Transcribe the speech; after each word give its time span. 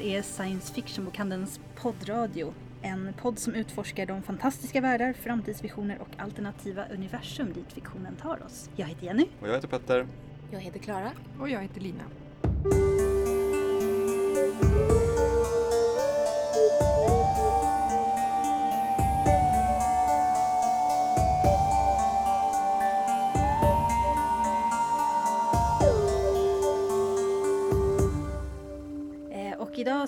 här 0.00 0.06
är 0.06 0.22
Science 0.22 0.74
Fiction-bokhandelns 0.74 1.60
poddradio. 1.74 2.54
En 2.82 3.12
podd 3.22 3.38
som 3.38 3.54
utforskar 3.54 4.06
de 4.06 4.22
fantastiska 4.22 4.80
världar, 4.80 5.12
framtidsvisioner 5.12 5.98
och 6.00 6.08
alternativa 6.16 6.84
universum 6.88 7.52
dit 7.52 7.72
fiktionen 7.72 8.16
tar 8.16 8.42
oss. 8.46 8.70
Jag 8.76 8.86
heter 8.86 9.06
Jenny. 9.06 9.26
Och 9.40 9.48
jag 9.48 9.54
heter 9.54 9.68
Petter. 9.68 10.06
Jag 10.50 10.60
heter 10.60 10.78
Klara. 10.78 11.10
Och 11.40 11.48
jag 11.48 11.62
heter 11.62 11.80
Lina. 11.80 12.04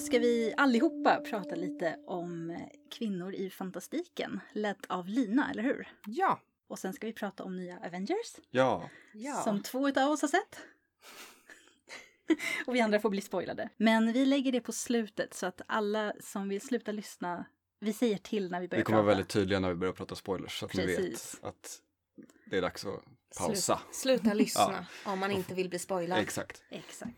Idag 0.02 0.06
ska 0.06 0.18
vi 0.18 0.54
allihopa 0.56 1.20
prata 1.20 1.54
lite 1.54 1.96
om 2.06 2.58
kvinnor 2.90 3.34
i 3.34 3.50
fantastiken, 3.50 4.40
ledd 4.52 4.86
av 4.88 5.08
Lina, 5.08 5.50
eller 5.50 5.62
hur? 5.62 5.88
Ja, 6.06 6.40
Och 6.68 6.78
sen 6.78 6.92
ska 6.92 7.06
vi 7.06 7.12
prata 7.12 7.44
om 7.44 7.56
nya 7.56 7.78
Avengers, 7.86 8.36
Ja, 8.50 8.90
Ja. 9.12 9.34
som 9.42 9.62
två 9.62 9.88
utav 9.88 10.10
oss 10.10 10.20
har 10.22 10.28
sett. 10.28 10.58
och 12.66 12.74
vi 12.74 12.80
andra 12.80 13.00
får 13.00 13.10
bli 13.10 13.20
spoilade. 13.20 13.68
Men 13.76 14.12
vi 14.12 14.26
lägger 14.26 14.52
det 14.52 14.60
på 14.60 14.72
slutet 14.72 15.34
så 15.34 15.46
att 15.46 15.60
alla 15.66 16.12
som 16.20 16.48
vill 16.48 16.60
sluta 16.60 16.92
lyssna, 16.92 17.44
vi 17.80 17.92
säger 17.92 18.18
till 18.18 18.50
när 18.50 18.60
vi 18.60 18.68
börjar 18.68 18.80
vi 18.80 18.84
kommer 18.84 18.96
vara 18.98 19.04
prata. 19.04 19.16
väldigt 19.16 19.28
tydliga 19.32 19.60
när 19.60 19.68
vi 19.68 19.74
börjar 19.74 19.92
prata 19.92 20.14
spoilers 20.14 20.58
så 20.58 20.66
att 20.66 20.74
ni 20.74 20.82
Precis. 20.86 21.34
vet 21.34 21.44
att 21.44 21.78
det 22.46 22.56
är 22.58 22.62
dags 22.62 22.84
att 22.86 23.02
pausa. 23.38 23.80
Slut, 23.92 23.96
sluta 24.22 24.34
lyssna 24.34 24.86
om 25.04 25.18
man 25.18 25.30
inte 25.30 25.54
vill 25.54 25.68
bli 25.68 25.78
spoilad. 25.78 26.18
Exakt. 26.18 26.62
Exakt. 26.70 27.12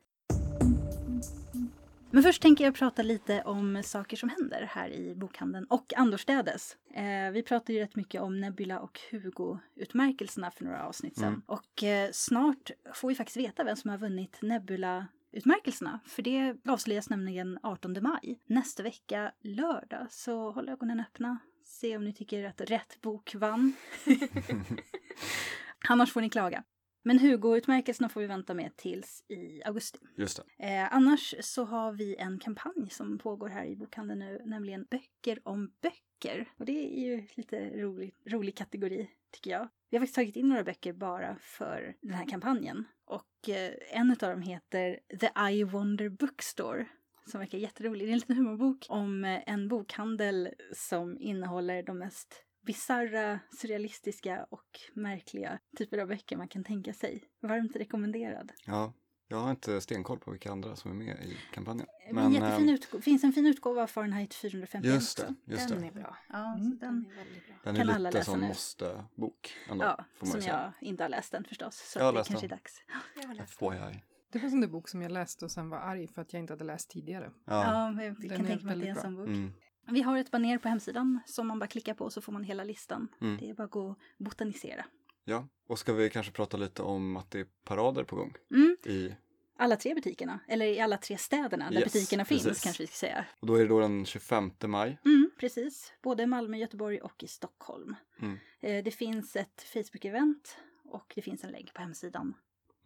Men 2.14 2.22
först 2.22 2.42
tänker 2.42 2.64
jag 2.64 2.74
prata 2.74 3.02
lite 3.02 3.42
om 3.42 3.82
saker 3.84 4.16
som 4.16 4.28
händer 4.28 4.68
här 4.70 4.88
i 4.88 5.14
bokhandeln 5.14 5.64
och 5.64 5.92
annorstädes. 5.96 6.76
Eh, 6.94 7.30
vi 7.32 7.42
pratade 7.42 7.72
ju 7.72 7.78
rätt 7.78 7.96
mycket 7.96 8.20
om 8.20 8.40
Nebula 8.40 8.80
och 8.80 9.00
Hugo-utmärkelserna 9.10 10.50
för 10.50 10.64
några 10.64 10.86
avsnitt 10.86 11.16
sedan. 11.16 11.28
Mm. 11.28 11.42
Och 11.46 11.82
eh, 11.82 12.10
snart 12.12 12.70
får 12.94 13.08
vi 13.08 13.14
faktiskt 13.14 13.36
veta 13.36 13.64
vem 13.64 13.76
som 13.76 13.90
har 13.90 13.98
vunnit 13.98 14.42
Nebula-utmärkelserna. 14.42 16.00
För 16.06 16.22
det 16.22 16.56
avslöjas 16.68 17.10
nämligen 17.10 17.58
18 17.62 17.96
maj. 18.00 18.40
Nästa 18.46 18.82
vecka, 18.82 19.32
lördag, 19.40 20.06
så 20.10 20.50
håll 20.50 20.68
ögonen 20.68 21.00
öppna. 21.00 21.38
Se 21.64 21.96
om 21.96 22.04
ni 22.04 22.12
tycker 22.12 22.44
att 22.44 22.60
rätt 22.60 23.00
bok 23.00 23.34
vann. 23.34 23.72
Annars 25.88 26.12
får 26.12 26.20
ni 26.20 26.30
klaga. 26.30 26.64
Men 27.06 27.18
Hugo-utmärkelserna 27.18 28.08
får 28.08 28.20
vi 28.20 28.26
vänta 28.26 28.54
med 28.54 28.76
tills 28.76 29.24
i 29.28 29.62
augusti. 29.64 29.98
Just. 30.16 30.38
Eh, 30.58 30.94
annars 30.94 31.34
så 31.40 31.64
har 31.64 31.92
vi 31.92 32.16
en 32.16 32.38
kampanj 32.38 32.90
som 32.90 33.18
pågår 33.18 33.48
här 33.48 33.64
i 33.64 33.76
bokhandeln 33.76 34.18
nu, 34.18 34.42
nämligen 34.44 34.86
Böcker 34.90 35.38
om 35.44 35.72
böcker. 35.82 36.48
Och 36.56 36.64
det 36.64 36.72
är 36.72 37.00
ju 37.00 37.26
lite 37.34 37.82
rolig, 37.82 38.14
rolig 38.26 38.56
kategori, 38.56 39.10
tycker 39.30 39.50
jag. 39.50 39.68
Vi 39.90 39.96
har 39.96 40.02
faktiskt 40.02 40.14
tagit 40.14 40.36
in 40.36 40.48
några 40.48 40.64
böcker 40.64 40.92
bara 40.92 41.36
för 41.40 41.96
den 42.00 42.14
här 42.14 42.28
kampanjen. 42.28 42.84
Och 43.04 43.48
eh, 43.48 43.72
en 43.90 44.10
av 44.10 44.16
dem 44.16 44.42
heter 44.42 45.00
The 45.20 45.50
I 45.50 45.64
Wonder 45.64 46.08
Bookstore. 46.08 46.86
Som 47.26 47.40
verkar 47.40 47.58
jätterolig. 47.58 48.06
Det 48.06 48.10
är 48.10 48.12
en 48.12 48.18
liten 48.18 48.36
humorbok 48.36 48.86
om 48.88 49.24
eh, 49.24 49.42
en 49.46 49.68
bokhandel 49.68 50.48
som 50.72 51.18
innehåller 51.18 51.82
de 51.82 51.98
mest 51.98 52.44
bisarra, 52.64 53.40
surrealistiska 53.58 54.46
och 54.50 54.80
märkliga 54.94 55.58
typer 55.78 55.98
av 55.98 56.08
böcker 56.08 56.36
man 56.36 56.48
kan 56.48 56.64
tänka 56.64 56.92
sig. 56.94 57.22
Varmt 57.42 57.76
rekommenderad. 57.76 58.52
Ja, 58.66 58.92
jag 59.28 59.36
har 59.36 59.50
inte 59.50 59.80
stenkoll 59.80 60.18
på 60.18 60.30
vilka 60.30 60.52
andra 60.52 60.76
som 60.76 60.90
är 60.90 60.94
med 60.94 61.24
i 61.24 61.36
kampanjen. 61.54 61.86
Men, 62.12 62.32
jättefin 62.32 62.68
eh, 62.68 62.74
utgå- 62.74 63.00
finns 63.00 63.24
en 63.24 63.32
fin 63.32 63.46
utgåva 63.46 63.82
av 63.82 63.86
Fahrenheit 63.86 64.34
451 64.34 64.94
just 64.94 65.16
det, 65.18 65.34
just 65.44 65.68
Den 65.68 65.80
det. 65.80 65.86
är 65.86 65.92
bra. 65.92 66.16
Ja, 66.28 66.54
Mm. 66.54 66.78
den, 66.78 66.78
Den 66.78 67.06
är 67.12 67.16
väldigt 67.16 67.46
bra. 67.46 67.56
Den 67.64 67.74
kan 67.76 67.88
är 67.88 67.94
alla 67.94 68.08
lite 68.08 68.18
läsa 68.18 68.30
som 68.30 68.40
måste-bok 68.40 69.54
ja, 69.68 70.04
får 70.18 70.26
man 70.26 70.42
som 70.42 70.50
jag 70.50 70.72
inte 70.80 71.04
har 71.04 71.08
läst 71.08 71.32
den 71.32 71.44
förstås. 71.44 71.76
Så 71.92 71.98
Jag 71.98 72.04
har 72.04 72.12
det 72.12 72.18
läst 72.18 72.28
kanske 72.30 72.46
den. 72.46 72.52
är 72.52 72.56
dags. 72.56 72.82
Jag 73.20 73.28
har 73.28 73.34
läst 73.34 73.58
den. 73.60 73.70
FYI. 73.92 74.02
det 74.32 74.38
var 74.38 74.44
en 74.44 74.50
sån 74.50 74.60
där 74.60 74.68
bok 74.68 74.88
som 74.88 75.02
jag 75.02 75.12
läste 75.12 75.44
och 75.44 75.50
sen 75.50 75.68
var 75.68 75.78
arg 75.78 76.06
för 76.08 76.22
att 76.22 76.32
jag 76.32 76.40
inte 76.40 76.52
hade 76.52 76.64
läst 76.64 76.90
tidigare. 76.90 77.30
Ja. 77.44 77.64
Ja, 77.64 77.90
men 77.90 78.04
jag 78.04 78.20
Den 78.20 78.28
kan 78.36 78.46
tänka 78.46 78.64
mig 78.66 78.74
att 78.74 78.80
det 78.80 78.86
är 78.86 78.90
en 78.90 79.00
sån 79.00 79.16
bok. 79.16 79.26
Mm. 79.26 79.52
Vi 79.86 80.02
har 80.02 80.18
ett 80.18 80.30
baner 80.30 80.58
på 80.58 80.68
hemsidan 80.68 81.20
som 81.26 81.46
man 81.46 81.58
bara 81.58 81.66
klickar 81.66 81.94
på 81.94 82.10
så 82.10 82.20
får 82.20 82.32
man 82.32 82.44
hela 82.44 82.64
listan. 82.64 83.08
Mm. 83.20 83.36
Det 83.36 83.50
är 83.50 83.54
bara 83.54 83.64
att 83.64 83.70
gå 83.70 83.86
och 83.88 83.98
botanisera. 84.18 84.84
ja, 85.24 85.46
och 85.66 85.78
ska 85.78 85.92
vi 85.92 86.10
kanske 86.10 86.32
prata 86.32 86.56
lite 86.56 86.82
om 86.82 87.16
att 87.16 87.30
det 87.30 87.40
är 87.40 87.46
parader 87.64 88.04
på 88.04 88.16
gång 88.16 88.34
Mm, 88.50 88.76
i, 88.84 89.14
alla 89.56 89.76
tre 89.76 89.94
butikerna, 89.94 90.40
eller 90.48 90.66
i 90.66 90.80
alla 90.80 90.96
tre 90.96 91.18
städerna 91.18 91.70
där 91.70 91.80
Yes, 91.80 91.92
butikerna 91.92 92.24
finns 92.24 92.44
precis. 92.44 92.62
kanske 92.64 92.82
vi 92.82 92.86
ska 92.86 92.94
säga. 92.96 93.24
och 93.40 93.46
då 93.46 93.54
är 93.54 93.58
det 93.62 93.68
då 93.68 93.80
den 93.80 94.04
25 94.06 94.50
maj. 94.66 94.98
Mm, 95.04 95.30
precis, 95.38 95.92
både 96.02 96.26
Malmö, 96.26 96.56
Göteborg 96.56 97.00
och 97.00 97.22
i 97.22 97.26
Stockholm. 97.26 97.94
Mm. 98.20 98.38
Eh, 98.60 98.84
Det 98.84 98.90
finns 98.90 99.36
ett 99.36 99.66
Facebook-event 99.74 100.56
och 100.84 101.12
det 101.16 101.22
finns 101.22 101.44
en 101.44 101.50
länk 101.52 101.74
på 101.74 101.80
hemsidan. 101.82 102.34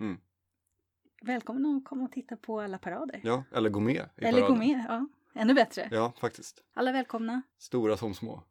Mm. 0.00 0.18
Välkommen 1.22 1.76
att 1.76 1.84
komma 1.84 2.04
och 2.04 2.12
titta 2.12 2.36
på 2.36 2.60
alla 2.60 2.78
parader. 2.78 3.20
Ja, 3.24 3.44
eller 3.52 3.70
gå 3.70 3.80
med 3.80 4.08
i 4.16 4.24
Eller 4.24 4.40
gå 4.40 4.46
paraden. 4.46 4.58
med, 4.68 4.84
ja. 4.88 5.06
Ännu 5.34 5.54
bättre. 5.54 5.88
Ja, 5.90 6.12
faktiskt. 6.20 6.62
Alla 6.74 6.92
välkomna. 6.92 7.42
Stora 7.58 7.96
som 7.96 8.14
små. 8.14 8.42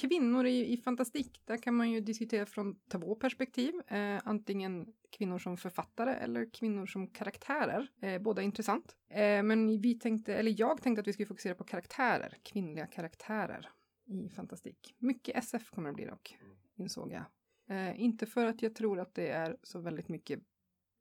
Kvinnor 0.00 0.46
i, 0.46 0.72
i 0.72 0.76
fantastik, 0.76 1.40
där 1.44 1.56
kan 1.56 1.74
man 1.74 1.90
ju 1.90 2.00
diskutera 2.00 2.46
från 2.46 2.80
två 2.88 3.14
perspektiv. 3.14 3.74
Eh, 3.86 4.20
antingen 4.24 4.86
kvinnor 5.10 5.38
som 5.38 5.56
författare 5.56 6.14
eller 6.14 6.50
kvinnor 6.52 6.86
som 6.86 7.06
karaktärer. 7.06 7.88
Eh, 8.00 8.22
båda 8.22 8.42
intressant. 8.42 8.96
Eh, 9.08 9.42
men 9.42 9.80
vi 9.80 9.98
tänkte, 9.98 10.34
eller 10.34 10.54
jag 10.60 10.82
tänkte 10.82 11.00
att 11.00 11.06
vi 11.06 11.12
skulle 11.12 11.26
fokusera 11.26 11.54
på 11.54 11.64
karaktärer, 11.64 12.36
kvinnliga 12.42 12.86
karaktärer 12.86 13.68
i 14.06 14.28
fantastik. 14.28 14.94
Mycket 14.98 15.36
SF 15.36 15.70
kommer 15.70 15.88
det 15.88 15.94
bli 15.94 16.04
dock, 16.04 16.38
insåg 16.76 17.12
jag. 17.12 17.24
Eh, 17.70 18.00
inte 18.00 18.26
för 18.26 18.46
att 18.46 18.62
jag 18.62 18.74
tror 18.74 19.00
att 19.00 19.14
det 19.14 19.28
är 19.28 19.56
så 19.62 19.80
väldigt 19.80 20.08
mycket 20.08 20.40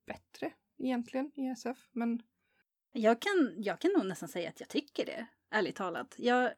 bättre 0.06 0.54
egentligen 0.78 1.32
i 1.36 1.48
SF, 1.48 1.90
men 1.92 2.22
Jag 2.92 3.22
kan, 3.22 3.54
jag 3.58 3.80
kan 3.80 3.92
nog 3.92 4.06
nästan 4.06 4.30
säga 4.30 4.50
att 4.50 4.60
jag 4.60 4.70
tycker 4.70 5.06
det, 5.06 5.28
ärligt 5.52 5.76
talat. 5.76 6.16
Jag 6.18 6.54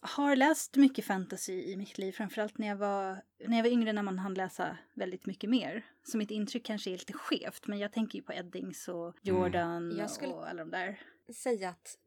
har 0.00 0.36
läst 0.36 0.76
mycket 0.76 1.04
fantasy 1.04 1.52
i 1.52 1.76
mitt 1.76 1.98
liv, 1.98 2.12
framförallt 2.12 2.58
när 2.58 2.66
jag 2.68 2.76
var, 2.76 3.22
när 3.46 3.56
jag 3.56 3.64
var 3.64 3.70
yngre 3.70 3.92
när 3.92 4.02
man 4.02 4.18
hann 4.18 4.34
läsa 4.34 4.78
väldigt 4.94 5.26
mycket 5.26 5.50
mer. 5.50 5.84
Så 6.02 6.16
mitt 6.18 6.30
intryck 6.30 6.64
kanske 6.66 6.90
är 6.90 6.98
lite 6.98 7.12
skevt, 7.12 7.66
men 7.66 7.78
jag 7.78 7.92
tänker 7.92 8.18
ju 8.18 8.22
på 8.24 8.32
Eddings 8.32 8.88
och 8.88 9.16
Jordan 9.22 9.96
Jag 9.98 10.10
skulle- 10.10 10.32
och 10.32 10.48
alla 10.48 10.64
de 10.64 10.70
där. 10.70 11.00
Säga 11.34 11.68
att 11.70 11.98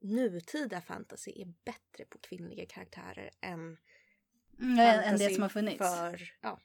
nutida 0.00 0.80
fantasy 0.80 1.30
är 1.36 1.46
bättre 1.64 2.04
på 2.08 2.18
kvinnliga 2.18 2.66
karaktärer 2.66 3.30
än 3.40 3.76
Mm, 4.60 4.78
än 4.78 4.96
det 4.96 5.02
fantasy 5.02 5.34
som 5.34 5.42
har 5.42 5.48
funnits. 5.48 5.78
För, 5.78 6.32
ja. 6.40 6.60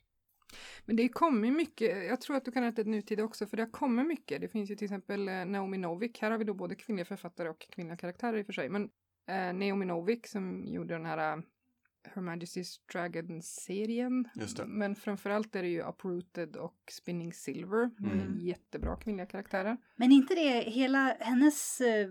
Men 0.85 0.96
det 0.96 1.09
kommer 1.09 1.52
mycket, 1.52 2.08
jag 2.08 2.22
tror 2.22 2.35
att 2.35 2.46
du 2.46 2.52
kan 2.52 2.63
rätta 2.63 2.81
ett 2.81 2.88
nutida 2.88 3.24
också, 3.24 3.47
för 3.47 3.58
det 3.58 3.63
har 3.63 3.72
kommit 3.72 4.08
mycket. 4.08 4.41
Det 4.41 4.47
finns 4.47 4.72
ju 4.72 4.75
till 4.75 4.85
exempel 4.85 5.28
eh, 5.28 5.46
Naomi 5.46 5.78
Novik, 5.78 6.22
här 6.22 6.31
har 6.31 6.38
vi 6.38 6.44
då 6.44 6.53
både 6.53 6.75
kvinnliga 6.75 7.06
författare 7.06 7.50
och 7.50 7.59
kvinnliga 7.59 7.97
karaktärer 7.97 8.38
i 8.38 8.41
och 8.41 8.46
för 8.46 8.53
sig. 8.53 8.69
Men 8.69 8.90
eh, 9.28 9.53
Naomi 9.53 9.86
Novik 9.86 10.28
som 10.28 10.68
gjorde 10.68 10.94
den 10.94 11.06
här 11.06 11.38
eh, 11.38 11.44
Her 12.16 12.22
Majesty's 12.22 12.80
Dragon-serien. 12.91 14.30
Men 14.68 14.96
framförallt 14.96 15.56
är 15.56 15.63
det 15.63 15.69
ju 15.69 15.81
Uprooted 15.90 16.56
och 16.56 16.78
Spinning 16.91 17.34
Silver. 17.34 17.90
Mm. 18.00 18.38
Jättebra 18.40 18.96
kvinnliga 18.96 19.25
karaktärer. 19.25 19.78
Men 19.96 20.12
inte 20.12 20.36
det, 20.36 20.59
hela 20.59 21.18
hennes... 21.19 21.81
eh, 21.81 22.09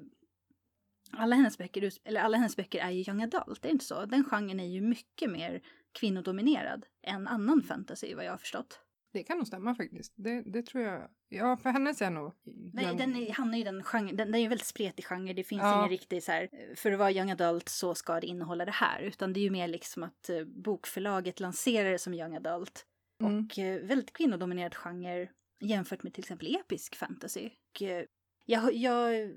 Alla 1.11 1.37
hennes 1.37 1.59
böcker, 1.59 1.91
eller 2.05 2.21
alla 2.21 2.37
hennes 2.37 2.57
böcker 2.57 2.79
är 2.81 2.91
ju 2.91 3.05
young 3.09 3.23
adult, 3.23 3.63
det 3.63 3.69
är 3.69 3.73
inte 3.73 3.85
så? 3.85 4.07
Den 4.07 4.25
genren 4.25 4.61
är 4.61 4.65
ju 4.67 4.81
mycket 4.81 5.31
mer 5.31 5.63
kvinnodominerad 5.93 6.87
än 7.07 7.29
annan 7.29 7.63
fantasy 7.63 8.15
vad 8.15 8.25
jag 8.25 8.33
har 8.33 8.39
förstått. 8.39 8.81
Det 9.13 9.23
kan 9.23 9.39
nog 9.39 9.47
stämma 9.47 9.75
faktiskt. 9.75 10.13
Det, 10.17 10.43
det 10.43 10.63
tror 10.63 10.85
jag. 10.85 11.09
Ja, 11.29 11.57
för 11.57 11.71
hennes 11.71 12.03
är 12.03 12.11
nog... 12.11 12.33
Nej, 12.73 12.97
den 12.97 13.17
är, 13.17 13.33
han 13.33 13.55
är 13.55 13.59
ju 13.59 13.65
den 13.65 13.83
genren, 13.83 14.17
den, 14.17 14.27
den 14.27 14.35
är 14.35 14.39
ju 14.39 14.49
väldigt 14.49 14.67
spretig 14.67 15.05
genre, 15.05 15.33
det 15.33 15.45
finns 15.45 15.63
Ja. 15.63 15.79
ingen 15.79 15.89
riktig 15.89 16.23
så 16.23 16.33
här, 16.33 16.75
för 16.77 16.93
att 16.93 16.99
vara 16.99 17.11
young 17.13 17.31
adult 17.31 17.69
så 17.69 17.95
ska 17.95 18.21
det 18.21 18.27
innehålla 18.27 18.65
det 18.65 18.71
här, 18.73 19.01
utan 19.03 19.33
det 19.33 19.41
är 19.41 19.43
ju 19.43 19.51
mer 19.51 19.69
liksom 19.69 20.03
att 20.03 20.29
eh, 20.29 20.45
bokförlaget 20.45 21.41
lanserar 21.41 21.91
det 21.91 21.99
som 21.99 22.15
young 22.15 22.37
adult. 22.37 22.87
Mm. 23.21 23.45
Och 23.45 23.59
eh, 23.59 23.87
väldigt 23.87 24.13
kvinnodominerad 24.13 24.75
genre 24.75 25.29
jämfört 25.61 26.03
med 26.03 26.15
till 26.15 26.25
exempel 26.25 26.57
episk 26.57 26.97
fantasy. 26.97 27.51
Och, 27.75 27.83
eh, 27.83 28.05
jag, 28.47 28.75
jag, 28.75 29.31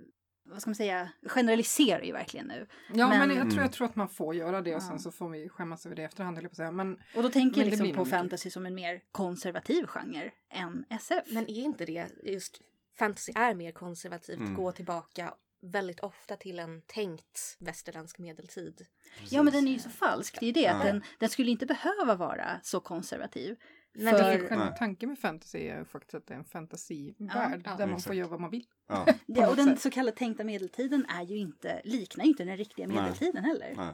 vad 0.50 0.62
ska 0.62 0.70
man 0.70 0.76
säga, 0.76 1.10
generaliserar 1.26 2.02
ju 2.02 2.12
verkligen 2.12 2.48
nu. 2.48 2.68
Ja, 2.94 3.08
men, 3.10 3.20
men- 3.20 3.30
jag, 3.30 3.38
tror, 3.38 3.52
Mm. 3.52 3.64
jag 3.64 3.72
tror 3.72 3.86
att 3.88 3.96
man 3.96 4.10
får 4.10 4.36
göra 4.36 4.62
det 4.62 4.76
och 4.76 4.82
Ja. 4.82 4.88
sen 4.88 5.00
så 5.00 5.12
får 5.12 5.30
vi 5.30 5.50
skämmas 5.50 5.86
över 5.86 5.96
det 5.96 6.02
i 6.02 6.06
efterhand, 6.06 6.38
jag 6.38 6.52
på 6.52 6.54
att 6.54 6.58
säga. 6.58 6.72
Men 6.72 6.98
Och 7.16 7.24
då 7.24 7.30
tänker 7.30 7.58
Men 7.58 7.66
jag 7.66 7.72
liksom 7.72 7.88
på 7.88 7.96
nog 7.96 8.06
mycket. 8.08 8.20
fantasy 8.20 8.50
som 8.50 8.66
en 8.66 8.76
mer 8.76 9.02
konservativ 9.12 9.86
genre 9.86 10.32
än 10.50 10.86
SF. 10.90 11.24
Men 11.28 11.44
är 11.50 11.62
inte 11.64 11.86
det 11.86 12.08
just 12.24 12.62
fantasy 13.00 13.32
är 13.36 13.54
mer 13.56 13.72
konservativt, 13.72 14.40
Mm. 14.40 14.54
gå 14.56 14.72
tillbaka 14.72 15.34
väldigt 15.62 16.00
ofta 16.00 16.36
till 16.36 16.60
en 16.60 16.82
tänkt 16.82 17.58
västerländsk 17.60 18.20
medeltid. 18.20 18.86
Ja, 19.30 19.44
men 19.44 19.54
den 19.54 19.68
är 19.68 19.72
ju 19.72 19.80
så 19.80 19.90
falsk. 19.90 20.40
Det 20.40 20.46
är 20.46 20.48
ju 20.48 20.54
det, 20.54 20.68
att 20.68 20.86
Ja. 20.86 20.92
den, 20.92 21.04
den 21.20 21.30
skulle 21.30 21.52
inte 21.52 21.66
behöva 21.66 22.16
vara 22.16 22.60
så 22.64 22.80
konservativ. 22.80 23.56
Nej, 23.94 24.14
För- 24.14 24.20
det 24.24 24.34
är, 24.34 24.48
Själva 24.48 24.68
tanken 24.68 25.10
med 25.10 25.20
fantasy 25.20 25.58
är 25.60 25.78
ju 25.80 25.86
faktiskt 25.86 26.14
att 26.14 26.28
det 26.28 26.34
är 26.34 26.38
en 26.38 26.46
fantasivärld 26.46 27.62
Ja, 27.66 27.72
ja. 27.72 27.76
där 27.78 27.88
man 27.88 28.00
får 28.00 28.16
göra 28.16 28.28
vad 28.28 28.40
man 28.42 28.50
vill. 28.50 28.66
Ja, 28.90 29.06
Ja, 29.26 29.50
och 29.50 29.56
den 29.56 29.78
så 29.78 29.90
kallade 29.92 30.18
tänkta 30.18 30.44
medeltiden 30.44 31.06
är 31.10 31.24
ju 31.24 31.38
inte, 31.38 31.82
liknar 31.84 32.24
ju 32.26 32.30
inte 32.32 32.44
den 32.44 32.58
riktiga 32.58 32.88
Nej. 32.88 32.96
medeltiden 32.96 33.44
heller. 33.44 33.74
nej. 33.78 33.94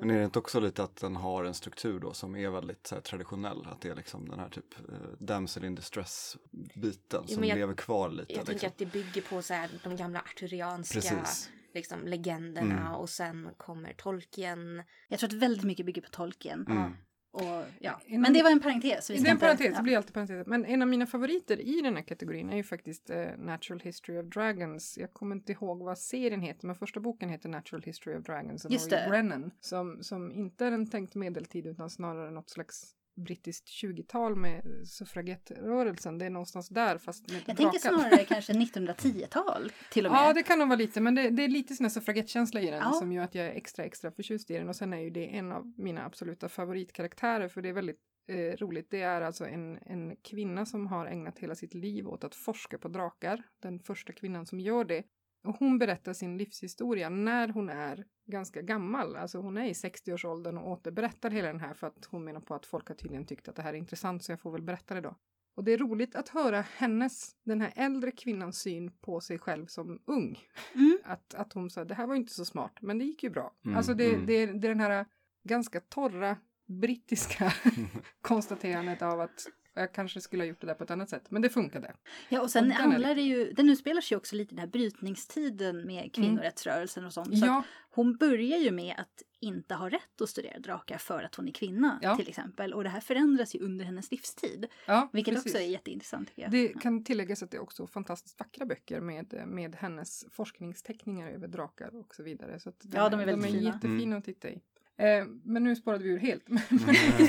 Men 0.00 0.10
är 0.10 0.18
det 0.18 0.24
inte 0.24 0.38
också 0.38 0.60
lite 0.60 0.82
att 0.82 0.96
den 0.96 1.16
har 1.16 1.44
en 1.44 1.54
struktur 1.54 2.00
då 2.00 2.12
som 2.12 2.36
är 2.36 2.50
väldigt 2.50 2.86
så 2.86 2.94
här, 2.94 3.02
traditionell? 3.02 3.66
Att 3.66 3.80
det 3.80 3.88
är 3.88 3.94
liksom 3.94 4.28
den 4.28 4.38
här 4.38 4.48
typ 4.48 4.78
eh, 4.88 4.94
damsel 5.18 5.64
in 5.64 5.74
distress 5.74 6.36
biten 6.74 7.24
Jo, 7.28 7.34
som 7.34 7.44
jag- 7.44 7.56
lever 7.58 7.74
kvar 7.74 8.10
lite. 8.10 8.32
jag 8.32 8.36
tänker 8.46 8.52
liksom. 8.52 8.68
att 8.68 8.78
det 8.78 8.86
bygger 8.86 9.22
på 9.22 9.42
så 9.42 9.54
här, 9.54 9.70
de 9.84 9.96
gamla 9.96 10.20
arturianska 10.20 10.94
Precis. 11.00 11.50
liksom, 11.74 12.06
legenderna 12.06 12.80
Mm. 12.80 12.92
och 12.94 13.10
sen 13.10 13.48
kommer 13.56 13.92
Tolkien. 13.92 14.82
Jag 15.08 15.18
tror 15.18 15.28
att 15.28 15.34
väldigt 15.42 15.64
mycket 15.64 15.86
bygger 15.86 16.02
på 16.02 16.08
Tolkien. 16.10 16.66
Mm. 16.70 16.92
Och, 17.36 17.64
ja. 17.80 18.00
Inom- 18.06 18.22
Men 18.22 18.32
det 18.32 18.42
var 18.42 18.50
en 18.50 18.60
parentes. 18.60 19.10
Vi 19.10 19.18
Det 19.18 19.28
är 19.28 19.30
en 19.30 19.38
parentes, 19.38 19.66
ja. 19.70 19.76
det 19.76 19.82
blir 19.82 19.96
alltid 19.96 20.14
parentes. 20.14 20.46
Men 20.46 20.64
en 20.64 20.82
av 20.82 20.88
mina 20.88 21.06
favoriter 21.06 21.60
i 21.60 21.80
den 21.80 21.96
här 21.96 22.02
kategorin 22.02 22.50
är 22.50 22.56
ju 22.56 22.62
faktiskt 22.62 23.10
eh, 23.10 23.26
Natural 23.38 23.80
History 23.80 24.18
of 24.18 24.26
Dragons. 24.26 24.98
Jag 24.98 25.12
kommer 25.12 25.36
inte 25.36 25.52
ihåg 25.52 25.82
vad 25.82 25.98
serien 25.98 26.40
heter, 26.40 26.66
men 26.66 26.76
första 26.76 27.00
boken 27.00 27.28
heter 27.28 27.48
Natural 27.48 27.82
History 27.82 28.16
of 28.16 28.24
Dragons 28.24 28.64
av 28.66 28.72
Just. 28.72 28.90
Brennan. 28.90 29.50
Som, 29.60 30.02
som 30.02 30.32
inte 30.32 30.66
är 30.66 30.72
en 30.72 30.90
tänkt 30.90 31.14
medeltid 31.14 31.66
utan 31.66 31.90
snarare 31.90 32.30
något 32.30 32.50
slags 32.50 32.95
brittiskt 33.16 33.68
20-tal 33.68 34.36
med 34.36 34.62
suffragettrörelsen. 34.86 36.18
Det 36.18 36.26
är 36.26 36.30
någonstans 36.30 36.68
där 36.68 36.98
fast 36.98 37.32
med 37.32 37.42
Jag 37.46 37.56
tänker 37.56 37.78
snarare 37.78 38.24
kanske 38.28 38.52
1910-tal 38.52 39.72
till 39.90 40.06
och 40.06 40.12
med. 40.12 40.18
Ja, 40.20 40.32
det 40.32 40.42
kan 40.42 40.58
nog 40.58 40.68
vara 40.68 40.78
lite, 40.78 41.00
men 41.00 41.14
det, 41.14 41.30
det 41.30 41.44
är 41.44 41.48
lite 41.48 41.74
sån 41.74 41.84
här 41.84 41.90
suffragettkänsla 41.90 42.60
i 42.60 42.70
den 42.70 42.78
Ja. 42.84 42.92
som 42.92 43.12
gör 43.12 43.24
att 43.24 43.34
jag 43.34 43.46
är 43.46 43.50
extra, 43.50 43.84
extra 43.84 44.10
förtjust 44.10 44.50
i 44.50 44.54
den. 44.54 44.68
Och 44.68 44.76
sen 44.76 44.92
är 44.92 45.00
ju 45.00 45.10
det 45.10 45.36
en 45.36 45.52
av 45.52 45.72
mina 45.76 46.04
absoluta 46.04 46.48
favoritkaraktärer, 46.48 47.48
för 47.48 47.62
det 47.62 47.68
är 47.68 47.72
väldigt 47.72 48.00
eh, 48.28 48.36
roligt. 48.36 48.90
Det 48.90 49.02
är 49.02 49.20
alltså 49.20 49.46
en, 49.46 49.78
en 49.86 50.16
kvinna 50.16 50.66
som 50.66 50.86
har 50.86 51.06
ägnat 51.06 51.38
hela 51.38 51.54
sitt 51.54 51.74
liv 51.74 52.08
åt 52.08 52.24
att 52.24 52.34
forska 52.34 52.78
på 52.78 52.88
drakar. 52.88 53.42
Den 53.62 53.80
första 53.80 54.12
kvinnan 54.12 54.46
som 54.46 54.60
gör 54.60 54.84
det. 54.84 55.02
Och 55.46 55.56
hon 55.58 55.78
berättar 55.78 56.12
sin 56.12 56.38
livshistoria 56.38 57.08
när 57.08 57.48
hon 57.48 57.68
är 57.68 58.04
ganska 58.26 58.62
gammal. 58.62 59.16
Alltså 59.16 59.38
hon 59.38 59.56
är 59.56 59.64
i 59.64 59.72
60-årsåldern 59.72 60.58
och 60.58 60.70
återberättar 60.70 61.30
hela 61.30 61.48
den 61.48 61.60
här 61.60 61.74
för 61.74 61.86
att 61.86 62.04
hon 62.10 62.24
menar 62.24 62.40
på 62.40 62.54
att 62.54 62.66
folk 62.66 62.88
har 62.88 62.94
tydligen 62.94 63.26
tyckt 63.26 63.48
att 63.48 63.56
det 63.56 63.62
här 63.62 63.74
är 63.74 63.78
intressant 63.78 64.24
så 64.24 64.32
jag 64.32 64.40
får 64.40 64.52
väl 64.52 64.62
berätta 64.62 64.94
det 64.94 65.00
då. 65.00 65.16
Och 65.56 65.64
det 65.64 65.72
är 65.72 65.78
roligt 65.78 66.16
att 66.16 66.28
höra 66.28 66.60
hennes, 66.60 67.36
den 67.44 67.60
här 67.60 67.72
äldre 67.76 68.10
kvinnans 68.10 68.58
syn 68.58 68.92
på 69.00 69.20
sig 69.20 69.38
själv 69.38 69.66
som 69.66 70.02
ung. 70.06 70.38
Mm. 70.74 70.98
Att, 71.04 71.34
att 71.34 71.52
hon 71.52 71.70
sa, 71.70 71.84
det 71.84 71.94
här 71.94 72.06
var 72.06 72.14
inte 72.14 72.32
så 72.32 72.44
smart, 72.44 72.78
men 72.80 72.98
det 72.98 73.04
gick 73.04 73.22
ju 73.22 73.30
bra. 73.30 73.54
Mm, 73.64 73.76
alltså 73.76 73.94
det, 73.94 74.14
mm. 74.14 74.26
det, 74.26 74.46
det 74.46 74.66
är 74.66 74.68
den 74.68 74.80
här 74.80 75.06
ganska 75.44 75.80
torra 75.80 76.36
brittiska 76.66 77.52
konstaterandet 78.20 79.02
av 79.02 79.20
att 79.20 79.46
jag 79.76 79.92
kanske 79.92 80.20
skulle 80.20 80.42
ha 80.42 80.48
gjort 80.48 80.60
det 80.60 80.66
där 80.66 80.74
på 80.74 80.84
ett 80.84 80.90
annat 80.90 81.10
sätt, 81.10 81.30
men 81.30 81.42
det 81.42 81.48
funkade. 81.48 81.94
Ja, 82.28 82.40
och 82.40 82.50
sen 82.50 82.66
Och 82.70 82.72
handlar 82.76 83.14
det 83.14 83.22
ju, 83.22 83.52
den 83.52 83.68
utspelar 83.68 84.00
sig 84.00 84.14
ju 84.14 84.16
också 84.18 84.36
lite 84.36 84.54
i 84.54 84.56
den 84.56 84.58
här 84.60 84.66
brytningstiden 84.72 85.86
med 85.86 86.12
kvinnorättsrörelsen 86.14 87.04
och 87.04 87.12
sånt. 87.12 87.38
Så 87.38 87.46
Ja, 87.46 87.62
hon 87.90 88.16
börjar 88.16 88.58
ju 88.58 88.70
med 88.70 88.94
att 88.98 89.22
inte 89.40 89.74
ha 89.74 89.88
rätt 89.88 90.20
att 90.20 90.28
studera 90.28 90.58
drakar 90.58 90.98
för 90.98 91.22
att 91.22 91.34
hon 91.34 91.48
är 91.48 91.52
kvinna 91.52 91.98
Ja. 92.02 92.16
till 92.16 92.28
exempel. 92.28 92.74
Och 92.74 92.82
det 92.84 92.88
här 92.90 93.00
förändras 93.00 93.54
ju 93.54 93.58
under 93.60 93.84
hennes 93.84 94.10
livstid. 94.10 94.66
ja 94.86 95.08
Vilket 95.12 95.34
precis. 95.34 95.52
också 95.52 95.62
är 95.64 95.66
jätteintressant 95.68 96.28
tycker 96.28 96.42
jag. 96.42 96.50
Det 96.50 96.68
kan 96.68 97.04
tilläggas 97.04 97.42
att 97.42 97.50
det 97.50 97.56
är 97.56 97.62
också 97.62 97.86
fantastiskt 97.86 98.38
vackra 98.38 98.66
böcker 98.66 99.00
med, 99.00 99.42
med 99.46 99.74
hennes 99.76 100.24
forskningsteckningar 100.32 101.30
över 101.30 101.48
drakar 101.48 101.94
och 101.94 102.14
så 102.14 102.22
vidare. 102.22 102.60
Så 102.60 102.68
att 102.68 102.84
Ja, 102.94 103.08
de 103.08 103.20
är 103.20 103.26
väldigt 103.26 103.42
de 103.44 103.48
är 103.48 103.58
fina. 103.60 103.70
jättefina 103.74 104.02
Mm. 104.02 104.18
att 104.18 104.24
titta 104.24 104.48
i. 104.50 104.60
Eh, 104.98 105.24
men 105.44 105.64
nu 105.64 105.76
spårade 105.76 106.04
vi 106.04 106.10
ur 106.10 106.18
helt. 106.18 106.44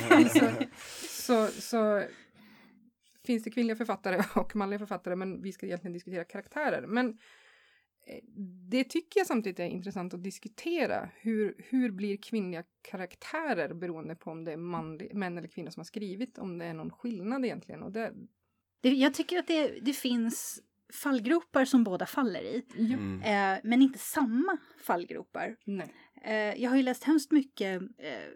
Fall 0.09 0.29
så, 0.29 0.49
så, 1.09 1.47
så 1.61 2.03
finns 3.27 3.43
det 3.43 3.51
kvinnliga 3.51 3.75
författare 3.75 4.23
och 4.35 4.55
manliga 4.55 4.79
författare, 4.79 5.15
men 5.15 5.41
vi 5.41 5.51
ska 5.51 5.65
egentligen 5.65 5.93
diskutera 5.93 6.23
karaktärer. 6.23 6.87
Men 6.87 7.09
eh, 8.07 8.23
det 8.69 8.83
tycker 8.83 9.19
jag 9.19 9.27
samtidigt 9.27 9.59
är 9.59 9.65
intressant 9.65 10.13
att 10.13 10.23
diskutera. 10.23 11.09
Hur, 11.15 11.55
hur 11.57 11.91
blir 11.91 12.17
kvinnliga 12.17 12.63
karaktärer 12.81 13.73
beroende 13.73 14.15
på 14.15 14.31
om 14.31 14.43
det 14.43 14.51
är 14.51 14.57
manlig, 14.57 15.15
män 15.15 15.37
eller 15.37 15.47
kvinnor 15.47 15.69
som 15.69 15.79
har 15.79 15.85
skrivit, 15.85 16.37
om 16.37 16.57
det 16.57 16.65
är 16.65 16.73
någon 16.73 16.91
skillnad 16.91 17.45
egentligen. 17.45 17.83
Och 17.83 17.91
det, 17.91 18.13
Det, 18.81 18.89
jag 18.89 19.13
tycker 19.13 19.39
att 19.39 19.47
det, 19.47 19.79
det 19.81 19.93
finns 19.93 20.61
fallgropar 20.93 21.65
som 21.65 21.83
båda 21.83 22.05
faller 22.05 22.41
i. 22.41 22.63
Mm. 22.77 23.21
Eh, 23.21 23.59
men 23.63 23.81
inte 23.81 23.99
samma 23.99 24.57
fallgropar. 24.83 25.55
nej. 25.65 25.93
Eh, 26.23 26.61
jag 26.63 26.69
har 26.69 26.77
ju 26.77 26.83
läst 26.83 27.03
hemskt 27.03 27.31
mycket 27.31 27.81
eh, 27.81 28.29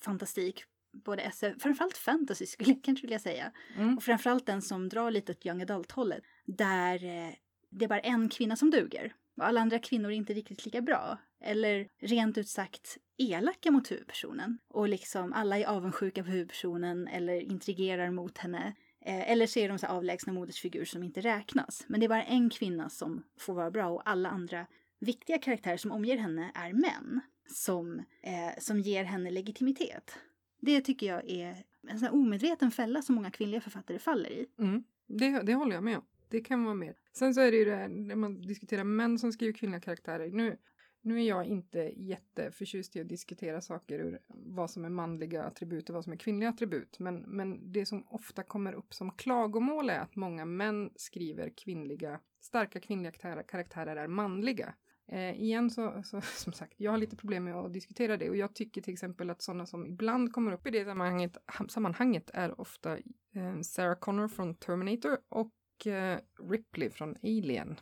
fantastik, 0.00 0.64
både 0.92 1.22
SF, 1.22 1.62
framförallt 1.62 1.96
fantasy 1.96 2.46
skulle 2.46 2.70
jag 2.70 2.82
kanske 2.84 3.06
vilja 3.06 3.18
säga. 3.18 3.52
Mm. 3.76 3.96
Och 3.96 4.02
framförallt 4.02 4.46
den 4.46 4.62
som 4.62 4.88
drar 4.88 5.10
lite 5.10 5.32
åt 5.32 5.46
young 5.46 5.62
adult-hållet. 5.62 6.22
Där 6.46 7.04
eh, 7.04 7.34
det 7.70 7.84
är 7.84 7.88
bara 7.88 8.00
en 8.00 8.28
kvinna 8.28 8.56
som 8.56 8.70
duger. 8.70 9.14
Och 9.36 9.46
alla 9.46 9.60
andra 9.60 9.78
kvinnor 9.78 10.10
är 10.10 10.14
inte 10.14 10.34
riktigt 10.34 10.64
lika 10.64 10.80
bra. 10.80 11.18
Eller 11.44 11.88
rent 12.00 12.38
ut 12.38 12.48
sagt 12.48 12.98
elaka 13.18 13.70
mot 13.70 13.90
huvudpersonen. 13.90 14.58
Och 14.68 14.88
liksom 14.88 15.32
alla 15.32 15.58
är 15.58 15.64
avundsjuka 15.64 16.24
på 16.24 16.30
huvudpersonen 16.30 17.08
eller 17.08 17.40
intrigerar 17.40 18.10
mot 18.10 18.38
henne. 18.38 18.74
Eh, 19.04 19.30
eller 19.30 19.46
så 19.46 19.58
är 19.58 19.68
de 19.68 19.78
så 19.78 19.86
avlägsna 19.86 20.32
modersfigur 20.32 20.84
som 20.84 21.02
inte 21.02 21.20
räknas. 21.20 21.84
Men 21.88 22.00
det 22.00 22.06
är 22.06 22.08
bara 22.08 22.24
en 22.24 22.50
kvinna 22.50 22.88
som 22.88 23.22
får 23.38 23.54
vara 23.54 23.70
bra 23.70 23.88
och 23.88 24.08
alla 24.08 24.28
andra 24.28 24.66
viktiga 24.98 25.38
karaktärer 25.38 25.76
som 25.76 25.92
omger 25.92 26.16
henne 26.16 26.50
är 26.54 26.72
män. 26.72 27.20
Som, 27.46 27.98
eh, 28.22 28.58
som 28.58 28.80
ger 28.80 29.04
henne 29.04 29.30
legitimitet. 29.30 30.18
Det 30.60 30.80
tycker 30.80 31.06
jag 31.06 31.30
är 31.30 31.64
en 31.88 31.98
sån 31.98 32.08
här 32.08 32.14
omedveten 32.14 32.70
fälla 32.70 33.02
som 33.02 33.14
många 33.14 33.30
kvinnliga 33.30 33.60
författare 33.60 33.98
faller 33.98 34.30
i. 34.30 34.46
Mm. 34.58 34.84
Det, 35.06 35.42
det 35.42 35.54
håller 35.54 35.74
jag 35.74 35.84
med 35.84 35.96
om. 35.96 36.04
Det 36.28 36.40
kan 36.40 36.64
vara 36.64 36.74
mer. 36.74 36.96
Sen 37.12 37.34
så 37.34 37.40
är 37.40 37.50
det 37.50 37.56
ju 37.56 37.64
det 37.64 37.76
här 37.76 37.88
när 37.88 38.16
man 38.16 38.42
diskuterar 38.42 38.84
män 38.84 39.18
som 39.18 39.32
skriver 39.32 39.52
kvinnliga 39.52 39.80
karaktärer. 39.80 40.30
Nu, 40.30 40.56
nu 41.02 41.22
är 41.22 41.28
jag 41.28 41.46
inte 41.46 41.78
jätteförtjust 41.96 42.96
i 42.96 43.00
att 43.00 43.08
diskutera 43.08 43.60
saker 43.60 43.98
ur 43.98 44.18
vad 44.28 44.70
som 44.70 44.84
är 44.84 44.88
manliga 44.88 45.44
attribut 45.44 45.88
och 45.88 45.94
vad 45.94 46.04
som 46.04 46.12
är 46.12 46.16
kvinnliga 46.16 46.48
attribut. 46.48 46.98
Men, 46.98 47.16
men 47.16 47.72
det 47.72 47.86
som 47.86 48.04
ofta 48.08 48.42
kommer 48.42 48.72
upp 48.72 48.94
som 48.94 49.10
klagomål 49.10 49.90
är 49.90 49.98
att 49.98 50.16
många 50.16 50.44
män 50.44 50.90
skriver 50.96 51.50
kvinnliga, 51.56 52.20
starka 52.40 52.80
kvinnliga 52.80 53.12
karaktärer, 53.12 53.42
karaktärer 53.42 53.96
är 53.96 54.08
manliga. 54.08 54.74
Eh, 55.12 55.40
igen 55.40 55.70
så, 55.70 56.02
så, 56.04 56.20
som 56.36 56.52
sagt, 56.52 56.74
jag 56.76 56.90
har 56.90 56.98
lite 56.98 57.16
problem 57.16 57.44
med 57.44 57.54
att 57.54 57.72
diskutera 57.72 58.16
det 58.16 58.30
och 58.30 58.36
jag 58.36 58.54
tycker 58.54 58.80
till 58.80 58.92
exempel 58.92 59.30
att 59.30 59.42
sådana 59.42 59.66
som 59.66 59.86
ibland 59.86 60.32
kommer 60.32 60.52
upp 60.52 60.66
i 60.66 60.70
det 60.70 60.84
sammanhanget, 60.84 61.36
sammanhanget 61.68 62.30
är 62.34 62.60
ofta 62.60 62.96
eh, 63.34 63.60
Sarah 63.62 63.98
Connor 63.98 64.28
från 64.28 64.54
Terminator 64.54 65.18
och 65.28 65.86
eh, 65.86 66.18
Ripley 66.50 66.90
från 66.90 67.16
Alien. 67.22 67.80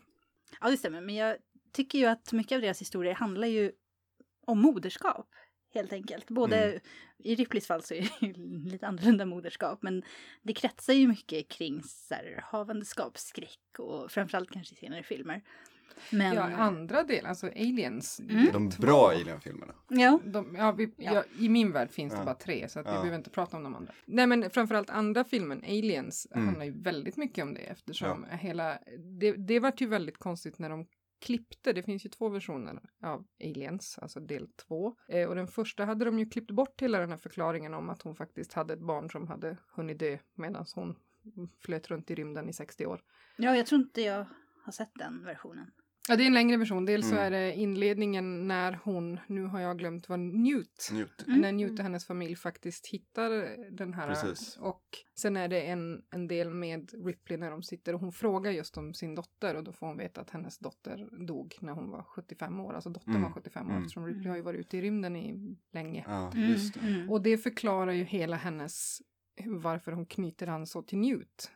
Ja, 0.61 0.71
det 0.71 0.77
stämmer. 0.77 1.01
Men 1.01 1.15
jag 1.15 1.37
tycker 1.73 1.99
ju 1.99 2.05
att 2.05 2.33
mycket 2.33 2.57
av 2.57 2.63
deras 2.63 2.81
historier 2.81 3.15
handlar 3.15 3.49
ju 3.49 3.73
om 4.47 4.59
moderskap. 4.59 5.29
Helt 5.75 5.93
enkelt. 5.93 6.29
Både 6.31 6.65
Mm. 6.65 6.81
i 7.19 7.35
Ripleys 7.35 7.67
fall 7.67 7.83
så 7.83 7.95
är 7.95 8.01
det 8.01 8.27
ju 8.27 8.33
lite 8.71 8.87
annorlunda 8.87 9.27
moderskap. 9.27 9.83
Men 9.83 10.03
det 10.43 10.53
kretsar 10.53 10.93
ju 10.93 11.09
mycket 11.09 11.49
kring 11.49 11.83
så 11.83 12.15
här, 12.15 12.41
havandeskapsskräck 12.45 13.79
och 13.79 14.11
framförallt 14.11 14.51
kanske 14.51 14.75
i 14.75 14.79
senare 14.79 15.03
filmer. 15.03 15.43
Men 16.13 16.35
Ja, 16.35 16.43
andra 16.43 17.03
delar, 17.03 17.29
alltså 17.29 17.47
Aliens. 17.47 18.21
Mm. 18.21 18.45
del 18.45 18.53
De 18.53 18.69
bra 18.79 19.09
Alien-filmerna. 19.11 19.75
ja, 19.89 20.21
De, 20.25 20.55
ja, 20.59 20.73
vi, 20.73 20.95
Ja. 20.97 21.15
ja. 21.15 21.25
I 21.39 21.49
min 21.49 21.73
värld 21.73 21.91
finns 21.91 22.13
det 22.13 22.19
Ja. 22.19 22.25
bara 22.25 22.35
tre 22.35 22.69
så 22.69 22.81
att 22.81 22.87
vi 22.87 22.91
behöver 22.91 23.17
inte 23.17 23.31
prata 23.31 23.57
om 23.57 23.63
de 23.63 23.75
andra. 23.75 23.93
Nej 24.07 24.27
men 24.27 24.51
framförallt 24.51 24.91
andra 24.91 25.25
filmen, 25.25 25.63
Aliens, 25.65 26.27
Mm. 26.31 26.47
handlar 26.47 26.65
ju 26.65 26.83
väldigt 26.83 27.17
mycket 27.17 27.43
om 27.43 27.55
det 27.55 27.61
eftersom 27.61 28.27
hela, 28.31 28.79
det, 29.21 29.33
det 29.33 29.61
vart 29.61 29.81
ju 29.81 29.87
väldigt 29.87 30.19
konstigt 30.19 30.59
när 30.59 30.71
de 30.71 30.87
klippte, 31.21 31.73
det 31.73 31.83
finns 31.83 32.07
ju 32.07 32.11
två 32.11 32.29
versioner 32.29 32.81
av 33.03 33.25
Aliens, 33.45 33.99
alltså 34.03 34.21
del 34.21 34.49
två. 34.69 34.97
Eh, 35.09 35.29
och 35.29 35.35
den 35.35 35.49
första 35.49 35.85
hade 35.85 36.05
de 36.05 36.19
ju 36.19 36.27
klippt 36.31 36.51
bort 36.51 36.83
hela 36.83 36.99
den 36.99 37.11
här 37.11 37.17
förklaringen 37.17 37.75
om 37.75 37.89
att 37.91 38.03
hon 38.03 38.15
faktiskt 38.17 38.53
hade 38.53 38.75
ett 38.75 38.81
barn 38.87 39.11
som 39.11 39.29
hade 39.29 39.57
hunnit 39.77 39.99
dö 39.99 40.19
medan 40.35 40.65
hon 40.75 40.97
flöt 41.61 41.89
runt 41.91 42.11
i 42.11 42.15
rymden 42.15 42.49
i 42.49 42.53
60 42.53 42.87
år. 42.87 43.01
ja, 43.37 43.57
jag 43.57 43.67
tror 43.67 43.81
inte 43.81 44.03
jag 44.03 44.27
har 44.65 44.73
sett 44.73 44.91
den 44.95 45.25
versionen. 45.25 45.71
Ja, 46.09 46.17
det 46.17 46.23
är 46.23 46.27
en 46.27 46.35
längre 46.35 46.57
version. 46.57 46.85
Dels 46.85 47.09
så 47.09 47.15
Mm. 47.15 47.25
är 47.25 47.31
det 47.31 47.55
inledningen 47.55 48.49
när 48.49 48.79
hon, 48.85 49.19
nu 49.27 49.45
har 49.45 49.61
jag 49.61 49.79
glömt 49.79 50.09
vad 50.09 50.19
Newt, 50.21 50.89
Newt. 50.93 51.25
Mm. 51.27 51.41
när 51.41 51.53
Newt 51.53 51.79
och 51.79 51.83
hennes 51.83 52.07
familj 52.07 52.37
faktiskt 52.37 52.87
hittar 52.87 53.31
den 53.77 53.95
här. 53.95 54.09
Precis. 54.09 54.57
Och 54.57 54.83
sen 55.19 55.37
är 55.37 55.49
det 55.49 55.61
en, 55.63 56.03
en 56.11 56.29
del 56.29 56.51
med 56.51 56.91
Ripley 57.07 57.39
när 57.39 57.51
de 57.51 57.63
sitter 57.63 57.95
och 57.95 58.01
hon 58.01 58.13
frågar 58.13 58.51
just 58.51 58.77
om 58.77 58.95
sin 58.95 59.15
dotter 59.15 59.55
och 59.55 59.65
då 59.65 59.73
får 59.73 59.87
hon 59.87 59.97
veta 59.99 60.21
att 60.21 60.31
hennes 60.31 60.59
dotter 60.59 61.27
dog 61.27 61.57
när 61.61 61.73
hon 61.73 61.91
var 61.91 62.03
75 62.03 62.61
år. 62.61 62.73
Alltså 62.75 62.91
dottern 62.91 63.11
Mm. 63.11 63.23
var 63.23 63.31
75 63.31 63.67
år 63.67 63.71
Mm. 63.71 63.83
eftersom 63.83 64.07
Ripley 64.07 64.29
har 64.29 64.37
ju 64.37 64.43
varit 64.43 64.61
ute 64.61 64.77
i 64.77 64.81
rymden 64.83 65.17
i 65.17 65.57
länge. 65.73 66.05
Ja, 66.09 66.33
Mm, 66.33 66.51
just 66.51 66.75
det. 66.75 66.81
mm. 66.81 67.11
Och 67.11 67.23
det 67.23 67.39
förklarar 67.39 67.93
ju 67.93 68.05
hela 68.05 68.37
hennes, 68.37 68.99
varför 69.47 69.93
hon 69.93 70.07
knyter 70.07 70.47
an 70.47 70.67
så 70.67 70.83
till 70.83 70.99
Newt. 70.99 71.51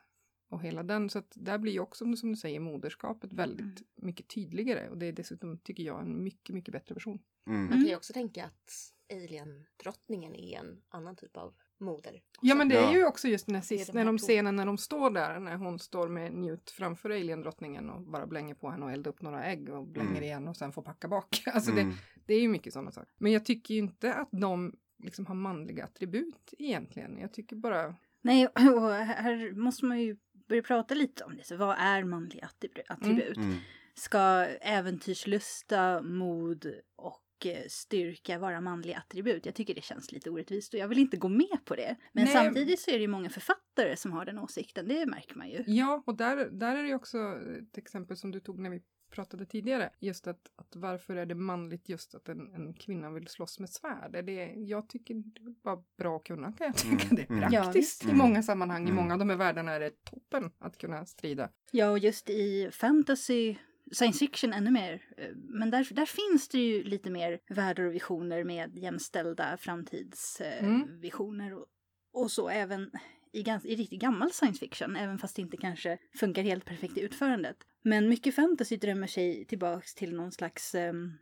Och 0.53 0.63
hela 0.63 0.83
den, 0.83 1.11
så 1.11 1.19
att 1.19 1.33
där 1.37 1.59
blir 1.59 1.73
ju 1.73 1.81
också 1.81 2.17
som 2.17 2.31
du 2.31 2.37
säger 2.37 2.61
moderskapet 2.61 3.33
väldigt 3.33 3.61
Mm. 3.61 3.77
mycket 3.95 4.29
tydligare. 4.29 4.89
Och 4.91 4.99
det 4.99 5.07
är 5.07 5.13
dessutom, 5.13 5.59
tycker 5.59 5.83
jag, 5.83 6.01
en 6.01 6.25
mycket, 6.25 6.55
mycket 6.55 6.73
bättre 6.73 6.95
version. 6.95 7.19
Mm. 7.47 7.61
Man 7.65 7.69
kan 7.73 7.87
ju 7.87 7.97
också 7.97 8.13
tänka 8.13 8.45
att 8.45 8.73
Alien-drottningen 9.13 10.35
är 10.35 10.59
en 10.59 10.83
annan 10.89 11.17
typ 11.17 11.37
av 11.37 11.55
moder. 11.79 12.23
Ja 12.41 12.55
men 12.55 12.69
det 12.69 12.77
är 12.77 12.93
ju 12.93 13.07
också 13.07 13.29
just 13.29 13.47
den 13.47 13.55
här 13.55 13.63
sist, 13.63 13.93
de 13.93 13.99
när 13.99 14.05
de 14.05 14.19
scenen 14.19 14.57
när 14.57 14.67
de 14.67 14.79
står 14.79 15.11
där, 15.11 15.41
när 15.41 15.57
hon 15.57 15.79
står 15.79 16.09
med 16.09 16.33
Newt 16.33 16.71
framför 16.71 17.11
alien-drottningen 17.11 17.91
och 17.91 18.03
bara 18.03 18.27
blänger 18.27 18.55
på 18.55 18.71
henne 18.71 18.85
och 18.85 18.93
eldar 18.93 19.11
upp 19.11 19.23
några 19.23 19.45
ägg 19.45 19.69
och 19.69 19.87
blänger 19.87 20.11
Mm. 20.11 20.23
igen 20.23 20.49
och 20.49 20.57
sen 20.57 20.73
får 20.73 20.83
packa 20.83 21.09
bak. 21.09 21.43
Alltså 21.47 21.71
Mm. 21.71 21.89
det, 21.91 21.97
det 22.27 22.35
är 22.35 22.41
ju 22.41 22.49
mycket 22.49 22.73
sådana 22.73 22.91
saker. 22.93 23.13
Men 23.19 23.33
jag 23.33 23.45
tycker 23.45 23.75
ju 23.75 23.81
inte 23.81 24.15
att 24.15 24.29
de 24.33 24.77
liksom 24.99 25.27
har 25.27 25.35
manliga 25.35 25.85
attribut 25.85 26.55
egentligen. 26.59 27.19
Jag 27.19 27.33
tycker 27.33 27.57
bara, 27.57 27.95
Nej, 28.25 28.47
och 28.47 28.91
här 28.93 29.53
måste 29.55 29.85
man 29.85 30.01
ju 30.01 30.17
börja 30.53 30.63
prata 30.63 30.95
lite 30.95 31.25
om 31.25 31.37
det. 31.37 31.45
Så 31.45 31.57
vad 31.57 31.77
är 31.79 32.05
manliga 32.05 32.45
attribut? 32.45 32.85
attribut? 32.89 33.37
Mm. 33.37 33.57
Ska 33.95 34.19
äventyrslusta, 34.61 36.03
mod 36.03 36.67
och 36.97 37.47
eh, 37.47 37.63
styrka 37.69 38.39
vara 38.39 38.61
manliga 38.61 38.99
attribut? 38.99 39.47
Jag 39.47 39.55
tycker 39.55 39.75
det 39.75 39.85
känns 39.85 40.13
lite 40.13 40.31
orättvist 40.31 40.75
och 40.75 40.81
jag 40.81 40.89
vill 40.89 40.99
inte 40.99 41.17
gå 41.17 41.29
med 41.29 41.59
på 41.65 41.77
det. 41.77 41.97
Men 42.13 42.25
Nej. 42.25 42.33
samtidigt 42.33 42.81
så 42.81 42.91
är 42.91 42.95
det 42.95 43.01
ju 43.01 43.09
många 43.09 43.31
författare 43.31 43.97
som 43.97 44.13
har 44.13 44.25
den 44.25 44.39
åsikten, 44.39 44.89
det 44.89 45.07
märker 45.07 45.37
man 45.37 45.49
ju. 45.51 45.65
ja 45.67 46.03
och 46.07 46.17
där, 46.17 46.37
där 46.51 46.77
är 46.77 46.83
det 46.83 46.89
ju 46.89 46.95
också 46.95 47.19
ett 47.63 47.79
exempel 47.79 48.17
som 48.17 48.31
du 48.31 48.41
tog 48.41 48.59
när 48.59 48.71
vi 48.71 48.83
pratade 49.13 49.47
tidigare. 49.47 49.91
Just 50.01 50.27
att, 50.27 50.51
att 50.57 50.77
varför 50.77 51.17
är 51.17 51.27
det 51.27 51.35
manligt 51.35 51.89
just 51.89 52.15
att 52.15 52.29
en, 52.29 52.55
en 52.55 52.75
kvinna 52.75 53.11
vill 53.11 53.27
slåss 53.29 53.59
med 53.61 53.71
svärd? 53.71 54.17
Är 54.17 54.23
det, 54.23 54.53
jag 54.57 54.89
tycker 54.89 55.15
det 55.15 55.41
är 55.41 55.63
bara 55.65 55.83
bra 55.99 56.17
att 56.17 56.25
kunna 56.25 56.53
kan 56.53 56.67
jag 56.67 56.77
tycka. 56.77 57.05
Mm, 57.05 57.17
Det 57.17 57.23
är 57.23 57.31
mm. 57.37 57.51
Praktiskt 57.51 58.05
visst. 58.05 58.13
i 58.13 58.17
många 58.17 58.43
sammanhang. 58.43 58.83
I 58.83 58.91
Mm. 58.91 58.97
många 58.97 59.13
av 59.13 59.19
de 59.19 59.31
här 59.31 59.37
världarna 59.37 59.73
är 59.73 59.81
det 59.81 60.05
toppen 60.05 60.51
att 60.59 60.79
kunna 60.79 61.07
strida. 61.07 61.51
Ja, 61.71 61.91
och 61.91 61.99
just 61.99 62.31
i 62.31 62.71
fantasy, 62.73 63.57
science 63.93 64.19
fiction 64.19 64.53
ännu 64.53 64.71
mer. 64.71 65.03
Eh, 65.17 65.29
Men 65.35 65.71
där, 65.71 65.89
där 65.95 66.07
finns 66.07 66.49
det 66.49 66.59
ju 66.59 66.85
lite 66.85 67.11
mer 67.11 67.41
världar 67.49 67.85
och 67.85 67.95
visioner 67.95 68.45
med 68.45 68.79
jämställda 68.79 69.45
Mm. 69.45 69.59
framtidsvisioner 69.59 71.55
och, 71.55 71.67
och 72.13 72.31
så 72.31 72.49
även 72.49 72.91
i, 73.33 73.43
gans, 73.43 73.65
i 73.65 73.77
riktigt 73.77 74.01
gammal 74.01 74.33
science 74.33 74.59
fiction, 74.61 74.97
även 74.97 75.19
fast 75.19 75.37
det 75.37 75.43
inte 75.43 75.57
kanske 75.57 75.99
funkar 76.15 76.43
helt 76.43 76.65
perfekt 76.65 76.97
i 76.99 77.01
utförandet. 77.01 77.57
Men 77.83 78.09
mycket 78.09 78.35
fantasy 78.35 78.77
drömmer 78.77 79.07
sig 79.07 79.45
tillbaks 79.45 79.95
till 79.95 80.15
någon 80.15 80.33
slags 80.33 80.75
em, 80.75 81.13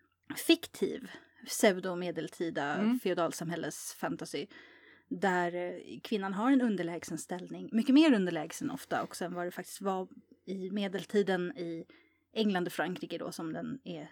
fiktiv 0.46 1.10
pseudo-medeltida 1.46 2.74
Mm. 2.74 3.00
feodalsamhälles 3.00 3.94
fantasy. 3.94 4.46
Där 5.08 5.54
eh, 5.54 6.00
kvinnan 6.02 6.34
har 6.34 6.52
en 6.52 6.60
underlägsen 6.60 7.18
ställning, 7.18 7.68
mycket 7.72 7.94
mer 7.94 8.14
underlägsen 8.14 8.70
ofta 8.70 9.02
också 9.02 9.24
än 9.24 9.34
vad 9.34 9.46
det 9.46 9.50
faktiskt 9.50 9.80
var 9.80 10.08
i 10.44 10.70
medeltiden 10.70 11.52
i 11.56 11.84
England 12.32 12.66
och 12.66 12.72
Frankrike 12.72 13.18
då 13.18 13.32
som 13.32 13.52
den 13.52 13.80
är 13.84 14.10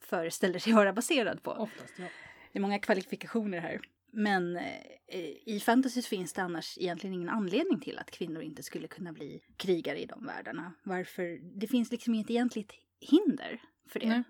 föreställer 0.00 0.58
sig 0.58 0.72
vara 0.72 0.92
baserad 0.92 1.42
på. 1.42 1.50
Oftast, 1.50 1.94
ja. 1.98 2.04
Det 2.52 2.58
är 2.58 2.60
många 2.60 2.78
kvalifikationer 2.78 3.60
här. 3.60 3.80
Men 4.12 4.56
eh, 4.56 5.30
i 5.46 5.60
fantasy 5.64 6.02
finns 6.02 6.32
det 6.32 6.42
annars 6.42 6.78
egentligen 6.78 7.14
ingen 7.14 7.28
anledning 7.28 7.80
till 7.80 7.98
att 7.98 8.10
kvinnor 8.10 8.42
inte 8.42 8.62
skulle 8.62 8.88
kunna 8.88 9.12
bli 9.12 9.40
krigare 9.56 9.98
i 10.00 10.06
de 10.06 10.26
världarna. 10.26 10.72
Varför? 10.82 11.38
Det 11.60 11.66
finns 11.66 11.90
liksom 11.90 12.14
inget 12.14 12.30
egentligt 12.30 12.72
hinder 13.00 13.62
för 13.88 14.00
det. 14.00 14.08
Nej. 14.08 14.22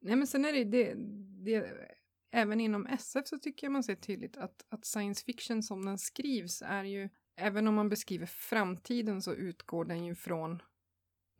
Nej 0.00 0.16
men 0.16 0.26
sen 0.26 0.44
är 0.44 0.52
det, 0.52 0.64
det, 0.64 0.94
det 1.44 1.88
även 2.30 2.60
inom 2.60 2.86
SF 2.86 3.26
så 3.26 3.38
tycker 3.38 3.66
jag 3.66 3.72
man 3.72 3.84
ser 3.84 3.94
tydligt 3.94 4.36
att, 4.36 4.66
att 4.68 4.84
science 4.84 5.24
fiction 5.24 5.62
som 5.62 5.84
den 5.84 5.98
skrivs 5.98 6.62
är 6.66 6.84
ju, 6.84 7.08
även 7.36 7.68
om 7.68 7.74
man 7.74 7.88
beskriver 7.88 8.26
framtiden 8.26 9.22
så 9.22 9.34
utgår 9.34 9.84
den 9.84 10.04
ju 10.04 10.14
från 10.14 10.62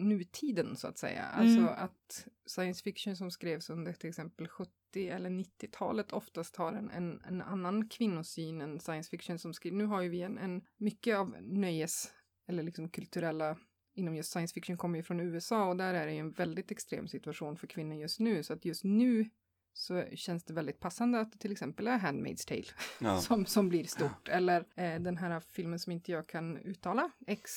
nutiden 0.09 0.77
så 0.77 0.89
att 0.89 0.99
säga. 0.99 1.23
Alltså 1.23 1.59
Mm. 1.61 1.75
att 1.75 2.27
science 2.47 2.83
fiction 2.83 3.17
som 3.17 3.31
skrevs 3.31 3.71
under 3.71 3.93
till 3.93 4.09
exempel 4.09 4.49
70 4.49 4.71
eller 4.95 5.31
90-talet 5.31 6.13
oftast 6.13 6.57
har 6.57 6.73
en, 6.73 6.91
en, 6.91 7.23
en 7.29 7.43
annan 7.43 7.89
kvinnosyn 7.89 8.61
än 8.61 8.81
science 8.81 9.11
fiction 9.11 9.39
som 9.39 9.55
skrivs. 9.55 9.75
Nu 9.75 9.85
har 9.85 10.03
ju 10.03 10.09
vi 10.09 10.23
en, 10.23 10.39
en 10.39 10.63
mycket 10.77 11.17
av 11.17 11.37
nöjes 11.43 12.13
eller 12.49 12.63
liksom 12.63 12.89
kulturella 12.89 13.57
inom 13.95 14.17
just 14.17 14.31
science 14.33 14.55
fiction 14.55 14.77
kommer 14.77 14.97
ju 14.99 15.03
från 15.03 15.21
USA 15.21 15.69
och 15.69 15.77
där 15.77 15.95
är 15.95 16.07
det 16.07 16.13
ju 16.13 16.19
en 16.19 16.33
väldigt 16.33 16.71
extrem 16.71 17.09
situation 17.09 17.57
för 17.57 17.67
kvinnor 17.67 17.97
just 17.97 18.21
nu. 18.21 18.43
Så 18.43 18.53
att 18.53 18.65
just 18.65 18.85
nu 18.85 19.31
så 19.73 20.05
känns 20.15 20.45
det 20.45 20.53
väldigt 20.53 20.81
passande 20.81 21.21
att 21.21 21.33
det 21.33 21.39
till 21.39 21.53
exempel 21.53 21.87
är 21.87 21.99
Handmaid's 21.99 22.49
Tale 22.49 22.65
Ja. 23.01 23.21
som, 23.21 23.47
som 23.47 23.69
blir 23.69 23.85
stort. 23.85 24.29
Eller 24.29 24.65
eh, 24.77 25.01
den 25.01 25.17
här 25.17 25.41
filmen 25.41 25.79
som 25.79 25.93
inte 25.93 26.13
jag 26.13 26.27
kan 26.27 26.57
uttala, 26.57 27.11
X, 27.27 27.51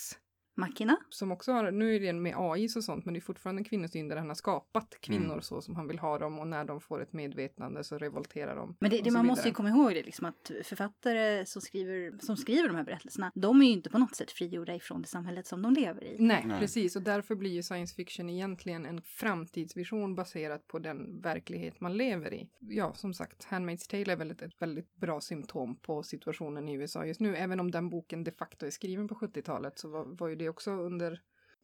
Machina? 0.55 0.97
som 1.09 1.31
också 1.31 1.51
har, 1.51 1.71
nu 1.71 1.95
är 1.95 1.99
det 1.99 2.13
med 2.13 2.33
AI 2.37 2.67
och 2.75 2.83
sånt, 2.83 3.05
men 3.05 3.13
det 3.13 3.19
är 3.19 3.21
fortfarande 3.21 3.59
en 3.59 3.63
kvinnosyn 3.63 4.07
där 4.07 4.17
han 4.17 4.27
har 4.27 4.35
skapat 4.35 4.97
kvinnor 5.01 5.23
Mm. 5.23 5.41
så 5.41 5.61
som 5.61 5.75
han 5.75 5.87
vill 5.87 5.99
ha 5.99 6.19
dem 6.19 6.39
och 6.39 6.47
när 6.47 6.65
de 6.65 6.81
får 6.81 7.01
ett 7.01 7.13
medvetande 7.13 7.83
så 7.83 7.97
revolterar 7.97 8.55
de. 8.55 8.75
Men 8.79 8.91
det, 8.91 9.01
det 9.01 9.11
man 9.11 9.25
måste 9.25 9.47
ju 9.47 9.53
komma 9.53 9.69
ihåg 9.69 9.93
det 9.93 10.03
liksom 10.03 10.25
att 10.25 10.51
författare 10.63 11.45
som 11.45 11.61
skriver, 11.61 12.17
som 12.19 12.37
skriver 12.37 12.67
de 12.67 12.75
här 12.75 12.83
berättelserna, 12.83 13.31
de 13.35 13.61
är 13.61 13.65
ju 13.65 13.71
inte 13.71 13.89
på 13.89 13.97
något 13.97 14.15
sätt 14.15 14.31
frigjorda 14.31 14.75
ifrån 14.75 15.01
det 15.01 15.07
samhället 15.07 15.47
som 15.47 15.61
de 15.61 15.73
lever 15.73 16.03
i. 16.03 16.15
Nej, 16.19 16.43
Nej. 16.45 16.59
precis. 16.59 16.95
Och 16.95 17.01
därför 17.01 17.35
blir 17.35 17.51
ju 17.51 17.63
science 17.63 17.95
fiction 17.95 18.29
egentligen 18.29 18.85
en 18.85 19.01
framtidsvision 19.01 20.15
baserat 20.15 20.67
på 20.67 20.79
den 20.79 21.21
verklighet 21.21 21.81
man 21.81 21.97
lever 21.97 22.33
i. 22.33 22.49
Ja, 22.59 22.93
som 22.93 23.13
sagt, 23.13 23.47
Handmaid's 23.47 23.89
Tale 23.89 24.11
är 24.11 24.15
väldigt, 24.15 24.41
ett 24.41 24.61
väldigt 24.61 24.95
bra 24.95 25.21
symptom 25.21 25.75
på 25.75 26.03
situationen 26.03 26.69
i 26.69 26.73
USA 26.73 27.05
just 27.05 27.19
nu. 27.19 27.35
Även 27.35 27.59
om 27.59 27.71
den 27.71 27.89
boken 27.89 28.23
de 28.23 28.31
facto 28.31 28.65
är 28.65 28.69
skriven 28.69 29.07
på 29.07 29.15
70-talet 29.15 29.79
så 29.79 29.89
var, 29.89 30.05
var 30.05 30.27
ju 30.27 30.35
det 30.35 30.42
också 30.49 30.71
under... 30.71 31.21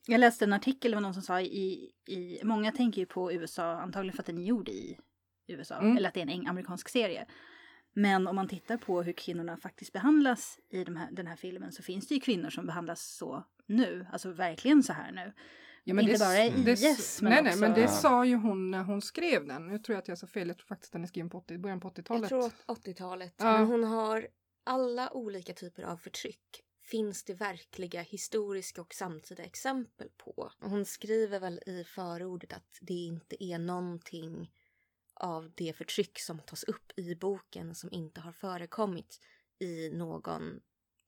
Jag 0.07 0.19
läste 0.19 0.45
en 0.45 0.53
artikel, 0.53 0.91
det 0.91 0.95
var 0.95 1.01
någon 1.01 1.13
som 1.13 1.23
sa 1.23 1.41
i, 1.41 1.91
i 2.07 2.39
många 2.43 2.71
tänker 2.71 2.99
ju 3.01 3.05
på 3.05 3.33
USA, 3.33 3.71
antagligen 3.71 4.15
för 4.15 4.21
att 4.23 4.27
den 4.27 4.37
är 4.37 4.43
gjord 4.43 4.69
i 4.69 4.97
USA, 5.47 5.75
Mm. 5.75 5.97
eller 5.97 6.07
att 6.07 6.13
det 6.13 6.19
är 6.19 6.27
en 6.27 6.29
eng- 6.29 6.49
amerikansk 6.49 6.89
serie. 6.89 7.25
Men 7.93 8.27
om 8.27 8.35
man 8.35 8.47
tittar 8.47 8.77
på 8.77 9.01
hur 9.03 9.13
kvinnorna 9.13 9.57
faktiskt 9.57 9.93
behandlas 9.93 10.59
i 10.69 10.83
de 10.83 10.95
här, 10.95 11.11
den 11.11 11.27
här 11.27 11.35
filmen 11.35 11.71
så 11.71 11.83
finns 11.83 12.07
det 12.07 12.13
ju 12.15 12.19
kvinnor 12.21 12.49
som 12.49 12.65
behandlas 12.65 13.01
så 13.17 13.43
nu, 13.65 14.05
alltså 14.11 14.31
verkligen 14.31 14.83
så 14.83 14.93
här 14.93 15.11
nu. 15.11 15.33
Ja, 15.83 16.01
Inte 16.01 16.13
det, 16.13 16.19
bara 16.19 16.45
i 16.45 16.63
det, 16.63 16.71
IS, 16.71 17.21
men 17.21 17.31
nej, 17.31 17.41
nej, 17.43 17.49
också- 17.51 17.61
men 17.61 17.73
det 17.73 17.87
sa 17.87 18.25
ju 18.25 18.35
hon 18.35 18.71
när 18.71 18.83
hon 18.83 19.01
skrev 19.01 19.47
den. 19.47 19.67
Nu 19.67 19.79
tror 19.79 19.93
jag 19.93 20.01
att 20.01 20.07
jag 20.07 20.17
sa 20.17 20.27
fel. 20.27 20.47
Jag 20.47 20.57
tror 20.57 20.65
faktiskt 20.67 20.93
den 20.93 21.03
är 21.03 21.07
skriven 21.07 21.29
på 21.29 21.37
80, 21.37 21.57
början 21.57 21.79
på 21.79 21.89
80-talet. 21.89 22.31
Jag 22.31 22.51
tror 22.51 22.75
80-talet. 22.75 23.33
Ja. 23.37 23.57
Men 23.57 23.67
hon 23.67 23.83
har 23.83 24.27
alla 24.63 25.13
olika 25.13 25.53
typer 25.53 25.83
av 25.83 25.97
förtryck. 25.97 26.63
Finns 26.91 27.23
det 27.23 27.33
verkliga 27.33 28.01
historiska 28.01 28.81
och 28.81 28.93
samtida 28.93 29.43
exempel 29.43 30.09
på? 30.17 30.51
Hon 30.59 30.85
skriver 30.85 31.39
väl 31.39 31.59
i 31.65 31.83
förordet 31.83 32.53
att 32.53 32.77
det 32.81 32.93
inte 32.93 33.43
är 33.43 33.59
någonting 33.59 34.51
av 35.13 35.51
det 35.55 35.73
förtryck 35.77 36.19
som 36.19 36.39
tas 36.39 36.63
upp 36.63 36.99
i 36.99 37.15
boken 37.15 37.75
som 37.75 37.89
inte 37.91 38.21
har 38.21 38.31
förekommit 38.31 39.19
i 39.59 39.89
någon 39.89 40.59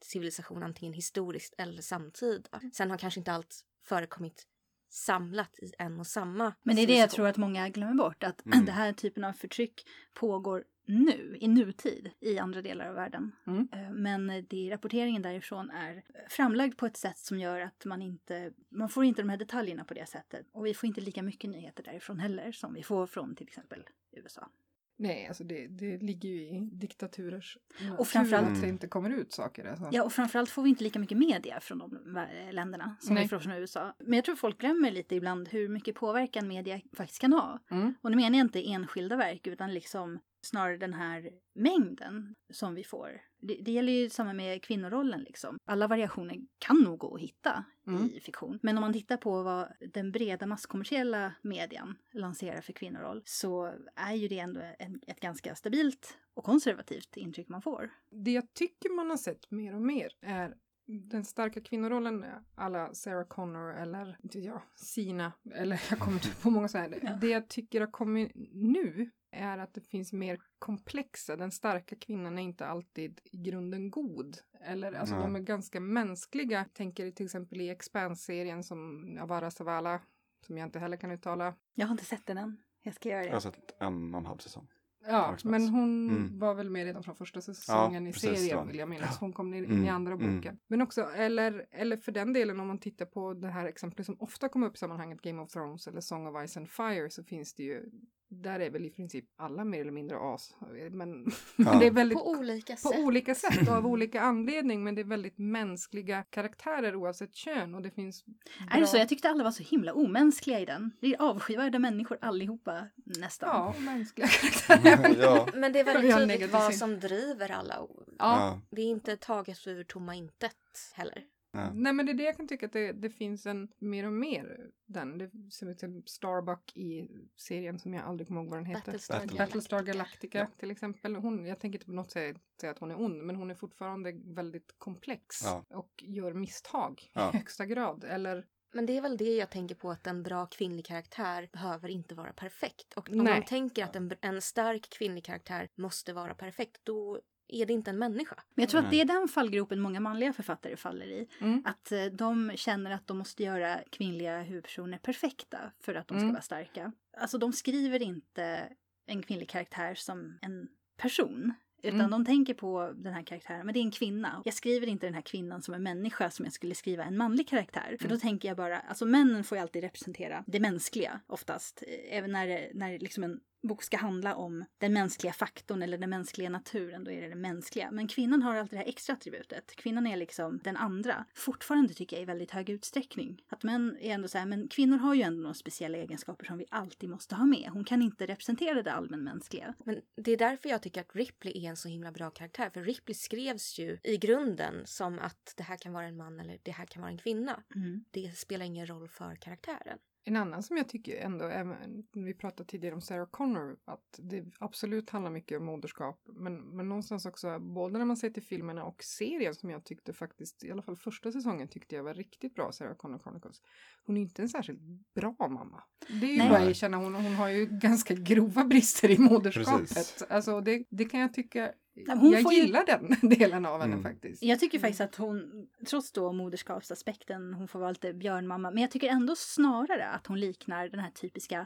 civilisation, 0.02 0.64
antingen 0.64 0.94
historiskt 0.94 1.56
eller 1.58 1.82
samtida. 1.82 2.62
Sen 2.74 2.92
har 2.92 2.98
kanske 2.98 3.20
inte 3.20 3.32
allt 3.32 3.66
förekommit 3.84 4.48
samlat 4.90 5.60
i 5.60 5.74
en 5.78 6.00
och 6.00 6.08
samma 6.08 6.54
Men 6.64 6.76
det 6.76 6.82
är 6.82 6.88
det 6.88 6.98
jag 6.98 7.10
tror 7.10 7.28
att 7.28 7.38
många 7.38 7.70
glömmer 7.70 7.94
bort, 7.94 8.24
att 8.24 8.46
Mm. 8.46 8.66
den 8.66 8.76
här 8.76 8.94
typen 8.94 9.24
av 9.24 9.34
förtryck 9.34 9.88
pågår 10.14 10.64
nu, 10.86 11.38
i 11.40 11.48
nutid, 11.48 12.12
i 12.20 12.38
andra 12.38 12.62
delar 12.62 12.88
av 12.88 12.96
världen. 12.96 13.32
Mm. 13.48 13.68
Eh, 13.74 13.92
Men 13.92 14.46
det, 14.50 14.70
rapporteringen 14.72 15.22
därifrån 15.22 15.70
är 15.70 16.04
framlagd 16.30 16.78
på 16.78 16.86
ett 16.86 16.98
sätt 16.98 17.18
som 17.18 17.40
gör 17.40 17.60
att 17.60 17.86
man 17.86 18.02
inte, 18.02 18.52
man 18.70 18.90
får 18.90 19.06
inte 19.06 19.22
de 19.22 19.30
här 19.30 19.38
detaljerna 19.38 19.84
på 19.84 19.94
det 19.94 20.06
sättet. 20.10 20.48
Och 20.52 20.66
vi 20.66 20.74
får 20.74 20.88
inte 20.88 21.02
lika 21.02 21.24
mycket 21.24 21.50
nyheter 21.50 21.84
därifrån 21.84 22.20
heller 22.20 22.52
som 22.52 22.74
vi 22.74 22.84
får 22.84 23.08
från 23.08 23.36
till 23.36 23.48
exempel 23.48 23.84
USA. 24.12 24.50
Nej, 24.98 25.28
alltså 25.28 25.44
det, 25.44 25.68
det 25.68 25.98
ligger 25.98 26.30
ju 26.30 26.42
i 26.42 26.70
diktaturers 26.72 27.58
Och 27.98 28.08
framförallt- 28.08 28.48
att 28.48 28.62
det 28.62 28.70
inte 28.70 28.88
kommer 28.88 29.10
ut 29.10 29.32
saker. 29.32 29.66
Alltså. 29.66 29.90
Ja, 29.92 30.04
och 30.04 30.14
framförallt 30.14 30.50
får 30.50 30.64
vi 30.64 30.70
inte 30.70 30.84
lika 30.84 31.00
mycket 31.00 31.18
media 31.18 31.60
från 31.60 31.78
de 31.78 31.98
vä- 32.06 32.52
länderna 32.52 32.96
som 33.00 33.14
Nej. 33.16 33.24
vi 33.24 33.30
får 33.30 33.40
från 33.40 33.54
USA. 33.54 33.96
Men 34.00 34.14
jag 34.14 34.26
tror 34.26 34.36
folk 34.36 34.58
glömmer 34.58 34.92
lite 34.92 35.16
ibland 35.16 35.50
hur 35.50 35.70
mycket 35.70 35.96
påverkan 35.96 36.48
media 36.48 36.82
faktiskt 36.94 37.22
kan 37.22 37.34
ha. 37.34 37.60
Mm. 37.72 37.94
Och 38.02 38.12
nu 38.12 38.18
menar 38.18 38.38
jag 38.38 38.46
inte 38.46 38.70
enskilda 38.72 39.16
verk 39.18 39.48
utan 39.48 39.74
liksom 39.74 40.20
snarare 40.42 40.78
den 40.78 40.94
här 40.94 41.32
mängden 41.54 42.36
som 42.54 42.76
vi 42.76 42.84
får. 42.84 43.22
Det, 43.40 43.54
det 43.62 43.72
gäller 43.72 43.94
ju 43.94 44.10
samma 44.10 44.34
med 44.34 44.64
kvinnorollen 44.64 45.22
liksom. 45.22 45.58
Alla 45.66 45.88
variationer 45.88 46.38
kan 46.60 46.78
nog 46.78 47.00
gå 47.00 47.16
att 47.16 47.22
hitta 47.22 47.66
Mm. 47.88 48.10
i 48.14 48.20
fiktion. 48.20 48.60
Men 48.64 48.78
om 48.78 48.82
man 48.82 48.94
tittar 48.94 49.18
på 49.18 49.44
vad 49.44 49.68
den 49.80 50.12
breda 50.12 50.46
masskommersiella 50.46 51.34
median 51.42 51.98
lanserar 52.12 52.62
för 52.62 52.74
kvinnoroll 52.74 53.22
så 53.26 53.74
är 53.96 54.14
ju 54.14 54.28
det 54.28 54.40
ändå 54.40 54.62
en, 54.80 55.00
ett 55.08 55.20
ganska 55.20 55.56
stabilt 55.56 56.18
och 56.34 56.44
konservativt 56.44 57.18
intryck 57.18 57.48
man 57.48 57.62
får. 57.62 57.90
Det 58.10 58.32
jag 58.32 58.54
tycker 58.54 58.96
man 58.96 59.10
har 59.10 59.18
sett 59.18 59.52
mer 59.52 59.76
och 59.76 59.82
mer 59.82 60.12
är 60.22 60.56
den 60.86 61.26
starka 61.26 61.62
kvinnorollen 61.62 62.26
alla 62.56 62.94
Sarah 62.94 63.28
Connor 63.28 63.74
eller 63.74 64.18
inte 64.24 64.40
jag, 64.40 64.62
Sina 64.76 65.32
eller 65.54 65.82
jag 65.90 66.00
kommer 66.00 66.14
inte 66.18 66.42
på 66.42 66.50
många 66.50 66.68
sådana 66.68 66.90
här. 66.90 67.00
Ja. 67.04 67.18
Det 67.22 67.28
jag 67.30 67.48
tycker 67.48 67.80
har 67.80 67.92
kommit 67.92 68.32
nu 68.54 69.10
är 69.32 69.58
att 69.58 69.74
det 69.74 69.82
finns 69.82 70.14
mer 70.14 70.40
komplexa. 70.60 71.36
Den 71.36 71.52
starka 71.52 71.96
kvinnan 71.96 72.40
är 72.40 72.44
inte 72.44 72.66
alltid 72.66 73.20
i 73.24 73.38
grunden 73.38 73.92
god. 73.92 74.38
Eller 74.62 74.94
alltså 74.94 75.16
Nej. 75.16 75.24
de 75.24 75.36
är 75.36 75.40
ganska 75.40 75.80
mänskliga. 75.80 76.66
Tänker 76.74 77.12
till 77.12 77.26
exempel 77.26 77.62
i 77.62 77.70
Expanse-serien 77.70 78.64
som 78.64 79.18
Avara 79.22 79.52
Savala 79.52 80.02
som 80.46 80.58
jag 80.58 80.68
inte 80.68 80.80
heller 80.80 80.98
kan 80.98 81.12
uttala. 81.12 81.54
Jag 81.74 81.88
har 81.88 81.92
inte 81.92 82.06
sett 82.06 82.26
den 82.26 82.38
än. 82.38 82.58
Jag 82.82 82.94
ska 82.94 83.10
göra 83.10 83.20
det. 83.22 83.26
Jag 83.28 83.34
har 83.34 83.40
sett 83.40 83.82
en 83.82 84.14
och 84.14 84.20
en 84.20 84.26
halv 84.26 84.38
säsong. 84.38 84.68
Ja, 85.08 85.38
men 85.44 85.70
hon 85.70 86.10
Mm. 86.10 86.40
var 86.40 86.54
väl 86.54 86.70
med 86.70 86.86
redan 86.86 87.04
från 87.04 87.16
första 87.16 87.42
säsongen 87.42 88.08
i 88.08 88.14
precis, 88.14 88.30
det 88.30 88.36
serien 88.36 88.68
vill 88.68 88.78
jag 88.78 88.90
minnas. 88.90 89.18
Hon 89.20 89.34
kom 89.34 89.54
in 89.54 89.66
Mm, 89.66 89.86
i 89.86 89.90
andra 89.90 90.14
mm. 90.14 90.36
boken. 90.36 90.60
Men 90.68 90.82
också, 90.82 91.02
eller, 91.02 91.66
eller 91.72 91.98
för 91.98 92.12
den 92.12 92.34
delen 92.34 92.60
om 92.60 92.68
man 92.68 92.80
tittar 92.80 93.06
på 93.06 93.34
det 93.34 93.48
här 93.48 93.66
exemplet 93.66 94.06
som 94.06 94.16
ofta 94.20 94.50
kommer 94.50 94.68
upp 94.68 94.76
i 94.76 94.78
sammanhanget 94.78 95.22
Game 95.22 95.42
of 95.42 95.50
Thrones 95.52 95.88
eller 95.88 96.02
Song 96.02 96.28
of 96.28 96.50
Ice 96.50 96.58
and 96.58 96.70
Fire 96.70 97.10
så 97.10 97.24
finns 97.24 97.54
det 97.54 97.64
ju, 97.64 97.92
där 98.32 98.60
är 98.60 98.70
väl 98.70 98.86
i 98.86 98.90
princip 98.90 99.26
alla 99.36 99.64
mer 99.66 99.82
eller 99.82 99.92
mindre 99.92 100.18
as. 100.20 100.56
Men, 100.92 101.26
Ja. 101.58 101.74
det 101.80 101.86
är 101.88 101.92
väldigt 101.92 102.18
På 102.18 102.30
olika 102.30 102.74
på 102.74 102.80
sätt. 102.90 103.00
olika 103.00 103.36
sätt 103.36 103.68
och 103.68 103.74
av 103.78 103.88
olika 103.88 104.22
anledning 104.22 104.84
men 104.84 104.96
det 104.96 105.02
är 105.02 105.06
väldigt 105.06 105.38
mänskliga 105.38 106.24
karaktärer 106.24 106.96
oavsett 106.96 107.36
kön 107.36 107.76
och 107.76 107.82
det 107.82 107.92
finns 107.92 108.24
Är 108.72 108.80
det 108.82 108.88
så? 108.88 108.98
Jag 108.98 109.10
tyckte 109.10 109.30
alla 109.30 109.44
var 109.44 109.52
så 109.52 109.64
himla 109.64 109.94
omänskliga 109.94 110.60
i 110.60 110.66
den. 110.66 110.92
Det 111.02 111.08
är 111.14 111.22
avskyvärda 111.22 111.80
människor 111.80 112.18
allihopa 112.22 112.88
nästan. 113.06 113.50
Ja, 113.50 113.76
mänskliga 113.80 114.28
karaktärer. 114.68 115.16
ja. 115.22 115.48
Men 115.56 115.74
det 115.74 115.80
är 115.80 115.84
väldigt 115.84 116.18
tydligt 116.18 116.52
vad 116.52 116.76
som 116.76 117.00
driver 117.00 117.52
alla. 117.52 117.76
ja. 117.76 117.88
Ja. 118.18 118.62
Det 118.72 118.82
är 118.82 118.86
inte 118.86 119.18
taget 119.18 119.68
ur 119.68 119.84
tomma 119.84 120.16
intet 120.16 120.56
heller. 120.94 121.24
Ja. 121.54 121.74
Nej 121.74 121.94
men 121.94 122.06
det 122.06 122.12
är 122.12 122.14
det 122.14 122.24
jag 122.24 122.38
kan 122.38 122.48
tycka 122.48 122.66
att 122.66 122.74
det, 122.74 122.92
det 122.92 123.10
finns 123.10 123.46
en 123.46 123.68
mer 123.80 124.06
och 124.06 124.14
mer 124.14 124.70
den. 124.86 125.18
Det 125.18 125.32
ser 125.52 125.70
ut 125.70 125.78
till 125.78 126.04
Starbuck 126.06 126.78
i 126.78 127.08
serien 127.38 127.80
som 127.80 127.94
jag 127.94 128.04
aldrig 128.06 128.28
kommer 128.28 128.42
ihåg 128.42 128.50
vad 128.50 128.60
den 128.60 128.66
heter. 128.66 128.86
Battlestar 128.86 129.20
Battle- 129.20 129.38
Battlestar 129.38 129.84
Galactica. 129.84 130.38
Galactica 130.40 130.60
till 130.60 130.72
exempel. 130.72 131.16
Hon, 131.16 131.46
jag 131.46 131.60
tänker 131.60 131.80
inte 131.80 131.86
på 131.86 131.92
något 131.92 132.12
sätt 132.12 132.38
säga 132.62 132.72
att 132.72 132.80
hon 132.80 132.92
är 132.92 133.02
ond 133.02 133.24
men 133.24 133.36
hon 133.36 133.52
är 133.52 133.56
fortfarande 133.56 134.12
väldigt 134.26 134.76
komplex 134.78 135.36
Ja. 135.44 135.66
och 135.70 136.04
gör 136.04 136.34
misstag 136.34 137.10
Ja. 137.14 137.30
i 137.34 137.38
högsta 137.38 137.66
grad. 137.66 138.04
Eller 138.04 138.46
Men 138.74 138.86
det 138.86 138.98
är 138.98 139.02
väl 139.02 139.18
det 139.18 139.36
jag 139.36 139.50
tänker 139.52 139.76
på 139.76 139.92
att 139.92 140.08
en 140.08 140.24
bra 140.24 140.46
kvinnlig 140.46 140.86
karaktär 140.86 141.50
behöver 141.54 141.90
inte 141.90 142.16
vara 142.16 142.34
perfekt. 142.34 142.94
Och 142.96 143.10
om 143.10 143.18
Nej. 143.18 143.34
man 143.34 143.46
tänker 143.46 143.84
att 143.84 143.96
en, 143.96 144.12
en 144.22 144.42
stark 144.42 144.90
kvinnlig 144.90 145.24
karaktär 145.26 145.68
måste 145.76 146.14
vara 146.14 146.34
perfekt, 146.34 146.82
då 146.84 147.22
är 147.52 147.66
det 147.66 147.74
inte 147.74 147.90
en 147.92 147.98
människa. 148.00 148.36
Men 148.56 148.64
jag 148.64 148.70
tror 148.70 148.82
att 148.82 148.92
det 148.92 149.02
är 149.02 149.06
den 149.06 149.28
fallgropen 149.28 149.80
många 149.80 150.00
manliga 150.00 150.34
författare 150.34 150.76
faller 150.76 151.06
i. 151.06 151.28
mm, 151.40 151.62
Att 151.66 151.92
eh, 151.92 152.06
de 152.06 152.52
känner 152.56 152.92
att 152.92 153.08
de 153.08 153.18
måste 153.18 153.44
göra 153.44 153.80
kvinnliga 153.90 154.42
huvudpersoner 154.42 154.98
perfekta 154.98 155.58
för 155.80 155.96
att 155.96 156.08
de 156.08 156.14
ska 156.18 156.22
Mm. 156.24 156.34
vara 156.34 156.42
starka. 156.42 156.92
Alltså 157.18 157.38
de 157.38 157.54
skriver 157.54 158.02
inte 158.02 158.70
en 159.06 159.24
kvinnlig 159.24 159.50
karaktär 159.50 159.96
som 159.96 160.38
en 160.42 160.68
person. 160.98 161.54
Utan 161.84 162.00
Mm. 162.00 162.12
de 162.12 162.26
tänker 162.26 162.54
på 162.54 162.92
den 162.96 163.14
här 163.14 163.24
karaktären, 163.24 163.66
men 163.66 163.74
det 163.74 163.80
är 163.80 163.82
en 163.82 163.92
kvinna. 163.92 164.42
Jag 164.46 164.54
skriver 164.54 164.88
inte 164.88 165.08
den 165.08 165.14
här 165.14 165.22
kvinnan 165.22 165.62
som 165.62 165.74
en 165.74 165.84
människa 165.84 166.32
som 166.32 166.46
jag 166.46 166.54
skulle 166.54 166.76
skriva 166.76 167.04
en 167.04 167.18
manlig 167.18 167.48
karaktär. 167.48 167.98
För 168.02 168.10
då 168.10 168.18
tänker 168.18 168.48
jag 168.48 168.58
bara, 168.58 168.80
alltså 168.80 169.06
männen 169.06 169.44
får 169.44 169.58
ju 169.58 169.62
alltid 169.62 169.84
representera 169.84 170.44
det 170.48 170.60
mänskliga 170.60 171.20
oftast. 171.28 171.84
Eh, 171.88 172.18
Även 172.18 172.32
när, 172.32 172.48
det- 172.48 172.72
när 172.74 173.00
liksom 173.00 173.24
en 173.24 173.40
bok 173.62 173.84
ska 173.84 173.98
handla 173.98 174.36
om 174.36 174.66
den 174.78 174.94
mänskliga 174.94 175.34
faktorn 175.34 175.82
eller 175.82 175.98
den 175.98 176.10
mänskliga 176.10 176.50
naturen, 176.50 177.04
då 177.04 177.12
är 177.12 177.22
det 177.22 177.30
det 177.30 177.36
mänskliga. 177.36 177.92
Men 177.92 178.08
kvinnan 178.08 178.42
har 178.42 178.56
alltid 178.56 178.80
det 178.80 178.84
här 178.84 178.90
extra 178.90 179.14
attributet. 179.14 179.76
Kvinnan 179.76 180.08
är 180.08 180.18
liksom 180.18 180.60
den 180.64 180.78
andra. 180.78 181.26
Fortfarande 181.34 181.94
tycker 181.94 182.16
jag 182.16 182.24
i 182.24 182.26
väldigt 182.26 182.52
hög 182.52 182.70
utsträckning. 182.70 183.42
Att 183.50 183.64
män 183.64 183.98
är 184.02 184.14
ändå 184.14 184.28
så 184.28 184.38
här, 184.38 184.46
men 184.46 184.68
kvinnor 184.68 184.98
har 184.98 185.14
ju 185.14 185.22
ändå 185.22 185.42
några 185.42 185.54
speciella 185.54 185.98
egenskaper 185.98 186.46
som 186.46 186.58
vi 186.58 186.66
alltid 186.70 187.10
måste 187.10 187.36
ha 187.36 187.46
med. 187.46 187.70
Hon 187.74 187.84
kan 187.84 188.02
inte 188.02 188.26
representera 188.26 188.84
det 188.84 188.92
allmänmänskliga. 188.92 189.74
Men 189.86 190.02
det 190.16 190.32
är 190.32 190.38
därför 190.38 190.70
jag 190.70 190.82
tycker 190.82 191.02
att 191.02 191.16
Ripley 191.16 191.66
är 191.66 191.70
en 191.70 191.78
så 191.78 191.90
himla 191.90 192.12
bra 192.12 192.30
karaktär. 192.30 192.70
För 192.70 192.84
Ripley 192.84 193.16
skrevs 193.16 193.80
ju 193.80 193.98
i 194.04 194.18
grunden 194.18 194.82
som 194.86 195.20
att 195.20 195.54
det 195.58 195.64
här 195.64 195.78
kan 195.78 195.94
vara 195.94 196.06
en 196.06 196.18
man 196.18 196.40
eller 196.40 196.60
det 196.64 196.72
här 196.72 196.86
kan 196.86 197.02
vara 197.02 197.12
en 197.12 197.18
kvinna. 197.18 197.64
Mm. 197.76 198.04
Det 198.12 198.38
spelar 198.38 198.66
ingen 198.66 198.88
roll 198.88 199.08
för 199.08 199.36
karaktären. 199.36 199.98
En 200.24 200.36
annan 200.36 200.64
som 200.64 200.78
jag 200.78 200.90
tycker 200.90 201.18
ändå, 201.18 201.46
även, 201.46 202.04
vi 202.14 202.34
pratade 202.34 202.70
tidigare 202.70 202.96
om 202.96 203.02
Sarah 203.02 203.28
Connor, 203.32 203.78
att 203.86 204.20
det 204.20 204.46
absolut 204.60 205.10
handlar 205.10 205.32
mycket 205.32 205.58
om 205.58 205.66
moderskap. 205.66 206.22
Men, 206.26 206.56
men 206.58 206.90
någonstans 206.90 207.26
också, 207.26 207.60
både 207.60 207.98
när 207.98 208.06
man 208.06 208.18
ser 208.18 208.30
till 208.30 208.44
filmerna 208.44 208.84
och 208.84 209.04
serien 209.04 209.56
som 209.56 209.70
jag 209.70 209.84
tyckte 209.86 210.14
faktiskt, 210.14 210.64
i 210.64 210.72
alla 210.72 210.82
fall 210.82 210.96
första 210.96 211.32
säsongen 211.32 211.68
tyckte 211.68 211.96
jag 211.96 212.04
var 212.04 212.14
riktigt 212.14 212.56
bra, 212.56 212.72
Sarah 212.72 212.96
Connor 212.96 213.20
Chronicles. 213.20 213.62
Hon 214.06 214.18
är 214.18 214.22
inte 214.22 214.42
en 214.42 214.50
särskilt 214.50 214.80
bra 215.16 215.36
mamma. 215.40 215.84
Det 216.08 216.26
är 216.26 216.32
ju 216.32 216.38
Nej. 216.38 216.50
bara 216.50 216.60
att 216.60 216.70
erkänna, 216.70 216.98
hon, 216.98 217.16
hon 217.16 217.36
har 217.36 217.50
ju 217.50 217.66
ganska 217.66 218.14
grova 218.14 218.66
brister 218.66 219.12
i 219.12 219.18
moderskapet. 219.18 219.90
Precis. 219.90 220.22
Alltså 220.30 220.62
det, 220.62 220.84
det 220.90 221.06
kan 221.06 221.20
jag 221.20 221.34
tycka, 221.34 221.72
hon 222.08 222.32
jag 222.32 222.44
får 222.44 222.54
ju- 222.54 222.62
gillar 222.62 222.86
den 222.86 223.16
delen 223.30 223.66
av 223.66 223.82
henne 223.82 223.94
Mm. 223.94 224.04
faktiskt. 224.04 224.44
Jag 224.44 224.60
tycker 224.60 224.80
faktiskt 224.80 225.02
att 225.02 225.16
hon, 225.16 225.68
trots 225.88 226.12
då 226.12 226.34
moderskapsaspekten, 226.34 227.54
hon 227.54 227.68
får 227.68 227.80
vara 227.80 227.90
lite 227.92 228.14
björnmamma, 228.14 228.72
men 228.72 228.82
jag 228.82 228.92
tycker 228.92 229.10
ändå 229.10 229.36
snarare 229.36 230.08
att 230.08 230.28
hon 230.28 230.40
liknar 230.40 230.88
den 230.90 231.00
här 231.00 231.12
typiska 231.12 231.66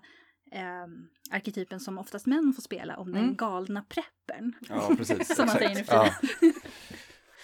eh, 0.51 0.85
arketypen 1.31 1.79
som 1.79 1.97
oftast 1.97 2.25
män 2.25 2.53
får 2.55 2.61
spela 2.61 2.97
om 2.97 3.11
den 3.11 3.23
Mm. 3.23 3.35
galna 3.35 3.85
preppern. 3.89 4.53
ja, 4.69 4.91
precis. 4.97 5.35
Som 5.35 5.45
man 5.45 5.55
säger 5.55 5.75
nu 5.75 5.83
för 5.83 5.95
ja. 5.95 6.13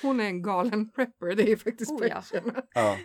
Hon 0.02 0.20
är 0.20 0.26
en 0.26 0.42
galen 0.42 0.90
prepper, 0.90 1.36
det 1.36 1.52
är 1.52 1.56
faktiskt 1.56 1.92
Oh, 1.92 2.08
ja. 2.08 2.24
Ja. 2.74 2.98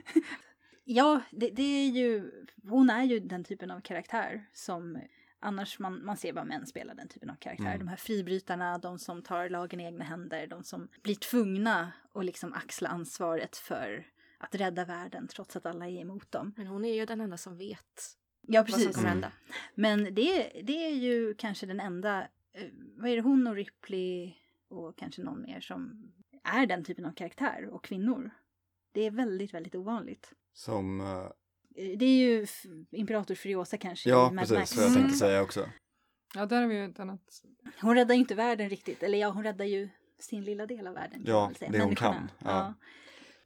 Ja, 0.85 1.21
det, 1.31 1.51
det 1.51 1.63
är 1.63 1.89
ju, 1.91 2.31
hon 2.69 2.91
är 2.91 3.05
ju 3.05 3.21
den 3.21 3.45
typen 3.45 3.71
av 3.71 3.81
karaktär 3.81 4.47
som 4.53 4.99
annars 5.41 5.79
man, 5.79 6.05
man 6.05 6.17
ser 6.17 6.33
bara 6.33 6.45
män 6.45 6.67
spela 6.67 6.95
den 6.95 7.09
typen 7.09 7.31
av 7.31 7.35
karaktär. 7.35 7.67
Mm. 7.67 7.79
De 7.79 7.89
här 7.89 7.97
fribrytarna, 7.97 8.79
de 8.79 8.99
som 8.99 9.23
tar 9.23 9.49
lagen 9.49 9.81
i 9.81 9.85
egna 9.85 10.05
händer, 10.05 10.47
de 10.47 10.65
som 10.65 10.89
blir 11.03 11.15
tvungna 11.15 11.93
att 12.15 12.25
liksom 12.25 12.53
axla 12.53 12.89
ansvaret 12.89 13.57
för 13.57 14.07
att 14.39 14.55
rädda 14.55 14.85
världen 14.85 15.29
trots 15.29 15.57
att 15.57 15.67
alla 15.67 15.87
är 15.89 16.01
emot 16.01 16.33
dem. 16.33 16.53
Men 16.57 16.67
hon 16.67 16.85
är 16.85 16.95
ju 16.95 17.07
den 17.07 17.21
enda 17.21 17.37
som 17.37 17.57
vet 17.59 18.17
Ja, 18.49 18.61
vad 18.61 18.71
som 18.71 18.79
precis. 18.79 18.97
kommer 18.97 19.09
Mm. 19.11 19.23
hända. 19.23 19.33
Men 19.75 20.15
det, 20.15 20.63
det 20.65 20.87
är 20.87 20.95
ju 20.95 21.35
kanske 21.35 21.67
den 21.67 21.81
enda, 21.81 22.23
eh, 22.53 22.69
vad 22.97 23.11
är 23.11 23.17
det, 23.17 23.23
hon 23.23 23.47
och 23.47 23.55
Ripley 23.55 24.35
och 24.69 24.97
kanske 24.99 25.23
någon 25.23 25.43
mer 25.43 25.61
som 25.61 26.13
är 26.45 26.67
den 26.67 26.85
typen 26.85 27.05
av 27.05 27.13
karaktär 27.13 27.69
och 27.73 27.85
kvinnor. 27.85 28.31
Det 28.93 29.01
är 29.01 29.11
väldigt, 29.11 29.55
väldigt 29.55 29.75
ovanligt. 29.75 30.33
Som, 30.53 31.01
Eh, 31.01 31.29
Det 31.77 32.05
är 32.05 32.19
ju 32.19 32.47
Imperator 32.91 33.35
Furiosa 33.35 33.77
kanske 33.77 34.11
ja 34.11 34.33
precis, 34.39 34.53
Max. 34.57 34.77
vad 34.77 34.85
jag 34.85 34.91
Mm. 34.91 35.01
tänkte 35.03 35.19
säga 35.19 35.43
också. 35.43 35.69
Ja, 36.35 36.47
där 36.47 36.61
har 36.61 36.69
vi 36.69 36.75
ju 36.75 36.85
ett 36.85 37.01
annat 37.01 37.21
Hon 37.81 37.95
räddar 37.95 38.15
ju 38.15 38.21
inte 38.21 38.35
världen 38.35 38.69
riktigt, 38.69 39.03
eller 39.03 39.19
ja, 39.19 39.29
hon 39.29 39.43
räddar 39.43 39.65
ju 39.65 39.89
sin 40.19 40.45
lilla 40.45 40.67
del 40.67 40.87
av 40.87 40.95
världen. 40.95 41.23
Ja, 41.27 41.53
det 41.61 41.67
hon 41.67 41.73
Människorna. 41.73 41.95
kan, 41.97 42.31
ja. 42.45 42.75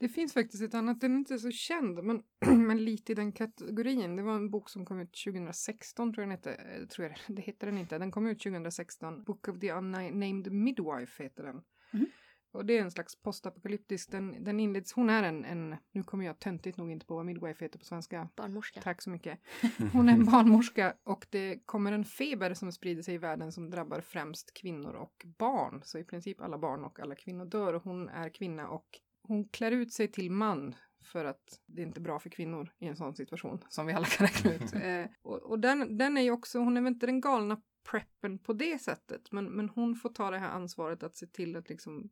Det 0.00 0.08
finns 0.08 0.32
faktiskt 0.34 0.62
ett 0.62 0.74
annat, 0.74 1.00
den 1.00 1.12
är 1.14 1.18
inte 1.18 1.38
så 1.38 1.50
känd, 1.50 2.04
men, 2.04 2.22
men 2.66 2.84
lite 2.84 3.12
i 3.12 3.14
den 3.14 3.32
kategorin. 3.32 4.16
Det 4.16 4.22
var 4.22 4.34
en 4.36 4.50
bok 4.50 4.70
som 4.70 4.84
kom 4.86 5.00
ut 5.00 5.14
2016, 5.24 6.12
tror 6.14 6.22
jag 6.22 6.28
den 6.30 6.36
hette. 6.38 6.52
Eh, 6.80 6.86
Tror 6.86 7.06
jag, 7.08 7.16
det 7.36 7.42
heter 7.42 7.66
den 7.66 7.78
inte. 7.78 7.98
Den 7.98 8.10
kom 8.10 8.26
ut 8.26 8.42
2016. 8.42 9.24
Book 9.24 9.48
of 9.48 9.60
the 9.60 9.72
Unnamed 9.72 10.52
Midwife 10.52 11.22
heter 11.22 11.42
den. 11.42 11.62
Mhm. 11.92 12.06
Och 12.52 12.66
det 12.66 12.78
är 12.78 12.82
en 12.82 12.90
slags 12.90 13.22
postapokalyptisk, 13.22 14.10
den, 14.10 14.44
den 14.44 14.60
inleds, 14.60 14.92
hon 14.92 15.10
är 15.10 15.22
en, 15.22 15.44
en, 15.44 15.76
nu 15.92 16.02
kommer 16.02 16.24
jag 16.24 16.38
töntigt 16.38 16.78
nog 16.78 16.90
inte 16.90 17.06
på 17.06 17.14
vad 17.14 17.26
midwife 17.26 17.64
heter 17.64 17.78
på 17.78 17.84
svenska. 17.84 18.28
Barnmorska. 18.36 18.80
Tack 18.80 19.02
så 19.02 19.10
mycket. 19.10 19.38
Hon 19.92 20.08
är 20.08 20.12
en 20.12 20.24
barnmorska 20.24 20.94
och 21.04 21.26
det 21.30 21.66
kommer 21.66 21.92
en 21.92 22.04
feber 22.04 22.54
som 22.54 22.72
sprider 22.72 23.02
sig 23.02 23.14
i 23.14 23.18
världen 23.18 23.52
som 23.52 23.70
drabbar 23.70 24.00
främst 24.00 24.54
kvinnor 24.54 24.94
och 24.94 25.26
barn. 25.38 25.80
Så 25.84 25.98
i 25.98 26.04
princip 26.04 26.40
alla 26.40 26.58
barn 26.58 26.84
och 26.84 27.00
alla 27.00 27.14
kvinnor 27.14 27.44
dör 27.44 27.74
och 27.74 27.84
hon 27.84 28.08
är 28.08 28.28
kvinna 28.28 28.68
och 28.68 29.00
hon 29.22 29.48
klär 29.48 29.72
ut 29.72 29.92
sig 29.92 30.08
till 30.08 30.30
man 30.30 30.74
för 31.04 31.24
att 31.24 31.60
det 31.66 31.82
är 31.82 31.86
inte 31.86 32.00
bra 32.00 32.18
för 32.18 32.30
kvinnor 32.30 32.72
i 32.78 32.86
en 32.86 32.96
sån 32.96 33.14
situation 33.14 33.64
som 33.68 33.86
vi 33.86 33.92
alla 33.92 34.06
kan 34.06 34.26
räkna 34.26 34.54
ut. 34.54 34.74
Eh, 34.82 35.06
och 35.22 35.42
och 35.42 35.58
den, 35.58 35.98
den 35.98 36.16
är 36.16 36.22
ju 36.22 36.30
också, 36.30 36.58
hon 36.58 36.76
är 36.76 36.80
väl 36.80 36.92
inte 36.92 37.06
den 37.06 37.20
galna 37.20 37.60
preppen 37.90 38.38
på 38.38 38.52
det 38.52 38.78
sättet 38.78 39.32
men, 39.32 39.44
men 39.44 39.68
hon 39.68 39.96
får 39.96 40.08
ta 40.08 40.30
det 40.30 40.38
här 40.38 40.50
ansvaret 40.50 41.02
att 41.02 41.16
se 41.16 41.26
till 41.26 41.56
att 41.56 41.68
liksom 41.68 42.10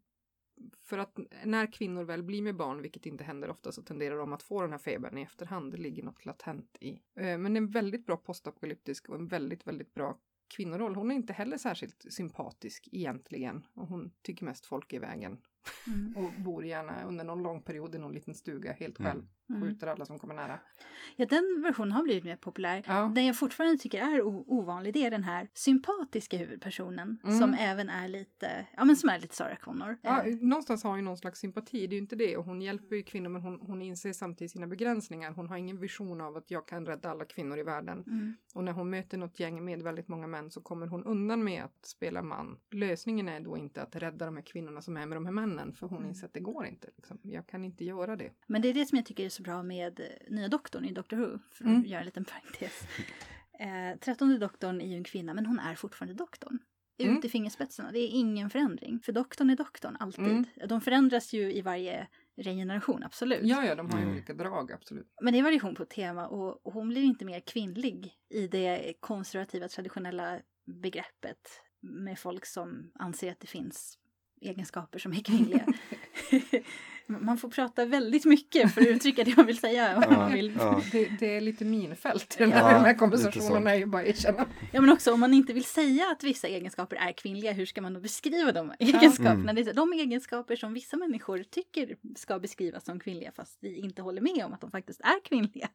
för 0.83 0.99
att 0.99 1.19
när 1.45 1.73
kvinnor 1.73 2.05
väl 2.05 2.23
blir 2.23 2.43
med 2.43 2.57
barn, 2.57 2.83
vilket 2.83 3.07
inte 3.07 3.25
händer 3.25 3.51
ofta, 3.51 3.73
så 3.73 3.83
tenderar 3.83 4.17
de 4.19 4.33
att 4.33 4.43
få 4.43 4.63
den 4.63 4.71
här 4.71 4.79
febern 4.79 5.19
i 5.19 5.23
efterhand. 5.23 5.73
Det 5.73 5.79
ligger 5.79 6.03
något 6.03 6.25
latent 6.27 6.77
i. 6.81 6.93
Eh, 7.15 7.39
Men 7.39 7.57
en 7.57 7.69
väldigt 7.69 8.07
bra 8.07 8.17
postapokalyptisk 8.17 9.09
och 9.09 9.15
en 9.17 9.27
väldigt, 9.29 9.67
väldigt 9.67 9.95
bra 9.95 10.19
kvinnoroll. 10.49 10.95
Hon 10.95 11.11
är 11.11 11.15
inte 11.15 11.33
heller 11.33 11.59
särskilt 11.59 12.05
sympatisk 12.13 12.89
egentligen. 12.93 13.67
Och 13.75 13.87
hon 13.89 14.11
tycker 14.23 14.45
mest 14.45 14.67
folk 14.67 14.93
är 14.93 14.97
i 14.97 15.01
vägen. 15.01 15.39
Mm. 15.87 16.17
Och 16.25 16.33
bor 16.43 16.65
gärna 16.65 17.03
under 17.05 17.25
någon 17.25 17.43
lång 17.43 17.63
period 17.63 17.95
i 17.95 17.99
någon 17.99 18.13
liten 18.13 18.35
stuga 18.35 18.73
helt 18.73 18.99
Mm. 19.01 19.11
själv. 19.13 19.21
Mm. 19.21 19.33
Skjuter 19.49 19.87
alla 19.87 20.05
som 20.05 20.19
kommer 20.19 20.35
nära. 20.35 20.59
Ja, 21.17 21.27
den 21.27 21.63
versionen 21.63 21.93
har 21.93 22.03
blivit 22.03 22.25
mer 22.25 22.37
populär. 22.37 22.83
Ja. 22.87 23.13
Den 23.15 23.27
jag 23.27 23.37
fortfarande 23.39 23.79
tycker 23.79 24.03
är 24.03 24.23
ovanlig, 24.27 24.95
det 24.95 25.05
är 25.07 25.11
den 25.11 25.25
här 25.25 25.49
sympatiska 25.55 26.37
huvudpersonen 26.37 27.19
Mm. 27.25 27.39
som 27.39 27.55
även 27.55 27.89
är 27.89 28.09
lite, 28.09 28.67
ja 28.77 28.85
men 28.85 28.97
som 28.97 29.09
är 29.09 29.19
lite 29.19 29.35
Sarah 29.35 29.57
Connor. 29.57 29.99
Ja, 30.03 30.23
Eh, 30.25 30.37
någonstans 30.37 30.83
har 30.83 30.91
hon 30.91 30.99
ju 30.99 31.05
någon 31.05 31.17
slags 31.19 31.41
sympati, 31.41 31.87
det 31.87 31.93
är 31.95 31.97
ju 31.97 32.03
inte 32.03 32.17
det. 32.17 32.37
Och 32.37 32.45
hon 32.45 32.63
hjälper 32.63 32.97
ju 32.97 33.03
kvinnor 33.03 33.29
men 33.31 33.43
hon, 33.43 33.61
hon 33.61 33.83
inser 33.83 34.13
samtidigt 34.13 34.51
sina 34.53 34.67
begränsningar. 34.67 35.33
Hon 35.33 35.49
har 35.49 35.57
ingen 35.57 35.81
vision 35.81 36.21
av 36.21 36.37
att 36.37 36.51
jag 36.51 36.69
kan 36.69 36.87
rädda 36.87 37.11
alla 37.11 37.25
kvinnor 37.25 37.59
i 37.59 37.63
världen. 37.63 38.05
Mm. 38.07 38.37
Och 38.55 38.65
när 38.65 38.73
hon 38.73 38.91
möter 38.91 39.19
något 39.19 39.41
gäng 39.41 39.65
med 39.65 39.83
väldigt 39.83 40.09
många 40.09 40.27
män 40.27 40.51
så 40.51 40.61
kommer 40.61 40.87
hon 40.87 41.05
undan 41.05 41.45
med 41.45 41.65
att 41.65 41.87
spela 41.87 42.23
man. 42.23 42.59
Lösningen 42.71 43.29
är 43.29 43.41
då 43.41 43.57
inte 43.57 43.83
att 43.83 43.97
rädda 43.97 44.25
de 44.27 44.37
här 44.37 44.43
kvinnorna 44.45 44.83
som 44.83 44.97
är 44.97 45.07
med 45.07 45.17
de 45.17 45.25
här 45.27 45.33
männen 45.33 45.73
för 45.75 45.87
hon 45.87 45.99
Mm. 45.99 46.09
inser 46.09 46.27
att 46.27 46.33
det 46.33 46.41
går 46.41 46.67
inte. 46.67 46.89
Liksom. 46.97 47.19
Jag 47.23 47.47
kan 47.47 47.65
inte 47.65 47.85
göra 47.85 48.17
det. 48.17 48.31
Men 48.47 48.63
det 48.63 48.69
är 48.69 48.75
det 48.75 48.87
som 48.87 48.97
jag 48.97 49.07
tycker 49.07 49.25
är 49.25 49.29
så 49.39 49.43
bra 49.43 49.63
med 49.63 50.01
eh, 50.01 50.07
nya 50.35 50.49
doktorn 50.49 50.85
i 50.85 50.93
Doctor 50.93 51.17
Who, 51.17 51.39
för 51.53 51.65
Mm. 51.65 51.81
att 51.81 51.87
göra 51.89 52.01
en 52.01 52.07
liten 52.07 52.25
parentes. 52.25 52.83
Eh, 53.61 53.99
trettonde 53.99 54.39
doktorn 54.39 54.81
är 54.81 54.87
ju 54.87 54.95
en 54.97 55.05
kvinna, 55.05 55.35
men 55.35 55.47
hon 55.47 55.59
är 55.59 55.75
fortfarande 55.75 56.15
doktorn. 56.15 56.59
Ut 56.99 57.07
Mm. 57.07 57.21
i 57.25 57.29
fingerspetsarna, 57.29 57.93
det 57.93 57.99
är 57.99 58.09
ingen 58.09 58.51
förändring. 58.51 59.01
För 59.01 59.13
doktorn 59.13 59.51
är 59.51 59.57
doktorn, 59.57 59.97
alltid. 60.01 60.25
Mm. 60.25 60.45
De 60.69 60.81
förändras 60.81 61.33
ju 61.33 61.53
i 61.53 61.61
varje 61.63 62.07
regeneration, 62.37 63.03
absolut. 63.05 63.41
Ja, 63.43 63.65
ja, 63.65 63.75
de 63.75 63.91
har 63.91 63.99
ju 63.99 64.03
Mm. 64.03 64.15
olika 64.15 64.35
drag, 64.35 64.73
absolut. 64.73 65.07
Men 65.23 65.33
det 65.33 65.39
är 65.39 65.43
variation 65.43 65.75
på 65.75 65.85
tema 65.85 66.27
och, 66.29 66.67
och 66.67 66.73
hon 66.73 66.89
blir 66.89 67.03
inte 67.03 67.25
mer 67.25 67.41
kvinnlig 67.41 68.13
i 68.29 68.47
det 68.47 68.95
konservativa 69.01 69.69
traditionella 69.69 70.39
begreppet 70.65 71.61
med 71.81 72.19
folk 72.19 72.47
som 72.47 72.91
anser 72.95 73.31
att 73.33 73.41
det 73.41 73.47
finns 73.47 73.99
egenskaper 74.41 74.99
som 74.99 75.13
är 75.13 75.23
kvinnliga. 75.23 75.67
man 77.09 77.39
får 77.39 77.49
prata 77.49 77.85
väldigt 77.85 78.25
mycket 78.25 78.75
för 78.75 78.81
att 78.81 78.87
uttrycka 78.87 79.25
det 79.25 79.37
man 79.37 79.47
vill 79.47 79.59
säga. 79.59 80.05
Ja, 80.11 80.17
man 80.17 80.33
vill. 80.33 80.53
ja. 80.59 80.83
Det, 80.93 81.09
det 81.21 81.37
är 81.37 81.41
lite 81.41 81.65
minfält 81.65 82.37
i 82.39 82.43
den 82.43 82.53
här, 82.53 82.61
Ja, 82.71 82.79
de 82.79 82.85
här 82.85 82.95
konversationerna, 82.95 83.71
är 83.71 83.79
ju 83.79 83.87
bara 83.87 84.05
erkänna. 84.05 84.47
Ja 84.73 84.81
men 84.81 84.91
också 84.93 85.13
om 85.13 85.21
man 85.21 85.35
inte 85.35 85.53
vill 85.53 85.65
säga 85.65 86.05
att 86.13 86.25
vissa 86.25 86.49
egenskaper 86.49 86.97
är 86.97 87.13
kvinnliga, 87.13 87.53
hur 87.53 87.67
ska 87.67 87.81
man 87.83 87.95
då 87.95 88.01
beskriva 88.01 88.53
de 88.53 88.73
egenskaperna? 88.79 89.41
Mm. 89.51 89.55
Det 89.55 89.61
är 89.61 89.65
så- 89.65 89.73
de 89.73 89.93
egenskaper 89.93 90.57
som 90.57 90.75
vissa 90.75 90.97
människor 90.97 91.43
tycker 91.51 91.97
ska 92.17 92.39
beskrivas 92.39 92.85
som 92.85 93.01
kvinnliga 93.01 93.33
fast 93.33 93.59
vi 93.61 93.77
inte 93.77 94.03
håller 94.03 94.21
med 94.21 94.45
om 94.47 94.53
att 94.53 94.61
de 94.61 94.71
faktiskt 94.71 95.01
är 95.01 95.25
kvinnliga. 95.25 95.69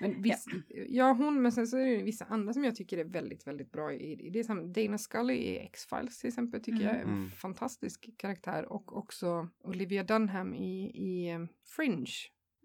Men 0.00 0.22
viss, 0.22 0.46
ja. 0.88 1.12
hon, 1.12 1.42
men 1.42 1.52
sen 1.52 1.66
så 1.66 1.76
är 1.78 1.86
det 1.96 2.02
vissa 2.02 2.24
andra 2.24 2.52
som 2.52 2.64
jag 2.64 2.76
tycker 2.76 2.98
är 2.98 3.04
väldigt, 3.04 3.46
väldigt 3.46 3.72
bra 3.72 3.92
i, 3.92 4.26
i 4.26 4.30
det. 4.30 4.44
Som 4.44 4.72
Dana 4.72 4.98
Scully 4.98 5.34
i 5.34 5.58
X-Files 5.58 6.18
till 6.20 6.28
exempel 6.28 6.62
tycker 6.62 6.84
jag 6.84 6.94
är 6.94 7.02
en 7.02 7.08
Mm. 7.08 7.30
fantastisk 7.30 8.08
karaktär. 8.16 8.72
Och 8.72 8.96
också 8.96 9.48
Olivia 9.64 10.04
Dunham 10.04 10.54
i, 10.54 10.90
i 10.94 11.30
eh, 11.30 11.38
Fringe. 11.76 12.12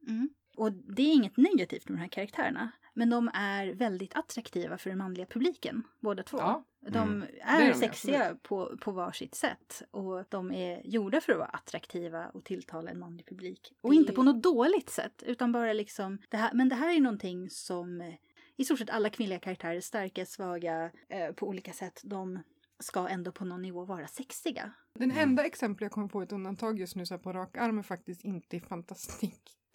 Mm. 0.07 0.29
Och 0.57 0.71
det 0.73 1.01
är 1.01 1.13
inget 1.13 1.37
negativt 1.37 1.89
med 1.89 1.97
de 1.97 2.01
här 2.01 2.09
karaktärerna. 2.09 2.71
Men 2.93 3.09
de 3.09 3.31
är 3.33 3.67
väldigt 3.73 4.15
attraktiva 4.15 4.77
för 4.77 4.89
den 4.89 4.97
manliga 4.99 5.25
publiken, 5.25 5.83
båda 5.99 6.23
två. 6.23 6.37
Ja. 6.37 6.63
De 6.87 6.97
Mm. 6.97 7.27
är, 7.41 7.61
är 7.61 7.67
de, 7.67 7.73
sexiga 7.79 8.21
absolut. 8.21 8.43
på, 8.43 8.77
på 8.81 8.91
varsitt 8.91 9.35
sätt. 9.35 9.81
Och 9.91 10.25
de 10.29 10.51
är 10.51 10.81
gjorda 10.85 11.21
för 11.21 11.31
att 11.31 11.37
vara 11.39 11.47
attraktiva 11.49 12.27
och 12.29 12.43
tilltala 12.45 12.91
en 12.91 12.99
manlig 12.99 13.25
publik. 13.27 13.73
Och 13.81 13.89
Det- 13.89 13.95
inte 13.95 14.13
på 14.13 14.23
något 14.23 14.43
dåligt 14.43 14.89
sätt, 14.89 15.23
utan 15.25 15.51
bara 15.51 15.73
liksom... 15.73 16.17
Det 16.29 16.37
här, 16.37 16.53
men 16.53 16.69
det 16.69 16.75
här 16.75 16.95
är 16.95 16.99
någonting 17.01 17.49
som 17.49 18.01
eh, 18.01 18.13
i 18.57 18.65
stort 18.65 18.79
sett 18.79 18.89
alla 18.89 19.09
kvinnliga 19.09 19.39
karaktärer, 19.39 19.81
starka, 19.81 20.25
svaga, 20.25 20.91
eh, 21.09 21.31
på 21.31 21.47
olika 21.47 21.73
sätt, 21.73 22.01
de 22.03 22.39
ska 22.79 23.07
ändå 23.07 23.31
på 23.31 23.45
någon 23.45 23.61
nivå 23.61 23.85
vara 23.85 24.07
sexiga. 24.07 24.71
Den 24.99 25.11
Mm. 25.11 25.23
enda 25.29 25.45
exempel 25.45 25.83
jag 25.85 25.91
kommer 25.91 26.07
på 26.07 26.21
ett 26.21 26.31
undantag 26.31 26.79
just 26.79 26.95
nu 26.95 27.05
så 27.05 27.13
här 27.13 27.19
på 27.21 27.33
rak 27.33 27.57
arm 27.57 27.77
är 27.79 27.83
faktiskt 27.83 28.23
inte 28.23 28.55
i 28.57 28.59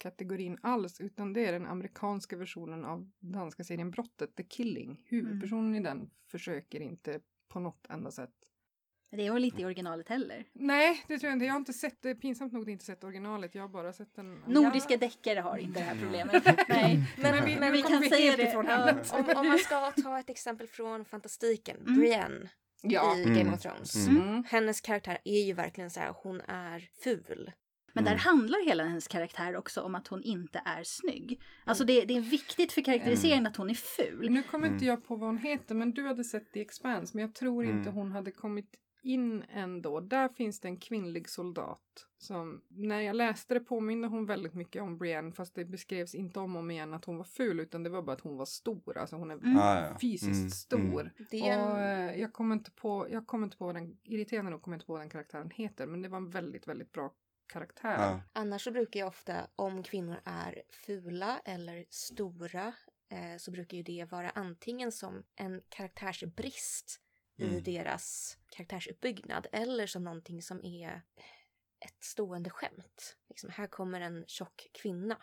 fantastikkategorin 0.03 0.57
alls 0.61 1.01
utan 1.01 1.33
det 1.33 1.45
är 1.45 1.51
den 1.51 1.67
amerikanska 1.67 2.37
versionen 2.37 2.85
av 2.85 3.09
danska 3.19 3.63
serien 3.63 3.91
Brottet, 3.91 4.35
The 4.35 4.43
Killing. 4.43 5.01
Huvudpersonen 5.05 5.75
i 5.75 5.79
den 5.79 6.09
försöker 6.31 6.79
inte 6.81 7.19
på 7.49 7.59
något 7.59 7.87
enda 7.89 8.11
sätt. 8.11 8.33
Det 9.11 9.25
är 9.27 9.33
väl 9.33 9.45
inte 9.45 9.61
i 9.61 9.65
originalet 9.65 10.09
heller. 10.09 10.45
Nej, 10.53 11.03
det 11.07 11.17
tror 11.19 11.29
jag 11.29 11.35
inte. 11.35 11.45
Jag 11.45 11.53
har 11.53 11.59
inte 11.59 11.73
sett 11.73 12.01
det. 12.01 12.15
Pinsamt 12.15 12.53
nog 12.53 12.69
inte 12.69 12.85
sett 12.85 13.03
originalet. 13.03 13.55
Jag 13.55 13.63
har 13.63 13.69
bara 13.69 13.93
sett 13.93 14.15
den. 14.15 14.43
Nordiska 14.47 14.93
Ja. 14.93 14.97
deckare 14.97 15.39
har 15.39 15.57
inte 15.57 15.79
det 15.79 15.85
här 15.85 15.99
problemet. 16.01 16.43
Nej. 16.69 17.03
Men, 17.17 17.45
vi- 17.45 17.59
men 17.59 17.71
vi 17.71 17.81
kan 17.81 18.01
vi 18.01 18.09
säga 18.09 18.37
det. 18.37 18.51
Ja. 18.53 18.93
om, 19.17 19.37
om 19.39 19.47
man 19.47 19.57
ska 19.57 19.91
ta 19.91 20.19
ett 20.19 20.29
exempel 20.29 20.67
från 20.67 21.05
fantastiken, 21.05 21.77
Mm. 21.81 21.99
Brienne 21.99 22.49
Ja. 22.81 23.17
i 23.17 23.23
Mm. 23.23 23.37
Game 23.37 23.53
of 23.53 23.61
Thrones. 23.61 24.07
Mm. 24.07 24.21
Mm. 24.21 24.43
Hennes 24.47 24.81
karaktär 24.81 25.17
är 25.23 25.41
ju 25.45 25.53
verkligen 25.53 25.89
så 25.91 25.99
här, 25.99 26.13
hon 26.23 26.41
är 26.41 26.89
ful. 27.03 27.51
Men 27.97 28.03
där 28.03 28.11
Mm. 28.11 28.19
handlar 28.19 28.65
hela 28.67 28.83
hennes 28.83 29.07
karaktär 29.07 29.55
också 29.55 29.81
om 29.81 29.95
att 29.95 30.07
hon 30.07 30.23
inte 30.23 30.61
är 30.65 30.83
snygg. 30.83 31.41
Alltså 31.65 31.83
det, 31.83 32.05
det 32.05 32.17
är 32.17 32.21
viktigt 32.21 32.71
för 32.71 32.81
karaktäriseringen 32.81 33.47
att 33.47 33.55
hon 33.57 33.69
är 33.69 33.73
ful. 33.73 34.29
Nu 34.31 34.43
kommer 34.43 34.67
inte 34.67 34.85
Mm. 34.85 34.87
jag 34.87 35.05
på 35.07 35.15
vad 35.15 35.29
hon 35.29 35.37
heter, 35.37 35.75
men 35.75 35.93
du 35.93 36.07
hade 36.07 36.23
sett 36.23 36.51
The 36.53 36.61
Expanse, 36.61 37.17
men 37.17 37.21
jag 37.21 37.35
tror 37.35 37.63
inte 37.63 37.89
Mm. 37.89 37.93
hon 37.93 38.11
hade 38.11 38.31
kommit 38.31 38.75
in 39.03 39.43
ändå. 39.53 39.99
Där 39.99 40.29
finns 40.29 40.59
det 40.59 40.67
en 40.67 40.77
kvinnlig 40.77 41.29
soldat 41.29 41.81
som, 42.17 42.61
när 42.69 43.01
jag 43.01 43.15
läste 43.15 43.53
det 43.53 43.59
påminde 43.59 44.07
hon 44.07 44.25
väldigt 44.25 44.53
mycket 44.53 44.81
om 44.81 44.97
Brienne, 44.97 45.31
fast 45.31 45.55
det 45.55 45.65
beskrevs 45.65 46.15
inte 46.15 46.39
om 46.39 46.55
och 46.55 46.59
om 46.59 46.71
igen 46.71 46.93
att 46.93 47.05
hon 47.05 47.17
var 47.17 47.23
ful, 47.23 47.59
utan 47.59 47.83
det 47.83 47.89
var 47.89 48.01
bara 48.01 48.11
att 48.13 48.21
hon 48.21 48.37
var 48.37 48.45
stor. 48.45 48.97
Alltså 48.97 49.15
hon 49.15 49.31
är 49.31 49.35
Mm. 49.35 49.57
Ah, 49.57 49.97
fysiskt 50.01 50.31
Mm, 50.33 50.49
stor. 50.49 51.01
mm. 51.01 51.09
Det 51.31 51.49
är 51.49 51.71
Och 51.71 51.79
eh, 51.79 52.19
jag 52.21 52.33
kommer 52.33 52.55
inte 52.55 52.71
på, 52.71 53.07
jag 53.11 53.27
kommer 53.27 53.47
inte 53.47 53.57
på 53.57 53.65
vad 53.65 53.75
den, 53.75 53.97
irriterande 54.03 54.51
nog 54.51 54.61
kommer 54.61 54.75
jag 54.75 54.77
inte 54.79 54.85
på 54.85 54.93
vad 54.93 55.01
den 55.01 55.09
karaktären 55.09 55.49
heter, 55.49 55.87
men 55.87 56.01
det 56.01 56.09
var 56.09 56.17
en 56.17 56.29
väldigt, 56.29 56.67
väldigt 56.67 56.91
bra 56.91 57.13
karaktär. 57.47 57.95
Ja. 57.99 58.21
annars 58.33 58.63
så 58.63 58.71
brukar 58.71 58.99
jag 58.99 59.07
ofta, 59.07 59.47
om 59.55 59.83
kvinnor 59.83 60.21
är 60.25 60.63
fula 60.69 61.41
eller 61.45 61.85
stora, 61.89 62.73
eh, 63.09 63.37
så 63.37 63.51
brukar 63.51 63.77
ju 63.77 63.83
det 63.83 64.05
vara 64.11 64.29
antingen 64.29 64.91
som 64.91 65.23
en 65.35 65.61
karaktärsbrist 65.69 67.01
i 67.37 67.43
Mm. 67.49 67.63
deras 67.63 68.37
karaktärsuppbyggnad 68.49 69.47
eller 69.51 69.87
som 69.87 70.03
någonting 70.03 70.41
som 70.41 70.65
är 70.65 71.01
ett 71.79 72.03
stående 72.03 72.49
skämt. 72.49 73.17
Liksom, 73.29 73.49
här 73.49 73.67
kommer 73.67 74.01
en 74.01 74.25
tjock 74.27 74.69
kvinna 74.81 75.17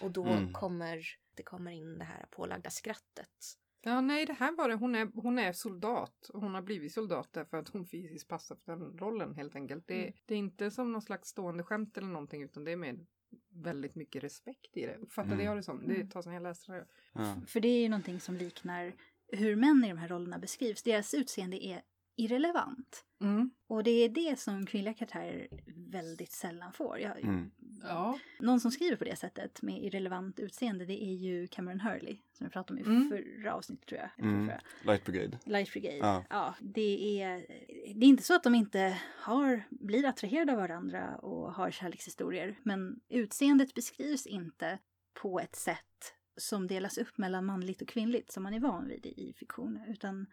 och 0.00 0.10
då 0.10 0.24
Mm. 0.26 0.52
kommer 0.52 1.04
det 1.34 1.42
kommer 1.42 1.70
in 1.70 1.98
det 1.98 2.04
här 2.04 2.26
pålagda 2.30 2.70
skrattet. 2.70 3.58
Ja, 3.84 4.00
nej, 4.00 4.26
det 4.26 4.32
här 4.32 4.56
var 4.56 4.68
det. 4.68 4.74
Hon 4.74 4.94
är, 4.94 5.10
hon 5.14 5.38
är 5.38 5.52
soldat 5.52 6.28
och 6.32 6.40
hon 6.40 6.54
har 6.54 6.62
blivit 6.62 6.92
soldat 6.92 7.28
därför 7.32 7.56
att 7.56 7.68
hon 7.68 7.86
fysiskt 7.86 8.28
passar 8.28 8.56
för 8.56 8.72
den 8.76 8.98
rollen 8.98 9.34
helt 9.34 9.56
enkelt. 9.56 9.86
Det, 9.86 10.02
Mm. 10.02 10.12
det 10.26 10.34
är 10.34 10.38
inte 10.38 10.70
som 10.70 10.92
någon 10.92 11.02
slags 11.02 11.28
stående 11.28 11.62
skämt 11.64 11.98
eller 11.98 12.08
någonting 12.08 12.42
utan 12.42 12.64
det 12.64 12.72
är 12.72 12.76
med 12.76 13.06
väldigt 13.50 13.94
mycket 13.94 14.24
respekt 14.24 14.76
i 14.76 14.86
det. 14.86 14.98
Fattade 15.10 15.34
Mm. 15.34 15.46
jag 15.46 15.56
det 15.56 15.62
som? 15.62 15.86
Det 15.86 15.92
är 15.92 15.96
Mm. 15.96 16.08
tag 16.10 16.24
sedan 16.24 16.32
jag 16.34 16.42
läste 16.42 16.72
det. 16.72 16.86
Ja. 17.12 17.36
För 17.46 17.60
det 17.60 17.68
är 17.68 17.82
ju 17.82 17.88
någonting 17.88 18.20
som 18.20 18.36
liknar 18.36 18.94
hur 19.32 19.56
män 19.56 19.84
i 19.84 19.88
de 19.88 19.98
här 19.98 20.08
rollerna 20.08 20.38
beskrivs. 20.38 20.82
Deras 20.82 21.14
utseende 21.14 21.64
är 21.66 21.82
irrelevant. 22.16 23.04
Mm. 23.20 23.50
Och 23.66 23.84
det 23.84 23.90
är 23.90 24.08
det 24.08 24.38
som 24.38 24.66
kvinnliga 24.66 24.94
karaktärer 24.94 25.48
väldigt 25.92 26.32
sällan 26.32 26.72
får. 26.72 26.98
Jag, 26.98 27.20
Mm. 27.20 27.50
Ja. 27.82 28.18
Någon 28.40 28.60
som 28.60 28.70
skriver 28.70 28.96
på 28.96 29.04
det 29.04 29.16
sättet 29.16 29.62
med 29.62 29.84
irrelevant 29.84 30.40
utseende 30.40 30.84
det 30.84 31.04
är 31.04 31.14
ju 31.14 31.46
Cameron 31.46 31.80
Hurley 31.80 32.16
som 32.32 32.46
vi 32.46 32.50
pratade 32.50 32.82
om 32.82 32.86
i 32.86 32.96
Mm. 32.96 33.08
förra 33.08 33.54
avsnittet 33.54 33.86
tror 33.86 34.00
jag. 34.00 34.26
Mm. 34.26 34.50
Light 34.84 35.04
Brigade. 35.04 35.38
Light 35.44 35.72
Brigade. 35.72 35.96
Ja. 35.96 36.24
Ja. 36.30 36.54
det, 36.60 37.22
är, 37.22 37.46
det 37.94 38.06
är 38.06 38.08
inte 38.08 38.22
så 38.22 38.34
att 38.34 38.42
de 38.42 38.54
inte 38.54 38.98
har, 39.18 39.62
blir 39.70 40.04
attraherade 40.06 40.52
av 40.52 40.58
varandra 40.58 41.16
och 41.16 41.52
har 41.52 41.70
kärlekshistorier. 41.70 42.58
Men 42.62 43.00
utseendet 43.08 43.74
beskrivs 43.74 44.26
inte 44.26 44.78
på 45.22 45.40
ett 45.40 45.56
sätt 45.56 46.14
som 46.36 46.66
delas 46.66 46.98
upp 46.98 47.18
mellan 47.18 47.44
manligt 47.44 47.82
och 47.82 47.88
kvinnligt 47.88 48.32
som 48.32 48.42
man 48.42 48.54
är 48.54 48.60
van 48.60 48.88
vid 48.88 49.06
i 49.06 49.34
fiktion. 49.38 49.80
Utan 49.88 50.26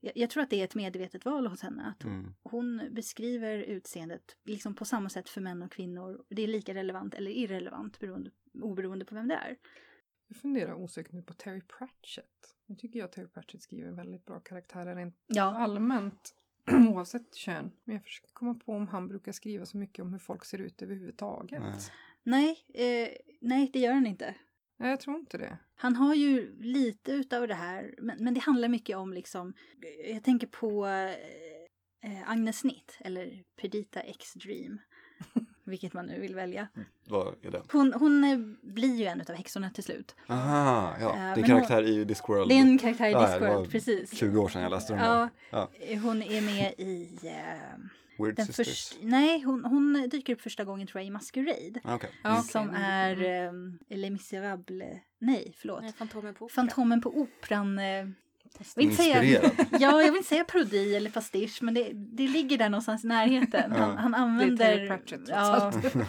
jag, 0.00 0.12
jag 0.16 0.30
tror 0.30 0.42
att 0.42 0.50
det 0.50 0.60
är 0.60 0.64
ett 0.64 0.74
medvetet 0.74 1.24
val 1.24 1.46
hos 1.46 1.62
henne. 1.62 1.82
Att 1.86 2.04
Mm. 2.04 2.34
hon 2.42 2.88
beskriver 2.90 3.58
utseendet 3.58 4.36
liksom 4.44 4.74
på 4.74 4.84
samma 4.84 5.08
sätt 5.08 5.28
för 5.28 5.40
män 5.40 5.62
och 5.62 5.72
kvinnor. 5.72 6.24
Det 6.28 6.42
är 6.42 6.46
lika 6.46 6.74
relevant 6.74 7.14
eller 7.14 7.30
irrelevant 7.30 7.98
beroende, 7.98 8.30
oberoende 8.62 9.04
på 9.04 9.14
vem 9.14 9.28
det 9.28 9.34
är. 9.34 9.56
Jag 10.28 10.36
funderar 10.36 10.72
osökt 10.74 11.12
nu 11.12 11.22
på 11.22 11.32
Terry 11.34 11.60
Pratchett. 11.60 12.54
Nu 12.66 12.76
tycker 12.76 12.98
jag 12.98 13.06
att 13.06 13.12
Terry 13.12 13.26
Pratchett 13.28 13.62
skriver 13.62 13.90
väldigt 13.92 14.24
bra 14.24 14.40
karaktärer 14.40 14.96
rent 14.96 15.16
Ja, 15.26 15.42
allmänt 15.42 16.34
oavsett 16.90 17.34
kön. 17.34 17.70
Men 17.84 17.94
jag 17.94 18.04
försöker 18.04 18.32
komma 18.32 18.54
på 18.54 18.72
om 18.72 18.88
han 18.88 19.08
brukar 19.08 19.32
skriva 19.32 19.66
så 19.66 19.76
mycket 19.76 20.02
om 20.02 20.12
hur 20.12 20.18
folk 20.18 20.44
ser 20.44 20.58
ut 20.58 20.82
överhuvudtaget. 20.82 21.62
Nej. 22.22 22.56
nej, 22.74 23.04
eh, 23.04 23.16
nej 23.40 23.70
det 23.72 23.78
gör 23.78 23.92
han 23.92 24.06
inte. 24.06 24.34
Nej, 24.76 24.90
jag 24.90 25.00
tror 25.00 25.16
inte 25.16 25.38
det. 25.38 25.58
Han 25.76 25.96
har 25.96 26.14
ju 26.14 26.56
lite 26.60 27.12
utav 27.12 27.48
det 27.48 27.54
här, 27.54 27.94
men, 27.98 28.16
men 28.24 28.34
det 28.34 28.40
handlar 28.40 28.68
mycket 28.68 28.96
om 28.96 29.12
liksom, 29.12 29.54
jag 30.14 30.24
tänker 30.24 30.46
på 30.46 30.86
eh, 32.02 32.30
Agnes 32.30 32.58
Snitt 32.58 32.98
eller 33.00 33.42
Perdita 33.60 34.00
X 34.00 34.32
Dream. 34.34 34.78
Vilket 35.64 35.92
man 35.92 36.06
nu 36.06 36.20
vill 36.20 36.34
välja. 36.34 36.68
Vad 37.08 37.34
är 37.42 37.50
det? 37.50 37.62
Hon, 37.72 37.92
hon 37.92 38.24
eh, 38.24 38.38
blir 38.62 38.94
ju 38.96 39.04
en 39.04 39.20
utav 39.20 39.36
häxorna 39.36 39.70
till 39.70 39.84
slut. 39.84 40.16
Aha, 40.28 40.96
ja. 41.00 41.08
Eh, 41.08 41.14
det 41.16 41.20
är 41.20 41.34
men 41.34 41.44
en 41.44 41.46
karaktär 41.46 41.82
i 41.82 42.04
Discworld. 42.04 42.48
Det 42.48 42.54
är 42.54 42.60
en 42.60 42.78
karaktär 42.78 43.08
i 43.08 43.12
Ja, 43.12 43.20
det 43.20 43.26
Discworld, 43.26 43.52
var 43.54 43.64
precis. 43.64 44.14
20 44.18 44.38
år 44.38 44.48
sedan 44.48 44.62
jag 44.62 44.70
läste 44.70 44.92
den. 44.92 45.04
Ja, 45.04 45.28
Ja. 45.50 45.68
hon 46.02 46.22
är 46.22 46.40
med 46.40 46.74
i... 46.78 47.18
Eh, 47.22 47.78
Weird 48.18 48.36
den 48.36 48.46
Sisters. 48.46 48.66
först, 48.68 48.98
nej, 49.02 49.42
hon, 49.42 49.64
hon 49.64 50.08
dyker 50.10 50.32
upp 50.32 50.40
första 50.40 50.64
gången 50.64 50.86
tror 50.86 51.00
jag 51.00 51.06
i 51.06 51.10
Masquerade. 51.10 51.80
Ah, 51.84 51.94
Okej. 51.94 52.10
Ja, 52.22 52.42
Som 52.42 52.70
är 52.70 53.22
Mm. 53.22 53.78
eh, 53.88 53.98
Les 53.98 54.10
Misérables. 54.10 54.98
Nej, 55.18 55.54
förlåt. 55.58 55.82
Nej, 55.82 55.92
Fantomen 55.92 56.34
på 56.34 56.44
Opera. 56.44 56.54
Fantomen 56.54 57.00
på 57.00 57.18
Operan. 57.18 57.78
Eh, 57.78 57.84
jag 57.84 58.06
vill 58.76 58.84
inte 58.84 58.96
säga, 59.02 59.22
ja, 59.70 60.02
jag 60.02 60.12
vill 60.12 60.16
inte 60.16 60.28
säga 60.28 60.44
parodi 60.44 60.94
eller 60.96 61.10
pastisch, 61.10 61.58
men 61.62 61.74
det, 61.74 61.90
det 61.92 62.28
ligger 62.28 62.58
där 62.58 62.68
någonstans 62.68 63.04
i 63.04 63.06
närheten. 63.06 63.72
Han, 63.72 63.80
Ja. 63.90 63.96
han 63.98 64.12
Det 64.12 64.18
är 64.18 64.22
använder... 64.22 64.56
Terry 64.76 64.88
Pratchett 64.88 65.26
trots 65.26 65.30
ja. 65.30 65.72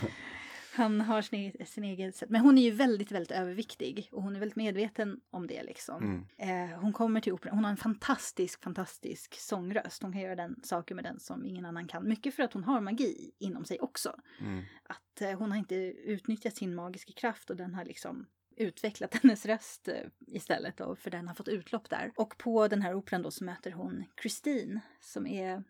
han 0.77 1.01
har 1.01 1.21
sin, 1.21 1.39
egen- 1.39 1.65
sin 1.65 1.83
egen 1.83 2.13
sätt. 2.13 2.29
Men 2.29 2.41
hon 2.41 2.57
är 2.57 2.61
ju 2.61 2.71
väldigt, 2.71 3.11
väldigt 3.11 3.31
överviktig 3.31 4.09
och 4.11 4.23
hon 4.23 4.35
är 4.35 4.39
väldigt 4.39 4.55
medveten 4.55 5.19
om 5.29 5.47
det 5.47 5.63
liksom. 5.63 6.25
Mm. 6.37 6.71
Eh, 6.71 6.79
hon 6.79 6.93
kommer 6.93 7.21
till 7.21 7.33
operan, 7.33 7.55
hon 7.55 7.63
har 7.63 7.71
en 7.71 7.77
fantastisk, 7.77 8.63
fantastisk 8.63 9.39
sångröst. 9.39 10.03
Hon 10.03 10.11
kan 10.11 10.21
göra 10.21 10.35
den 10.35 10.55
saker 10.63 10.95
med 10.95 11.03
den 11.03 11.19
som 11.19 11.45
ingen 11.45 11.65
annan 11.65 11.87
kan. 11.87 12.07
Mycket 12.07 12.35
för 12.35 12.43
att 12.43 12.53
hon 12.53 12.63
har 12.63 12.81
magi 12.81 13.31
inom 13.39 13.65
sig 13.65 13.79
också. 13.79 14.15
Mm. 14.41 14.63
Att 14.83 15.21
eh, 15.21 15.39
hon 15.39 15.51
har 15.51 15.57
inte 15.57 15.75
utnyttjat 15.75 16.55
sin 16.55 16.75
magiska 16.75 17.13
kraft 17.13 17.49
och 17.49 17.55
den 17.55 17.73
har 17.73 17.85
liksom 17.85 18.25
utvecklat 18.57 19.15
hennes 19.21 19.45
röst 19.45 19.87
eh, 19.87 20.09
istället 20.27 20.77
då, 20.77 20.95
för 20.95 21.11
den 21.11 21.27
har 21.27 21.35
fått 21.35 21.47
utlopp 21.47 21.89
där. 21.89 22.11
Och 22.15 22.37
på 22.37 22.67
den 22.67 22.81
här 22.81 22.93
operan 22.93 23.21
då 23.21 23.31
så 23.31 23.43
möter 23.43 23.71
hon 23.71 24.03
Christine 24.21 24.79
som 24.99 25.27
är 25.27 25.63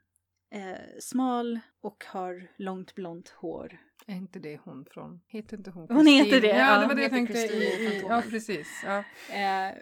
eh, 0.52 1.00
smal 1.00 1.60
och 1.82 2.06
har 2.08 2.48
långt 2.58 2.96
blont 2.96 3.30
hår. 3.30 3.80
Är 4.06 4.16
inte 4.16 4.40
det 4.40 4.60
hon 4.64 4.86
från... 4.86 5.22
Heter 5.28 5.58
inte 5.58 5.72
hon 5.72 5.88
Hon 5.90 6.08
heter 6.08 6.42
det, 6.42 6.48
Ja, 6.48 6.58
ja. 6.58 6.80
det 6.82 6.88
var 6.88 6.96
det 6.96 7.02
jag 7.02 7.12
tänkte. 7.12 7.38
I, 7.38 8.02
ja, 8.10 8.24
precis. 8.30 8.68
Ja. 8.86 8.98
Eh, 9.36 9.76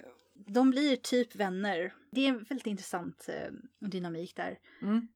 de 0.47 0.69
blir 0.69 0.95
typ 0.95 1.35
vänner. 1.35 1.93
Det 2.11 2.25
är 2.25 2.29
en 2.29 2.43
väldigt 2.43 2.67
intressant 2.67 3.29
eh, 3.29 3.87
dynamik 3.89 4.35
där. 4.35 4.57
Mm. 4.81 5.07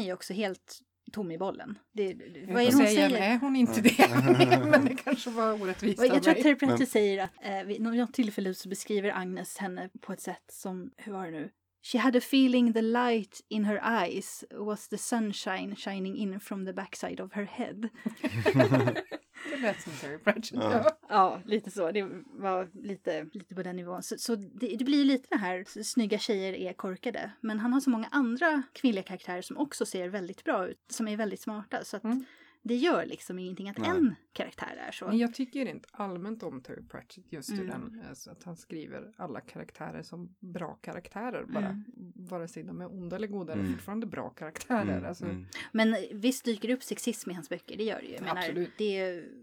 Är 0.00 0.04
ju 0.04 0.12
också 0.12 0.32
helt 0.32 0.78
tom 1.12 1.30
i 1.30 1.38
bollen. 1.38 1.78
Det, 1.92 2.12
det- 2.12 2.40
Jag 2.40 2.52
vad 2.54 2.62
är 2.62 2.66
hon 2.66 2.86
säga, 2.86 3.08
säger? 3.10 3.34
Är 3.34 3.38
hon 3.38 3.56
inte 3.56 3.80
det? 3.80 4.08
Men 4.70 4.84
det 4.84 4.94
kanske 4.94 5.30
var 5.30 5.62
orättvist 5.62 6.00
av 6.00 6.06
Jag 6.06 6.22
tror 6.22 6.52
att 6.52 6.78
Men- 6.78 6.86
säger 6.86 7.24
att 7.24 7.30
eh, 7.42 7.62
vid 7.64 7.80
något 7.82 8.12
tillfälle 8.12 8.54
så 8.54 8.68
beskriver 8.68 9.10
Agnes 9.10 9.58
henne 9.58 9.90
på 10.00 10.12
ett 10.12 10.20
sätt 10.20 10.44
som, 10.48 10.90
hur 10.96 11.12
var 11.12 11.24
det 11.24 11.30
nu? 11.30 11.50
She 11.86 11.98
had 11.98 12.16
a 12.16 12.20
feeling 12.20 12.72
the 12.72 12.82
light 12.82 13.40
in 13.48 13.64
her 13.64 13.80
eyes 13.82 14.44
was 14.50 14.88
the 14.88 14.98
sunshine 14.98 15.76
shining 15.76 16.16
in 16.16 16.40
from 16.40 16.66
the 16.66 16.72
backside 16.72 17.20
of 17.20 17.32
her 17.32 17.44
head. 17.44 17.88
Det 19.50 19.56
lät 19.56 19.80
som 19.82 19.92
Terry 19.92 20.18
Pratchett. 20.18 20.60
Ja. 20.60 20.96
Ja. 21.08 21.40
Lite 21.44 21.70
så. 21.70 21.92
Det 21.92 22.02
var 22.32 22.70
lite, 22.74 23.26
lite 23.32 23.54
på 23.54 23.62
den 23.62 23.76
nivån. 23.76 24.02
Så, 24.02 24.18
så 24.18 24.36
det, 24.36 24.76
det 24.76 24.84
blir 24.84 25.04
lite 25.04 25.28
det 25.30 25.36
här, 25.36 25.82
snygga 25.82 26.18
tjejer 26.18 26.52
är 26.54 26.72
korkade. 26.72 27.30
Men 27.40 27.58
han 27.58 27.72
har 27.72 27.80
så 27.80 27.90
många 27.90 28.08
andra 28.10 28.62
kvinnliga 28.72 29.02
karaktärer 29.02 29.42
som 29.42 29.56
också 29.58 29.86
ser 29.86 30.08
väldigt 30.08 30.44
bra 30.44 30.68
ut, 30.68 30.78
som 30.88 31.08
är 31.08 31.16
väldigt 31.16 31.40
smarta. 31.40 31.84
Så 31.84 31.96
att 31.96 32.04
Mm. 32.04 32.24
Det 32.66 32.76
gör 32.76 33.06
liksom 33.06 33.38
ingenting 33.38 33.68
att 33.68 33.78
Nej. 33.78 33.90
en 33.90 34.14
karaktär 34.32 34.76
är 34.88 34.92
så. 34.92 35.06
Men 35.06 35.18
jag 35.18 35.34
tycker 35.34 35.64
rent 35.64 35.86
allmänt 35.90 36.42
om 36.42 36.60
Terry 36.62 36.82
Pratchett 36.88 37.32
just 37.32 37.50
i 37.50 37.52
Mm. 37.54 37.66
den, 37.66 38.02
alltså 38.08 38.30
att 38.30 38.42
han 38.44 38.56
skriver 38.56 39.12
alla 39.16 39.40
karaktärer 39.40 40.02
som 40.02 40.34
bra 40.40 40.74
karaktärer 40.74 41.44
bara. 41.44 41.66
Mm. 41.68 41.84
Vare 42.16 42.48
sig 42.48 42.62
de 42.62 42.80
är 42.80 42.92
onda 42.92 43.16
eller 43.16 43.26
goda, 43.26 43.54
det 43.54 43.60
är 43.60 43.64
Mm. 43.64 43.72
fortfarande 43.72 44.06
bra 44.06 44.30
karaktärer. 44.30 44.82
Mm, 44.96 45.04
alltså, 45.04 45.24
mm. 45.24 45.46
Men 45.72 45.96
visst 46.12 46.44
dyker 46.44 46.68
det 46.68 46.74
upp 46.74 46.82
sexism 46.82 47.30
i 47.30 47.34
hans 47.34 47.48
böcker, 47.48 47.76
det 47.76 47.84
gör 47.84 48.00
det 48.00 48.06
ju. 48.06 48.20
Menar, 48.20 48.36
Absolut. 48.36 48.70
det 48.78 48.96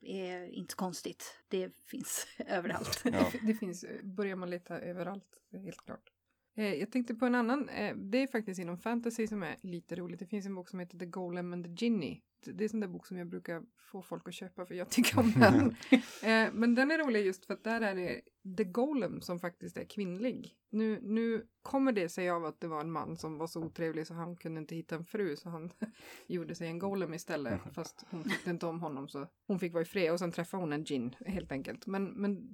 är 0.03 0.45
inte 0.49 0.75
konstigt. 0.75 1.38
Det 1.47 1.71
finns 1.86 2.27
överallt. 2.47 3.01
Ja. 3.03 3.12
Det, 3.31 3.39
det 3.47 3.53
finns, 3.53 3.86
börjar 4.03 4.36
man 4.36 4.49
leta 4.49 4.79
överallt, 4.79 5.41
helt 5.51 5.81
klart. 5.86 6.12
Eh, 6.55 6.73
jag 6.73 6.91
tänkte 6.91 7.15
på 7.15 7.25
en 7.25 7.36
annan, 7.36 7.69
eh, 7.69 7.95
det 7.95 8.17
är 8.17 8.27
faktiskt 8.27 8.60
inom 8.60 8.77
fantasy 8.77 9.27
som 9.27 9.43
är 9.43 9.55
lite 9.62 9.95
roligt. 9.95 10.19
Det 10.19 10.25
finns 10.25 10.45
en 10.45 10.55
bok 10.55 10.69
som 10.69 10.79
heter 10.79 10.97
The 10.97 11.05
Golem 11.05 11.53
and 11.53 11.65
the 11.65 11.86
Ginny. 11.86 12.21
Det 12.43 12.62
är 12.62 12.63
en 12.63 12.69
sån 12.69 12.80
där 12.80 12.88
bok 12.88 13.08
som 13.08 13.17
jag 13.17 13.27
brukar 13.27 13.63
få 13.77 14.01
folk 14.01 14.27
att 14.27 14.34
köpa 14.34 14.65
för 14.65 14.75
jag 14.75 14.89
tycker 14.89 15.19
om 15.19 15.32
den. 15.32 15.75
eh, 16.23 16.54
men 16.54 16.75
den 16.75 16.91
är 16.91 16.97
rolig 16.97 17.25
just 17.25 17.45
för 17.45 17.54
att 17.54 17.63
där 17.63 17.82
är 17.82 17.95
det 17.95 18.21
The 18.58 18.63
Golem 18.63 19.21
som 19.21 19.39
faktiskt 19.39 19.77
är 19.77 19.86
kvinnlig. 19.86 20.56
Nu, 20.69 20.99
nu 21.01 21.47
kommer 21.62 21.91
det 21.91 22.10
sig 22.10 22.30
av 22.30 22.45
att 22.45 22.60
det 22.60 22.67
var 22.67 22.82
en 22.82 22.91
man 22.91 23.17
som 23.17 23.38
var 23.38 23.47
så 23.47 23.63
otrevlig 23.63 24.08
så 24.08 24.13
han 24.13 24.36
kunde 24.36 24.62
inte 24.62 24.75
hitta 24.75 24.95
en 24.95 25.06
fru 25.06 25.36
så 25.36 25.49
han 25.49 25.71
gjorde 26.27 26.56
sig 26.56 26.67
en 26.67 26.80
golem 26.80 27.13
istället. 27.13 27.62
Fast 27.73 28.06
hon 28.10 28.23
tyckte 28.23 28.49
inte 28.49 28.65
om 28.65 28.80
honom 28.80 29.08
så 29.08 29.27
hon 29.47 29.60
fick 29.60 29.73
vara 29.73 29.84
i 29.84 29.86
fred 29.86 30.12
och 30.12 30.19
sen 30.19 30.32
träffade 30.32 30.63
hon 30.63 30.73
en 30.73 30.86
gin 30.86 31.15
helt 31.25 31.51
enkelt. 31.51 31.88
Men, 31.88 32.06
men 32.06 32.49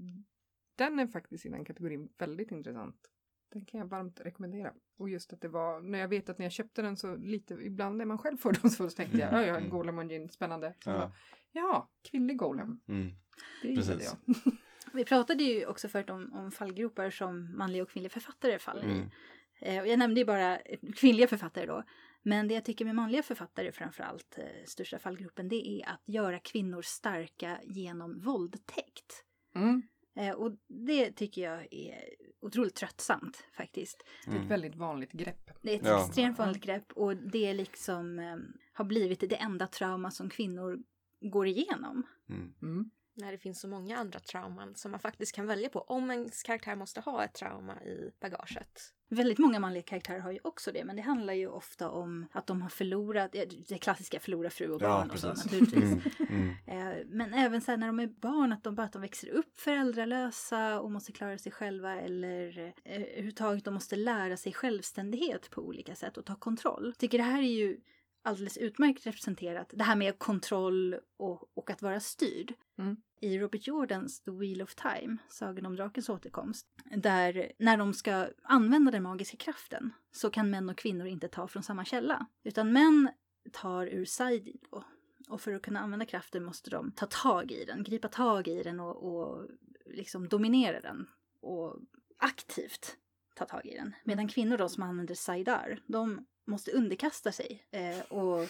den 0.75 0.99
är 0.99 1.07
faktiskt 1.07 1.45
i 1.45 1.49
den 1.49 1.65
kategorin 1.65 2.09
väldigt 2.17 2.51
intressant. 2.51 2.97
Den 3.53 3.65
kan 3.65 3.79
jag 3.79 3.87
varmt 3.87 4.19
rekommendera. 4.19 4.73
Och 4.97 5.09
just 5.09 5.33
att 5.33 5.41
det 5.41 5.47
var, 5.47 5.81
när 5.81 5.99
jag 5.99 6.07
vet 6.07 6.29
att 6.29 6.37
när 6.37 6.45
jag 6.45 6.51
köpte 6.51 6.81
den 6.81 6.97
så 6.97 7.15
lite, 7.15 7.53
ibland 7.53 8.01
är 8.01 8.05
man 8.05 8.17
själv 8.17 8.37
fördomsfull 8.37 8.89
så 8.91 8.95
tänkte 8.95 9.17
jag, 9.17 9.33
ja, 9.33 9.45
jag 9.45 9.53
har 9.53 9.61
en 9.61 9.69
golem 9.69 9.97
och 9.97 10.03
en 10.03 10.09
gin, 10.09 10.29
spännande. 10.29 10.73
Ja. 10.85 10.91
bara, 10.93 11.11
ja, 11.51 11.89
kvinnlig 12.11 12.37
golem. 12.37 12.79
Mm. 12.87 13.11
Det 13.61 13.67
gillade 13.67 14.03
jag. 14.03 14.35
Vi 14.93 15.05
pratade 15.05 15.43
ju 15.43 15.65
också 15.65 15.87
förut 15.87 16.09
om, 16.09 16.33
om 16.33 16.51
fallgropar 16.51 17.09
som 17.09 17.57
manliga 17.57 17.83
och 17.83 17.89
kvinnliga 17.89 18.09
författare 18.09 18.59
faller 18.59 18.83
i. 18.83 18.91
Mm. 18.91 19.09
Eh, 19.59 19.81
och 19.81 19.87
jag 19.87 19.99
nämnde 19.99 20.19
ju 20.19 20.25
bara 20.25 20.59
eh, 20.59 20.79
kvinnliga 20.95 21.27
författare 21.27 21.65
då. 21.65 21.83
Men 22.23 22.47
det 22.47 22.53
jag 22.53 22.65
tycker 22.65 22.85
med 22.85 22.95
manliga 22.95 23.23
författare 23.23 23.71
framförallt, 23.71 24.37
eh, 24.37 24.65
största 24.65 24.99
fallgropen, 24.99 25.49
det 25.49 25.67
är 25.67 25.89
att 25.89 26.01
göra 26.05 26.39
kvinnor 26.39 26.81
starka 26.81 27.59
genom 27.63 28.19
våldtäkt. 28.19 29.23
Mm. 29.55 29.81
Eh, 30.15 30.31
och 30.31 30.51
det 30.67 31.11
tycker 31.11 31.41
jag 31.41 31.73
är 31.73 32.03
otroligt 32.41 32.75
tröttsamt 32.75 33.43
faktiskt. 33.57 34.03
Det 34.25 34.31
är 34.31 34.33
ett 34.33 34.37
Mm. 34.37 34.47
väldigt 34.49 34.75
vanligt 34.75 35.11
grepp. 35.11 35.51
Det 35.61 35.71
är 35.71 35.75
ett 35.75 35.85
Ja. 35.85 36.05
extremt 36.07 36.37
vanligt 36.39 36.63
grepp 36.63 36.91
och 36.93 37.17
det 37.17 37.53
liksom 37.53 38.19
eh, 38.19 38.35
har 38.73 38.85
blivit 38.85 39.19
det 39.19 39.35
enda 39.35 39.67
trauma 39.67 40.11
som 40.11 40.29
kvinnor 40.29 40.79
går 41.21 41.47
igenom. 41.47 42.03
Mm. 42.29 42.53
Mm. 42.61 42.91
När 43.17 43.31
det 43.31 43.37
finns 43.37 43.59
så 43.59 43.67
många 43.67 43.97
andra 43.97 44.19
trauman 44.19 44.75
som 44.75 44.91
man 44.91 44.99
faktiskt 44.99 45.35
kan 45.35 45.47
välja 45.47 45.69
på 45.69 45.79
om 45.79 46.11
ens 46.11 46.43
karaktär 46.43 46.75
måste 46.75 47.01
ha 47.01 47.23
ett 47.23 47.33
trauma 47.33 47.83
i 47.83 48.11
bagaget. 48.21 48.93
Väldigt 49.09 49.37
många 49.37 49.59
manliga 49.59 49.83
karaktärer 49.83 50.19
har 50.19 50.31
ju 50.31 50.39
också 50.43 50.71
det, 50.71 50.83
men 50.85 50.95
det 50.95 51.01
handlar 51.01 51.33
ju 51.33 51.47
ofta 51.47 51.89
om 51.89 52.25
att 52.31 52.47
de 52.47 52.61
har 52.61 52.69
förlorat, 52.69 53.29
ja, 53.33 53.45
det 53.67 53.77
klassiska 53.77 54.19
förlora 54.19 54.49
fru 54.49 54.69
och 54.69 54.81
Ja, 54.81 54.87
barn 54.87 55.11
och 55.11 55.19
så 55.19 55.27
naturligtvis. 55.27 55.83
Mm. 55.83 56.01
Mm. 56.29 56.47
Eh, 56.67 57.05
Men 57.05 57.33
även 57.33 57.61
så 57.61 57.71
här 57.71 57.77
när 57.77 57.87
de 57.87 57.99
är 57.99 58.07
barn, 58.07 58.51
att 58.51 58.63
de 58.63 58.75
bara 58.75 58.85
att 58.85 58.93
de 58.93 59.01
växer 59.01 59.29
upp 59.29 59.59
föräldralösa 59.59 60.79
och 60.79 60.91
måste 60.91 61.11
klara 61.11 61.37
sig 61.37 61.51
själva 61.51 62.01
eller 62.01 62.73
eh, 62.83 63.01
överhuvudtaget 63.01 63.65
de 63.65 63.73
måste 63.73 63.95
lära 63.95 64.37
sig 64.37 64.53
självständighet 64.53 65.49
på 65.49 65.61
olika 65.61 65.95
sätt 65.95 66.17
och 66.17 66.25
ta 66.25 66.35
kontroll. 66.35 66.85
Jag 66.85 66.97
tycker 66.97 67.17
det 67.17 67.23
här 67.23 67.39
är 67.39 67.57
ju 67.57 67.77
alldeles 68.23 68.57
utmärkt 68.57 69.05
representerat, 69.05 69.71
det 69.73 69.83
här 69.83 69.95
med 69.95 70.19
kontroll 70.19 70.95
och, 71.17 71.57
och 71.57 71.69
att 71.69 71.81
vara 71.81 71.99
styrd. 71.99 72.53
Mm. 72.79 72.97
I 73.19 73.39
Robert 73.39 73.67
Jordans 73.67 74.19
The 74.19 74.31
Wheel 74.31 74.61
of 74.61 74.75
Time, 74.75 75.17
Sagan 75.29 75.65
om 75.65 75.75
drakens 75.75 76.09
återkomst, 76.09 76.67
där 76.97 77.51
när 77.57 77.77
de 77.77 77.93
ska 77.93 78.27
använda 78.43 78.91
den 78.91 79.03
magiska 79.03 79.37
kraften 79.37 79.93
så 80.11 80.29
kan 80.29 80.49
män 80.49 80.69
och 80.69 80.77
kvinnor 80.77 81.07
inte 81.07 81.27
ta 81.27 81.47
från 81.47 81.63
samma 81.63 81.85
källa. 81.85 82.25
Utan 82.43 82.71
män 82.71 83.09
tar 83.51 83.87
ur 83.87 84.05
Saidi 84.05 84.59
då. 84.71 84.83
Och 85.29 85.41
för 85.41 85.53
att 85.53 85.61
kunna 85.61 85.79
använda 85.79 86.05
kraften 86.05 86.43
måste 86.43 86.69
de 86.69 86.91
ta 86.91 87.05
tag 87.05 87.51
i 87.51 87.65
den, 87.65 87.83
gripa 87.83 88.07
tag 88.07 88.47
i 88.47 88.63
den 88.63 88.79
och, 88.79 88.95
och 88.95 89.47
liksom 89.85 90.27
dominera 90.27 90.81
den. 90.81 91.07
Och 91.41 91.79
aktivt 92.17 92.97
ta 93.35 93.45
tag 93.45 93.65
i 93.65 93.75
den. 93.75 93.95
Medan 94.03 94.27
kvinnor 94.27 94.57
då 94.57 94.69
som 94.69 94.83
använder 94.83 95.15
Saidar, 95.15 95.79
de 95.87 96.25
måste 96.45 96.71
underkasta 96.71 97.31
sig 97.31 97.63
eh, 97.71 97.99
och 97.99 98.49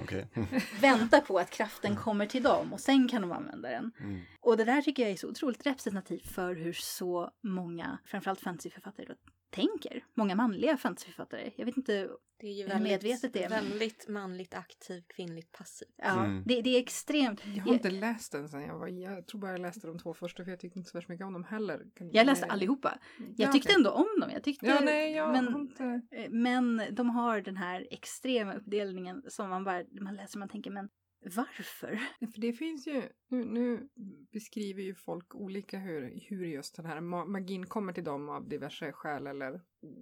Okej. 0.00 0.28
vänta 0.80 1.20
på 1.20 1.38
att 1.38 1.50
kraften 1.50 1.96
kommer 1.96 2.26
till 2.26 2.42
dem 2.42 2.72
och 2.72 2.80
sen 2.80 3.08
kan 3.08 3.22
de 3.22 3.32
använda 3.32 3.68
den. 3.68 3.92
Mm. 4.00 4.20
Och 4.40 4.56
det 4.56 4.64
där 4.64 4.82
tycker 4.82 5.02
jag 5.02 5.12
är 5.12 5.16
så 5.16 5.28
otroligt 5.28 5.66
representativt 5.66 6.26
för 6.26 6.54
hur 6.54 6.72
så 6.72 7.30
många, 7.42 7.98
framförallt 8.04 8.40
fantasyförfattare, 8.40 9.14
tänker. 9.50 10.04
Många 10.14 10.34
manliga 10.34 10.76
fantasyförfattare. 10.76 11.50
Jag 11.56 11.66
vet 11.66 11.76
inte, 11.76 12.08
Det 12.40 12.46
är 12.46 12.52
ju 12.52 12.62
Hur 12.62 12.68
väldigt, 12.68 12.90
medvetet 12.92 13.32
det 13.32 13.44
är, 13.44 13.48
väldigt 13.48 14.08
manligt 14.08 14.54
aktiv, 14.54 15.02
kvinnligt 15.08 15.52
passiv. 15.52 15.88
ja, 15.96 16.24
Mm. 16.24 16.42
det, 16.46 16.60
det 16.62 16.76
är 16.76 16.80
extremt. 16.80 17.42
Jag 17.56 17.62
har 17.64 17.72
inte 17.72 17.90
läst 17.90 18.32
den 18.32 18.48
sen 18.48 18.62
jag 18.62 18.78
var, 18.78 18.88
jag 18.88 19.26
tror 19.26 19.40
bara 19.40 19.50
jag 19.50 19.60
läste 19.60 19.86
de 19.86 19.98
två 19.98 20.14
första 20.14 20.44
för 20.44 20.50
jag 20.50 20.60
tyckte 20.60 20.78
inte 20.78 20.90
så 20.90 20.98
värst 20.98 21.08
mycket 21.08 21.26
om 21.26 21.32
dem 21.32 21.44
heller. 21.44 21.80
Jag 22.12 22.26
läste 22.26 22.46
allihopa. 22.46 22.98
Jag 23.18 23.48
Ja, 23.48 23.52
tyckte 23.52 23.66
okej. 23.68 23.74
ändå 23.76 23.90
om 23.90 24.20
dem. 24.20 24.30
Jag 24.32 24.42
tyckte, 24.44 24.66
Ja, 24.66 24.80
nej, 24.80 25.12
jag 25.12 25.32
men, 25.32 25.54
inte... 25.54 26.02
men 26.30 26.82
de 26.90 27.10
har 27.10 27.40
den 27.40 27.56
här 27.56 27.86
extrema 27.90 28.54
uppdelningen 28.54 29.22
som 29.28 29.48
man 29.50 29.64
bara, 29.64 29.84
man 30.00 30.14
läser 30.14 30.36
och 30.36 30.40
man 30.40 30.48
tänker, 30.48 30.70
men 30.70 30.88
varför? 31.22 32.00
För 32.32 32.40
det 32.40 32.52
finns 32.52 32.86
ju, 32.86 33.02
nu, 33.28 33.44
nu 33.44 33.88
beskriver 34.32 34.82
ju 34.82 34.94
folk 34.94 35.34
olika 35.34 35.78
hur, 35.78 36.20
hur 36.28 36.46
just 36.46 36.76
den 36.76 36.86
här 36.86 37.00
magin 37.26 37.66
kommer 37.66 37.92
till 37.92 38.04
dem 38.04 38.28
av 38.28 38.48
diverse 38.48 38.92
skäl 38.92 39.26
eller 39.26 39.60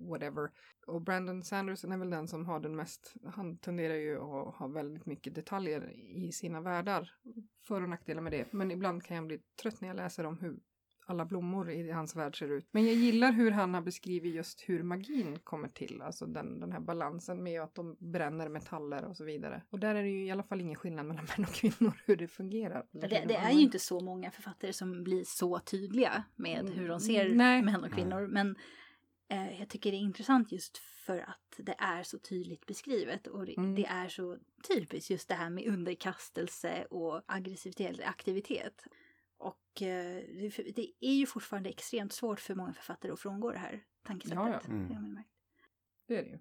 whatever. 0.09 0.51
Och 0.87 1.03
Brandon 1.03 1.43
Sanderson 1.43 1.93
är 1.93 1.99
väl 1.99 2.11
den 2.11 2.29
som 2.29 2.47
har 2.47 2.61
den 2.61 2.77
mest, 2.77 3.15
han 3.25 3.59
tenderar 3.59 3.95
ju 3.95 4.17
att 4.17 4.55
ha 4.55 4.67
väldigt 4.67 5.07
mycket 5.07 5.35
detaljer 5.35 5.91
i 6.27 6.33
sina 6.33 6.61
världar. 6.61 7.11
För 7.69 7.83
och 7.83 7.89
nackdelar 7.89 8.23
med 8.23 8.33
det. 8.33 8.53
Men 8.53 8.71
ibland 8.71 9.03
kan 9.03 9.17
jag 9.17 9.27
bli 9.27 9.41
trött 9.63 9.81
när 9.81 9.89
jag 9.89 9.97
läser 9.97 10.27
om 10.27 10.39
hur 10.39 10.61
alla 11.11 11.25
blommor 11.25 11.71
i 11.71 11.91
hans 11.91 12.17
värld 12.17 12.39
ser 12.39 12.49
ut. 12.53 12.69
Men 12.71 12.87
jag 12.87 12.95
gillar 12.95 13.33
hur 13.33 13.51
han 13.51 13.75
har 13.75 13.81
beskrivit 13.83 14.35
just 14.35 14.65
hur 14.67 14.83
magin 14.83 15.39
kommer 15.39 15.69
till. 15.69 16.03
Alltså 16.03 16.27
den, 16.27 16.61
den 16.61 16.73
här 16.73 16.81
balansen 16.81 17.43
med 17.43 17.63
att 17.63 17.75
de 17.75 17.97
bränner 17.99 18.49
metaller 18.49 19.05
och 19.05 19.17
så 19.17 19.25
vidare. 19.25 19.63
Och 19.71 19.79
där 19.81 19.95
är 19.95 20.03
det 20.03 20.09
ju 20.09 20.27
i 20.27 20.31
alla 20.31 20.43
fall 20.43 20.61
ingen 20.61 20.77
skillnad 20.77 21.07
mellan 21.07 21.25
män 21.37 21.47
och 21.49 21.55
kvinnor 21.55 21.93
hur 22.07 22.17
det 22.17 22.29
fungerar. 22.29 22.87
Det, 22.91 23.07
det 23.07 23.37
är 23.37 23.51
ju 23.51 23.61
inte 23.61 23.79
så 23.79 24.01
många 24.01 24.31
författare 24.31 24.73
som 24.73 25.05
blir 25.05 25.25
så 25.27 25.59
tydliga 25.59 26.25
med 26.37 26.71
hur 26.71 26.89
de 26.89 27.01
ser 27.01 27.29
Nej. 27.35 27.63
män 27.63 27.85
och 27.85 27.93
kvinnor. 27.93 28.27
Men 28.27 28.57
eh, 29.31 29.59
jag 29.61 29.69
tycker 29.69 29.91
det 29.91 29.97
är 29.97 30.01
intressant 30.01 30.53
just 30.53 30.79
för 30.79 31.19
att 31.19 31.55
det 31.59 31.75
är 31.79 32.03
så 32.03 32.19
tydligt 32.19 32.67
beskrivet. 32.67 33.27
Och 33.27 33.47
det, 33.47 33.57
Mm. 33.57 33.75
det 33.75 33.87
är 33.87 34.09
så 34.09 34.39
typiskt 34.69 35.11
just 35.11 35.29
det 35.29 35.35
här 35.35 35.51
med 35.51 35.67
underkastelse 35.67 36.85
och 36.91 37.23
aggressivitet, 37.27 38.01
aktivitet. 38.05 38.85
Och 39.39 39.83
eh, 39.83 40.23
det, 40.25 40.73
det 40.77 40.93
är 41.01 41.15
ju 41.15 41.27
fortfarande 41.27 41.71
extremt 41.71 42.13
svårt 42.13 42.41
för 42.41 42.55
många 42.55 42.73
författare 42.73 43.13
att 43.13 43.21
frångå 43.21 43.53
det 43.53 43.59
här 43.59 43.85
tankesättet. 44.03 44.39
Ja, 44.39 44.61
ja. 44.65 44.73
Mm. 44.73 45.23
Det 46.07 46.17
är 46.19 46.23
det 46.23 46.29
ju. 46.29 46.39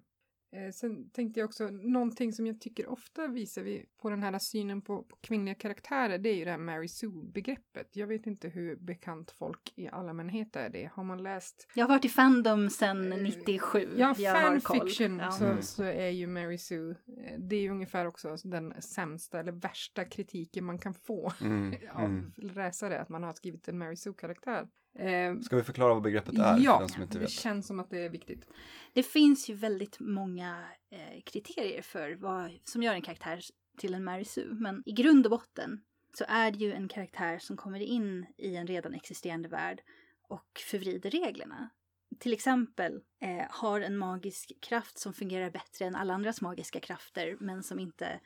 Eh, 0.52 0.70
sen 0.72 1.10
tänkte 1.10 1.40
jag 1.40 1.46
också, 1.46 1.68
någonting 1.68 2.32
som 2.32 2.46
jag 2.46 2.60
tycker 2.60 2.86
ofta 2.86 3.26
visar 3.26 3.62
vi 3.62 3.86
på 3.96 4.10
den 4.10 4.22
här 4.22 4.38
synen 4.38 4.82
på, 4.82 5.02
på 5.02 5.16
kvinnliga 5.16 5.54
karaktärer, 5.54 6.18
det 6.18 6.28
är 6.28 6.34
ju 6.34 6.44
det 6.44 6.50
här 6.50 6.58
Mary 6.58 6.88
Sue-begreppet. 6.88 7.96
Jag 7.96 8.06
vet 8.06 8.26
inte 8.26 8.48
hur 8.48 8.76
bekant 8.76 9.30
folk 9.30 9.72
i 9.76 9.88
allmänhet 9.88 10.56
är 10.56 10.68
det. 10.68 10.90
Har 10.94 11.04
man 11.04 11.22
läst 11.22 11.66
Jag 11.74 11.84
har 11.84 11.88
varit 11.88 12.04
i 12.04 12.08
Fandom 12.08 12.70
sedan 12.70 13.10
97. 13.10 13.88
Ja, 13.96 14.14
jag 14.18 14.34
har 14.34 14.60
koll. 14.60 14.78
fanfiction 14.78 15.18
Ja. 15.18 15.30
så, 15.30 15.62
så 15.62 15.82
är 15.82 16.08
ju 16.08 16.26
Mary 16.26 16.58
Sue, 16.58 16.90
eh, 16.90 17.38
det 17.38 17.56
är 17.56 17.60
ju 17.60 17.70
ungefär 17.70 18.06
också 18.06 18.36
den 18.44 18.82
sämsta 18.82 19.40
eller 19.40 19.52
värsta 19.52 20.04
kritiken 20.04 20.64
man 20.64 20.78
kan 20.78 20.94
få 20.94 21.32
Mm, 21.40 21.74
av 21.92 22.04
mm. 22.04 22.32
läsare, 22.36 23.00
att 23.00 23.08
man 23.08 23.22
har 23.22 23.32
skrivit 23.32 23.68
en 23.68 23.78
Mary 23.78 23.96
Sue-karaktär. 23.96 24.68
Eh, 24.98 25.40
Ska 25.40 25.56
vi 25.56 25.62
förklara 25.62 25.94
vad 25.94 26.02
begreppet 26.02 26.38
är 26.38 26.54
för 26.54 26.64
ja, 26.64 26.78
den 26.78 26.88
som 26.88 27.02
inte 27.02 27.18
det 27.18 27.30
känns 27.30 27.66
som 27.66 27.80
att 27.80 27.90
det 27.90 28.04
är 28.04 28.10
viktigt. 28.10 28.44
Det 28.92 29.02
finns 29.02 29.50
ju 29.50 29.54
väldigt 29.54 30.00
många 30.00 30.64
eh, 30.90 31.22
kriterier 31.24 31.82
för 31.82 32.14
vad 32.14 32.50
som 32.64 32.82
gör 32.82 32.94
en 32.94 33.02
karaktär 33.02 33.40
till 33.78 33.94
en 33.94 34.04
Mary 34.04 34.24
Sue. 34.24 34.48
Men 34.50 34.82
i 34.86 34.92
grund 34.92 35.26
och 35.26 35.30
botten 35.30 35.80
så 36.18 36.24
är 36.28 36.50
det 36.50 36.58
ju 36.58 36.72
en 36.72 36.88
karaktär 36.88 37.38
som 37.38 37.56
kommer 37.56 37.80
in 37.80 38.26
i 38.36 38.56
en 38.56 38.66
redan 38.66 38.94
existerande 38.94 39.48
värld 39.48 39.80
och 40.28 40.60
förvrider 40.70 41.10
reglerna. 41.10 41.70
Till 42.18 42.32
exempel 42.32 43.00
eh, 43.20 43.46
har 43.50 43.80
en 43.80 43.98
magisk 43.98 44.52
kraft 44.62 44.98
som 44.98 45.12
fungerar 45.12 45.50
bättre 45.50 45.84
än 45.84 45.94
alla 45.94 46.14
andras 46.14 46.40
magiska 46.40 46.80
krafter 46.80 47.36
men 47.40 47.62
som 47.62 47.78
inte 47.78 48.20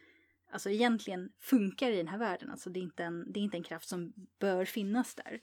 alltså 0.52 0.70
egentligen 0.70 1.30
funkar 1.40 1.90
i 1.90 1.96
den 1.96 2.08
här 2.08 2.18
världen. 2.18 2.50
Alltså 2.50 2.70
det 2.70 2.80
är 2.80 2.82
inte 2.82 3.04
en, 3.04 3.32
det 3.32 3.40
är 3.40 3.42
inte 3.42 3.56
en 3.56 3.62
kraft 3.62 3.88
som 3.88 4.12
bör 4.40 4.64
finnas 4.64 5.14
där. 5.14 5.40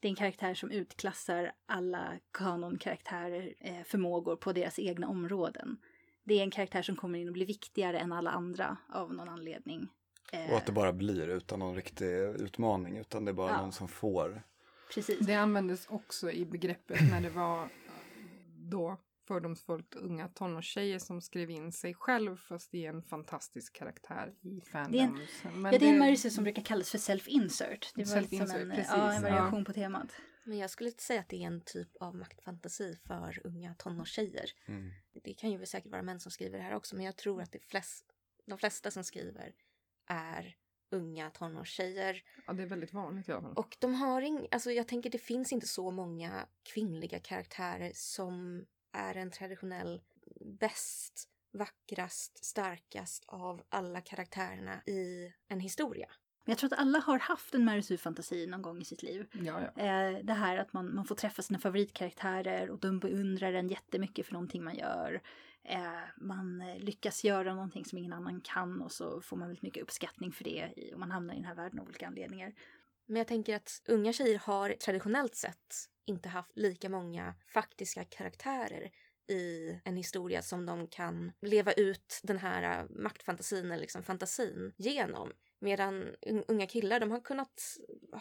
Det 0.00 0.08
är 0.08 0.10
en 0.10 0.16
karaktär 0.16 0.54
som 0.54 0.70
utklassar 0.70 1.52
alla 1.66 2.12
kanonkaraktärer 2.32 3.54
eh, 3.60 3.82
förmågor 3.84 4.36
på 4.36 4.52
deras 4.52 4.78
egna 4.78 5.08
områden. 5.08 5.76
Det 6.24 6.34
är 6.38 6.42
en 6.42 6.50
karaktär 6.50 6.82
som 6.82 6.96
kommer 6.96 7.18
in 7.18 7.26
och 7.28 7.32
blir 7.32 7.46
viktigare 7.46 7.98
än 7.98 8.12
alla 8.12 8.30
andra 8.30 8.76
av 8.88 9.14
någon 9.14 9.28
anledning. 9.28 9.88
Eh, 10.32 10.50
Och 10.50 10.56
att 10.56 10.66
det 10.66 10.72
bara 10.72 10.92
blir 10.92 11.28
utan 11.28 11.58
någon 11.58 11.74
riktig 11.74 12.06
utmaning 12.18 12.96
utan 12.98 13.24
det 13.24 13.30
är 13.30 13.34
bara 13.34 13.50
Ja. 13.50 13.60
någon 13.60 13.72
som 13.72 13.88
får. 13.88 14.42
Precis. 14.94 15.18
Det 15.18 15.34
användes 15.34 15.86
också 15.86 16.30
i 16.30 16.44
begreppet 16.46 17.00
när 17.10 17.20
det 17.20 17.30
var 17.30 17.62
eh, 17.62 17.68
då 18.56 18.96
fördomsfullt 19.30 19.94
unga 19.94 20.28
tonårstjejer 20.28 20.98
som 20.98 21.20
skrev 21.20 21.50
in 21.50 21.72
sig 21.72 21.94
själv 21.94 22.36
fast 22.36 22.74
i 22.74 22.86
en 22.86 23.02
fantastisk 23.02 23.76
karaktär 23.76 24.34
i 24.42 24.60
fandom. 24.60 24.92
Det 24.92 24.98
är 24.98 25.02
en- 25.52 25.62
Men 25.62 25.72
ja, 25.72 25.78
det 25.78 25.86
är 25.86 25.92
en 25.92 25.98
Mary 25.98 26.16
Sue 26.16 26.30
som 26.30 26.44
brukar 26.44 26.62
kallas 26.62 26.90
för 26.90 26.98
self-insert. 26.98 27.92
Det 27.94 28.04
var 28.08 28.20
liksom 28.20 28.38
Self-insert, 28.46 28.60
en, 28.62 28.70
precis, 28.70 28.92
ja, 28.96 29.12
en 29.12 29.22
ja. 29.22 29.30
variation 29.30 29.64
på 29.64 29.72
temat. 29.72 30.12
Men 30.44 30.58
jag 30.58 30.70
skulle 30.70 30.90
inte 30.90 31.02
säga 31.02 31.20
att 31.20 31.28
det 31.28 31.36
är 31.42 31.46
en 31.46 31.60
typ 31.60 31.96
av 32.00 32.14
maktfantasi 32.16 32.96
för 33.06 33.40
unga 33.44 33.74
tonårstjejer. 33.74 34.50
Mm. 34.68 34.90
Det 35.24 35.34
kan 35.34 35.50
ju 35.50 35.58
väl 35.58 35.66
säkert 35.66 35.90
vara 35.92 36.02
män 36.02 36.20
som 36.20 36.32
skriver 36.32 36.58
det 36.58 36.64
här 36.64 36.74
också, 36.74 36.96
men 36.96 37.04
jag 37.04 37.16
tror 37.16 37.42
att 37.42 37.52
det 37.52 37.58
flest, 37.58 38.04
de 38.46 38.58
flesta 38.58 38.90
som 38.90 39.04
skriver 39.04 39.54
är 40.06 40.56
unga 40.90 41.30
tonårstjejer. 41.30 42.22
Ja, 42.46 42.52
det 42.52 42.62
är 42.62 42.66
väldigt 42.66 42.92
vanligt 42.92 43.28
i 43.28 43.32
alla 43.32 43.42
fall. 43.42 43.52
Och 43.56 43.76
de 43.80 43.94
har 43.94 44.22
ing, 44.22 44.48
alltså 44.50 44.70
jag 44.70 44.88
tänker 44.88 45.10
det 45.10 45.18
finns 45.18 45.52
inte 45.52 45.66
så 45.68 45.90
många 45.90 46.46
kvinnliga 46.62 47.18
karaktärer 47.18 47.92
som 47.94 48.66
är 48.92 49.16
en 49.16 49.30
traditionell 49.30 50.00
bäst, 50.40 51.28
vackrast, 51.52 52.44
starkast 52.44 53.24
av 53.26 53.62
alla 53.68 54.00
karaktärerna 54.00 54.82
i 54.86 55.32
en 55.48 55.60
historia. 55.60 56.08
Men 56.44 56.52
jag 56.52 56.58
tror 56.58 56.72
att 56.72 56.78
alla 56.78 56.98
har 56.98 57.18
haft 57.18 57.54
en 57.54 57.64
Mary 57.64 57.82
Sue-fantasi 57.82 58.46
någon 58.46 58.62
gång 58.62 58.80
i 58.80 58.84
sitt 58.84 59.02
liv. 59.02 59.26
Ja, 59.32 59.60
ja. 59.76 59.82
Eh, 59.82 60.18
det 60.24 60.32
här 60.32 60.56
att 60.56 60.72
man, 60.72 60.94
man 60.94 61.04
får 61.04 61.14
träffa 61.14 61.42
sina 61.42 61.58
favoritkaraktärer 61.58 62.70
och 62.70 62.78
de 62.78 62.98
beundrar 62.98 63.52
en 63.52 63.68
jättemycket 63.68 64.26
för 64.26 64.32
någonting 64.32 64.64
man 64.64 64.76
gör. 64.76 65.22
Eh, 65.62 65.80
man 66.16 66.60
eh, 66.60 66.78
lyckas 66.78 67.24
göra 67.24 67.54
någonting 67.54 67.84
som 67.84 67.98
ingen 67.98 68.12
annan 68.12 68.40
kan 68.40 68.82
och 68.82 68.92
så 68.92 69.20
får 69.20 69.36
man 69.36 69.48
väldigt 69.48 69.62
mycket 69.62 69.82
uppskattning 69.82 70.32
för 70.32 70.44
det 70.44 70.72
och 70.92 71.00
man 71.00 71.10
hamnar 71.10 71.34
i 71.34 71.36
den 71.36 71.46
här 71.46 71.54
världen 71.54 71.80
av 71.80 71.86
olika 71.86 72.06
anledningar. 72.06 72.52
Men 73.06 73.16
jag 73.16 73.26
tänker 73.26 73.56
att 73.56 73.82
unga 73.88 74.12
tjejer 74.12 74.38
har 74.38 74.70
traditionellt 74.70 75.34
sett 75.34 75.74
inte 76.10 76.28
haft 76.28 76.56
lika 76.58 76.88
många 76.88 77.34
faktiska 77.54 78.04
karaktärer 78.04 78.90
i 79.28 79.80
en 79.84 79.96
historia 79.96 80.42
som 80.42 80.66
de 80.66 80.86
kan 80.86 81.32
leva 81.40 81.72
ut 81.72 82.20
den 82.22 82.38
här 82.38 82.80
äh, 82.80 82.86
maktfantasin 82.90 83.64
eller 83.66 83.80
liksom 83.80 84.02
fantasin 84.02 84.72
genom. 84.76 85.32
Medan 85.58 86.02
un- 86.26 86.44
unga 86.48 86.66
killar, 86.66 87.00
de 87.00 87.10
har 87.10 87.20
kunnat 87.20 87.62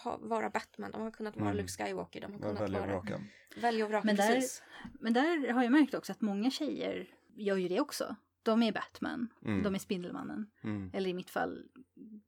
ha, 0.04 0.17
vara 0.17 0.49
Batman, 0.49 0.91
de 0.91 1.02
har 1.02 1.12
kunnat 1.12 1.36
vara 1.36 1.49
Mm. 1.49 1.58
Luke 1.58 1.69
Skywalker, 1.71 2.21
de 2.21 2.34
har 2.34 2.39
kunnat 2.39 2.62
väljer 2.62 2.80
vara... 2.80 2.91
raka? 2.91 3.21
Välja 3.62 3.86
och 3.86 3.91
vraka, 3.91 4.06
Men 4.06 4.15
där- 4.15 4.36
precis. 4.36 4.63
Men 4.99 5.13
där 5.13 5.52
har 5.54 5.63
jag 5.63 5.71
märkt 5.71 5.93
också 5.93 6.12
att 6.12 6.21
många 6.21 6.52
tjejer 6.52 7.08
gör 7.36 7.58
ju 7.58 7.67
det 7.67 7.80
också. 7.80 8.15
De 8.43 8.63
är 8.63 8.71
Batman, 8.71 9.28
Mm. 9.45 9.63
de 9.63 9.75
är 9.75 9.80
Spindelmannen. 9.80 10.52
Mm. 10.63 10.91
Eller 10.93 11.10
i 11.10 11.13
mitt 11.13 11.30
fall 11.30 11.65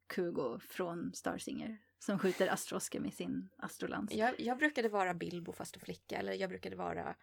Kugo 0.08 0.60
från 0.60 1.14
Starsinger 1.14 1.78
som 2.06 2.20
skjuter 2.20 2.48
astrosker 2.48 3.00
med 3.00 3.14
sin 3.14 3.50
astrolans. 3.58 4.14
Jag, 4.14 4.40
jag 4.40 4.58
brukade 4.58 4.90
vara 4.90 5.14
Bilbo 5.14 5.54
fast 5.54 5.76
en 5.76 5.82
flicka, 5.82 6.18
eller 6.18 6.34
jag 6.34 6.50
brukade 6.50 6.76
vara 6.76 7.16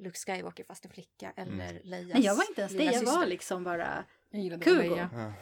Luke 0.00 0.18
Skywalker 0.18 0.64
fast 0.64 0.84
en 0.84 0.90
flicka, 0.90 1.32
eller 1.36 1.80
Leias 1.84 2.14
Nej, 2.14 2.24
jag 2.24 2.34
var 2.34 2.44
inte 2.48 2.60
ens 2.60 2.72
det. 2.72 2.84
Jag 2.84 2.92
var 2.92 2.98
syster. 3.12 3.26
liksom 3.26 3.64
bara... 3.64 4.04
Gillade 4.32 4.64
Kugo. 4.64 4.78
Leia. 4.78 5.10
Ja. 5.12 5.32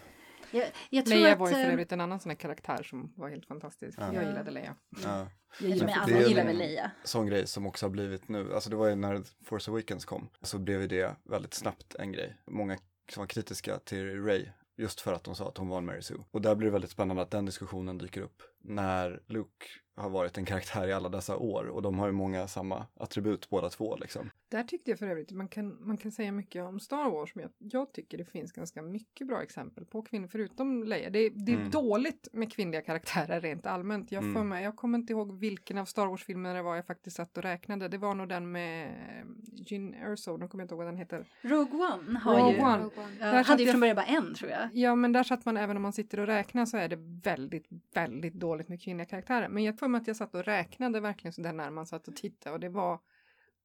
Jag, 0.53 0.71
jag 0.91 1.07
tror 1.07 1.19
Leia 1.19 1.33
att... 1.33 1.39
var 1.39 1.49
ju 1.49 1.55
för 1.55 1.61
eh, 1.61 1.73
övrigt 1.73 1.93
en 1.93 2.01
annan 2.01 2.21
sån 2.21 2.31
här 2.31 2.37
karaktär 2.37 2.83
som 2.83 3.13
var 3.17 3.29
helt 3.29 3.47
fantastisk. 3.47 3.99
Ja. 4.01 4.15
Jag 4.15 4.25
gillade 4.25 4.51
Leia. 4.51 4.77
Ja. 5.05 5.29
Jag 5.61 5.73
att 5.73 5.79
det 5.79 5.95
alla 5.95 6.17
är 6.17 6.29
gillar 6.29 6.41
en- 6.41 6.47
väl 6.47 6.59
Leia. 6.59 6.91
Sån 7.05 7.27
grej 7.27 7.47
som 7.47 7.67
också 7.67 7.87
har 7.87 7.91
blivit 7.91 8.29
nu, 8.29 8.55
alltså 8.55 8.71
det 8.71 8.77
var 8.77 8.89
ju 8.89 8.95
när 8.95 9.23
Force 9.45 9.71
Awakens 9.71 10.05
kom 10.05 10.29
så 10.43 10.59
blev 10.59 10.89
det 10.89 11.17
väldigt 11.25 11.55
snabbt 11.55 11.95
en 11.95 12.13
grej. 12.13 12.37
Många 12.47 12.79
som 13.13 13.21
var 13.21 13.27
kritiska 13.27 13.79
till 13.79 14.25
Ray 14.25 14.47
just 14.77 15.01
för 15.01 15.13
att 15.13 15.25
de 15.25 15.35
sa 15.35 15.49
att 15.49 15.57
hon 15.59 15.69
var 15.69 15.79
en 15.79 15.85
Mary 15.85 16.03
Sue. 16.03 16.25
Och 16.31 16.41
där 16.41 16.55
blir 16.55 16.67
det 16.67 16.73
väldigt 16.73 16.91
spännande 16.91 17.23
att 17.23 17.31
den 17.31 17.47
diskussionen 17.47 17.99
dyker 17.99 18.21
upp 18.21 18.43
när 18.63 19.21
Luke 19.27 19.67
har 19.97 20.11
varit 20.11 20.39
en 20.39 20.45
karaktär 20.45 20.89
i 20.89 20.93
alla 20.93 21.09
dessa 21.09 21.37
år 21.37 21.65
och 21.69 21.83
de 21.83 21.99
har 21.99 22.07
ju 22.07 22.13
många 22.13 22.49
samma 22.49 22.87
attribut 22.95 23.51
båda 23.51 23.69
två 23.69 23.97
liksom. 23.97 24.31
Där 24.49 24.63
tyckte 24.63 24.91
jag 24.91 24.99
för 24.99 25.07
övrigt, 25.07 25.31
man 25.33 25.49
kan, 25.49 25.87
man 25.87 25.97
kan 25.97 26.13
säga 26.13 26.33
mycket 26.33 26.63
om 26.65 26.81
Star 26.81 27.11
Wars, 27.11 27.35
men 27.35 27.43
jag, 27.43 27.73
jag 27.73 27.93
tycker 27.93 28.19
det 28.19 28.25
finns 28.25 28.53
ganska 28.53 28.83
mycket 28.83 29.27
bra 29.27 29.43
exempel 29.43 29.85
på 29.85 30.03
kvinnor, 30.03 30.29
förutom 30.29 30.85
Leia. 30.85 31.11
Det, 31.11 31.29
det 31.29 31.53
är 31.53 31.57
Mm. 31.57 31.71
dåligt 31.71 32.29
med 32.33 32.53
kvinnliga 32.53 32.83
karaktärer 32.83 33.41
rent 33.41 33.67
allmänt. 33.67 34.13
Jag, 34.13 34.23
Mm. 34.23 34.35
för 34.35 34.45
mig, 34.45 34.65
jag 34.65 34.77
kommer 34.77 34.99
inte 34.99 35.13
ihåg 35.13 35.39
vilken 35.39 35.79
av 35.79 35.85
Star 35.85 36.07
Wars-filmerna 36.07 36.55
det 36.55 36.63
var 36.63 36.77
jag 36.77 36.87
faktiskt 36.87 37.17
satt 37.17 37.37
och 37.37 37.43
räknade. 37.43 37.89
Det 37.89 37.99
var 37.99 38.15
nog 38.15 38.29
den 38.29 38.53
med 38.53 38.87
eh, 38.87 39.27
Jyn 39.67 39.95
Erso, 39.95 40.37
nu 40.37 40.49
kommer 40.49 40.63
jag 40.63 40.65
inte 40.65 40.75
ihåg 40.75 40.79
vad 40.85 40.87
den 40.87 40.97
heter. 40.97 41.27
Rogue 41.43 41.79
One 41.95 42.19
har 42.19 42.37
Rogue 42.39 42.53
ju... 42.57 42.63
One. 42.63 42.79
Rogue 42.79 43.05
One. 43.05 43.17
Ja, 43.21 43.27
Där 43.27 43.45
hade 43.45 43.63
ju 43.63 43.67
jag- 43.69 43.73
från 43.73 43.81
början 43.81 43.97
bara 43.97 44.07
en 44.07 44.35
tror 44.35 44.51
jag. 44.51 44.69
Ja, 44.73 44.95
men 44.95 45.13
där 45.13 45.23
satt 45.23 45.45
man 45.45 45.57
även 45.57 45.77
om 45.77 45.83
man 45.83 45.93
sitter 45.93 46.21
och 46.21 46.27
räknar 46.27 46.67
så 46.67 46.77
är 46.77 46.89
det 46.89 46.99
väldigt, 47.25 47.67
väldigt 47.95 48.35
dåligt 48.35 48.50
med 48.59 48.83
kvinnliga 48.83 49.07
karaktärer. 49.07 49.49
Men 49.49 49.65
jag 49.65 49.79
tror 49.79 49.89
mig 49.89 50.01
att 50.01 50.07
jag 50.07 50.17
satt 50.17 50.35
och 50.35 50.45
räknade 50.45 51.01
verkligen 51.01 51.33
så 51.33 51.41
där 51.43 51.53
när 51.53 51.71
man 51.71 51.87
satt 51.87 52.09
och 52.09 52.17
tittade 52.17 52.55
och 52.55 52.61
det 52.61 52.69
var 52.69 52.99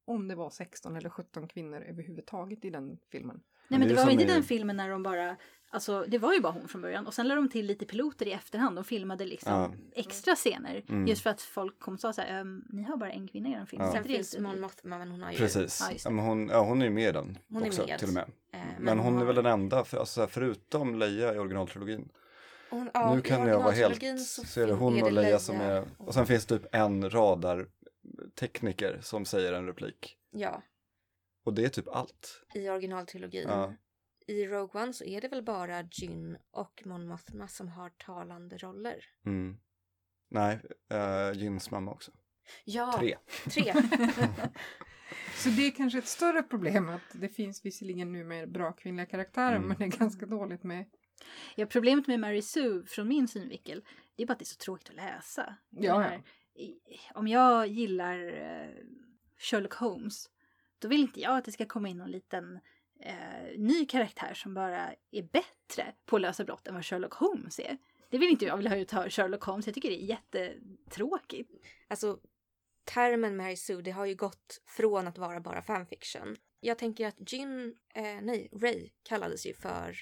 om 0.06 0.28
det 0.28 0.36
var 0.36 0.50
16 0.50 0.96
eller 0.96 1.10
17 1.10 1.48
kvinnor 1.48 1.82
överhuvudtaget 1.82 2.66
i 2.66 2.70
den 2.70 2.98
filmen. 3.12 3.42
Nej 3.68 3.80
men 3.80 3.88
det 3.88 3.94
det 3.96 4.02
är 4.02 4.06
var 4.06 4.12
inte 4.12 4.24
i- 4.24 4.28
den 4.28 4.44
filmen 4.44 4.78
när 4.78 4.90
de 4.90 5.04
bara, 5.04 5.36
alltså 5.70 6.06
det 6.08 6.18
var 6.18 6.34
ju 6.34 6.40
bara 6.42 6.54
hon 6.54 6.68
från 6.68 6.82
början 6.82 7.08
och 7.08 7.14
sen 7.14 7.28
lade 7.28 7.42
de 7.42 7.50
till 7.50 7.66
lite 7.66 7.86
piloter 7.86 8.28
i 8.28 8.32
efterhand. 8.32 8.76
De 8.76 8.84
filmade 8.84 9.26
liksom 9.26 9.54
Ja. 9.54 9.72
extra 9.96 10.36
scener 10.36 10.84
Mm. 10.90 11.08
just 11.08 11.22
för 11.24 11.30
att 11.30 11.42
folk 11.42 11.80
kom 11.80 11.94
och 11.94 12.00
sa 12.00 12.14
så 12.14 12.22
här, 12.22 12.40
"Ehm, 12.42 12.64
ni 12.70 12.84
har 12.84 12.98
bara 12.98 13.12
en 13.12 13.28
kvinna 13.28 13.50
i 13.50 13.52
er 13.52 13.66
film. 13.66 13.82
Ja. 13.84 13.92
Sen 13.92 14.04
det 14.04 14.10
är 14.10 14.14
finns 14.16 14.40
Mon 14.40 14.62
Mothma, 14.62 14.98
men 14.98 15.12
hon 15.12 15.22
har 15.24 15.32
ju... 15.32 15.38
Precis. 15.38 15.88
Ja. 15.90 15.96
Ja, 16.06 16.10
men 16.10 16.26
hon, 16.26 16.48
ja, 16.50 16.64
hon 16.64 16.82
är 16.82 16.86
ju 16.86 16.92
med 16.92 17.10
i 17.10 17.12
den 17.12 17.38
Hon 17.50 17.64
är 17.64 17.68
också 17.68 17.86
med. 17.88 18.00
till 18.00 18.08
och 18.08 18.14
med. 18.14 18.26
eh, 18.52 18.60
Men, 18.80 19.00
hon 19.00 19.14
är 19.14 19.18
har- 19.20 19.26
väl 19.26 19.36
den 19.36 19.46
enda, 19.46 19.84
för, 19.84 19.98
alltså, 19.98 20.28
förutom 20.28 20.96
Leia 20.96 21.34
i 21.36 21.38
originaltrilogin. 21.40 22.10
Hon, 22.70 22.90
ja, 22.94 23.16
nu 23.16 23.22
kan 23.22 23.48
jag 23.48 23.60
vara 23.60 23.72
helt, 23.72 24.20
så 24.28 24.62
är 24.62 24.68
det 24.68 24.74
hon 24.74 25.04
och 25.04 25.12
Leia 25.12 25.40
som 25.40 25.56
är, 25.62 25.86
och 25.98 26.14
sen 26.14 26.26
finns 26.28 26.46
det 26.46 26.60
typ 26.60 26.76
en 26.76 27.10
radartekniker 27.10 29.00
som 29.02 29.26
säger 29.26 29.54
en 29.54 29.66
replik. 29.68 30.18
Ja, 30.32 30.64
Och 31.46 31.54
det 31.54 31.66
är 31.66 31.70
typ 31.70 31.88
allt. 31.88 32.44
i 32.54 32.70
originaltrilogin. 32.70 33.48
Ja. 33.48 33.74
I 34.28 34.48
Rogue 34.48 34.82
One 34.84 34.94
så 34.94 35.04
är 35.04 35.22
det 35.22 35.28
väl 35.28 35.44
bara 35.44 35.82
Jyn 35.92 36.38
och 36.52 36.82
Mon 36.86 37.08
Mothma 37.08 37.48
som 37.48 37.68
har 37.68 37.90
talande 37.90 38.58
roller. 38.58 39.06
Mm. 39.26 39.58
Nej, 40.30 40.60
uh, 40.94 41.38
Jins 41.42 41.72
mamma 41.72 41.92
också. 41.92 42.12
Ja, 42.66 42.94
Tre. 43.00 43.18
tre. 43.50 43.74
Så 45.36 45.50
det 45.50 45.68
är 45.68 45.72
kanske 45.72 46.00
ett 46.00 46.08
större 46.08 46.44
problem 46.44 46.90
att 46.90 47.02
det 47.14 47.30
finns 47.30 47.66
visserligen 47.66 48.12
nu 48.12 48.24
mer 48.24 48.46
bra 48.46 48.72
kvinnliga 48.72 49.06
karaktärer 49.06 49.56
Mm. 49.56 49.68
men 49.68 49.78
det 49.78 49.84
är 49.86 50.00
ganska 50.00 50.26
dåligt 50.26 50.64
med... 50.64 50.86
Ja, 51.56 51.66
problemet 51.66 52.08
med 52.08 52.20
Mary 52.20 52.42
Sue 52.42 52.84
från 52.86 53.08
min 53.08 53.28
synvinkel, 53.28 53.84
det 54.16 54.24
är 54.24 54.28
bara 54.28 54.34
att 54.34 54.40
det 54.40 54.44
är 54.44 54.46
så 54.46 54.56
tråkigt 54.58 54.90
att 54.90 54.96
läsa. 54.96 55.56
Jag 55.70 56.02
Ja, 56.02 56.22
i- 56.62 56.80
Om 57.14 57.28
jag 57.28 57.68
gillar 57.68 58.28
eh, 58.28 58.70
Sherlock 59.38 59.74
Holmes, 59.74 60.30
då 60.80 60.88
vill 60.88 61.02
inte 61.02 61.20
jag 61.22 61.38
att 61.38 61.46
det 61.46 61.52
ska 61.52 61.66
komma 61.66 61.90
in 61.90 61.98
någon 61.98 62.12
liten 62.12 62.60
eh, 63.00 63.58
ny 63.58 63.86
karaktär 63.86 64.34
som 64.34 64.54
bara 64.54 64.94
är 65.12 65.24
bättre 65.24 65.94
på 66.06 66.16
att 66.16 66.22
lösa 66.22 66.44
brott 66.44 66.68
än 66.68 66.74
vad 66.74 66.86
Sherlock 66.86 67.14
Holmes 67.14 67.60
är. 67.60 67.78
Det 68.10 68.18
vill 68.18 68.30
inte 68.30 68.46
jag 68.46 68.58
vilja 68.58 68.72
ha 68.72 68.78
ut 68.78 68.92
Sherlock 69.14 69.44
Holmes. 69.44 69.66
Jag 69.66 69.76
tycker 69.76 69.90
det 69.90 70.04
är 70.04 70.06
jättetråkigt. 70.06 71.52
Alltså, 71.88 72.20
termen 72.84 73.36
Mary 73.38 73.56
Sue, 73.56 73.82
det 73.82 73.92
har 73.92 74.06
ju 74.06 74.16
gått 74.16 74.62
från 74.66 75.08
att 75.08 75.18
vara 75.18 75.40
bara 75.40 75.62
fanfiction. 75.62 76.36
jag 76.60 76.78
tänker 76.78 77.08
att 77.08 77.32
Jin, 77.34 77.76
eh, 77.94 78.04
nej, 78.22 78.50
Ray 78.54 78.90
kallades 79.04 79.46
ju 79.46 79.54
för 79.54 79.96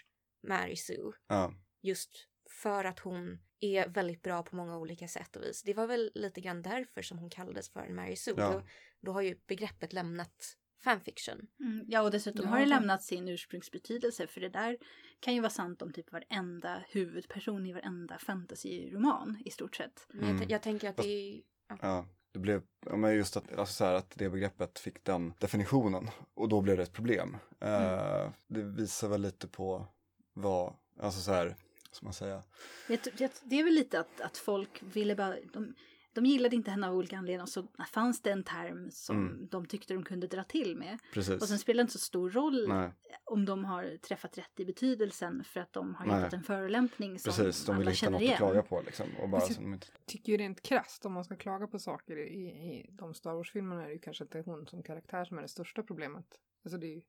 Mary 0.43 0.75
Sue. 0.75 1.11
Ja, 1.27 1.53
Just 1.81 2.27
för 2.61 2.85
att 2.85 2.99
hon 2.99 3.39
är 3.59 3.87
väldigt 3.87 4.21
bra 4.21 4.43
på 4.43 4.55
många 4.55 4.77
olika 4.77 5.07
sätt 5.07 5.35
och 5.35 5.43
vis. 5.43 5.63
Det 5.63 5.73
var 5.73 5.87
väl 5.87 6.11
lite 6.15 6.41
grann 6.41 6.61
därför 6.61 7.01
som 7.01 7.17
hon 7.17 7.29
kallades 7.29 7.69
för 7.69 7.79
en 7.79 7.95
Mary 7.95 8.15
Sue. 8.15 8.33
Ja. 8.37 8.51
Då, 8.51 8.61
då 9.01 9.11
har 9.11 9.21
ju 9.21 9.35
begreppet 9.47 9.93
lämnat 9.93 10.57
fanfiction. 10.83 11.47
Mm, 11.59 11.85
ja, 11.87 12.01
och 12.01 12.11
dessutom 12.11 12.45
Ja, 12.45 12.51
har 12.51 12.59
det 12.59 12.65
lämnat 12.65 13.03
sin 13.03 13.27
ursprungsbetydelse 13.27 14.27
för 14.27 14.41
det 14.41 14.49
där 14.49 14.77
kan 15.19 15.33
ju 15.33 15.39
vara 15.41 15.49
sant 15.49 15.81
om 15.81 15.93
typ 15.93 16.11
varenda 16.11 16.83
huvudperson 16.89 17.65
i 17.65 17.73
varenda 17.73 18.17
fantasyroman 18.17 19.41
i 19.45 19.51
stort 19.51 19.75
sett. 19.75 20.07
Men 20.09 20.19
jag, 20.21 20.29
Mm. 20.29 20.41
t- 20.41 20.51
jag 20.53 20.61
tänker 20.61 20.89
att 20.89 20.97
det 20.97 21.07
är... 21.07 21.41
ja. 21.81 22.05
Det 22.31 22.39
blev, 22.39 22.61
ja, 22.85 22.95
men 22.95 23.15
just 23.15 23.37
att, 23.37 23.53
alltså 23.53 23.73
så 23.73 23.85
här, 23.85 23.93
att 23.93 24.11
det 24.15 24.29
begreppet 24.29 24.79
fick 24.79 25.03
den 25.03 25.33
definitionen 25.39 26.09
och 26.33 26.49
då 26.49 26.61
blev 26.61 26.77
det 26.77 26.83
ett 26.83 26.93
problem. 26.93 27.37
Eh, 27.61 28.31
det 28.47 28.61
visar 28.63 29.07
väl 29.07 29.21
lite 29.21 29.47
på 29.47 29.87
vad, 30.33 30.73
alltså 30.99 31.21
så 31.21 31.31
här, 31.31 31.55
ska 31.91 32.05
man 32.05 32.13
säga? 32.13 32.43
Jag 32.87 32.99
jag- 33.17 33.31
Det 33.43 33.59
är 33.59 33.63
väl 33.63 33.73
lite 33.73 33.99
att, 33.99 34.21
att 34.21 34.37
folk 34.37 34.83
ville 34.83 35.15
bara... 35.15 35.35
De, 35.53 35.75
de 36.15 36.25
gillade 36.25 36.55
inte 36.55 36.71
henne 36.71 36.87
av 36.87 36.95
olika 36.95 37.17
anledningar 37.17 37.43
och 37.43 37.49
så 37.49 37.67
fanns 37.93 38.21
det 38.21 38.31
en 38.31 38.43
term 38.43 38.91
som 38.91 39.17
Mm. 39.27 39.47
de 39.47 39.65
tyckte 39.65 39.93
de 39.93 40.03
kunde 40.03 40.27
dra 40.27 40.43
till 40.43 40.77
med. 40.77 40.99
Precis. 41.13 41.41
Och 41.41 41.47
sen 41.47 41.59
spelar 41.59 41.77
det 41.77 41.81
inte 41.81 41.93
så 41.93 41.99
stor 41.99 42.29
roll 42.29 42.67
Nej, 42.67 42.91
om 43.23 43.45
de 43.45 43.65
har 43.65 43.97
träffat 43.97 44.37
rätt 44.37 44.59
i 44.59 44.65
betydelsen 44.65 45.43
för 45.43 45.59
att 45.59 45.73
de 45.73 45.95
har 45.95 46.05
Nej. 46.05 46.15
hittat 46.17 46.33
en 46.33 46.43
förolämpning 46.43 47.19
som 47.19 47.29
precis. 47.33 47.65
De 47.65 47.71
alla 47.71 47.79
vill 47.79 47.87
hitta 47.87 47.95
känner 47.97 48.11
något 48.11 48.21
igen. 48.21 48.33
att 48.33 48.37
klaga 48.37 48.61
på 48.63 48.81
liksom. 48.85 49.07
Och 49.21 49.29
bara, 49.29 49.41
Precis. 49.41 49.55
som 49.55 49.65
de 49.65 49.73
inte, 49.73 49.87
tycker 50.05 50.31
ju 50.31 50.37
rent 50.37 50.61
krasst 50.61 51.05
om 51.05 51.13
man 51.13 51.23
ska 51.25 51.35
klaga 51.35 51.67
på 51.67 51.79
saker 51.79 52.17
i, 52.17 52.45
i 52.45 52.89
de 52.91 53.13
Star 53.13 53.33
Wars-filmerna 53.33 53.81
är 53.83 53.87
det 53.87 53.93
ju 53.93 53.99
kanske 53.99 54.23
inte 54.23 54.43
hon 54.45 54.67
som 54.67 54.83
karaktär 54.83 55.25
som 55.25 55.37
är 55.37 55.41
det 55.41 55.47
största 55.47 55.83
problemet. 55.83 56.25
Alltså 56.65 56.77
det 56.77 56.87
är 56.87 56.95
ju, 56.95 57.01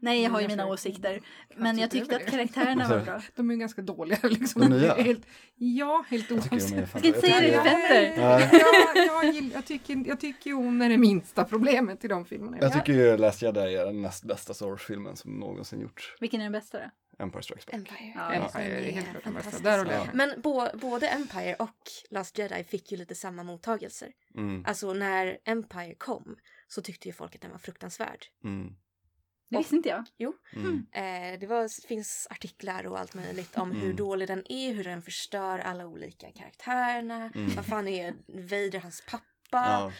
Nej, 0.00 0.22
jag 0.22 0.30
har 0.30 0.40
ju 0.40 0.48
mina 0.48 0.66
åsikter. 0.66 1.20
Men 1.56 1.78
jag 1.78 1.90
tyckte 1.90 2.16
att 2.16 2.26
karaktärerna 2.26 2.88
var 2.88 3.00
bra. 3.00 3.22
De 3.36 3.50
är 3.50 3.54
ju 3.54 3.60
ganska 3.60 3.82
dåliga 3.82 4.18
liksom. 4.28 4.62
De 4.62 4.68
nya? 4.68 4.94
Helt, 5.02 5.26
ja, 5.56 6.04
helt 6.08 6.32
oavsett. 6.32 6.62
ska 6.62 6.74
inte 6.74 7.08
jag 7.08 7.16
säga 7.20 7.38
tycker- 7.40 7.50
det, 7.50 7.62
Petter. 7.62 9.50
Jag, 9.54 9.64
tycker, 9.66 10.02
jag 10.08 10.20
tycker 10.20 10.52
hon 10.52 10.82
är 10.82 10.88
det 10.88 10.98
minsta 10.98 11.44
problemet 11.44 12.04
i 12.04 12.08
de 12.08 12.24
filmerna. 12.24 12.58
Jag 12.60 12.72
tycker 12.72 12.92
ju 12.92 13.16
Last 13.16 13.42
Jedi 13.42 13.60
är 13.76 13.84
den 13.86 14.02
näst 14.02 14.24
bästa 14.24 14.54
Star 14.54 14.66
Wars-filmen 14.66 15.16
som 15.16 15.32
någonsin 15.38 15.80
gjorts. 15.80 16.16
Vilken 16.20 16.40
är 16.40 16.44
den 16.44 16.52
bästa 16.52 16.78
då? 16.78 16.84
Empire 17.24 17.42
Strikes 17.42 17.66
Back. 17.66 17.74
Empire. 17.74 18.12
Ja, 18.14 18.32
Empire 18.32 18.62
är 18.88 18.92
helt 18.92 19.10
klart 19.10 19.24
den 19.24 19.34
bästa. 19.34 19.58
Där 19.58 19.78
håller 19.78 19.92
jag. 19.92 20.08
Men 20.14 20.40
bo, 20.40 20.66
både 20.74 21.08
Empire 21.08 21.54
och 21.54 21.78
Last 22.10 22.38
Jedi 22.38 22.64
fick 22.64 22.92
ju 22.92 22.98
lite 22.98 23.14
samma 23.14 23.42
mottagelser. 23.42 24.08
Mm, 24.34 24.64
Alltså 24.66 24.92
när 24.92 25.38
Empire 25.44 25.94
kom 25.94 26.36
så 26.68 26.82
tyckte 26.82 27.08
ju 27.08 27.12
folk 27.14 27.34
att 27.34 27.40
den 27.40 27.50
var 27.50 27.58
fruktansvärd. 27.58 28.26
mm, 28.44 28.72
Det 29.50 29.58
visste 29.58 29.76
inte 29.76 29.88
jag. 29.88 30.04
mm. 30.56 30.86
Eh, 30.92 31.40
det 31.40 31.46
var, 31.46 31.86
finns 31.88 32.26
artiklar 32.30 32.86
och 32.86 32.98
allt 32.98 33.14
möjligt 33.14 33.58
om 33.58 33.70
hur 33.70 33.84
Mm. 33.84 33.96
dålig 33.96 34.28
den 34.28 34.52
är, 34.52 34.72
hur 34.72 34.84
den 34.84 35.02
förstör 35.02 35.58
alla 35.58 35.86
olika 35.86 36.32
karaktärerna. 36.32 37.30
Mm. 37.34 37.54
Vad 37.56 37.66
fan 37.66 37.88
är 37.88 38.14
Vader 38.28 38.80
hans 38.80 39.02
pappa? 39.10 39.24
Ja. 39.50 39.92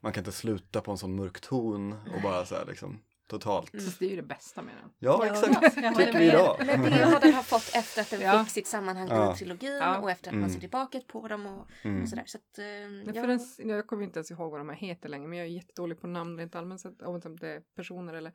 Man 0.00 0.12
kan 0.12 0.20
inte 0.20 0.32
sluta 0.32 0.80
på 0.80 0.90
en 0.90 0.98
sån 0.98 1.16
mörk 1.16 1.40
ton 1.40 1.92
och 1.92 2.22
bara 2.22 2.46
så 2.46 2.54
här 2.54 2.66
liksom 2.66 3.02
totalt. 3.28 3.74
Mm. 3.74 3.86
Det 3.98 4.04
är 4.06 4.10
ju 4.10 4.16
det 4.16 4.22
bästa 4.22 4.62
med 4.62 4.74
den. 4.82 4.90
Ja, 4.98 5.26
Ja, 5.26 5.32
exakt. 5.32 5.76
jag 5.76 5.92
håller 5.92 6.06
Tycker 6.06 6.18
vi 6.18 6.26
idag. 6.28 6.56
Men 6.66 6.82
det 6.82 7.04
har 7.04 7.20
den 7.20 7.34
har 7.34 7.42
fått 7.42 7.70
efter 7.74 8.00
att 8.02 8.10
den 8.10 8.20
Ja. 8.20 8.44
fick 8.44 8.52
sitt 8.52 8.66
sammanhang 8.66 9.08
Ja. 9.10 9.34
i 9.34 9.36
trilogin 9.38 9.72
Ja. 9.76 9.98
och 9.98 10.10
efter 10.10 10.28
att 10.28 10.34
man 10.34 10.42
Mm. 10.42 10.52
ser 10.52 10.60
tillbaka 10.60 11.00
på 11.08 11.28
dem 11.28 11.46
och, 11.46 11.68
Mm. 11.82 12.02
och 12.02 12.08
sådär. 12.08 12.24
Så 12.26 12.38
att, 12.38 12.58
eh, 12.58 12.64
Men 12.64 13.14
ja. 13.14 13.22
för 13.22 13.28
en, 13.28 13.68
jag 13.68 13.86
kommer 13.86 14.04
inte 14.04 14.18
ens 14.18 14.30
ihåg 14.30 14.50
vad 14.50 14.60
de 14.60 14.68
här 14.68 14.76
heter 14.76 15.08
längre, 15.08 15.28
men 15.28 15.38
jag 15.38 15.46
är 15.46 15.50
jättedålig 15.50 16.00
på 16.00 16.06
namn 16.06 16.38
rent 16.38 16.54
allmänt 16.54 16.80
sett, 16.80 17.02
oavsett 17.02 17.26
om 17.26 17.36
det 17.36 17.48
är 17.48 17.60
personer 17.76 18.14
eller 18.14 18.32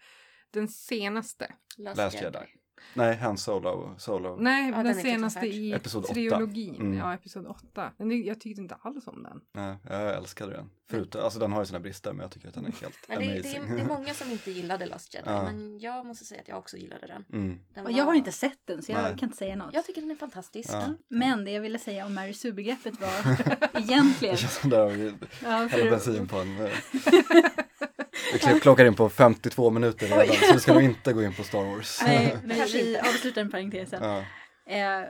den 0.52 0.68
senaste. 0.68 1.54
Last 1.78 2.22
Jedi. 2.22 2.40
Nej, 2.94 3.16
Han 3.16 3.38
Solo. 3.38 3.96
Solo. 3.98 4.36
Nej, 4.40 4.70
Ja, 4.72 4.76
den, 4.78 4.86
den 4.86 4.96
senaste 4.96 5.46
i 5.46 5.72
Episod 5.74 6.06
trilogin. 6.06 6.76
Mm. 6.76 6.98
Ja, 6.98 7.14
episod 7.14 7.46
8. 7.48 7.92
Men 7.98 8.10
det, 8.10 8.16
jag 8.16 8.40
tyckte 8.40 8.62
inte 8.62 8.76
alls 8.82 9.08
om 9.08 9.24
den. 9.24 9.42
Nej, 9.54 9.78
jag 9.90 10.18
älskade 10.18 10.54
den. 10.54 10.70
Förutom, 10.90 11.22
alltså 11.24 11.40
den 11.40 11.52
har 11.52 11.62
ju 11.62 11.66
sina 11.66 11.80
brister 11.80 12.14
men 12.14 12.22
jag 12.22 12.32
tycker 12.32 12.48
att 12.48 12.54
den 12.54 12.66
är 12.66 12.72
helt 12.72 12.98
Men 13.08 13.20
det, 13.20 13.26
det, 13.26 13.32
amazing. 13.34 13.56
är, 13.64 13.76
det 13.76 13.82
är 13.82 13.86
många 13.98 14.14
som 14.14 14.32
inte 14.32 14.52
gillade 14.52 14.86
Last 14.86 15.14
Jedi, 15.14 15.26
Ja. 15.30 15.44
men 15.44 15.80
jag 15.80 16.06
måste 16.06 16.26
säga 16.26 16.42
att 16.42 16.48
jag 16.48 16.58
också 16.58 16.78
gillade 16.78 17.08
den. 17.08 17.26
Mm. 17.34 17.60
den 17.74 17.86
Och 17.86 17.92
jag 17.92 18.06
har 18.06 18.14
inte 18.14 18.32
sett 18.32 18.60
den 18.66 18.82
så 18.82 18.92
jag 18.92 19.02
Nej. 19.04 19.18
kan 19.18 19.28
inte 19.28 19.38
säga 19.38 19.56
något. 19.56 19.74
Jag 19.74 19.86
tycker 19.86 20.02
den 20.02 20.12
är 20.12 20.16
fantastisk. 20.16 20.70
Ja. 20.74 20.94
Men 21.08 21.46
det 21.46 21.52
jag 21.52 21.62
ville 21.62 21.80
säga 21.80 22.06
om 22.06 22.14
Mary 22.14 22.34
Sue-begreppet 22.34 23.02
var 23.02 23.10
egentligen... 23.80 24.36
Det 24.36 24.42
känns 24.42 24.56
som 24.56 24.72
häller 24.72 25.68
för, 25.70 25.90
bensin 25.90 26.28
på 26.28 26.38
en... 26.38 26.58
Vi 28.34 28.38
kl- 28.40 28.60
klockar 28.60 28.86
in 28.86 28.94
på 28.96 29.10
52 29.10 29.70
minuter 29.70 30.08
redan 30.08 30.36
så 30.36 30.54
vi 30.54 30.60
ska 30.60 30.74
nog 30.74 30.84
inte 30.84 31.14
gå 31.14 31.24
in 31.24 31.34
på 31.34 31.44
Star 31.44 31.64
Wars. 31.64 32.02
nej, 32.06 32.36
Kanske 32.58 32.78
vi 32.84 32.98
avslutar 32.98 33.42
en 33.42 33.52
parentes 33.52 33.90
sen. 33.90 34.04
Ja. 34.04 34.18
Eh, 34.74 35.08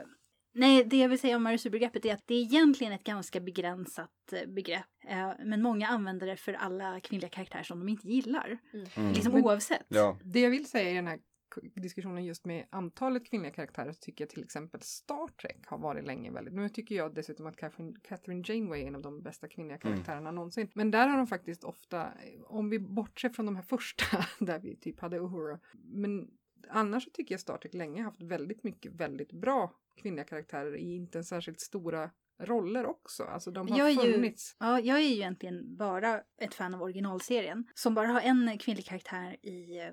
nej, 0.54 0.84
det 0.84 0.96
jag 0.96 1.08
vill 1.08 1.18
säga 1.18 1.36
om 1.36 1.42
Mary 1.42 1.58
Sue-begreppet 1.58 2.04
är 2.04 2.14
att 2.14 2.22
det 2.26 2.34
är 2.34 2.38
egentligen 2.42 2.92
ett 2.92 3.04
ganska 3.04 3.40
begränsat 3.40 4.10
eh, 4.32 4.48
begrepp. 4.48 4.86
Eh, 5.08 5.30
men 5.44 5.62
många 5.62 5.88
använder 5.88 6.26
det 6.26 6.36
för 6.36 6.52
alla 6.52 7.00
kvinnliga 7.00 7.28
karaktärer 7.30 7.62
som 7.62 7.78
de 7.78 7.88
inte 7.88 8.08
gillar. 8.08 8.58
Mm. 8.96 9.12
Liksom 9.12 9.32
Men- 9.32 9.44
oavsett. 9.44 9.86
ja. 9.88 10.18
Det 10.24 10.40
jag 10.40 10.50
vill 10.50 10.66
säga 10.70 10.90
i 10.90 10.94
den 10.94 11.06
här 11.06 11.18
diskussionen 11.74 12.24
just 12.24 12.44
med 12.44 12.66
antalet 12.70 13.26
kvinnliga 13.26 13.52
karaktärer 13.52 13.92
så 13.92 13.98
tycker 14.00 14.24
jag 14.24 14.30
till 14.30 14.42
exempel 14.44 14.80
Star 14.82 15.28
Trek 15.28 15.66
har 15.66 15.78
varit 15.78 16.04
länge 16.04 16.30
väldigt. 16.30 16.54
Nu 16.54 16.68
tycker 16.68 16.94
jag 16.94 17.14
dessutom 17.14 17.46
att 17.46 17.56
Catherine, 17.56 17.94
Catherine 18.02 18.42
Janeway 18.46 18.82
är 18.82 18.86
en 18.86 18.94
av 18.94 19.02
de 19.02 19.22
bästa 19.22 19.48
kvinnliga 19.48 19.76
Mm. 19.76 19.92
karaktärerna 19.94 20.30
någonsin. 20.30 20.68
Men 20.74 20.90
där 20.90 21.08
har 21.08 21.16
de 21.16 21.26
faktiskt 21.26 21.64
ofta, 21.64 22.08
om 22.46 22.70
vi 22.70 22.78
bortser 22.78 23.28
från 23.28 23.46
de 23.46 23.56
här 23.56 23.62
första 23.62 24.04
där 24.38 24.58
vi 24.58 24.76
typ 24.76 25.00
hade 25.00 25.18
Uhura, 25.18 25.58
men 25.72 26.30
annars 26.68 27.04
så 27.04 27.10
tycker 27.10 27.34
jag 27.34 27.40
Star 27.40 27.56
Trek 27.58 27.74
länge 27.74 28.02
haft 28.02 28.22
väldigt 28.22 28.64
mycket 28.64 28.92
väldigt 28.92 29.32
bra 29.32 29.72
kvinnliga 29.96 30.24
karaktärer 30.24 30.76
i 30.76 30.94
inte 30.94 31.24
särskilt 31.24 31.60
stora 31.60 32.10
roller 32.38 32.86
också. 32.86 33.22
Alltså 33.24 33.50
de 33.50 33.68
har 33.68 33.78
Jag 33.78 33.88
är 33.90 34.06
ju- 34.06 34.12
funnits. 34.12 34.56
Ja, 34.60 34.80
jag 34.80 34.96
är 34.98 35.02
ju 35.02 35.12
egentligen 35.14 35.76
bara 35.76 36.22
ett 36.40 36.54
fan 36.54 36.74
av 36.74 36.82
originalserien. 36.82 37.66
Som 37.74 37.94
bara 37.94 38.06
har 38.06 38.20
en 38.20 38.58
kvinnlig 38.58 38.84
karaktär 38.86 39.36
i 39.46 39.78
eh, 39.80 39.92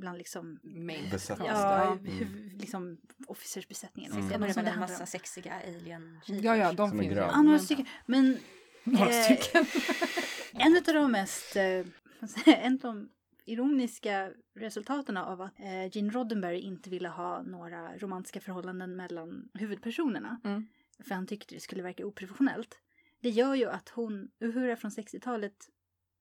bland 0.00 0.18
liksom 0.18 0.58
Main 0.62 1.10
Besättning. 1.10 1.48
Ja, 1.48 1.98
Mm. 2.06 2.50
liksom 2.58 2.98
officersbesättningen. 3.26 4.12
Mm. 4.12 4.22
Jag 4.24 4.32
Det 4.32 4.38
menar, 4.38 4.50
är 4.50 4.54
det 4.54 4.60
en 4.60 4.66
handlar 4.66 4.86
om. 4.86 4.92
massa 4.92 5.06
sexiga 5.06 5.52
alien 5.66 6.20
Ja, 6.26 6.56
ja, 6.56 6.72
de 6.72 6.90
finns. 6.90 7.12
Ja, 7.16 7.26
några 7.36 7.42
Men- 7.42 7.60
stycken. 7.60 7.86
Men 8.06 8.38
Några 8.84 9.10
Eh, 9.10 9.24
stycken. 9.24 9.66
en 10.52 10.76
av 10.76 10.82
de 10.94 11.12
mest, 11.12 11.56
eh, 11.56 11.86
en 12.46 12.72
av 12.74 12.78
de 12.80 13.08
ironiska 13.44 14.30
resultaten 14.54 15.16
av 15.16 15.40
att 15.40 15.60
eh, 15.60 15.96
Gene 15.96 16.10
Roddenberry 16.12 16.58
inte 16.60 16.90
ville 16.90 17.08
ha 17.08 17.42
några 17.42 17.96
romantiska 17.98 18.40
förhållanden 18.40 18.96
mellan 18.96 19.48
huvudpersonerna. 19.54 20.40
Mm. 20.44 20.66
För 21.08 21.14
han 21.14 21.26
tyckte 21.26 21.54
det 21.54 21.60
skulle 21.60 21.82
verka 21.82 22.06
oprofessionellt. 22.06 22.78
Det 23.20 23.30
gör 23.30 23.54
ju 23.54 23.66
att 23.70 23.88
hon, 23.88 24.28
Uhura 24.40 24.76
från 24.76 24.90
60-talet, 24.90 25.54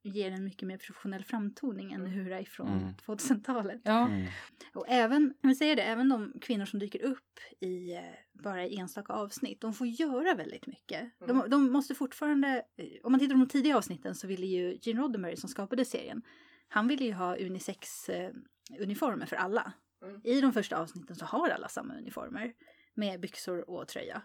ger 0.03 0.31
en 0.31 0.43
mycket 0.43 0.67
mer 0.67 0.77
professionell 0.77 1.23
framtoning 1.23 1.93
än 1.93 2.07
Uhura 2.07 2.45
från 2.45 2.67
Mm. 2.67 2.93
2000-talet. 3.05 3.81
Ja. 3.83 4.07
Mm. 4.07 4.27
Och 4.73 4.85
även, 4.89 5.33
jag 5.41 5.47
vill 5.47 5.57
säga 5.57 5.75
det, 5.75 5.81
även 5.81 6.09
de 6.09 6.33
kvinnor 6.41 6.65
som 6.65 6.79
dyker 6.79 7.01
upp 7.03 7.39
i 7.59 7.93
eh, 7.93 8.01
bara 8.43 8.65
i 8.65 8.77
enstaka 8.77 9.13
avsnitt, 9.13 9.61
de 9.61 9.73
får 9.73 9.87
göra 9.87 10.33
väldigt 10.35 10.67
mycket. 10.67 11.11
De, 11.27 11.49
de 11.49 11.71
måste 11.71 11.95
fortfarande, 11.95 12.47
eh, 12.77 12.85
om 13.03 13.11
man 13.11 13.19
tittar 13.19 13.35
på 13.35 13.39
de 13.39 13.47
tidiga 13.47 13.77
avsnitten 13.77 14.15
så 14.15 14.27
ville 14.27 14.45
ju 14.45 14.77
Gene 14.81 15.01
Roddenberry 15.01 15.35
som 15.35 15.49
skapade 15.49 15.85
serien, 15.85 16.21
han 16.67 16.87
ville 16.87 17.05
ju 17.05 17.13
ha 17.13 17.35
unisex 17.37 18.09
eh, 18.09 18.31
uniformer 18.79 19.25
för 19.25 19.35
alla. 19.35 19.73
Mm. 20.05 20.21
I 20.23 20.41
de 20.41 20.53
första 20.53 20.77
avsnitten 20.77 21.15
så 21.15 21.25
har 21.25 21.49
alla 21.49 21.67
samma 21.67 21.97
uniformer 21.97 22.53
med 22.93 23.19
byxor 23.19 23.69
och 23.69 23.87
tröja. 23.87 24.21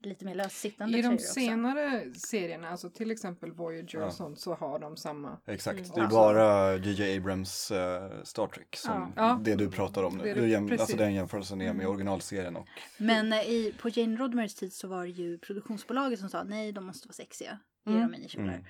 Lite 0.00 0.24
mer 0.24 0.34
lössittande 0.34 0.98
I 0.98 1.02
de 1.02 1.02
tröjor 1.02 1.14
också. 1.14 1.32
senare 1.32 2.14
serierna, 2.14 2.68
alltså 2.68 2.90
till 2.90 3.10
exempel 3.10 3.52
Voyager 3.52 3.98
Ja. 3.98 4.06
och 4.06 4.12
sånt, 4.12 4.40
så 4.40 4.54
har 4.54 4.78
de 4.78 4.96
samma. 4.96 5.38
Exakt, 5.46 5.78
Mm. 5.78 5.90
det 5.94 6.00
är 6.00 6.02
Alltså- 6.02 6.16
bara 6.18 6.76
J.J. 6.76 7.16
Abrams 7.16 7.70
eh, 7.70 8.22
Star 8.22 8.46
Trek 8.46 8.76
som 8.76 9.12
Ja. 9.16 9.40
Det 9.44 9.54
du 9.54 9.70
pratar 9.70 10.02
om 10.02 10.16
nu. 10.16 10.24
Det 10.24 10.34
Du 10.34 10.48
jäm, 10.48 10.72
alltså 10.72 10.96
den 10.96 11.14
jämförelsen 11.14 11.60
är 11.60 11.64
med 11.66 11.74
Mm. 11.74 11.86
originalserien 11.90 12.56
och 12.56 12.66
Men 12.98 13.32
eh, 13.32 13.38
i, 13.50 13.74
på 13.80 13.88
Jane 13.88 14.16
Roddenberrys 14.16 14.54
tid 14.54 14.72
så 14.72 14.88
var 14.88 15.02
det 15.04 15.10
ju 15.10 15.38
produktionsbolaget 15.38 16.18
som 16.20 16.28
sa 16.28 16.42
nej, 16.44 16.72
de 16.72 16.86
måste 16.86 17.08
vara 17.08 17.14
sexiga. 17.14 17.58
Ge 17.86 17.92
Mm. 17.92 18.02
dem 18.02 18.10
minikjolar. 18.10 18.52
Mm. 18.52 18.64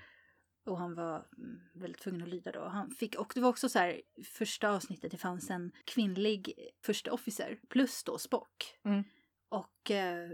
Och 0.67 0.79
han 0.79 0.95
var 0.95 1.15
mm, 1.39 1.61
väldigt 1.75 2.01
tvungen 2.03 2.23
att 2.23 2.29
lyda 2.29 2.53
då. 2.53 2.65
Han 2.69 2.91
fick, 2.91 3.15
och 3.15 3.33
det 3.35 3.41
var 3.41 3.49
också 3.49 3.69
så 3.69 3.79
här, 3.79 4.01
första 4.25 4.71
avsnittet, 4.71 5.11
det 5.11 5.17
fanns 5.17 5.51
en 5.51 5.73
kvinnlig 5.85 6.53
första 6.85 7.13
officer 7.13 7.59
plus 7.69 8.05
då 8.05 8.19
Spock. 8.19 8.75
Mm. 8.85 9.05
Och 9.49 9.91
eh, 9.91 10.31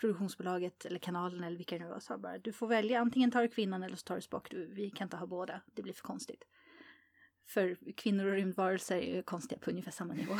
produktionsbolaget 0.00 0.84
eller 0.84 0.98
kanalen 0.98 1.44
eller 1.44 1.56
vilka 1.56 1.78
det 1.78 1.84
nu 1.84 1.90
var 1.90 2.00
sa 2.00 2.18
bara 2.18 2.38
du 2.38 2.52
får 2.52 2.66
välja 2.66 3.00
antingen 3.00 3.30
tar 3.30 3.42
du 3.42 3.48
kvinnan 3.48 3.82
eller 3.82 3.96
så 3.96 4.02
tar 4.02 4.14
du 4.14 4.20
Spock. 4.20 4.50
Du, 4.50 4.66
vi 4.66 4.90
kan 4.90 5.06
inte 5.06 5.16
ha 5.16 5.26
båda, 5.26 5.60
det 5.74 5.82
blir 5.82 5.92
för 5.92 6.02
konstigt. 6.02 6.44
För 7.46 7.92
kvinnor 7.96 8.26
och 8.26 8.32
rymdvarelser 8.32 8.98
är 8.98 9.22
konstiga 9.22 9.58
på 9.58 9.70
ungefär 9.70 9.92
samma 9.92 10.14
nivå. 10.14 10.34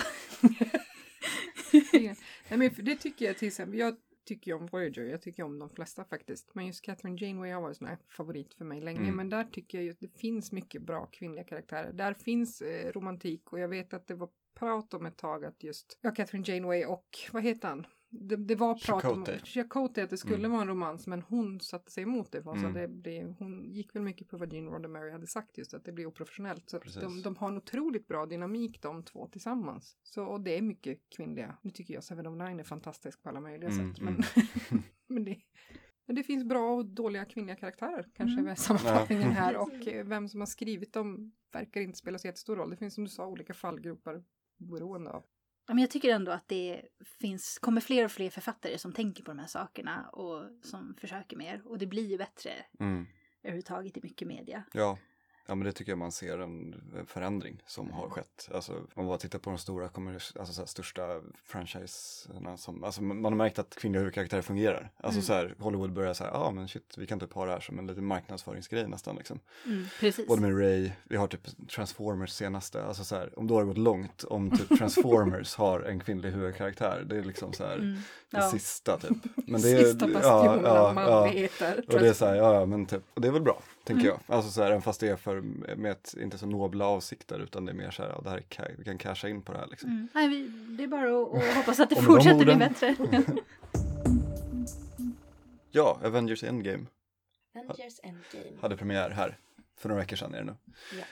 Nej, 1.93 2.59
men 2.59 2.71
för 2.71 2.83
det 2.83 2.97
tycker 2.97 3.27
jag 3.27 3.39
till 3.39 3.49
exempel. 3.49 3.79
Jag 3.79 3.97
tycker 4.25 4.51
ju 4.51 4.57
om 4.57 4.67
Voyager, 4.67 5.03
jag 5.03 5.23
tycker 5.23 5.43
om 5.43 5.59
de 5.59 5.71
flesta 5.71 6.05
faktiskt. 6.05 6.55
Men 6.55 6.67
just 6.67 6.83
Catherine 6.83 7.27
Janeway 7.27 7.51
har 7.51 7.61
varit 7.61 7.81
en 7.81 7.97
favorit 8.09 8.55
för 8.55 8.65
mig 8.65 8.81
länge. 8.81 9.01
Mm. 9.01 9.17
Men 9.17 9.29
där 9.29 9.45
tycker 9.45 9.79
jag 9.79 9.85
ju 9.85 9.91
att 9.91 10.01
det 10.01 10.19
finns 10.19 10.53
mycket 10.53 10.83
bra 10.83 11.07
kvinnliga 11.07 11.45
karaktärer. 11.45 11.93
Där 11.93 12.15
finns 12.15 12.63
eh, 12.63 12.93
romantik 12.93 13.53
och 13.53 13.61
jag 13.61 13.69
vet 13.69 13.95
att 13.95 14.07
det 14.07 14.15
var 14.15 14.29
prat 14.55 14.95
om 14.95 15.07
ett 15.07 15.17
tag 15.17 15.45
att 15.45 15.63
just, 15.63 15.99
ja 16.01 16.11
Catherine 16.11 16.45
Janeway 16.47 16.85
och 16.85 17.19
vad 17.33 17.43
heter 17.43 17.69
han? 17.69 17.87
Det, 18.11 18.37
det 18.37 18.55
var 18.55 18.75
prat 18.75 19.05
om 19.05 19.11
Chakotay. 19.25 19.39
Chakotay, 19.45 20.05
att 20.05 20.11
det 20.11 20.17
skulle 20.19 20.37
Mm. 20.39 20.51
vara 20.51 20.63
en 20.63 20.69
romans 20.69 21.07
men 21.07 21.23
hon 21.23 21.61
satte 21.61 21.91
sig 21.91 22.03
emot 22.03 22.33
det. 22.33 22.43
Sa 22.43 22.53
Mm. 22.53 22.73
det, 22.73 22.87
det, 22.87 23.35
hon 23.39 23.73
gick 23.73 23.95
väl 23.95 24.03
mycket 24.03 24.29
på 24.29 24.37
vad 24.37 24.53
Gene 24.53 24.71
Roddenberry 24.71 25.11
hade 25.13 25.27
sagt 25.27 25.59
just 25.59 25.75
att 25.75 25.85
det 25.85 25.93
blir 25.93 26.07
oprofessionellt. 26.07 26.71
Så 26.71 26.79
de, 27.01 27.23
de 27.23 27.37
har 27.37 27.49
en 27.49 27.57
otroligt 27.57 28.07
bra 28.09 28.27
dynamik 28.27 28.83
de 28.83 29.03
två 29.03 29.27
tillsammans. 29.29 29.97
Så, 30.03 30.25
och 30.25 30.41
det 30.41 30.59
är 30.59 30.63
mycket 30.63 30.99
kvinnliga. 31.17 31.57
Nu 31.63 31.71
tycker 31.71 31.95
jag 31.95 32.05
Seven 32.05 32.27
of 32.27 32.33
Nine 32.49 32.61
är 32.61 32.65
fantastisk 32.65 33.23
på 33.23 33.29
alla 33.29 33.41
möjliga 33.41 33.71
Mm, 33.71 33.95
sätt. 33.95 34.03
Men, 34.03 34.15
mm. 34.15 34.83
men, 35.07 35.25
det, 35.25 35.37
men 36.07 36.17
det 36.17 36.23
finns 36.23 36.45
bra 36.45 36.75
och 36.75 36.87
dåliga 36.87 37.25
kvinnliga 37.25 37.57
karaktärer 37.57 38.07
kanske 38.15 38.41
Mm. 38.41 38.51
är 38.51 38.55
sammanfattningen 38.55 39.31
här. 39.31 39.57
Och 39.63 39.89
eh, 39.89 40.07
vem 40.07 40.29
som 40.29 40.41
har 40.41 40.47
skrivit 40.47 40.93
dem 40.93 41.33
verkar 41.53 41.81
inte 41.81 41.99
spela 41.99 42.19
så 42.19 42.27
jättestor 42.27 42.57
roll. 42.57 42.71
Det 42.71 42.77
finns 42.77 42.95
som 42.95 43.05
du 43.05 43.11
sa 43.11 43.27
olika 43.27 43.55
fallgropar 43.55 44.25
beroende 44.57 45.11
av. 45.11 45.25
Men 45.75 45.79
jag 45.79 45.91
tycker 45.91 46.14
ändå 46.14 46.33
att 46.33 46.49
det 46.49 46.83
finns, 47.21 47.59
kommer 47.59 47.81
fler 47.81 48.05
och 48.05 48.12
fler 48.12 48.31
författare 48.31 48.79
som 48.79 48.93
tänker 48.93 49.23
på 49.23 49.31
de 49.31 49.39
här 49.39 49.47
sakerna 49.47 50.09
och 50.09 50.43
som 50.62 50.95
försöker 51.01 51.37
mer. 51.37 51.62
Och 51.64 51.79
det 51.79 51.87
blir 51.87 52.07
ju 52.07 52.19
bättre 52.19 52.51
Mm. 52.81 53.07
överhuvudtaget 53.43 53.97
i 53.97 54.01
mycket 54.03 54.29
media. 54.29 54.64
Ja. 54.73 54.99
Ja, 55.49 55.55
men 55.55 55.64
det 55.66 55.72
tycker 55.72 55.92
jag 55.92 55.99
man 55.99 56.12
ser 56.12 56.38
en 56.38 56.74
förändring 57.07 57.62
som 57.66 57.90
har 57.90 58.09
skett. 58.09 58.49
Alltså, 58.55 58.72
om 58.72 58.86
man 58.94 59.07
bara 59.07 59.18
tittar 59.18 59.38
på 59.38 59.51
de 59.51 59.59
stora, 59.59 59.84
alltså, 59.94 60.53
så 60.53 60.61
här, 60.61 60.66
största 60.66 61.20
franchiserna 61.44 62.57
som, 62.57 62.84
alltså 62.84 63.03
man 63.03 63.24
har 63.24 63.30
märkt 63.30 63.59
att 63.59 63.74
kvinnliga 63.76 64.01
huvudkaraktärer 64.01 64.42
fungerar. 64.42 64.90
Alltså 64.96 65.18
Mm. 65.18 65.22
så 65.22 65.32
här, 65.32 65.55
Hollywood 65.59 65.92
börjar 65.92 66.14
säga, 66.14 66.30
ja 66.32 66.38
ah, 66.38 66.51
men 66.51 66.68
shit, 66.68 66.94
vi 66.99 67.07
kan 67.07 67.20
typ 67.20 67.32
ha 67.32 67.44
det 67.46 67.53
här 67.53 67.61
som 67.61 67.78
en 67.78 67.86
liten 67.86 68.05
marknadsföringsgrej 68.05 68.88
nästan 68.88 69.16
liksom. 69.16 69.40
Mm, 69.66 69.84
precis. 70.01 70.26
Både 70.26 70.42
med 70.42 70.59
Ray, 70.59 70.90
vi 71.05 71.16
har 71.16 71.26
typ 71.26 71.68
Transformers 71.68 72.30
senaste, 72.30 72.84
alltså 72.84 73.05
så 73.05 73.16
här, 73.16 73.38
om 73.38 73.46
då 73.46 73.55
har 73.55 73.61
det 73.62 73.66
gått 73.68 73.78
långt, 73.78 74.24
om 74.24 74.51
typ 74.51 74.78
Transformers 74.78 75.55
har 75.57 75.80
en 75.80 76.01
kvinnlig 76.01 76.30
huvudkaraktär, 76.30 77.05
det 77.09 77.16
är 77.16 77.22
liksom 77.22 77.53
så 77.53 77.64
här, 77.66 77.74
Mm. 77.78 77.94
det 78.30 78.36
Ja. 78.38 78.51
sista 78.51 78.99
typ. 78.99 79.16
Men 79.46 79.61
det 79.62 79.70
är, 79.70 79.84
Sista 79.84 80.07
bastionen 80.09 80.66
av 80.66 80.94
manligheter. 80.94 81.84
och 81.88 81.99
det 82.01 82.09
är 82.09 82.12
så 82.12 82.26
här, 82.26 82.34
ja, 82.34 82.55
ja 82.55 82.66
men 82.66 82.86
typ, 82.86 83.03
och 83.14 83.20
det 83.20 83.28
är 83.28 83.32
väl 83.32 83.42
bra, 83.42 83.62
tänker 83.89 84.07
Mm. 84.09 84.18
jag. 84.26 84.36
Alltså 84.36 84.51
så 84.51 84.62
här, 84.62 84.68
även 84.70 84.82
fast 84.82 85.01
det 85.01 85.09
är 85.09 85.16
för, 85.16 85.41
med 85.76 85.93
ett, 85.93 86.14
inte 86.20 86.39
så 86.39 86.47
nobla 86.47 86.86
avsikter, 86.86 87.39
utan 87.39 87.64
det 87.64 87.72
är 87.72 87.76
mer 87.76 87.91
så 87.91 88.03
här, 88.03 88.11
ja, 88.11 88.20
det 88.24 88.30
här 88.30 88.36
är, 88.59 88.74
vi 88.78 88.84
kan 88.84 88.99
casha 88.99 89.28
in 89.28 89.43
på 89.43 89.53
det 89.53 89.59
här 89.59 89.66
liksom. 89.66 89.91
Mm. 89.91 90.09
Nej, 90.14 90.28
vi, 90.28 90.49
det 90.76 90.82
är 90.84 90.89
bara 90.89 91.22
att, 91.22 91.34
att 91.51 91.57
hoppas 91.57 91.80
att 91.80 91.91
det 91.91 91.97
Och 91.99 92.03
fortsätter 92.05 92.45
bli 92.45 92.55
bättre. 92.55 92.97
Ja, 95.70 95.99
Avengers 96.05 96.45
Endgame 96.45 96.86
Avengers 97.57 98.01
Endgame. 98.03 98.57
hade 98.61 98.76
premiär 98.76 99.11
här, 99.11 99.39
för 99.76 99.89
några 99.89 100.01
veckor 100.03 100.16
sedan 100.16 100.34
är 100.34 100.39
det 100.39 100.45
nu. 100.45 100.55
Ja. 100.99 101.05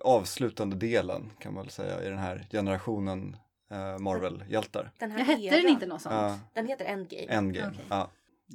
Avslutande 0.00 0.76
delen 0.76 1.30
kan 1.38 1.54
man 1.54 1.62
väl 1.62 1.70
säga 1.70 2.02
i 2.02 2.08
den 2.08 2.18
här 2.18 2.46
generationen 2.50 3.36
eh, 3.70 3.98
Marvel-hjältar. 3.98 4.90
Den 4.98 5.10
här 5.10 5.18
Jag 5.18 5.24
hette 5.26 5.56
den 5.56 5.68
inte 5.68 5.86
något 5.86 6.02
sånt? 6.02 6.14
Ja, 6.14 6.38
Den 6.54 6.66
heter 6.66 6.84
Endgame. 6.84 7.26
Endgame, 7.28 7.68
Okej. 7.74 7.84
ja. 7.88 8.10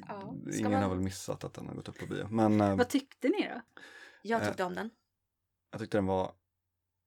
Ja. 0.07 0.33
Ingen 0.53 0.71
man- 0.71 0.81
har 0.83 0.89
väl 0.89 0.99
missat 0.99 1.43
att 1.43 1.53
den 1.53 1.67
har 1.67 1.75
gått 1.75 1.89
upp 1.89 1.99
på 1.99 2.05
bio. 2.05 2.27
Men 2.31 2.61
eh, 2.61 2.75
Vad 2.75 2.89
tyckte 2.89 3.27
ni 3.27 3.47
då? 3.47 3.61
Jag 4.21 4.41
Eh, 4.41 4.47
tyckte 4.47 4.63
om 4.63 4.75
den. 4.75 4.89
jag 5.71 5.79
tyckte 5.81 5.97
den 5.97 6.05
var 6.05 6.31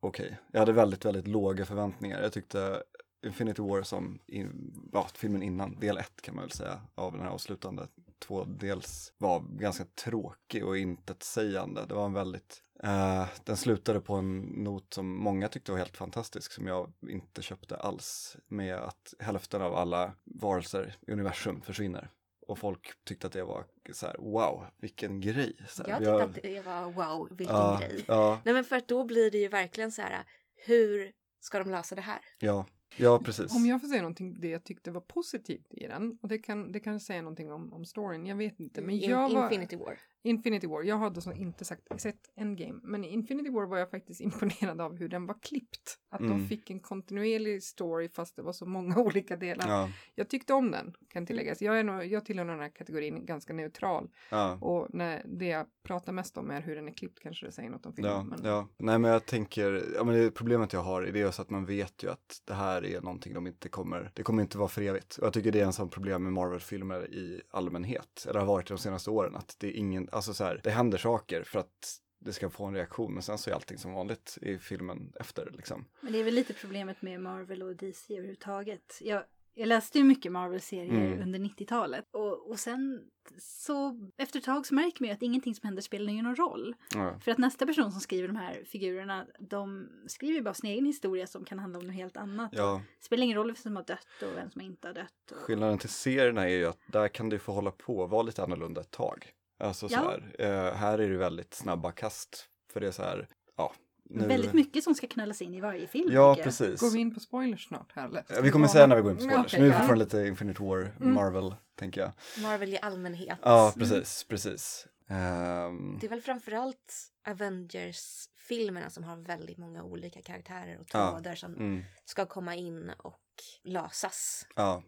okej. 0.00 0.38
Jag 0.52 0.60
hade 0.60 0.72
väldigt, 0.72 1.04
väldigt 1.04 1.26
låga 1.28 1.66
förväntningar. 1.66 2.22
Jag 2.22 2.32
tyckte 2.32 2.82
Infinity 3.26 3.62
War 3.62 3.82
som, 3.82 4.18
in, 4.26 4.72
ja, 4.92 5.06
filmen 5.14 5.42
innan, 5.42 5.80
del 5.80 5.98
ett 5.98 6.22
kan 6.22 6.34
man 6.34 6.44
väl 6.44 6.50
säga, 6.52 6.80
av 6.94 7.12
den 7.12 7.20
här 7.20 7.28
avslutande 7.28 7.88
tvådels 8.18 9.12
var 9.18 9.40
ganska 9.40 9.84
tråkig 9.84 10.64
och 10.66 10.78
intetsägande. 10.78 11.84
Det 11.86 11.94
var 11.94 12.04
en 12.06 12.12
väldigt, 12.12 12.62
eh, 12.82 13.28
den 13.44 13.56
slutade 13.56 14.00
på 14.00 14.14
en 14.14 14.38
not 14.40 14.94
som 14.94 15.22
många 15.22 15.48
tyckte 15.48 15.72
var 15.72 15.78
helt 15.78 15.96
fantastisk, 15.96 16.52
som 16.52 16.66
jag 16.66 16.92
inte 17.08 17.42
köpte 17.42 17.76
alls, 17.76 18.36
med 18.46 18.76
att 18.76 19.14
hälften 19.18 19.62
av 19.62 19.74
alla 19.74 20.12
varelser 20.24 20.96
i 21.06 21.12
universum 21.12 21.60
försvinner. 21.62 22.10
Och 22.50 22.58
folk 22.58 23.04
tyckte 23.04 23.26
att 23.26 23.32
det 23.32 23.44
var 23.44 23.64
så 23.92 24.06
här, 24.06 24.16
wow, 24.18 24.66
vilken 24.78 25.20
grej. 25.20 25.56
Så 25.68 25.82
här, 25.82 25.90
Jag 25.90 25.98
tyckte 25.98 26.24
att 26.24 26.42
det 26.42 26.66
var 26.66 26.90
wow, 26.90 27.28
vilken 27.30 27.56
ja, 27.56 27.80
grej. 27.80 28.04
Ja, 28.08 28.40
Nej 28.44 28.54
men 28.54 28.64
för 28.64 28.76
att 28.76 28.88
då 28.88 29.04
blir 29.04 29.30
det 29.30 29.38
ju 29.38 29.48
verkligen 29.48 29.92
så 29.92 30.02
här, 30.02 30.24
hur 30.66 31.12
ska 31.40 31.58
de 31.58 31.70
lösa 31.70 31.94
det 31.94 32.00
här? 32.00 32.20
ja, 32.38 32.66
ja, 32.96 33.18
precis. 33.24 33.56
Om 33.56 33.66
jag 33.66 33.80
får 33.80 33.88
säga 33.88 34.02
någonting 34.02 34.40
det 34.40 34.48
jag 34.48 34.64
tyckte 34.64 34.90
var 34.90 35.00
positivt 35.00 35.74
i 35.74 35.86
den, 35.86 36.18
och 36.22 36.28
det 36.28 36.38
kan, 36.38 36.72
det 36.72 36.80
kan 36.80 37.00
säga 37.00 37.22
någonting 37.22 37.52
om, 37.52 37.72
om 37.72 37.84
storyn, 37.84 38.26
jag 38.26 38.36
vet 38.36 38.60
inte. 38.60 38.80
Men 38.80 38.94
In, 38.94 39.10
jag 39.10 39.30
var, 39.30 39.44
Infinity 39.44 39.76
War. 39.76 39.98
Infinity 40.22 40.66
War, 40.66 40.82
jag 40.82 40.98
hade 40.98 41.20
så 41.20 41.32
inte 41.32 41.64
sagt, 41.64 42.00
sett 42.00 42.16
Endgame, 42.36 42.80
men 42.82 43.04
i 43.04 43.08
Infinity 43.08 43.50
War 43.50 43.66
var 43.66 43.78
jag 43.78 43.90
faktiskt 43.90 44.20
imponerad 44.20 44.80
av 44.80 44.96
hur 44.96 45.08
den 45.08 45.26
var 45.26 45.36
klippt. 45.42 45.96
Att 46.10 46.20
Mm. 46.20 46.32
de 46.32 46.46
fick 46.48 46.70
en 46.70 46.80
kontinuerlig 46.80 47.62
story 47.62 48.08
fast 48.08 48.36
det 48.36 48.42
var 48.42 48.52
så 48.52 48.66
många 48.66 48.98
olika 49.00 49.36
delar. 49.36 49.68
Ja, 49.68 49.88
Jag 50.14 50.28
tyckte 50.28 50.52
om 50.54 50.70
den, 50.70 50.94
kan 51.08 51.26
tilläggas. 51.26 51.62
Jag, 51.62 51.78
är 51.80 51.84
nog, 51.84 52.04
jag 52.06 52.24
tillhör 52.24 52.44
den 52.44 52.60
här 52.60 52.68
kategorin 52.68 53.26
ganska 53.26 53.52
neutral. 53.52 54.08
ja. 54.30 54.58
Och 54.60 54.86
när 54.94 55.22
det 55.26 55.46
jag 55.46 55.66
pratar 55.82 56.12
mest 56.12 56.38
om 56.38 56.50
är 56.50 56.60
hur 56.60 56.76
den 56.76 56.88
är 56.88 56.92
klippt 56.92 57.20
kanske 57.20 57.46
det 57.46 57.52
säger 57.52 57.70
något 57.70 57.86
om 57.86 57.92
filmen. 57.92 58.12
Ja, 58.12 58.22
men... 58.22 58.38
ja. 58.44 58.68
Nej 58.78 58.98
men 58.98 59.10
jag 59.10 59.26
tänker, 59.26 59.82
ja 59.94 60.04
men 60.04 60.14
det 60.14 60.30
problemet 60.30 60.72
jag 60.72 60.80
har 60.80 61.02
är 61.02 61.12
det 61.12 61.38
att 61.40 61.50
man 61.50 61.64
vet 61.64 62.02
ju 62.02 62.10
att 62.10 62.42
det 62.44 62.54
här 62.54 62.84
är 62.84 63.00
någonting 63.00 63.34
de 63.34 63.46
inte 63.46 63.68
kommer, 63.68 64.10
det 64.14 64.22
kommer 64.22 64.42
inte 64.42 64.58
vara 64.58 64.68
för 64.68 64.82
evigt. 64.82 65.16
Och 65.16 65.26
jag 65.26 65.32
tycker 65.32 65.52
det 65.52 65.60
är 65.60 65.64
en 65.64 65.72
sån 65.72 65.88
problem 65.90 66.22
med 66.22 66.32
Marvel-filmer 66.32 67.10
i 67.14 67.42
allmänhet, 67.50 68.26
eller 68.28 68.40
har 68.40 68.46
varit 68.46 68.66
de 68.68 68.78
senaste 68.78 69.10
åren, 69.10 69.36
att 69.36 69.56
det 69.58 69.66
är 69.68 69.72
ingen, 69.72 70.08
alltså 70.12 70.34
så 70.34 70.44
här, 70.44 70.60
det 70.64 70.70
händer 70.70 70.98
saker 70.98 71.42
för 71.42 71.58
att 71.58 72.00
det 72.18 72.32
ska 72.32 72.50
få 72.50 72.64
en 72.64 72.74
reaktion, 72.74 73.14
men 73.14 73.22
sen 73.22 73.38
så 73.38 73.50
är 73.50 73.54
allting 73.54 73.78
som 73.78 73.92
vanligt 73.92 74.38
i 74.42 74.58
filmen 74.58 75.12
efter 75.20 75.50
liksom. 75.56 75.84
Men 76.00 76.12
det 76.12 76.18
är 76.20 76.24
väl 76.24 76.34
lite 76.34 76.52
problemet 76.54 77.02
med 77.02 77.20
Marvel 77.20 77.62
och 77.62 77.76
DC 77.76 78.14
överhuvudtaget. 78.14 78.98
Jag, 79.00 79.24
jag 79.54 79.66
läste 79.66 79.98
ju 79.98 80.04
mycket 80.04 80.32
Marvel-serier 80.32 81.06
Mm. 81.06 81.22
under 81.22 81.38
90-talet. 81.38 82.04
Och, 82.10 82.50
och 82.50 82.58
sen 82.58 83.02
så 83.38 83.98
efter 84.16 84.38
ett 84.38 84.44
tag 84.44 84.66
så 84.66 84.74
märker 84.74 85.02
man 85.02 85.08
ju 85.08 85.14
att 85.14 85.22
ingenting 85.22 85.54
som 85.54 85.66
händer 85.66 85.82
spelar 85.82 86.12
ju 86.12 86.22
någon 86.22 86.36
roll. 86.36 86.74
Ja, 86.94 87.18
För 87.20 87.30
att 87.32 87.38
nästa 87.38 87.66
person 87.66 87.92
som 87.92 88.00
skriver 88.00 88.28
de 88.28 88.36
här 88.36 88.64
figurerna, 88.66 89.26
de 89.38 89.88
skriver 90.06 90.34
ju 90.34 90.42
bara 90.42 90.54
sin 90.54 90.70
egen 90.70 90.86
historia 90.86 91.26
som 91.26 91.44
kan 91.44 91.58
handla 91.58 91.78
om 91.78 91.86
något 91.86 91.94
helt 91.96 92.16
annat. 92.16 92.50
ja 92.54 92.82
Det 93.00 93.04
spelar 93.04 93.24
ingen 93.24 93.36
roll 93.36 93.46
vem 93.46 93.56
som 93.56 93.76
har 93.76 93.84
dött 93.84 94.22
och 94.22 94.36
vem 94.36 94.50
som 94.50 94.60
inte 94.60 94.88
har 94.88 94.94
dött. 94.94 95.30
Och... 95.30 95.36
skillnaden 95.36 95.78
till 95.78 95.88
serierna 95.88 96.44
är 96.48 96.54
ju 96.56 96.66
att 96.66 96.78
där 96.86 97.08
kan 97.08 97.28
du 97.28 97.38
få 97.38 97.52
hålla 97.52 97.70
på 97.70 97.98
och 97.98 98.10
vara 98.10 98.22
lite 98.22 98.42
annorlunda 98.42 98.80
ett 98.80 98.90
tag. 98.90 99.32
Alltså 99.60 99.88
så 99.88 99.94
Ja. 99.94 100.00
här, 100.10 100.34
eh, 100.68 100.74
här 100.74 100.98
är 100.98 101.08
det 101.10 101.16
väldigt 101.16 101.54
snabba 101.54 101.92
kast, 101.92 102.48
för 102.72 102.80
det 102.80 102.86
är 102.86 102.90
så 102.90 103.02
här, 103.02 103.28
ja. 103.56 103.72
nu- 104.04 104.26
Väldigt 104.26 104.52
mycket 104.52 104.84
som 104.84 104.94
ska 104.94 105.06
knallas 105.06 105.42
in 105.42 105.54
i 105.54 105.60
varje 105.60 105.86
film. 105.86 106.12
Ja, 106.12 106.36
precis. 106.42 106.80
Går 106.80 106.90
vi 106.90 106.98
in 106.98 107.14
på 107.14 107.20
spoilers 107.20 107.66
snart 107.68 107.92
här 107.94 108.08
eller? 108.08 108.24
Ja, 108.28 108.40
vi 108.40 108.50
kommer 108.50 108.68
säga 108.68 108.86
när 108.86 108.96
vi 108.96 109.02
går 109.02 109.10
in 109.10 109.16
på 109.16 109.22
spoilers. 109.22 109.46
Okej, 109.46 109.60
nu 109.60 109.66
är 109.66 109.70
vi 109.70 109.74
ja. 109.74 109.78
fortfarande 109.78 110.04
lite 110.04 110.18
Infinite 110.28 110.62
War, 110.62 110.78
Mm. 111.00 111.14
Marvel, 111.14 111.54
tänker 111.78 112.00
jag. 112.00 112.12
Marvel 112.42 112.74
i 112.74 112.78
allmänhet. 112.82 113.38
Ja, 113.42 113.72
precis, 113.78 114.24
precis. 114.24 114.86
Ehm, 115.08 115.98
Det 116.00 116.06
är 116.06 116.10
väl 116.10 116.20
framförallt 116.20 117.10
Avengers-filmerna 117.28 118.90
som 118.90 119.04
har 119.04 119.16
väldigt 119.16 119.58
många 119.58 119.82
olika 119.82 120.22
karaktärer 120.22 120.78
och 120.80 120.86
Ja. 120.92 121.10
trådar 121.10 121.34
som 121.34 121.54
mm, 121.54 121.82
ska 122.04 122.26
komma 122.26 122.54
in 122.54 122.90
och 122.98 123.20
lösas 123.64 124.46
ja, 124.56 124.82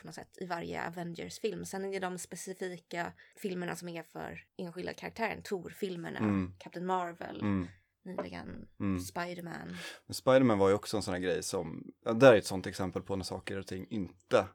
på 0.00 0.06
något 0.06 0.14
sätt 0.14 0.38
i 0.40 0.46
varje 0.46 0.86
Avengers-film. 0.86 1.64
Sen 1.64 1.84
är 1.84 1.92
det 1.92 1.98
de 1.98 2.18
specifika 2.18 3.12
filmerna 3.36 3.76
som 3.76 3.88
är 3.88 4.02
för 4.02 4.44
enskilda 4.56 4.92
karaktären. 4.92 5.42
Tor-filmerna, 5.42 6.18
Mm. 6.18 6.52
Captain 6.58 6.86
Marvel, 6.86 7.40
mm, 7.40 7.68
nyligen 8.04 8.68
mm. 8.80 9.00
Spiderman. 9.00 9.76
Men 10.06 10.14
Spiderman 10.14 10.58
var 10.58 10.68
ju 10.68 10.74
också 10.74 10.96
en 10.96 11.02
sån 11.02 11.14
här 11.14 11.20
grej 11.20 11.42
som, 11.42 11.92
ja, 12.04 12.12
där 12.12 12.32
är 12.32 12.38
ett 12.38 12.46
sånt 12.46 12.66
exempel 12.66 13.02
på 13.02 13.16
när 13.16 13.24
saker 13.24 13.58
och 13.58 13.66
ting 13.66 13.86
inte 13.90 14.46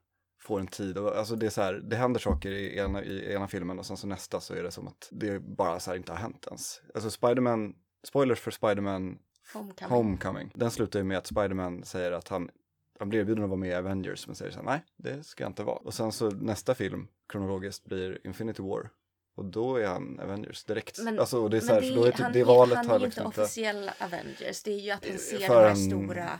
får 0.41 0.59
en 0.59 0.67
tid. 0.67 0.97
Alltså 0.97 1.35
det 1.35 1.45
är 1.45 1.49
så 1.49 1.61
här, 1.61 1.73
det 1.73 1.95
händer 1.95 2.19
saker 2.19 2.51
i 2.51 2.77
ena, 2.77 3.03
i 3.03 3.33
ena 3.33 3.47
filmen 3.47 3.79
och 3.79 3.85
sen 3.85 3.97
så 3.97 4.07
nästa 4.07 4.39
så 4.39 4.53
är 4.53 4.63
det 4.63 4.71
som 4.71 4.87
att 4.87 5.09
det 5.11 5.39
bara 5.39 5.79
så 5.79 5.91
här 5.91 5.97
inte 5.97 6.11
har 6.11 6.19
hänt 6.19 6.47
ens. 6.47 6.81
Alltså 6.93 7.11
Spiderman, 7.11 7.75
spoilers 8.03 8.39
för 8.39 8.51
Spiderman 8.51 9.19
Homecoming. 9.53 9.97
Homecoming. 9.97 10.51
Den 10.55 10.71
slutar 10.71 10.99
ju 10.99 11.05
med 11.05 11.17
att 11.17 11.27
Spiderman 11.27 11.83
säger 11.83 12.11
att 12.11 12.27
han, 12.27 12.49
han 13.04 13.10
blir 13.10 13.20
erbjuden 13.20 13.43
att 13.43 13.49
vara 13.49 13.60
med 13.60 13.70
i 13.70 13.74
Avengers 13.74 14.28
men 14.28 14.36
säger 14.36 14.51
så 14.51 14.58
här, 14.60 14.66
nej, 14.66 14.84
det 14.97 15.24
ska 15.24 15.43
jag 15.43 15.49
inte 15.49 15.64
vara. 15.64 15.76
Och 15.78 15.93
sen 15.93 16.12
så 16.12 16.30
nästa 16.30 16.76
film 16.76 17.08
kronologiskt 17.34 17.86
blir 17.86 18.28
Infinity 18.28 18.62
War. 18.62 18.89
Och 19.36 19.45
då 19.45 19.78
är 19.78 19.88
han 19.88 20.20
Avengers 20.20 20.64
direkt. 20.64 20.99
Men- 21.04 21.20
alltså, 21.20 21.47
det 21.47 21.58
är 21.58 21.62
så 21.62 21.74
här, 21.74 21.82
för 21.82 21.95
då 21.95 22.04
är 22.06 22.12
typ 22.12 22.20
han, 22.20 22.34
det 22.34 22.39
är- 22.39 22.45
valet 22.45 22.78
han 22.78 22.89
är 22.89 22.99
ju 22.99 23.06
liksom 23.06 23.26
inte 23.26 23.41
officiell 23.41 23.91
Avengers. 23.99 24.64
Det 24.64 24.72
är 24.72 24.80
ju 24.80 24.91
att 24.91 25.06
han 25.10 25.18
ser 25.18 25.38
för 25.38 25.54
den 25.56 25.64
här 25.64 25.70
en- 25.70 25.76
stora, 25.89 26.39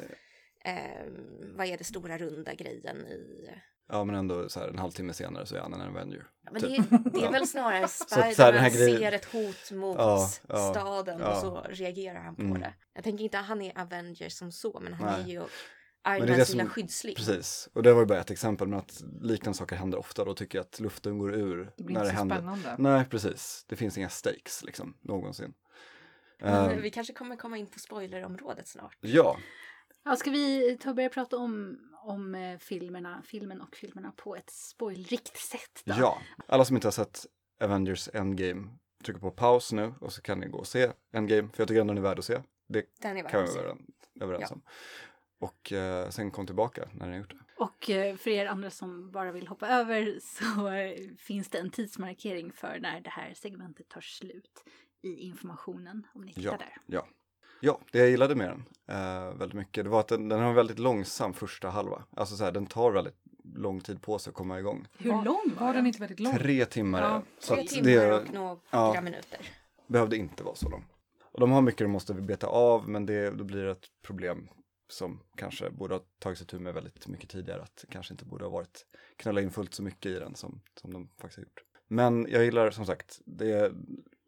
eh, 0.66 1.08
vad 1.56 1.68
är 1.68 1.78
det 1.78 1.84
stora 1.84 2.18
runda 2.18 2.54
grejen 2.54 2.98
i... 3.08 3.50
Ja 3.90 4.04
men 4.04 4.16
ändå 4.16 4.50
så 4.50 4.60
här 4.60 4.68
en 4.68 4.78
halvtimme 4.80 5.14
senare 5.14 5.46
så 5.46 5.56
är 5.56 5.60
han 5.60 5.74
en 5.74 5.82
Avenger. 5.82 6.28
Ja, 6.44 6.50
Men 6.52 6.62
Typ. 6.62 6.90
det, 6.90 6.96
är, 6.96 7.00
det 7.22 7.26
är 7.28 7.32
väl 7.32 7.48
snarare 7.48 7.88
Spiderman 7.88 8.70
grejen- 8.72 9.00
ser 9.00 9.12
ett 9.12 9.26
hot 9.26 9.72
mot 9.72 9.98
Ja, 9.98 10.30
staden 10.72 11.20
ja. 11.20 11.32
och 11.36 11.38
så 11.42 11.62
reagerar 11.70 12.20
han 12.20 12.36
på 12.36 12.42
Mm. 12.42 12.62
det. 12.62 12.74
Jag 12.94 13.04
tänker 13.04 13.24
inte 13.24 13.40
att 13.40 13.46
han 13.46 13.62
är 13.62 13.78
Avengers 13.82 14.34
som 14.34 14.52
så, 14.52 14.80
men 14.84 14.94
han 14.94 15.06
Nej. 15.12 15.22
är 15.24 15.28
ju 15.28 15.40
det 15.40 15.46
är 16.04 16.18
Iron 16.18 16.28
det 16.28 16.38
Mans 16.38 16.50
som- 16.50 16.58
lilla 16.58 16.70
skyddsling. 16.70 17.16
Precis, 17.16 17.70
och 17.74 17.84
det 17.84 17.94
var 17.94 18.00
ju 18.02 18.06
bara 18.06 18.20
ett 18.20 18.32
exempel, 18.32 18.68
men 18.68 18.80
att 18.80 19.04
liknande 19.22 19.58
saker 19.58 19.76
händer 19.76 19.98
ofta. 19.98 20.26
Då 20.26 20.34
tycker 20.34 20.58
jag 20.58 20.64
att 20.66 20.80
luften 20.80 21.18
går 21.20 21.34
ur 21.36 21.74
Det 21.78 21.84
blir 21.84 21.94
när 21.94 22.02
inte 22.02 22.10
det 22.12 22.16
så 22.16 22.18
händer. 22.18 22.36
spännande. 22.36 22.76
Nej, 22.80 23.06
precis. 23.06 23.66
Det 23.68 23.76
finns 23.76 23.98
inga 23.98 24.10
stakes 24.10 24.64
liksom, 24.64 24.98
någonsin. 25.02 25.54
Men 26.40 26.72
Ehm, 26.72 26.82
vi 26.82 26.90
kanske 26.90 27.14
kommer 27.14 27.36
komma 27.36 27.58
in 27.58 27.68
på 27.68 27.80
spoilerområdet 27.80 28.68
snart. 28.68 28.98
ja, 29.02 29.38
Ja, 30.06 30.16
ska 30.16 30.32
vi 30.32 30.78
ta 30.82 30.90
och 30.90 30.96
börja 30.96 31.10
prata 31.10 31.38
om, 31.38 31.80
om 32.06 32.36
eh, 32.36 32.58
filmerna, 32.58 33.22
filmen 33.26 33.62
och 33.62 33.76
filmerna 33.76 34.12
på 34.18 34.36
ett 34.36 34.50
spoilrikt 34.50 35.38
sätt 35.38 35.82
då? 35.86 35.96
ja. 36.00 36.18
Alla 36.48 36.66
som 36.66 36.76
inte 36.78 36.88
har 36.88 36.92
sett 36.92 37.26
Avengers 37.62 38.10
Endgame, 38.14 38.68
trycker 39.04 39.20
på 39.22 39.32
paus 39.32 39.72
nu 39.72 39.94
och 40.02 40.14
så 40.14 40.22
kan 40.22 40.40
ni 40.40 40.48
gå 40.48 40.58
och 40.58 40.68
se 40.68 40.92
Endgame, 41.14 41.50
för 41.54 41.62
jag 41.62 41.68
tycker 41.68 41.82
ändå 41.82 41.94
den 41.94 42.04
är 42.04 42.08
värd 42.10 42.20
att 42.20 42.26
se. 42.26 42.42
Det 42.68 42.86
Den 43.02 43.18
är 43.18 43.22
kan 43.22 43.32
värd 43.32 43.50
vi 43.50 43.60
att 43.60 43.66
vara 43.66 43.76
se. 43.76 44.22
överens 44.22 44.48
Ja. 44.52 44.58
Och 45.44 45.72
eh, 45.72 46.10
sen 46.10 46.32
kom 46.32 46.46
tillbaka 46.46 46.90
när 46.94 47.08
har 47.08 47.16
gjort 47.18 47.30
det. 47.32 47.64
Och 47.64 47.90
eh, 47.90 48.16
för 48.16 48.30
er 48.30 48.46
andra 48.46 48.70
som 48.70 49.12
bara 49.12 49.32
vill 49.32 49.48
hoppa 49.48 49.68
över 49.68 50.20
så 50.22 50.68
eh, 50.70 51.16
finns 51.18 51.50
det 51.50 51.58
en 51.58 51.70
tidsmarkering 51.70 52.52
för 52.52 52.80
när 52.80 53.02
det 53.02 53.10
här 53.10 53.34
segmentet 53.34 53.90
tar 53.90 54.02
slut 54.02 54.64
i 55.02 55.16
informationen 55.16 56.08
om 56.14 56.22
ni 56.22 56.34
tittar 56.34 56.52
Ja. 56.52 56.58
där. 56.58 56.78
Ja. 56.86 57.08
Ja, 57.62 57.80
det 57.92 58.00
jag 58.00 58.10
gillade 58.10 58.36
med 58.36 58.50
den 58.50 58.66
eh, 58.98 59.34
väldigt 59.38 59.54
mycket, 59.58 59.84
det 59.84 59.90
var 59.90 60.00
att 60.00 60.08
den, 60.08 60.30
den 60.30 60.40
har 60.40 60.50
en 60.50 60.56
väldigt 60.56 60.80
långsam 60.80 61.34
första 61.34 61.70
halva. 61.70 62.04
Alltså 62.16 62.36
så 62.36 62.44
här, 62.44 62.52
den 62.52 62.66
tar 62.66 62.92
väldigt 62.92 63.18
lång 63.56 63.82
tid 63.82 64.02
på 64.02 64.20
sig 64.20 64.32
att 64.32 64.36
komma 64.36 64.60
igång. 64.60 64.88
Hur 64.98 65.12
lång 65.12 65.26
var, 65.26 65.60
Var 65.60 65.68
den 65.68 65.76
den? 65.76 65.86
inte 65.88 66.00
väldigt 66.00 66.20
lång? 66.20 66.34
Tre 66.38 66.66
timmar 66.66 67.02
Ja. 67.02 67.22
Så 67.40 67.54
Tre 67.54 67.64
att 67.64 67.70
timmar 67.70 67.90
det 67.90 68.14
och 68.14 68.34
några 68.34 68.58
ja. 68.70 69.02
minuter. 69.02 69.40
behövde 69.88 70.18
inte 70.18 70.44
vara 70.44 70.56
så 70.56 70.70
lång. 70.70 70.86
Och 71.22 71.40
de 71.40 71.52
har 71.52 71.62
mycket 71.62 71.80
de 71.80 71.88
måste 71.92 72.14
beta 72.14 72.48
av, 72.48 72.90
men 72.90 73.06
det, 73.06 73.32
då 73.32 73.44
blir 73.44 73.64
det 73.64 73.72
ett 73.72 73.86
problem 74.02 74.50
som 74.94 75.24
kanske 75.36 75.70
borde 75.70 75.96
ha 75.96 76.02
tagit 76.20 76.38
sig 76.38 76.48
tur 76.48 76.60
med 76.60 76.74
väldigt 76.74 77.08
mycket 77.08 77.30
tidigare. 77.30 77.62
Att 77.62 77.86
kanske 77.90 78.14
inte 78.14 78.26
borde 78.26 78.46
ha 78.46 78.52
varit 78.52 78.86
knulla 79.18 79.42
in 79.42 79.52
fullt 79.52 79.74
så 79.74 79.84
mycket 79.84 80.12
i 80.12 80.20
den 80.20 80.36
som, 80.36 80.62
som 80.82 80.94
de 80.94 81.08
faktiskt 81.08 81.38
har 81.38 81.44
gjort. 81.44 81.64
Men 81.88 82.28
jag 82.30 82.46
gillar 82.46 82.72
som 82.72 82.86
sagt, 82.86 83.22
det, 83.26 83.74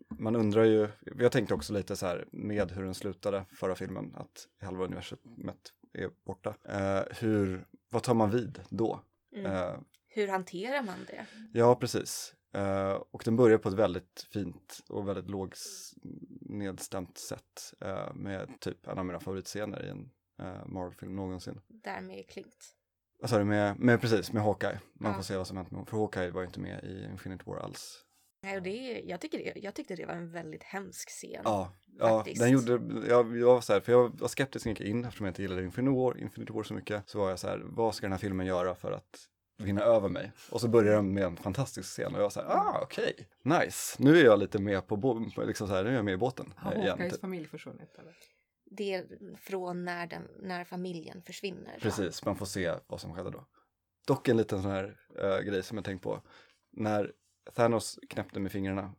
man 0.09 0.35
undrar 0.35 0.63
ju, 0.63 0.87
jag 1.17 1.31
tänkte 1.31 1.53
också 1.53 1.73
lite 1.73 1.95
så 1.95 2.05
här 2.05 2.27
med 2.31 2.71
hur 2.71 2.83
den 2.83 2.93
slutade 2.93 3.45
förra 3.59 3.75
filmen, 3.75 4.15
att 4.15 4.47
halva 4.61 4.83
universumet 4.85 5.73
är 5.93 6.09
borta. 6.25 6.55
Eh, 6.63 7.17
hur, 7.19 7.67
vad 7.89 8.03
tar 8.03 8.13
man 8.13 8.31
vid 8.31 8.61
då? 8.69 9.01
Mm. 9.35 9.51
Eh, 9.51 9.75
Hur 10.07 10.27
hanterar 10.27 10.81
man 10.81 11.05
det? 11.07 11.25
Ja, 11.53 11.75
precis. 11.75 12.33
Eh, 12.53 13.01
och 13.11 13.21
den 13.25 13.35
börjar 13.35 13.57
på 13.57 13.69
ett 13.69 13.75
väldigt 13.75 14.27
fint 14.31 14.79
och 14.89 15.07
väldigt 15.07 15.29
låg 15.29 15.53
nedstämt 16.41 17.17
sätt 17.17 17.73
uh, 17.85 18.13
med 18.13 18.59
typ 18.59 18.87
en 18.87 18.99
av 18.99 19.05
mina 19.05 19.19
favoritscener 19.19 19.85
i 19.85 19.89
en 19.89 20.09
uh, 20.39 20.65
Marvel-film 20.67 21.15
någonsin. 21.15 21.61
Där 21.67 22.01
med 22.01 22.29
Klint. 22.29 22.75
Vad 23.19 23.29
sa 23.29 23.37
du, 23.37 23.43
med, 23.43 23.79
med 23.79 24.01
precis, 24.01 24.31
med 24.31 24.43
Hawkeye. 24.43 24.79
Man 24.93 25.11
Ja. 25.11 25.15
får 25.17 25.23
se 25.23 25.37
vad 25.37 25.47
som 25.47 25.57
hänt 25.57 25.71
med 25.71 25.87
För 25.87 25.97
Hawkeye 25.97 26.31
var 26.31 26.41
ju 26.41 26.47
inte 26.47 26.59
med 26.59 26.83
i 26.83 27.03
Infinite 27.11 27.43
War 27.49 27.57
alls. 27.59 28.01
Nej, 28.43 28.57
och 28.57 28.63
det, 28.63 29.01
jag, 29.05 29.21
tycker 29.21 29.37
det, 29.37 29.59
jag 29.59 29.73
tyckte 29.73 29.95
det 29.95 30.05
var 30.05 30.13
en 30.13 30.31
väldigt 30.31 30.63
hemsk 30.63 31.09
scen. 31.09 31.41
Ja, 31.43 31.73
ja 31.99 32.25
den 32.35 32.51
gjorde, 32.51 32.71
jag, 33.07 33.37
jag 33.37 33.45
var 33.45 33.61
så 33.61 33.73
här, 33.73 33.79
för 33.79 33.91
jag 33.91 34.19
var 34.19 34.27
skeptisk 34.27 34.65
när 34.65 34.71
jag 34.71 34.79
gick 34.79 34.89
in 34.89 35.05
eftersom 35.05 35.25
jag 35.25 35.31
inte 35.31 35.41
gillade 35.41 35.63
Infinite 35.63 35.95
War, 35.95 36.17
Infinite 36.17 36.53
War 36.53 36.63
så 36.63 36.73
mycket. 36.73 37.09
Så 37.09 37.19
var 37.19 37.29
jag 37.29 37.39
så 37.39 37.47
här, 37.47 37.61
vad 37.63 37.95
ska 37.95 38.05
den 38.05 38.11
här 38.11 38.19
filmen 38.19 38.45
göra 38.45 38.75
för 38.75 38.91
att 38.91 39.19
vinna 39.57 39.81
över 39.81 40.09
mig? 40.09 40.31
Och 40.51 40.61
så 40.61 40.67
började 40.67 40.95
den 40.97 41.13
med 41.13 41.23
en 41.23 41.37
fantastisk 41.37 41.89
scen 41.89 42.13
och 42.13 42.19
jag 42.19 42.23
var 42.23 42.29
så 42.29 42.41
här, 42.41 42.47
ah 42.49 42.79
okej, 42.83 43.27
nice. 43.43 43.95
Nu 44.03 44.17
är 44.19 44.25
jag 44.25 44.39
lite 44.39 44.59
med 44.59 44.87
på, 44.87 45.25
liksom 45.37 45.67
så 45.67 45.73
här, 45.73 45.83
nu 45.83 45.89
är 45.89 45.93
jag 45.93 46.05
med 46.05 46.13
i 46.13 46.17
båten 46.17 46.53
Har 46.57 46.71
eh, 46.71 46.77
igen. 46.77 46.89
Hawkeyes 46.89 47.13
Typ. 47.13 47.21
familj 47.21 47.47
försvunnit 47.47 47.95
eller? 47.99 48.13
Det 48.75 48.93
är 48.93 49.35
från 49.37 49.85
när, 49.85 50.07
den, 50.07 50.27
när 50.39 50.63
familjen 50.63 51.21
försvinner. 51.21 51.77
Precis, 51.81 52.25
man 52.25 52.35
får 52.35 52.45
se 52.45 52.73
vad 52.87 53.01
som 53.01 53.13
skedde 53.15 53.31
då. 53.31 53.45
Dock 54.07 54.27
en 54.27 54.37
liten 54.37 54.61
sån 54.61 54.71
här 54.71 54.99
eh, 55.19 55.39
grej 55.39 55.63
som 55.63 55.77
jag 55.77 55.85
tänkt 55.85 56.03
på. 56.03 56.21
När 56.71 57.13
Thanos 57.53 57.99
knäppte 58.09 58.39
med 58.39 58.51
fingrarna 58.51 58.93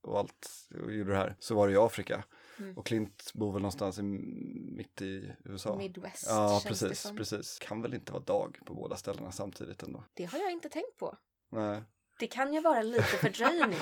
och 0.00 0.18
allt 0.18 0.68
och 0.84 0.92
gjorde 0.92 1.10
det 1.10 1.16
här 1.16 1.36
så 1.38 1.54
var 1.54 1.68
det 1.68 1.74
i 1.74 1.76
Afrika. 1.76 2.24
Mm. 2.58 2.78
Och 2.78 2.86
Clint 2.86 3.30
bor 3.34 3.52
väl 3.52 3.62
någonstans 3.62 3.98
i, 3.98 4.02
mitt 4.02 5.02
i 5.02 5.32
USA. 5.44 5.76
Midwest 5.76 6.26
Ja, 6.28 6.60
känns 6.62 6.80
det 6.80 6.88
precis, 6.88 7.00
som. 7.00 7.16
precis. 7.16 7.58
Kan 7.58 7.82
väl 7.82 7.94
inte 7.94 8.12
vara 8.12 8.22
dag 8.22 8.58
på 8.64 8.74
båda 8.74 8.96
ställena 8.96 9.32
samtidigt 9.32 9.82
ändå. 9.82 10.04
Det 10.14 10.24
har 10.24 10.38
jag 10.38 10.52
inte 10.52 10.68
tänkt 10.68 10.96
på. 10.96 11.16
Nej. 11.48 11.82
Det 12.18 12.26
kan 12.26 12.54
ju 12.54 12.60
vara 12.60 12.82
lite 12.82 13.02
fördröjning. 13.02 13.78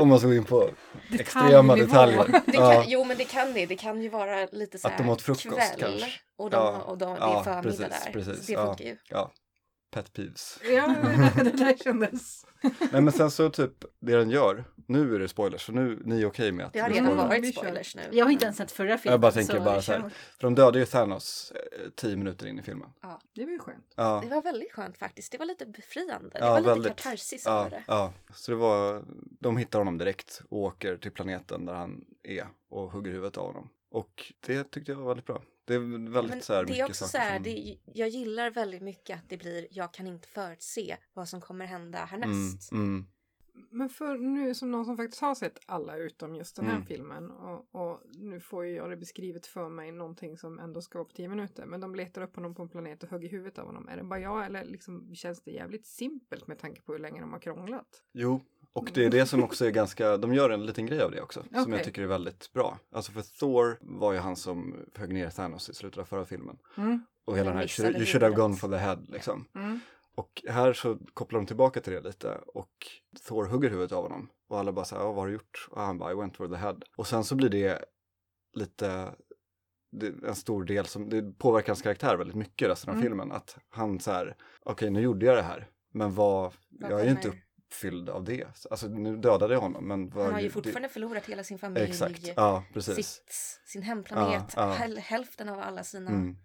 Om 0.00 0.08
man 0.08 0.18
ska 0.18 0.28
gå 0.28 0.34
in 0.34 0.44
på 0.44 0.70
extrema 1.12 1.76
detaljer. 1.76 2.26
Det 2.46 2.52
kan, 2.52 2.64
Ja, 2.64 2.84
Jo 2.86 3.04
men 3.04 3.16
det 3.16 3.24
kan 3.24 3.52
det. 3.52 3.66
Det 3.66 3.76
kan 3.76 4.02
ju 4.02 4.08
vara 4.08 4.46
lite 4.52 4.78
så 4.78 4.88
Att 4.88 4.96
de 4.96 5.02
här 5.04 5.12
åt 5.12 5.22
frukost 5.22 5.46
kväll 5.50 5.68
kanske. 5.78 6.10
och, 6.38 6.50
de, 6.50 6.56
Ja. 6.56 6.80
och 6.80 6.98
de, 6.98 7.12
det 7.14 7.18
Ja, 7.20 7.40
är 7.40 7.44
förmiddag 7.44 7.62
precis, 7.62 8.04
där. 8.04 8.12
precis. 8.12 8.46
Det 8.46 8.52
Ja. 8.52 8.66
funkar 8.66 8.84
ju. 8.84 8.96
ja. 9.08 9.32
Pet 9.90 10.12
peeves. 10.12 10.58
Ja, 10.64 10.86
det 11.36 11.50
där 11.50 11.76
kändes... 11.84 12.46
Nej 12.92 13.02
men 13.02 13.12
sen 13.12 13.30
så 13.30 13.50
typ 13.50 13.84
det 14.00 14.16
den 14.16 14.30
gör, 14.30 14.64
nu 14.88 15.14
är 15.14 15.18
det 15.18 15.28
spoilers, 15.28 15.66
så 15.66 15.72
nu 15.72 16.02
ni 16.04 16.22
är 16.22 16.26
okej 16.26 16.52
med 16.52 16.66
att 16.66 16.72
Det 16.72 16.78
har 16.80 16.90
redan 16.90 17.16
varit 17.16 17.56
spoilers 17.56 17.96
nu. 17.96 18.02
Jag 18.12 18.24
har 18.24 18.32
inte 18.32 18.44
ens 18.44 18.56
sett 18.56 18.72
förra 18.72 18.98
filmen. 18.98 19.12
Jag 19.12 19.20
bara 19.20 19.32
tänker 19.32 19.54
så 19.56 19.60
bara 19.64 19.82
så 19.82 19.92
här, 19.92 20.00
för 20.00 20.46
de 20.46 20.54
dödade 20.54 20.78
ju 20.78 20.86
Thanos 20.86 21.52
eh, 21.54 21.90
tio 21.96 22.16
minuter 22.16 22.46
in 22.46 22.58
i 22.58 22.62
filmen. 22.62 22.88
Det 23.34 23.44
var 23.44 23.52
ju 23.52 23.58
skönt. 23.58 23.92
Ja, 23.96 24.20
Det 24.24 24.34
var 24.34 24.42
väldigt 24.42 24.72
skönt 24.72 24.98
faktiskt. 24.98 25.32
Det 25.32 25.38
var 25.38 25.46
lite 25.46 25.66
befriande. 25.66 26.28
Det 26.32 26.38
Ja, 26.38 26.50
var 26.50 26.58
lite 26.60 26.70
väldigt. 26.70 26.96
katarsis 26.96 27.42
ja, 27.46 27.66
det. 27.70 27.82
ja. 27.86 28.12
Så 28.34 28.50
det 28.50 28.56
var, 28.56 29.04
de 29.40 29.56
hittar 29.56 29.78
honom 29.78 29.98
direkt 29.98 30.42
och 30.50 30.58
åker 30.58 30.96
till 30.96 31.10
planeten 31.12 31.66
där 31.66 31.74
han 31.74 32.04
är 32.22 32.46
och 32.70 32.92
hugger 32.92 33.10
huvudet 33.12 33.36
av 33.36 33.46
honom. 33.46 33.68
Och 33.90 34.32
det 34.46 34.70
tyckte 34.70 34.92
jag 34.92 34.98
var 34.98 35.08
väldigt 35.08 35.26
bra. 35.26 35.42
Det 35.70 35.74
är 35.76 36.10
väldigt 36.10 36.30
Men 36.34 36.42
så 36.42 36.52
här 36.54 36.64
det 36.64 36.70
är 36.70 36.72
mycket 36.72 36.88
också 36.88 37.04
så 37.04 37.18
här, 37.18 37.34
som... 37.34 37.42
det, 37.42 37.76
jag 37.84 38.08
gillar 38.08 38.50
väldigt 38.50 38.82
mycket 38.82 39.18
att 39.18 39.28
det 39.28 39.36
blir, 39.36 39.66
jag 39.70 39.92
kan 39.94 40.06
inte 40.06 40.28
förutse 40.28 40.96
vad 41.12 41.28
som 41.28 41.40
kommer 41.40 41.66
hända 41.66 41.98
mm, 41.98 42.08
härnäst. 42.08 42.72
mm, 42.72 43.06
Men 43.70 43.88
för 43.88 44.18
nu 44.18 44.54
som 44.54 44.70
någon 44.70 44.84
som 44.84 44.96
faktiskt 44.96 45.20
har 45.20 45.34
sett 45.34 45.58
alla 45.66 45.96
utom 45.96 46.34
just 46.34 46.56
den 46.56 46.64
här 46.66 46.74
Mm. 46.74 46.86
filmen 46.86 47.30
och, 47.30 47.74
och 47.74 48.00
nu 48.14 48.40
får 48.40 48.64
ju 48.66 48.74
jag 48.74 48.90
det 48.90 48.96
beskrivet 48.96 49.46
för 49.46 49.68
mig 49.68 49.92
någonting 49.92 50.38
som 50.38 50.58
ändå 50.58 50.82
ska 50.82 50.98
vara 50.98 51.08
på 51.08 51.14
tio 51.14 51.28
minuter 51.28 51.66
men 51.66 51.80
de 51.80 51.94
letar 51.94 52.22
upp 52.22 52.36
honom 52.36 52.54
på 52.54 52.62
en 52.62 52.68
planet 52.68 53.02
och 53.02 53.10
hugger 53.10 53.28
huvudet 53.28 53.58
av 53.58 53.66
honom. 53.66 53.88
Är 53.88 53.96
det 53.96 54.04
bara 54.04 54.20
jag 54.20 54.46
eller 54.46 54.64
liksom 54.64 55.14
känns 55.14 55.42
det 55.42 55.50
jävligt 55.50 55.86
simpelt 55.86 56.46
med 56.46 56.58
tanke 56.58 56.80
på 56.82 56.92
hur 56.92 56.98
länge 57.00 57.20
de 57.20 57.32
har 57.32 57.40
krånglat? 57.40 58.02
Jo, 58.12 58.40
och 58.72 58.90
det 58.94 59.04
är 59.04 59.10
det 59.10 59.26
som 59.26 59.42
också 59.44 59.66
är 59.66 59.70
ganska, 59.70 60.16
de 60.16 60.34
gör 60.34 60.50
en 60.50 60.66
liten 60.66 60.86
grej 60.86 61.02
av 61.02 61.10
det 61.10 61.20
också, 61.20 61.44
som 61.62 61.72
jag 61.72 61.84
tycker 61.84 62.02
är 62.02 62.06
väldigt 62.06 62.52
bra. 62.52 62.78
Alltså 62.92 63.12
för 63.12 63.22
Thor 63.22 63.78
var 63.80 64.12
ju 64.12 64.18
han 64.18 64.36
som 64.36 64.76
högg 64.94 65.12
ner 65.14 65.30
Thanos 65.30 65.68
i 65.70 65.74
slutet 65.74 65.98
av 65.98 66.04
förra 66.04 66.24
filmen. 66.24 66.58
Mm. 66.76 67.04
Och 67.24 67.38
hela 67.38 67.50
den 67.50 67.58
här, 67.58 67.96
you 67.96 68.04
should 68.06 68.22
have 68.22 68.34
gone 68.34 68.56
for 68.56 68.68
the 68.68 68.76
head 68.76 68.98
liksom. 69.08 69.44
Mm. 69.54 69.80
Och 70.16 70.42
här 70.48 70.72
så 70.72 70.98
kopplar 71.14 71.40
de 71.40 71.46
tillbaka 71.46 71.80
till 71.80 71.92
det 71.92 72.00
lite 72.00 72.38
och 72.46 72.70
Thor 73.28 73.44
hugger 73.44 73.70
huvudet 73.70 73.92
av 73.92 74.02
honom. 74.02 74.28
Och 74.48 74.58
alla 74.58 74.72
bara 74.72 74.84
säger, 74.84 75.02
vad 75.02 75.14
har 75.14 75.26
du 75.26 75.32
gjort? 75.32 75.68
Och 75.70 75.80
han 75.80 75.98
bara, 75.98 76.12
I 76.12 76.14
went 76.14 76.36
for 76.36 76.48
the 76.48 76.56
head. 76.56 76.76
Och 76.96 77.06
sen 77.06 77.24
så 77.24 77.34
blir 77.34 77.48
det 77.48 77.84
lite, 78.54 79.14
det 79.92 80.06
en 80.28 80.34
stor 80.34 80.64
del 80.64 80.86
som, 80.86 81.08
det 81.10 81.38
påverkar 81.38 81.68
hans 81.68 81.82
karaktär 81.82 82.16
väldigt 82.16 82.36
mycket 82.36 82.68
resten 82.68 82.90
av 82.90 82.94
Mm. 82.96 83.02
filmen. 83.08 83.32
Att 83.32 83.56
han 83.68 84.00
så 84.00 84.10
här, 84.10 84.36
okej 84.62 84.90
nu 84.90 85.00
gjorde 85.00 85.26
jag 85.26 85.36
det 85.36 85.42
här, 85.42 85.68
men 85.92 86.14
vad, 86.14 86.52
jag 86.68 87.00
är 87.00 87.04
ju 87.04 87.10
inte 87.10 87.28
kommer- 87.28 87.42
uppfylld 87.70 88.08
av 88.08 88.24
det. 88.24 88.66
Alltså 88.70 88.86
nu 88.88 89.16
dödade 89.16 89.54
jag 89.54 89.60
honom, 89.60 89.88
men 89.88 90.10
vad... 90.10 90.24
Han 90.24 90.32
har 90.34 90.40
ju 90.40 90.46
det- 90.48 90.52
fortfarande 90.52 90.88
förlorat 90.88 91.26
hela 91.26 91.44
sin 91.44 91.58
familj, 91.58 91.84
Exakt, 91.84 92.26
ja 92.36 92.64
precis. 92.74 92.96
sitt, 93.06 93.32
sin 93.66 93.82
hemplanet, 93.82 94.52
Ja, 94.56 94.66
ja. 94.66 94.72
häl- 94.74 94.98
hälften 94.98 95.48
av 95.48 95.60
alla 95.60 95.84
sina 95.84 96.10
Mm. 96.10 96.36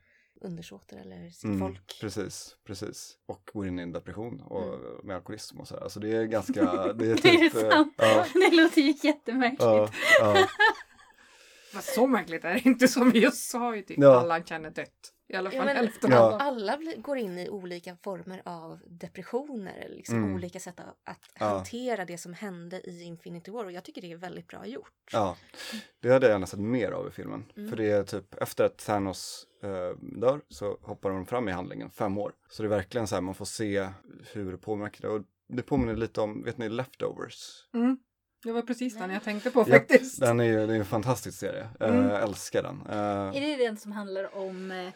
undersåtar 0.42 0.98
eller 0.98 1.30
sitt 1.30 1.44
Mm, 1.44 1.60
folk. 1.60 1.98
Precis, 2.02 2.56
precis. 2.68 3.18
Och 3.26 3.50
går 3.54 3.68
in 3.68 3.80
i 3.80 3.82
en 3.82 3.92
depression 3.92 4.42
och 4.42 4.64
Mm. 4.74 4.80
med 5.08 5.16
alkoholism 5.16 5.60
och 5.60 5.68
så 5.68 5.76
här. 5.76 5.82
Alltså 5.82 6.00
det 6.00 6.16
är 6.16 6.24
ganska, 6.24 6.62
det 6.94 7.06
är 7.06 7.16
Det 7.22 7.30
är 7.30 7.40
typ... 7.50 7.56
eh, 7.56 7.70
sant. 7.70 7.94
Ja, 7.98 8.26
Det 8.34 8.56
låter 8.56 8.82
ju 8.82 8.94
jättemärkligt. 9.08 9.62
ja, 10.20 10.48
så 11.82 12.08
märkligt 12.08 12.46
är 12.46 12.54
det 12.54 12.66
inte 12.66 12.88
som 12.88 13.12
vi 13.12 13.20
just 13.20 13.50
sa 13.50 13.76
ju 13.76 13.82
typ 13.82 13.98
Ja. 14.00 14.20
alla 14.20 14.44
känner 14.44 14.70
dött. 14.70 15.12
I 15.28 15.36
alla 15.36 15.54
Ja, 15.54 15.58
fall 15.58 15.66
men 15.66 15.76
hälften 15.76 16.12
Ja. 16.12 16.20
av 16.20 16.32
dem. 16.32 16.42
Alla 16.42 16.78
går 16.98 17.18
in 17.18 17.38
i 17.40 17.50
olika 17.50 17.96
former 18.04 18.42
av 18.46 18.80
depressioner, 18.88 19.74
eller 19.86 19.96
liksom 19.96 20.18
Mm. 20.18 20.36
olika 20.36 20.60
sätt 20.60 20.80
att, 21.04 21.20
Ja. 21.40 21.46
hantera 21.46 22.06
det 22.06 22.18
som 22.18 22.34
hände 22.34 22.90
i 22.90 23.04
Infinity 23.04 23.52
War 23.52 23.66
och 23.66 23.72
jag 23.72 23.84
tycker 23.84 24.02
det 24.02 24.12
är 24.12 24.18
väldigt 24.18 24.48
bra 24.48 24.66
gjort. 24.66 24.92
Ja, 25.12 25.38
det 26.02 26.10
hade 26.10 26.26
jag 26.26 26.34
gärna 26.34 26.46
sett 26.46 26.60
mer 26.60 26.92
av 26.92 27.08
i 27.08 27.12
filmen. 27.12 27.46
Mm. 27.58 27.70
För 27.70 27.78
det 27.78 27.92
är 27.92 28.04
typ 28.04 28.36
efter 28.42 28.64
att 28.64 28.78
Thanos 28.78 29.48
eh, 29.64 29.98
dör 30.20 30.42
så 30.50 30.78
hoppar 30.82 31.10
de 31.10 31.26
fram 31.26 31.50
i 31.50 31.52
handlingen 31.52 31.90
fem 31.90 32.18
år. 32.18 32.32
Så 32.50 32.64
det 32.64 32.68
är 32.68 32.70
verkligen 32.70 33.08
så 33.08 33.16
här 33.16 33.22
man 33.22 33.36
får 33.36 33.46
se 33.46 33.90
hur 34.34 34.52
det 34.52 34.58
påverkar 34.58 35.02
det. 35.02 35.08
Och 35.14 35.22
det 35.48 35.62
påminner 35.64 35.96
lite 35.96 36.22
om, 36.22 36.44
vet 36.44 36.58
ni, 36.58 36.70
Leftovers? 36.70 37.68
Mm. 37.74 37.98
Det 38.44 38.52
var 38.52 38.62
precis 38.62 38.98
den 38.98 39.10
jag 39.10 39.24
tänkte 39.24 39.52
på 39.52 39.66
faktiskt. 39.66 40.20
den 40.20 40.40
är 40.40 40.44
ju 40.44 40.68
det 40.68 40.74
är 40.74 40.80
en 40.80 40.86
fantastisk 40.86 41.40
serie. 41.40 41.70
Mm. 41.80 42.10
Jag 42.10 42.22
älskar 42.24 42.64
den. 42.64 42.82
Eh, 42.90 43.38
Är 43.44 43.58
det 43.58 43.64
den 43.66 43.78
som 43.78 43.92
handlar 43.92 44.36
om 44.38 44.72
eh, 44.72 44.90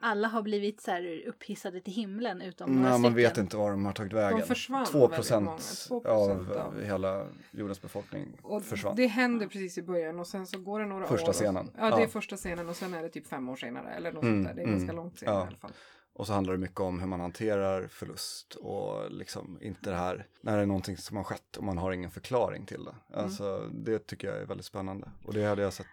alla 0.00 0.28
har 0.28 0.42
blivit 0.42 0.80
så 0.80 0.90
här 0.90 1.22
upphissade 1.26 1.80
till 1.80 1.92
himlen 1.92 2.42
utom 2.42 2.70
några 2.72 2.90
Nej, 2.90 3.00
man 3.00 3.12
stycken. 3.12 3.14
vet 3.30 3.38
inte 3.38 3.56
var 3.56 3.70
de 3.70 3.86
har 3.86 3.92
tagit 3.92 4.12
vägen. 4.12 4.42
försvann 4.46 4.86
2 4.86 4.98
väldigt 4.98 5.16
procent 5.16 5.44
många. 5.44 5.58
2% 5.58 6.06
av 6.06 6.52
av- 6.58 6.82
hela 6.82 7.26
jordens 7.50 7.82
befolkning 7.82 8.26
Och 8.42 8.62
försvann. 8.64 8.96
det 8.96 9.06
händer 9.06 9.46
precis 9.46 9.78
i 9.78 9.82
början 9.82 10.20
och 10.20 10.26
sen 10.26 10.46
så 10.46 10.58
går 10.58 10.80
det 10.80 10.86
några 10.86 11.06
Första 11.06 11.24
år. 11.26 11.28
och- 11.28 11.34
scenen. 11.34 11.70
Ja, 11.78 11.90
det 11.90 11.96
är 11.96 12.00
Ja. 12.00 12.08
första 12.08 12.36
scenen 12.36 12.68
och 12.68 12.76
sen 12.76 12.94
är 12.94 13.02
det 13.02 13.08
typ 13.08 13.26
fem 13.26 13.48
år 13.48 13.56
senare 13.56 13.90
eller 13.90 14.12
något 14.12 14.22
Mm, 14.22 14.34
sånt 14.36 14.48
där. 14.48 14.54
Det 14.54 14.60
är 14.60 14.66
mm, 14.66 14.78
ganska 14.78 14.96
långt 14.96 15.18
senare 15.18 15.36
ja. 15.36 15.44
i 15.44 15.46
alla 15.46 15.56
fall. 15.56 15.70
Och 16.18 16.26
så 16.26 16.32
handlar 16.32 16.52
det 16.52 16.58
mycket 16.58 16.80
om 16.80 17.00
hur 17.00 17.06
man 17.06 17.20
hanterar 17.20 17.86
förlust 17.86 18.54
och 18.54 19.10
liksom 19.10 19.58
inte 19.62 19.90
det 19.90 19.96
här 19.96 20.26
när 20.40 20.56
det 20.56 20.62
är 20.62 20.66
någonting 20.66 20.96
som 20.96 21.16
har 21.16 21.24
skett 21.24 21.56
och 21.56 21.64
man 21.64 21.78
har 21.78 21.92
ingen 21.92 22.10
förklaring 22.10 22.66
till 22.66 22.84
det. 22.84 22.94
Mm. 23.12 23.24
Alltså 23.24 23.68
det 23.74 24.06
tycker 24.06 24.28
jag 24.28 24.36
är 24.42 24.46
väldigt 24.46 24.66
spännande 24.66 25.10
och 25.24 25.34
det 25.34 25.44
hade 25.44 25.62
jag 25.62 25.72
sett 25.72 25.86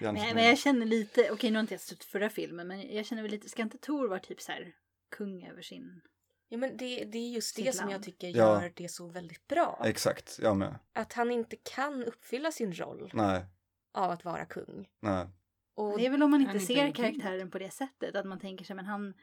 gärna 0.00 0.12
Nej, 0.12 0.34
men 0.34 0.38
en- 0.44 0.48
jag 0.48 0.58
känner 0.58 0.86
lite, 0.86 1.30
okej 1.32 1.50
nu 1.50 1.56
har 1.56 1.60
inte 1.60 1.74
jag 1.74 1.80
sett 1.80 2.04
förra 2.04 2.30
filmen, 2.30 2.68
men 2.68 2.94
jag 2.96 3.06
känner 3.06 3.22
väl 3.22 3.30
lite, 3.30 3.48
ska 3.48 3.62
inte 3.62 3.78
Tor 3.78 4.08
vara 4.08 4.18
typ 4.18 4.40
så 4.40 4.52
här 4.52 4.72
kung 5.16 5.46
över 5.46 5.62
sin... 5.62 6.00
Ja, 6.48 6.58
men 6.58 6.76
det, 6.76 7.04
det 7.04 7.18
är 7.18 7.30
just 7.30 7.56
det 7.56 7.62
Sitt 7.62 7.74
som 7.74 7.84
jag 7.88 7.92
land. 7.92 8.04
tycker 8.04 8.28
Ja. 8.28 8.34
gör 8.62 8.72
det 8.76 8.88
så 8.88 9.08
väldigt 9.08 9.46
bra. 9.48 9.82
Exakt, 9.84 10.38
jag 10.42 10.56
med. 10.56 10.78
Att 10.92 11.12
han 11.12 11.30
inte 11.30 11.56
kan 11.56 12.04
uppfylla 12.04 12.52
sin 12.52 12.72
roll 12.74 13.10
Nej, 13.14 13.44
av 13.92 14.10
att 14.10 14.24
vara 14.24 14.44
kung. 14.44 14.88
nej. 15.00 15.26
Och 15.74 15.98
Det 15.98 16.06
är 16.06 16.10
väl 16.10 16.22
om 16.22 16.30
man 16.30 16.40
inte 16.42 16.60
ser 16.60 16.90
karaktären 16.92 17.50
på 17.50 17.58
det 17.58 17.70
sättet, 17.70 18.14
att 18.16 18.26
man 18.26 18.38
tänker 18.40 18.64
sig 18.64 18.76
men 18.76 18.84
han 18.86 19.14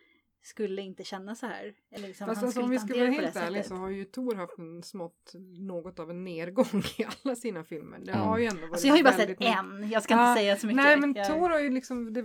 skulle 0.41 0.81
inte 0.81 1.03
känna 1.03 1.35
så 1.35 1.45
här. 1.45 1.73
Eller 1.91 2.07
liksom, 2.07 2.27
Fast 2.27 2.43
alltså, 2.43 2.51
skulle 2.51 2.63
om 2.65 2.71
vi 2.71 2.77
hantera 2.77 2.99
vara 2.99 3.09
helt 3.11 3.35
ärliga 3.35 3.63
så 3.63 3.75
har 3.75 3.89
ju 3.89 4.05
Tor 4.05 4.35
haft 4.35 4.57
en 4.57 4.83
smått 4.83 5.33
något 5.57 5.99
av 5.99 6.09
en 6.09 6.23
nedgång 6.23 6.83
i 6.97 7.05
alla 7.23 7.35
sina 7.35 7.63
filmer. 7.63 7.99
Det 7.99 8.11
Mm. 8.11 8.23
har 8.27 8.37
ju 8.37 8.45
ändå 8.45 8.61
varit 8.61 8.71
Alltså 8.71 8.87
jag 8.87 8.93
har 8.93 8.97
ju 8.97 9.03
bara 9.03 9.13
sett 9.13 9.29
mycket- 9.29 9.57
en, 9.59 9.89
jag 9.89 10.03
ska 10.03 10.13
Ja, 10.13 10.29
inte 10.31 10.39
säga 10.41 10.55
så 10.57 10.67
mycket. 10.67 10.83
Nej 10.83 10.97
men 10.97 11.13
jag... 11.13 11.27
Tor 11.27 11.49
har 11.49 11.59
ju 11.59 11.69
liksom, 11.69 12.13
det, 12.13 12.23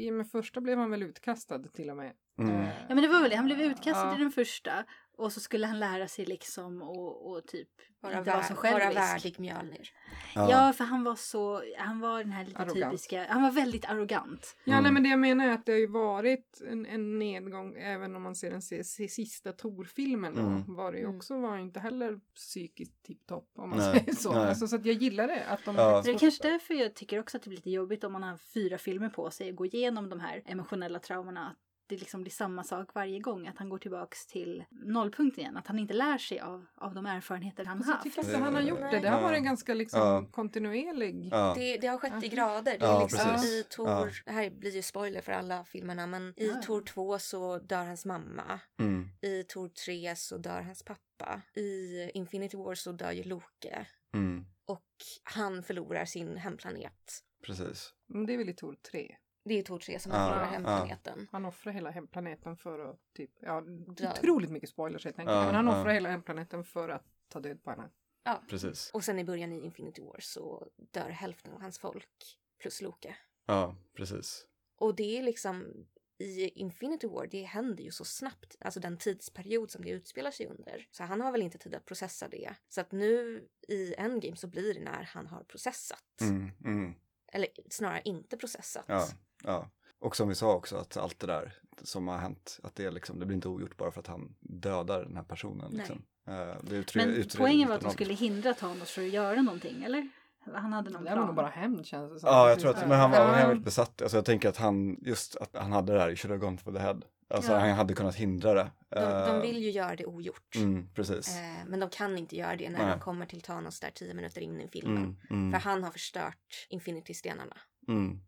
i 0.00 0.10
och 0.10 0.14
med 0.14 0.30
första 0.30 0.60
blev 0.60 0.78
han 0.78 0.90
väl 0.90 1.02
utkastad 1.02 1.58
till 1.58 1.90
och 1.90 1.96
med. 1.96 2.12
Mm. 2.38 2.62
Ja 2.88 2.94
men 2.94 3.02
det 3.02 3.08
var 3.08 3.20
väl 3.20 3.30
det, 3.30 3.36
han 3.36 3.44
blev 3.44 3.60
utkastad 3.60 4.06
ja. 4.06 4.16
i 4.16 4.18
den 4.18 4.30
första 4.32 4.84
och 5.16 5.32
så 5.32 5.40
skulle 5.40 5.66
han 5.66 5.78
lära 5.80 6.08
sig 6.08 6.24
liksom 6.24 6.82
och, 6.82 7.30
och 7.30 7.46
typ 7.46 7.68
vara, 8.00 8.18
inte 8.18 8.30
vara 8.30 8.42
så 8.42 8.54
vär, 8.54 8.72
vara 8.72 8.80
självisk. 8.80 9.00
värdig 9.00 9.40
Mjölnir. 9.40 9.90
Ja. 10.34 10.72
för 10.72 10.84
han 10.84 11.04
var 11.04 11.14
så, 11.16 11.62
han 11.78 12.00
var 12.00 12.18
den 12.18 12.32
här 12.32 12.44
lite 12.44 12.58
Arrogant. 12.58 12.90
typiska, 12.92 13.26
han 13.28 13.42
var 13.42 13.50
väldigt 13.50 13.84
arrogant. 13.84 14.56
Ja, 14.64 14.72
Mm. 14.72 14.82
nej, 14.82 14.92
men 14.92 15.02
det 15.02 15.08
jag 15.08 15.18
menar 15.18 15.46
är 15.48 15.52
att 15.52 15.66
det 15.66 15.72
har 15.72 15.78
ju 15.78 15.86
varit 15.86 16.62
en, 16.68 16.86
en 16.86 17.18
nedgång 17.18 17.76
även 17.76 18.16
om 18.16 18.22
man 18.22 18.34
ser 18.36 18.50
den 18.50 18.62
sista 19.08 19.52
Tor-filmen. 19.52 20.38
Mm. 20.38 20.74
Var 20.74 20.92
det 20.92 20.98
ju 20.98 21.04
Mm. 21.04 21.16
också 21.16 21.40
var 21.40 21.58
inte 21.58 21.80
heller 21.80 22.20
psykiskt 22.34 23.02
tipptopp 23.02 23.50
om 23.56 23.70
man 23.70 23.78
Nej, 23.78 23.98
säger 24.00 24.14
så. 24.16 24.32
Alltså, 24.32 24.66
så 24.68 24.76
att 24.76 24.86
jag 24.86 24.94
gillar 24.96 25.26
det. 25.28 25.44
Att 25.44 25.64
de 25.64 25.76
Ja. 25.76 26.02
Det 26.04 26.10
är 26.10 26.18
kanske 26.18 26.48
därför 26.48 26.74
jag 26.74 26.94
tycker 26.94 27.20
också 27.20 27.36
att 27.36 27.42
det 27.42 27.48
blir 27.48 27.56
lite 27.58 27.70
jobbigt 27.70 28.04
om 28.04 28.12
man 28.12 28.22
har 28.22 28.36
fyra 28.36 28.78
filmer 28.78 29.08
på 29.08 29.30
sig 29.30 29.50
och 29.50 29.56
går 29.56 29.66
igenom 29.66 30.08
de 30.08 30.20
här 30.20 30.42
emotionella 30.46 30.98
traumorna. 30.98 31.56
Det 31.92 31.98
liksom 31.98 32.22
blir 32.22 32.30
samma 32.32 32.64
sak 32.64 32.94
varje 32.94 33.18
gång, 33.20 33.46
att 33.48 33.58
han 33.58 33.68
går 33.68 33.78
tillbaks 33.78 34.26
till 34.26 34.64
nollpunkten 34.70 35.40
igen. 35.40 35.56
Att 35.56 35.66
han 35.66 35.78
inte 35.78 35.94
lär 35.94 36.18
sig 36.18 36.40
av, 36.40 36.66
av 36.74 36.94
de 36.94 37.06
erfarenheter 37.06 37.64
han 37.64 37.78
Fast 37.78 37.88
jag 37.88 37.94
haft. 37.94 38.04
tycker 38.04 38.20
inte 38.24 38.38
han 38.38 38.54
har 38.54 38.62
gjort 38.62 38.80
det. 38.80 38.98
Det 39.00 39.08
har 39.08 39.22
varit 39.22 39.42
ganska 39.42 39.74
liksom 39.74 40.00
Ja. 40.00 40.26
kontinuerlig. 40.30 41.28
Ja. 41.32 41.54
Det, 41.56 41.76
det 41.76 41.86
har 41.86 41.98
skett 41.98 42.24
i 42.24 42.28
grader. 42.28 42.78
Det 42.78 42.84
är 42.84 42.88
Ja, 42.88 43.02
liksom 43.02 43.30
precis. 43.30 43.50
i 43.50 43.62
Tor, 43.70 43.88
Ja. 43.88 44.08
det 44.24 44.32
här 44.32 44.50
blir 44.50 44.70
ju 44.70 44.82
spoiler 44.82 45.20
för 45.20 45.32
alla 45.32 45.64
filmerna, 45.64 46.06
men 46.06 46.34
i. 46.36 46.48
Tor 46.66 46.82
2 46.82 47.18
så 47.18 47.58
dör 47.58 47.84
hans 47.84 48.04
mamma. 48.04 48.60
Mm. 48.80 49.08
I 49.20 49.42
Tor 49.44 49.68
3 49.68 50.16
så 50.16 50.36
dör 50.38 50.60
hans 50.60 50.82
pappa. 50.82 51.42
I 51.54 52.10
Infinity 52.14 52.56
War 52.56 52.74
så 52.74 52.92
dör 52.92 53.12
ju 53.12 53.22
Loke. 53.22 53.86
Mm. 54.14 54.44
Och 54.64 54.86
han 55.22 55.62
förlorar 55.62 56.04
sin 56.04 56.36
hemplanet. 56.36 57.24
Precis. 57.46 57.94
Men 58.06 58.26
det 58.26 58.32
är 58.34 58.38
väl 58.38 58.48
i 58.48 58.54
Tor 58.54 58.76
3. 58.90 59.16
Det 59.44 59.58
är 59.58 59.62
Tor 59.62 59.78
3 59.78 59.98
som 59.98 60.12
förlorar 60.12 60.40
ja. 60.40 60.44
hemplaneten. 60.44 61.28
Han 61.32 61.44
offrar 61.44 61.72
hela 61.72 61.90
hemplaneten 61.90 62.56
för 62.56 62.90
att 62.90 63.00
typ, 63.16 63.30
ja, 63.40 63.60
Död. 63.60 64.12
otroligt 64.18 64.50
mycket 64.50 64.68
spoilers 64.68 65.04
helt 65.04 65.18
enkelt. 65.18 65.36
Ja, 65.36 65.44
Men 65.44 65.54
han 65.54 65.66
ja. 65.66 65.80
offrar 65.80 65.92
hela 65.92 66.08
hemplaneten 66.08 66.64
för 66.64 66.88
att 66.88 67.04
ta 67.28 67.40
död 67.40 67.62
på 67.62 67.70
henne. 67.70 67.90
Ja. 68.24 68.42
Precis. 68.48 68.90
Och 68.94 69.04
sen 69.04 69.18
i 69.18 69.24
början 69.24 69.52
i 69.52 69.64
Infinity 69.64 70.02
War 70.02 70.20
så 70.20 70.68
dör 70.76 71.08
hälften 71.08 71.52
av 71.52 71.60
hans 71.60 71.78
folk 71.78 72.38
plus 72.58 72.82
Loke. 72.82 73.16
Ja, 73.46 73.76
precis. 73.94 74.46
Och 74.76 74.94
det 74.94 75.18
är 75.18 75.22
liksom 75.22 75.86
i 76.18 76.48
Infinity 76.48 77.06
War, 77.06 77.26
det 77.26 77.42
händer 77.42 77.84
ju 77.84 77.90
så 77.90 78.04
snabbt. 78.04 78.56
Alltså 78.60 78.80
den 78.80 78.98
tidsperiod 78.98 79.70
som 79.70 79.84
det 79.84 79.90
utspelar 79.90 80.30
sig 80.30 80.46
under. 80.46 80.88
Så 80.90 81.04
han 81.04 81.20
har 81.20 81.32
väl 81.32 81.42
inte 81.42 81.58
tid 81.58 81.74
att 81.74 81.84
processa 81.84 82.28
det. 82.28 82.54
Så 82.68 82.80
att 82.80 82.92
nu 82.92 83.44
i 83.68 83.94
Endgame 83.94 84.36
så 84.36 84.46
blir 84.46 84.74
det 84.74 84.80
när 84.80 85.02
han 85.02 85.26
har 85.26 85.44
processat. 85.44 86.20
Mm. 86.20 86.50
Mm. 86.64 86.94
Eller 87.32 87.48
snarare 87.70 88.02
inte 88.04 88.36
processat. 88.36 88.84
Ja, 88.88 89.08
ja. 89.44 89.70
Och 90.00 90.16
som 90.16 90.28
vi 90.28 90.34
sa 90.34 90.54
också 90.54 90.76
att 90.76 90.96
allt 90.96 91.18
det 91.20 91.26
där 91.26 91.52
som 91.82 92.08
har 92.08 92.18
hänt, 92.18 92.60
att 92.62 92.74
det, 92.74 92.84
är 92.84 92.90
liksom, 92.90 93.18
det 93.18 93.26
blir 93.26 93.34
inte 93.36 93.48
ogjort 93.48 93.76
bara 93.76 93.90
för 93.90 94.00
att 94.00 94.06
han 94.06 94.34
dödar 94.40 95.02
den 95.04 95.16
här 95.16 95.22
personen. 95.24 95.70
Liksom. 95.72 96.02
Eh, 96.28 96.54
Men 96.94 97.24
poängen 97.38 97.68
var 97.68 97.76
att 97.76 97.82
de 97.82 97.90
skulle 97.90 98.14
hindra 98.14 98.54
Thanos 98.54 98.90
för 98.90 99.02
att 99.02 99.08
göra 99.12 99.42
någonting, 99.42 99.82
eller? 99.82 100.08
Han 100.54 100.72
hade 100.72 100.90
någon 100.90 101.04
Det 101.04 101.10
var 101.10 101.16
nog 101.16 101.26
plan. 101.26 101.34
bara 101.34 101.46
hämnd 101.48 101.86
känns 101.86 102.12
det 102.12 102.20
som. 102.20 102.28
Ja, 102.28 102.48
jag 102.48 102.60
tror 102.60 102.70
att, 102.70 102.88
men 102.88 102.98
han 102.98 103.10
var, 103.10 103.18
han 103.18 103.48
var 103.48 103.54
besatt. 103.54 104.02
Alltså 104.02 104.16
jag 104.16 104.24
tänker 104.24 104.48
att 104.48 104.56
han, 104.56 104.96
just 105.02 105.36
att 105.36 105.56
han 105.56 105.72
hade 105.72 105.92
det 105.92 106.00
här, 106.00 106.08
you 106.08 106.16
should 106.16 106.30
have 106.30 106.46
gone 106.46 106.58
for 106.58 106.72
the 106.72 106.78
head. 106.78 107.00
Alltså 107.30 107.52
Ja. 107.52 107.58
han 107.58 107.70
hade 107.70 107.94
kunnat 107.94 108.14
hindra 108.14 108.54
det. 108.54 108.70
De, 108.88 109.00
de 109.00 109.36
Eh, 109.36 109.40
vill 109.40 109.58
ju 109.62 109.70
göra 109.70 109.96
det 109.96 110.06
ogjort. 110.06 110.56
Mm, 110.56 110.88
precis. 110.94 111.36
Eh, 111.36 111.42
men 111.66 111.80
de 111.80 111.90
kan 111.90 112.18
inte 112.18 112.36
göra 112.36 112.56
det 112.56 112.70
när 112.70 112.78
Nej. 112.78 112.90
de 112.90 113.00
kommer 113.00 113.26
till 113.26 113.40
Thanos 113.40 113.80
där 113.80 113.90
tio 113.90 114.14
minuter 114.14 114.40
in 114.40 114.60
i 114.60 114.68
filmen. 114.68 114.96
Mm, 114.96 115.16
mm, 115.30 115.52
För 115.52 115.68
han 115.70 115.84
har 115.84 115.90
förstört 115.90 116.66
Infinity-stenarna. 116.70 117.56
mm. 117.88 118.20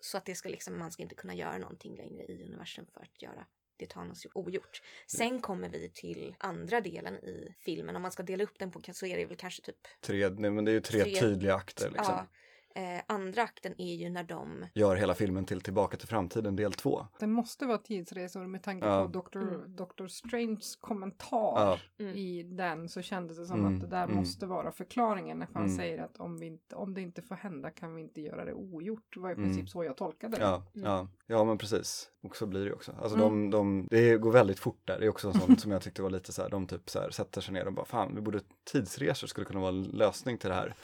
Så 0.00 0.16
att 0.18 0.24
det 0.24 0.34
ska 0.34 0.48
liksom, 0.48 0.78
man 0.78 0.90
ska 0.92 1.02
inte 1.02 1.14
kunna 1.14 1.34
göra 1.34 1.58
någonting 1.58 1.96
längre 1.96 2.24
i 2.24 2.44
universum 2.44 2.86
för 2.94 3.00
att 3.00 3.22
göra 3.22 3.46
det 3.76 3.86
Thanos 3.86 4.24
gjort 4.24 4.36
ogjort. 4.36 4.82
Sen 5.06 5.40
kommer 5.40 5.68
vi 5.68 5.90
till 5.94 6.34
andra 6.38 6.80
delen 6.80 7.14
i 7.14 7.54
filmen. 7.60 7.96
Om 7.96 8.02
man 8.02 8.12
ska 8.12 8.22
dela 8.22 8.44
upp 8.44 8.58
den 8.58 8.70
på 8.70 8.80
så 8.92 9.06
är 9.06 9.16
det 9.16 9.24
väl 9.26 9.36
kanske 9.36 9.62
typ 9.62 9.76
Tre, 10.00 10.28
nej, 10.28 10.50
men 10.50 10.64
det 10.64 10.70
är 10.70 10.72
ju 10.72 10.80
tre, 10.80 11.02
Tre- 11.02 11.20
tydliga 11.20 11.54
akter 11.54 11.90
liksom. 11.90 12.14
Ja. 12.14 12.26
Eh, 12.74 13.00
andra 13.06 13.42
akten 13.42 13.74
är 13.78 13.94
ju 13.94 14.10
när 14.10 14.24
de... 14.24 14.66
Gör 14.74 14.96
hela 14.96 15.14
filmen 15.14 15.44
till 15.44 15.60
Tillbaka 15.60 15.96
till 15.96 16.08
framtiden 16.08 16.56
del 16.56 16.72
två. 16.72 17.06
Det 17.18 17.26
måste 17.26 17.66
vara 17.66 17.78
tidsresor 17.78 18.46
med 18.46 18.62
tanke 18.62 18.86
Ja. 18.86 19.02
på 19.12 19.20
Dr. 19.20 19.38
Mm. 19.38 19.76
Dr. 19.76 20.06
Stranges 20.06 20.76
kommentar 20.76 21.36
Ja. 21.56 21.78
Mm. 21.98 22.16
i 22.16 22.42
den 22.42 22.88
så 22.88 23.02
kändes 23.02 23.38
det 23.38 23.46
som 23.46 23.60
Mm, 23.60 23.74
att 23.74 23.80
det 23.80 23.86
där 23.86 24.04
mm. 24.04 24.16
måste 24.16 24.46
vara 24.46 24.72
förklaringen 24.72 25.38
när 25.38 25.48
han 25.54 25.62
Mm. 25.64 25.76
säger 25.76 26.02
att 26.02 26.16
om, 26.20 26.38
vi 26.38 26.46
inte, 26.46 26.76
om 26.76 26.94
det 26.94 27.00
inte 27.00 27.22
får 27.22 27.34
hända 27.34 27.70
kan 27.70 27.94
vi 27.94 28.02
inte 28.02 28.20
göra 28.20 28.44
det 28.44 28.52
ogjort. 28.54 29.14
Det 29.14 29.20
var 29.20 29.30
i 29.30 29.32
Mm. 29.32 29.44
princip 29.44 29.68
så 29.68 29.84
jag 29.84 29.96
tolkade 29.96 30.36
det. 30.36 30.42
Ja, 30.42 30.62
Mm. 30.74 30.86
ja, 30.90 31.08
ja 31.26 31.44
men 31.44 31.58
precis. 31.58 32.10
Och 32.22 32.36
så 32.36 32.46
blir 32.46 32.60
det 32.60 32.66
ju 32.66 32.72
också. 32.72 32.92
Alltså 33.02 33.16
Mm. 33.18 33.28
de, 33.28 33.50
de, 33.50 33.86
det 33.90 34.16
går 34.16 34.32
väldigt 34.32 34.58
fort 34.58 34.80
där. 34.84 34.98
Det 34.98 35.04
är 35.06 35.08
också 35.08 35.32
sånt 35.32 35.60
som 35.60 35.70
jag 35.70 35.82
tyckte 35.82 36.02
var 36.02 36.10
lite 36.10 36.32
så 36.32 36.42
här, 36.42 36.48
de 36.50 36.66
typ 36.66 36.90
så 36.90 37.00
här 37.00 37.10
sätter 37.10 37.40
sig 37.40 37.54
ner 37.54 37.66
och 37.66 37.72
bara 37.72 37.86
fan, 37.86 38.14
vi 38.14 38.20
borde 38.20 38.40
tidsresor 38.72 39.26
skulle 39.26 39.44
kunna 39.44 39.60
vara 39.60 39.68
en 39.70 39.82
lösning 39.82 40.38
till 40.38 40.48
det 40.48 40.54
här. 40.54 40.74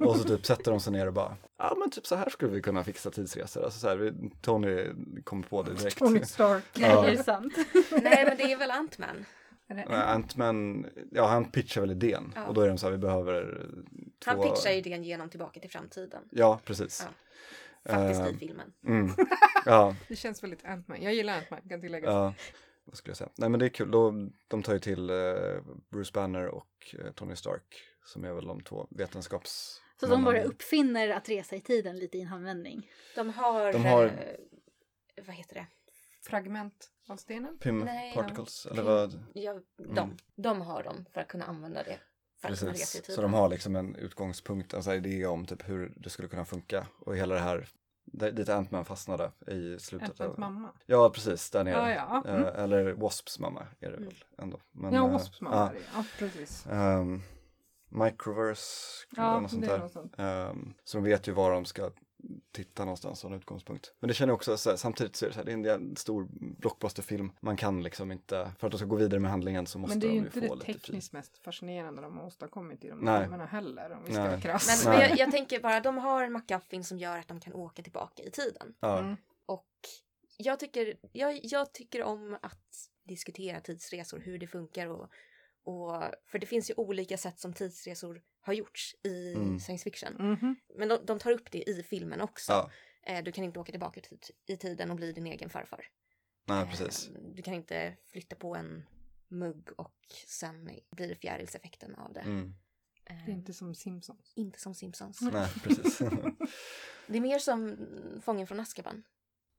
och 0.06 0.16
så 0.16 0.24
typ 0.28 0.46
sätter 0.46 0.70
de 0.70 0.80
sig 0.80 0.92
ner 0.92 1.06
och 1.06 1.12
bara, 1.12 1.36
ja 1.58 1.76
men 1.80 1.90
typ 1.90 2.06
så 2.06 2.16
här 2.16 2.28
skulle 2.30 2.52
vi 2.52 2.62
kunna 2.62 2.84
fixa 2.84 3.10
tidsresor. 3.10 3.64
Alltså 3.64 3.80
så 3.80 3.88
här, 3.88 3.96
vi, 3.96 4.12
Tony 4.42 4.86
kommer 5.24 5.42
på 5.42 5.62
det 5.62 5.74
direkt. 5.74 5.98
Tony 5.98 6.24
Stark. 6.24 6.64
Ja. 6.74 7.06
Är 7.06 7.10
det 7.10 7.22
sant? 7.24 7.52
Nej 7.90 8.24
men 8.24 8.36
det 8.36 8.52
är 8.52 8.58
väl 8.58 8.70
Ant-Man. 8.70 9.24
Är 9.68 10.14
Ant-Man, 10.14 10.86
ja 11.12 11.26
han 11.26 11.44
pitchar 11.44 11.80
väl 11.80 11.90
idén 11.90 12.32
Ja. 12.36 12.44
och 12.46 12.54
då 12.54 12.60
är 12.60 12.68
de 12.68 12.78
så 12.78 12.86
här, 12.86 12.92
vi 12.92 12.98
behöver 12.98 13.66
två... 14.24 14.30
Han 14.30 14.40
pitchar 14.42 14.70
idén 14.70 15.04
genom 15.04 15.28
Tillbaka 15.28 15.60
till 15.60 15.70
framtiden. 15.70 16.22
Ja, 16.30 16.60
precis. 16.64 17.06
Ja. 17.06 17.14
Faktiskt 17.88 18.20
Ehm, 18.20 18.34
i 18.34 18.38
filmen. 18.38 18.72
Mm. 18.86 19.10
Ja, 19.66 19.96
Det 20.08 20.16
känns 20.16 20.42
väldigt 20.42 20.64
Ant-Man. 20.64 21.02
Jag 21.02 21.14
gillar 21.14 21.36
Ant-Man 21.38 21.60
kan 21.68 21.80
tilläggas. 21.80 22.08
ja. 22.12 22.34
Vad 22.84 22.96
skulle 22.96 23.10
jag 23.10 23.16
säga? 23.16 23.30
Nej 23.36 23.48
men 23.48 23.60
det 23.60 23.66
är 23.66 23.70
kul, 23.70 23.90
då, 23.90 24.12
de 24.48 24.62
tar 24.62 24.72
ju 24.72 24.78
till 24.78 25.10
eh, 25.10 25.16
Bruce 25.90 26.10
Banner 26.14 26.46
och 26.48 26.94
eh, 26.98 27.12
Tony 27.12 27.36
Stark 27.36 27.82
som 28.04 28.24
är 28.24 28.32
väl 28.32 28.46
de 28.46 28.60
två 28.60 28.86
vetenskaps... 28.90 29.80
Så 30.00 30.06
de 30.06 30.24
bara 30.24 30.42
uppfinner 30.42 31.08
att 31.08 31.28
resa 31.28 31.56
i 31.56 31.60
tiden 31.60 31.96
lite 31.98 32.18
i 32.18 32.20
en 32.20 32.26
handvändning. 32.26 32.90
De 33.14 33.30
har... 33.30 33.72
De 33.72 33.84
har- 33.84 34.04
Eh, 34.04 34.12
vad 35.26 35.36
heter 35.36 35.54
det? 35.54 35.66
Fragment 36.22 36.90
av 37.08 37.16
stenen. 37.16 37.58
Pym 37.58 37.78
Nej, 37.78 38.14
particles, 38.14 38.66
eller 38.66 38.82
Pym- 38.82 38.86
vad? 38.86 39.24
Ja, 39.34 39.60
de. 39.76 40.16
De 40.36 40.60
har 40.60 40.82
dem 40.82 41.04
för 41.12 41.20
att 41.20 41.28
kunna 41.28 41.44
använda 41.44 41.82
det. 41.82 41.98
Precis, 42.48 43.14
så 43.14 43.22
de 43.22 43.34
har 43.34 43.48
liksom 43.48 43.76
en 43.76 43.96
utgångspunkt, 43.96 44.74
alltså 44.74 44.94
idé 44.94 45.26
om 45.26 45.46
typ 45.46 45.68
hur 45.68 45.92
det 45.96 46.10
skulle 46.10 46.28
kunna 46.28 46.44
funka 46.44 46.86
och 47.00 47.16
hela 47.16 47.34
det 47.34 47.40
här, 47.40 47.68
dit 48.32 48.48
Ant-Man 48.48 48.84
fastnade 48.84 49.30
i 49.46 49.78
slutet. 49.78 50.20
Ant-Mans 50.20 50.38
mamma. 50.38 50.68
ja, 50.86 51.10
precis, 51.10 51.50
där 51.50 51.64
nere. 51.64 51.90
Ja, 51.94 52.22
ja. 52.24 52.30
Mm. 52.30 52.44
Eh, 52.44 52.62
eller 52.64 52.92
Wasps 52.92 53.38
mamma 53.38 53.66
är 53.80 53.90
det 53.90 53.96
Mm. 53.96 54.08
väl 54.08 54.24
ändå. 54.38 54.60
Men, 54.72 54.94
Ja, 54.94 55.06
eh, 55.06 55.12
Wasps 55.12 55.40
mamma 55.40 55.56
ja. 55.56 55.68
är 55.70 55.74
det. 55.74 55.80
Ja, 55.94 56.04
precis. 56.18 56.66
Ehm, 56.66 57.22
Microverse, 57.88 59.06
Ja, 59.16 59.40
något 59.40 59.50
sånt 59.50 59.66
där. 59.66 59.78
något 59.78 59.92
sånt. 59.92 60.14
Ehm, 60.18 60.74
så 60.84 60.96
de 60.96 61.04
vet 61.04 61.28
ju 61.28 61.32
var 61.32 61.50
de 61.52 61.64
ska 61.64 61.90
titta 62.52 62.84
någonstans 62.84 63.20
som 63.20 63.32
utgångspunkt. 63.32 63.94
Men 64.00 64.08
det 64.08 64.14
känner 64.14 64.30
jag 64.30 64.34
också, 64.34 64.56
så 64.56 64.70
här, 64.70 64.76
samtidigt 64.76 65.16
så 65.16 65.24
är 65.24 65.28
det 65.28 65.34
så 65.34 65.40
här, 65.40 65.44
det 65.62 65.70
är 65.70 65.74
en 65.74 65.96
stor 65.96 66.28
blockbusterfilm. 66.60 67.32
Man 67.40 67.56
kan 67.56 67.82
liksom 67.82 68.12
inte, 68.12 68.52
för 68.58 68.66
att 68.66 68.70
de 68.70 68.78
ska 68.78 68.86
gå 68.86 68.96
vidare 68.96 69.20
med 69.20 69.30
handlingen 69.30 69.66
så 69.66 69.78
måste 69.78 69.92
Men 69.92 70.00
det 70.00 70.06
är 70.06 70.08
de 70.08 70.14
ju 70.14 70.20
ju 70.20 70.26
inte 70.26 70.40
få 70.40 70.54
det 70.54 70.54
lite 70.54 70.64
fri. 70.64 70.74
tekniskt 70.74 71.12
mest 71.12 71.38
fascinerande 71.38 72.02
de 72.02 72.18
har 72.18 72.26
åstadkommit 72.26 72.84
i 72.84 72.88
de 72.88 72.98
Nej. 72.98 73.20
filmerna 73.22 73.46
heller. 73.46 73.90
Om 73.92 74.04
vi 74.04 74.12
ska 74.12 74.20
Nej. 74.20 74.30
vara 74.30 74.40
krassa. 74.40 74.88
Men, 74.88 74.98
Nej. 74.98 75.08
men 75.08 75.18
jag, 75.18 75.26
jag 75.26 75.30
tänker 75.34 75.60
bara, 75.60 75.80
de 75.80 75.98
har 75.98 76.24
en 76.24 76.32
McGuffin 76.32 76.84
som 76.84 76.98
gör 76.98 77.18
att 77.18 77.28
de 77.28 77.40
kan 77.40 77.52
åka 77.52 77.82
tillbaka 77.82 78.22
i 78.22 78.30
tiden. 78.30 78.74
Ja, 78.80 78.98
Mm. 78.98 79.16
Och 79.46 79.68
Jag 80.36 80.60
tycker, 80.60 80.96
jag, 81.12 81.40
jag 81.42 81.72
tycker 81.72 82.02
om 82.02 82.38
att 82.42 82.88
diskutera 83.04 83.60
tidsresor, 83.60 84.18
hur 84.18 84.38
det 84.38 84.46
funkar 84.46 84.86
och, 84.86 85.08
och 85.64 86.02
för 86.26 86.38
det 86.38 86.46
finns 86.46 86.70
ju 86.70 86.74
olika 86.76 87.16
sätt 87.16 87.38
som 87.40 87.52
tidsresor 87.52 88.22
har 88.44 88.52
gjorts 88.52 88.94
i 89.04 89.32
Mm. 89.34 89.58
science 89.60 89.84
fiction. 89.84 90.12
Mhm. 90.32 90.56
Men 90.76 90.88
de, 90.88 90.98
de 91.06 91.18
tar 91.18 91.30
upp 91.30 91.50
det 91.50 91.70
i 91.70 91.82
filmen 91.82 92.20
också. 92.20 92.52
Ja, 92.52 92.70
Eh, 93.06 93.24
Du 93.24 93.32
kan 93.32 93.44
inte 93.44 93.60
åka 93.60 93.72
tillbaka 93.72 94.00
till, 94.00 94.18
i 94.46 94.56
tiden 94.56 94.90
och 94.90 94.96
bli 94.96 95.12
din 95.12 95.26
egen 95.26 95.50
farfar. 95.50 95.86
nej 96.46 96.66
precis. 96.70 97.08
Eh, 97.08 97.14
Du 97.34 97.42
kan 97.42 97.54
inte 97.54 97.96
flytta 98.12 98.36
på 98.36 98.56
en 98.56 98.86
mugg 99.28 99.68
och 99.76 99.96
sen 100.26 100.64
blir 100.90 101.08
det 101.08 101.14
fjärilseffekten 101.16 101.94
av 101.94 102.12
det. 102.12 102.20
Mm. 102.20 102.54
Eh, 103.04 103.16
Det 103.26 103.32
är 103.32 103.34
inte 103.34 103.52
som 103.54 103.74
Simpsons. 103.74 104.32
Inte 104.36 104.60
som 104.60 104.74
Simpsons. 104.74 105.20
Nej, 105.20 105.48
precis. 105.62 105.98
Det 107.06 107.16
är 107.16 107.20
mer 107.20 107.38
som 107.38 107.76
Fången 108.22 108.46
från 108.46 108.60
Azkaban 108.60 109.02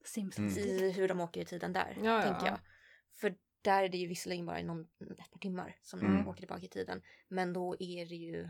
Simpsons. 0.06 0.58
Mm. 0.58 0.70
i 0.70 0.92
hur 0.92 1.08
de 1.08 1.20
åker 1.22 1.42
i 1.42 1.46
tiden 1.46 1.74
där, 1.74 1.98
Ja, 2.04 2.22
tänker 2.22 2.46
ja. 2.46 2.52
jag. 2.52 2.60
För 3.16 3.36
där 3.62 3.84
är 3.84 3.90
det 3.90 3.98
ju 3.98 4.08
visserligen 4.08 4.46
bara 4.46 4.60
i 4.60 4.64
någon, 4.64 4.82
ett 5.20 5.32
par 5.32 5.40
timmar 5.40 5.78
som 5.82 6.00
de 6.00 6.06
Mm. 6.06 6.28
åker 6.28 6.40
tillbaka 6.40 6.66
i 6.66 6.70
tiden. 6.70 7.02
Men 7.28 7.54
då 7.54 7.76
är 7.80 8.06
det 8.06 8.16
ju... 8.16 8.50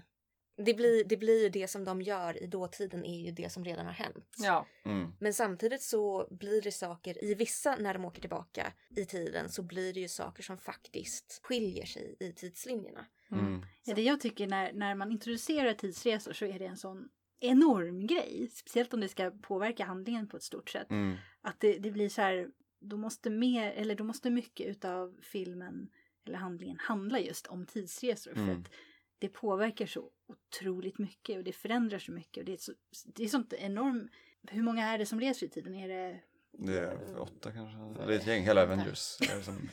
Det 0.58 0.74
blir, 0.74 1.04
det 1.04 1.18
blir 1.18 1.44
ju 1.44 1.50
det 1.50 1.68
som 1.68 1.84
de 1.84 2.02
gör 2.02 2.44
i 2.44 2.48
dåtiden 2.48 3.06
är 3.06 3.26
ju 3.26 3.32
det 3.32 3.50
som 3.50 3.66
redan 3.66 3.86
har 3.86 3.94
hänt. 3.94 4.36
Ja. 4.38 4.68
Mm. 4.86 5.14
Men 5.20 5.34
samtidigt 5.34 5.82
så 5.82 6.28
blir 6.32 6.62
det 6.62 6.72
saker, 6.72 7.24
i 7.24 7.36
vissa 7.36 7.76
när 7.76 7.94
de 7.94 8.06
åker 8.06 8.22
tillbaka 8.22 8.74
i 8.96 9.06
tiden 9.06 9.50
så 9.50 9.64
blir 9.64 9.94
det 9.94 10.00
ju 10.00 10.08
saker 10.08 10.44
som 10.44 10.58
faktiskt 10.58 11.40
skiljer 11.44 11.86
sig 11.86 12.16
i 12.20 12.32
tidslinjerna. 12.32 13.06
Mm. 13.32 13.66
Ja, 13.84 13.94
det 13.94 14.02
jag 14.02 14.20
tycker 14.20 14.48
när, 14.48 14.74
när 14.74 14.96
man 14.96 15.12
introducerar 15.12 15.74
tidsresor 15.74 16.34
så 16.34 16.46
är 16.46 16.60
det 16.60 16.66
en 16.66 16.78
sån 16.78 17.10
enorm 17.40 18.08
grej. 18.08 18.50
Speciellt 18.54 18.94
om 18.94 19.02
det 19.02 19.10
ska 19.10 19.32
påverka 19.32 19.86
handlingen 19.86 20.28
på 20.28 20.38
ett 20.38 20.44
stort 20.44 20.70
sätt. 20.70 20.92
Mm. 20.92 21.16
Att 21.42 21.60
det, 21.60 21.78
det 21.78 21.92
blir 21.92 22.10
så 22.10 22.22
här, 22.22 22.50
då 22.80 22.98
måste 22.98 23.30
mer, 23.30 23.72
eller 23.72 23.96
då 23.96 24.04
måste 24.04 24.30
mycket 24.30 24.68
utav 24.68 25.18
filmen 25.22 25.90
eller 26.26 26.38
handlingen 26.38 26.78
handla 26.80 27.20
just 27.20 27.48
om 27.48 27.66
tidsresor. 27.66 28.34
För 28.34 28.42
Mm. 28.42 28.62
att 28.62 28.72
det 29.20 29.28
påverkar 29.30 29.86
så 29.86 30.10
otroligt 30.28 30.98
mycket 30.98 31.38
och 31.38 31.44
det 31.44 31.52
förändrar 31.54 32.00
så 32.00 32.12
mycket. 32.12 32.38
Och 32.42 32.46
det 32.46 32.54
är, 32.54 32.58
så, 32.58 32.72
det 33.06 33.24
är 33.24 33.28
sånt 33.28 33.54
enormt, 33.54 34.12
hur 34.52 34.64
många 34.64 34.86
är 34.88 34.98
det 34.98 35.06
som 35.06 35.20
reser 35.22 35.46
i 35.46 35.50
tiden? 35.50 35.76
Är 35.76 35.88
det 35.88 36.20
Det 36.52 36.80
är 36.80 37.20
åtta 37.20 37.52
kanske. 37.52 38.04
Det 38.08 38.14
är 38.14 38.18
ett 38.20 38.28
gäng, 38.28 38.44
hela 38.44 38.64
Avengers. 38.64 39.18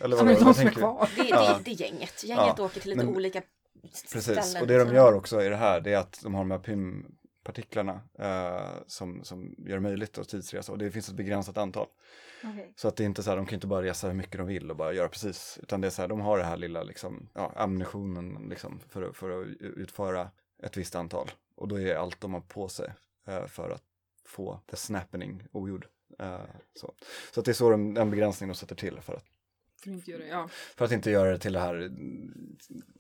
Eller 0.00 0.16
Som 0.16 0.26
vad, 0.26 0.40
vad 0.42 0.56
tänker 0.56 0.74
du? 0.74 0.80
kvar. 0.80 1.08
Det, 1.16 1.22
det, 1.22 1.60
det 1.64 1.70
är 1.70 1.90
gänget. 1.90 2.24
Gänget 2.24 2.54
Ja, 2.58 2.64
åker 2.64 2.80
till 2.80 2.90
lite 2.90 3.04
men- 3.04 3.16
olika 3.16 3.42
Precis, 4.12 4.22
ställen. 4.22 4.62
och 4.62 4.66
det 4.68 4.78
de 4.78 4.86
som- 4.86 4.94
gör 4.96 5.14
också 5.14 5.42
i 5.42 5.48
det 5.48 5.56
här 5.56 5.80
det 5.80 5.92
är 5.92 5.98
att 5.98 6.20
de 6.22 6.34
har 6.34 6.40
de 6.42 6.50
här 6.50 6.58
PIM-partiklarna 7.42 8.00
eh, 8.18 8.82
som, 8.86 9.24
som 9.24 9.54
gör 9.58 9.74
det 9.74 9.80
möjligt 9.80 10.18
att 10.18 10.28
tidsresa 10.28 10.72
och 10.72 10.78
det 10.78 10.90
finns 10.90 11.08
ett 11.08 11.14
begränsat 11.14 11.58
antal. 11.58 11.86
Okej. 12.44 12.72
Så 12.76 12.88
att 12.88 12.96
det 12.96 13.02
är 13.02 13.06
inte 13.06 13.22
så 13.22 13.30
här, 13.30 13.36
de 13.36 13.46
kan 13.46 13.54
inte 13.54 13.66
bara 13.66 13.82
resa 13.82 14.06
hur 14.06 14.14
mycket 14.14 14.38
de 14.38 14.46
vill 14.46 14.70
och 14.70 14.76
bara 14.76 14.92
göra 14.92 15.08
precis, 15.08 15.58
utan 15.62 15.80
det 15.80 15.86
är 15.86 15.90
så 15.90 16.02
här, 16.02 16.08
de 16.08 16.20
har 16.20 16.38
det 16.38 16.44
här 16.44 16.56
lilla 16.56 16.82
liksom, 16.82 17.28
ja, 17.34 17.52
ammunitionen 17.56 18.46
liksom 18.48 18.80
för, 18.88 19.02
att- 19.02 19.16
för 19.16 19.40
att 19.42 19.46
utföra 19.60 20.30
ett 20.62 20.76
visst 20.76 20.94
antal. 20.94 21.30
Och 21.54 21.68
då 21.68 21.80
är 21.80 21.94
allt 21.94 22.20
de 22.20 22.34
har 22.34 22.40
på 22.40 22.68
sig 22.68 22.92
eh, 23.26 23.46
för 23.46 23.70
att 23.70 23.82
få 24.26 24.60
the 24.70 24.76
snappening 24.76 25.42
ogjord. 25.52 25.86
Eh, 26.18 26.40
så. 26.74 26.94
så 27.34 27.40
att 27.40 27.44
det 27.46 27.50
är 27.52 27.54
så 27.54 27.70
de, 27.70 27.94
den 27.94 28.10
begränsningen 28.10 28.52
de 28.52 28.58
sätter 28.58 28.74
till 28.76 29.00
för 29.00 29.14
att, 29.14 29.24
För 29.82 29.90
att 29.90 29.94
inte 29.96 30.10
göra 30.10 30.22
det. 30.22 30.28
Ja. 30.28 30.48
för 30.76 30.84
att 30.84 30.92
inte 30.92 31.10
göra 31.10 31.30
det 31.30 31.38
till 31.38 31.52
det 31.52 31.60
här 31.60 31.90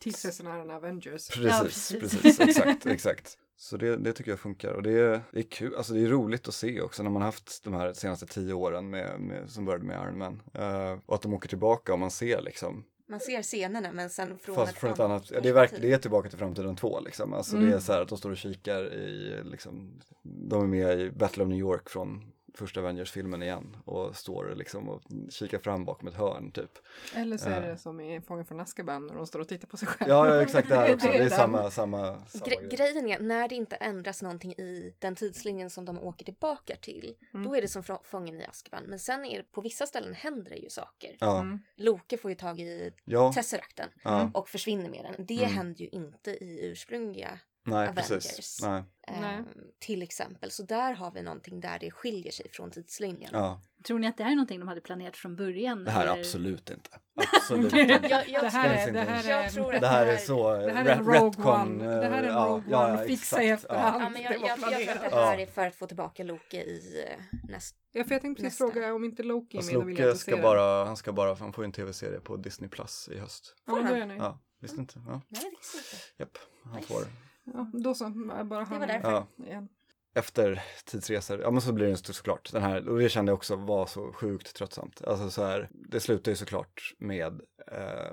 Tidsresenären 0.00 0.70
Avengers. 0.70 1.28
Precis, 1.28 1.42
Ja, 1.44 1.62
precis. 1.64 2.00
precis, 2.00 2.40
exakt, 2.40 2.86
exakt. 2.86 3.38
Så 3.56 3.76
det, 3.76 3.96
det 3.96 4.12
tycker 4.12 4.30
jag 4.30 4.40
funkar 4.40 4.72
och 4.72 4.82
det 4.82 4.92
är, 4.92 5.20
det 5.32 5.38
är 5.38 5.42
kul, 5.42 5.74
alltså 5.76 5.92
det 5.94 6.00
är 6.04 6.08
roligt 6.08 6.48
att 6.48 6.54
se 6.54 6.80
också 6.80 7.02
när 7.02 7.10
man 7.10 7.22
haft 7.22 7.64
de 7.64 7.74
här 7.74 7.92
senaste 7.92 8.26
tio 8.26 8.52
åren 8.52 8.90
med, 8.90 9.20
med, 9.20 9.50
som 9.50 9.64
började 9.64 9.84
med 9.84 10.02
Iron 10.02 10.18
Man. 10.18 10.42
Eh, 10.54 10.98
och 11.06 11.14
att 11.14 11.22
de 11.22 11.34
åker 11.34 11.48
tillbaka 11.48 11.92
och 11.92 11.98
man 11.98 12.10
ser 12.10 12.42
liksom, 12.42 12.84
Man 13.08 13.20
ser 13.20 13.42
scenerna 13.42 13.92
men 13.92 14.10
sen 14.10 14.38
från 14.38 14.54
fast 14.54 14.72
ett 14.72 14.78
från 14.78 14.90
ett 14.92 15.00
annat 15.00 15.30
ja, 15.30 15.40
det 15.40 15.48
är 15.48 15.52
verkligen, 15.52 15.62
perspektiv. 15.62 15.90
det 15.90 15.94
är 15.96 15.98
tillbaka 15.98 16.28
till 16.28 16.38
framtiden 16.38 16.76
2 16.76 17.00
liksom. 17.00 17.32
Alltså 17.32 17.56
det 17.56 17.62
Mm. 17.62 17.74
är 17.74 17.78
så 17.80 17.92
här 17.92 18.00
att 18.02 18.08
de 18.08 18.18
står 18.18 18.30
och 18.30 18.36
kikar 18.36 18.94
i, 18.94 19.40
liksom, 19.44 20.00
de 20.22 20.62
är 20.62 20.66
med 20.66 21.00
i 21.00 21.10
Battle 21.10 21.42
of 21.42 21.48
New 21.48 21.58
York 21.58 21.90
från 21.90 22.32
första 22.54 22.80
Avengers-filmen 22.80 23.42
igen 23.42 23.76
och 23.84 24.16
står 24.16 24.54
liksom 24.54 24.88
och 24.88 25.02
kikar 25.30 25.58
fram 25.58 25.84
bakom 25.84 26.08
ett 26.08 26.14
hörn 26.14 26.50
typ. 26.52 26.70
Eller 27.14 27.36
så 27.36 27.48
är 27.48 27.60
det 27.60 27.76
som 27.78 28.00
i 28.00 28.20
Fången 28.20 28.44
från 28.44 28.60
Azkaban 28.60 29.06
när 29.06 29.14
de 29.14 29.26
står 29.26 29.40
och 29.40 29.48
tittar 29.48 29.68
på 29.68 29.76
sig 29.76 29.88
själva. 29.88 30.14
Ja, 30.14 30.28
ja 30.36 30.42
exakt 30.42 30.68
det 30.68 30.76
här 30.76 30.94
också, 30.94 31.06
det 31.08 31.18
är 31.18 31.28
samma, 31.28 31.70
samma, 31.70 32.26
samma 32.26 32.44
Gre- 32.44 32.68
grej. 32.68 32.68
grejen 32.68 33.08
är, 33.08 33.20
när 33.20 33.48
det 33.48 33.54
inte 33.54 33.76
ändras 33.76 34.22
någonting 34.22 34.52
i 34.52 34.94
den 34.98 35.14
tidslinjen 35.16 35.70
som 35.70 35.84
de 35.84 35.98
åker 35.98 36.24
tillbaka 36.24 36.76
till, 36.76 37.14
Mm. 37.34 37.46
då 37.46 37.56
är 37.56 37.62
det 37.62 37.68
som 37.68 37.82
Fången 38.04 38.40
i 38.40 38.44
Azkaban. 38.46 38.82
Men 38.86 38.98
sen 38.98 39.24
är 39.24 39.38
det, 39.38 39.52
på 39.52 39.60
vissa 39.60 39.86
ställen 39.86 40.14
händer 40.14 40.50
det 40.50 40.56
ju 40.56 40.70
saker. 40.70 41.16
Ja, 41.20 41.40
Mm. 41.40 41.58
Loke 41.76 42.16
får 42.18 42.30
ju 42.30 42.34
tag 42.34 42.60
i 42.60 42.92
ja, 43.04 43.32
Tesseracten 43.32 43.88
ja, 44.04 44.30
och 44.34 44.48
försvinner 44.48 44.90
med 44.90 45.04
den. 45.16 45.26
Det 45.26 45.38
Mm. 45.44 45.50
händer 45.56 45.80
ju 45.80 45.88
inte 45.88 46.30
i 46.30 46.66
ursprungliga, 46.70 47.38
nej 47.64 47.88
Avengers. 47.88 48.08
precis, 48.08 48.58
nej, 48.62 48.82
ehm, 49.08 49.44
till 49.78 50.02
exempel. 50.02 50.50
Så 50.50 50.62
där 50.62 50.92
har 50.94 51.10
vi 51.10 51.22
någonting 51.22 51.60
där 51.60 51.78
det 51.78 51.90
skiljer 51.90 52.32
sig 52.32 52.50
från 52.50 52.70
tidslinjen. 52.70 53.30
ja. 53.32 53.60
Tror 53.86 53.98
ni 53.98 54.06
att 54.06 54.16
det 54.16 54.24
här 54.24 54.30
är 54.30 54.34
någonting 54.36 54.58
de 54.60 54.68
hade 54.68 54.80
planerat 54.80 55.16
från 55.16 55.36
början? 55.36 55.84
Det 55.84 55.90
här 55.90 56.06
är 56.06 56.10
eller? 56.12 56.20
absolut 56.20 56.70
inte. 56.70 56.90
Absolut 57.32 57.72
inte. 57.72 58.08
Jag, 58.10 58.28
jag, 58.28 58.42
Det 58.44 58.48
här 58.48 58.68
är, 58.74 58.92
det 58.92 59.00
inte. 59.00 59.00
här 59.12 59.30
Jag 59.30 59.44
är, 59.44 59.50
tror 59.50 59.74
att 59.74 59.80
Det 59.80 59.86
här 59.86 60.06
är 60.06 60.16
så 60.16 60.52
det 60.56 60.72
här 60.72 60.84
är 60.84 60.90
en 60.96 61.04
Rogue 61.04 61.28
retcon, 61.28 61.46
One. 61.60 61.84
Det 62.00 62.06
här 62.08 62.22
är 62.22 62.28
en 62.28 62.36
eh, 62.36 62.46
Rogue 62.46 62.64
ja, 62.70 62.86
One. 62.88 63.00
ja, 63.00 63.06
Fixa 63.06 63.42
i 63.42 63.50
efterhand. 63.50 64.02
ja, 64.04 64.08
men 64.08 64.22
jag, 64.22 64.32
jag, 64.32 64.40
jag 64.48 64.58
tror 64.58 65.04
att 65.04 65.10
det 65.10 65.16
här 65.16 65.38
är 65.38 65.46
för 65.46 65.66
att 65.66 65.74
få 65.76 65.86
tillbaka 65.86 66.24
Loke 66.24 66.56
i 66.62 67.04
eh, 67.08 67.38
näst, 67.48 67.76
Ja, 67.92 68.04
för 68.04 68.14
jag 68.14 68.22
tänkte 68.22 68.42
precis 68.42 68.60
Nästa. 68.60 68.72
fråga 68.74 68.94
om 68.94 69.04
inte 69.04 69.22
Loki 69.22 69.58
är 69.58 69.62
med, 69.62 69.74
då 69.74 69.80
vill 69.80 69.98
jag 69.98 70.16
ska 70.16 70.36
bara, 70.36 70.84
han 70.84 70.96
ska 70.96 71.12
bara, 71.12 71.34
han 71.34 71.52
får 71.52 71.64
ju 71.64 71.66
en 71.66 71.72
tv-serie 71.72 72.20
på 72.20 72.36
Disney 72.36 72.70
Plus 72.70 73.08
i 73.12 73.18
höst. 73.18 73.54
Ja, 73.66 73.72
då 73.72 73.94
är 73.94 74.06
nöjd. 74.06 74.20
Ja, 74.20 74.38
visst 74.60 74.78
inte? 74.78 74.94
Ja, 75.06 75.20
Nej, 75.28 75.42
det 75.42 75.50
visste 75.50 75.78
inte. 75.78 76.04
japp, 76.18 76.38
han 76.64 76.76
Nice. 76.76 76.86
får. 76.88 77.02
Ja, 77.44 77.70
då 77.72 77.94
så, 77.94 78.04
bara 78.44 78.64
han. 78.64 78.80
var 78.80 78.86
därför. 78.86 79.10
Ja. 79.10 79.26
Igen. 79.46 79.68
Efter 80.14 80.62
tidsresor, 80.84 81.40
ja 81.40 81.50
men 81.50 81.60
så 81.60 81.72
blir 81.72 81.84
det 81.86 81.90
ju 81.90 81.96
såklart 81.96 82.52
den 82.52 82.62
här, 82.62 82.88
och 82.88 82.98
det 82.98 83.08
kände 83.08 83.30
jag 83.30 83.36
också 83.36 83.56
var 83.56 83.86
så 83.86 84.12
sjukt 84.12 84.54
tröttsamt. 84.56 85.02
Alltså 85.04 85.30
så 85.30 85.44
här, 85.44 85.68
det 85.72 86.00
slutar 86.00 86.32
ju 86.32 86.36
såklart 86.36 86.94
med 86.98 87.40
eh, 87.72 88.12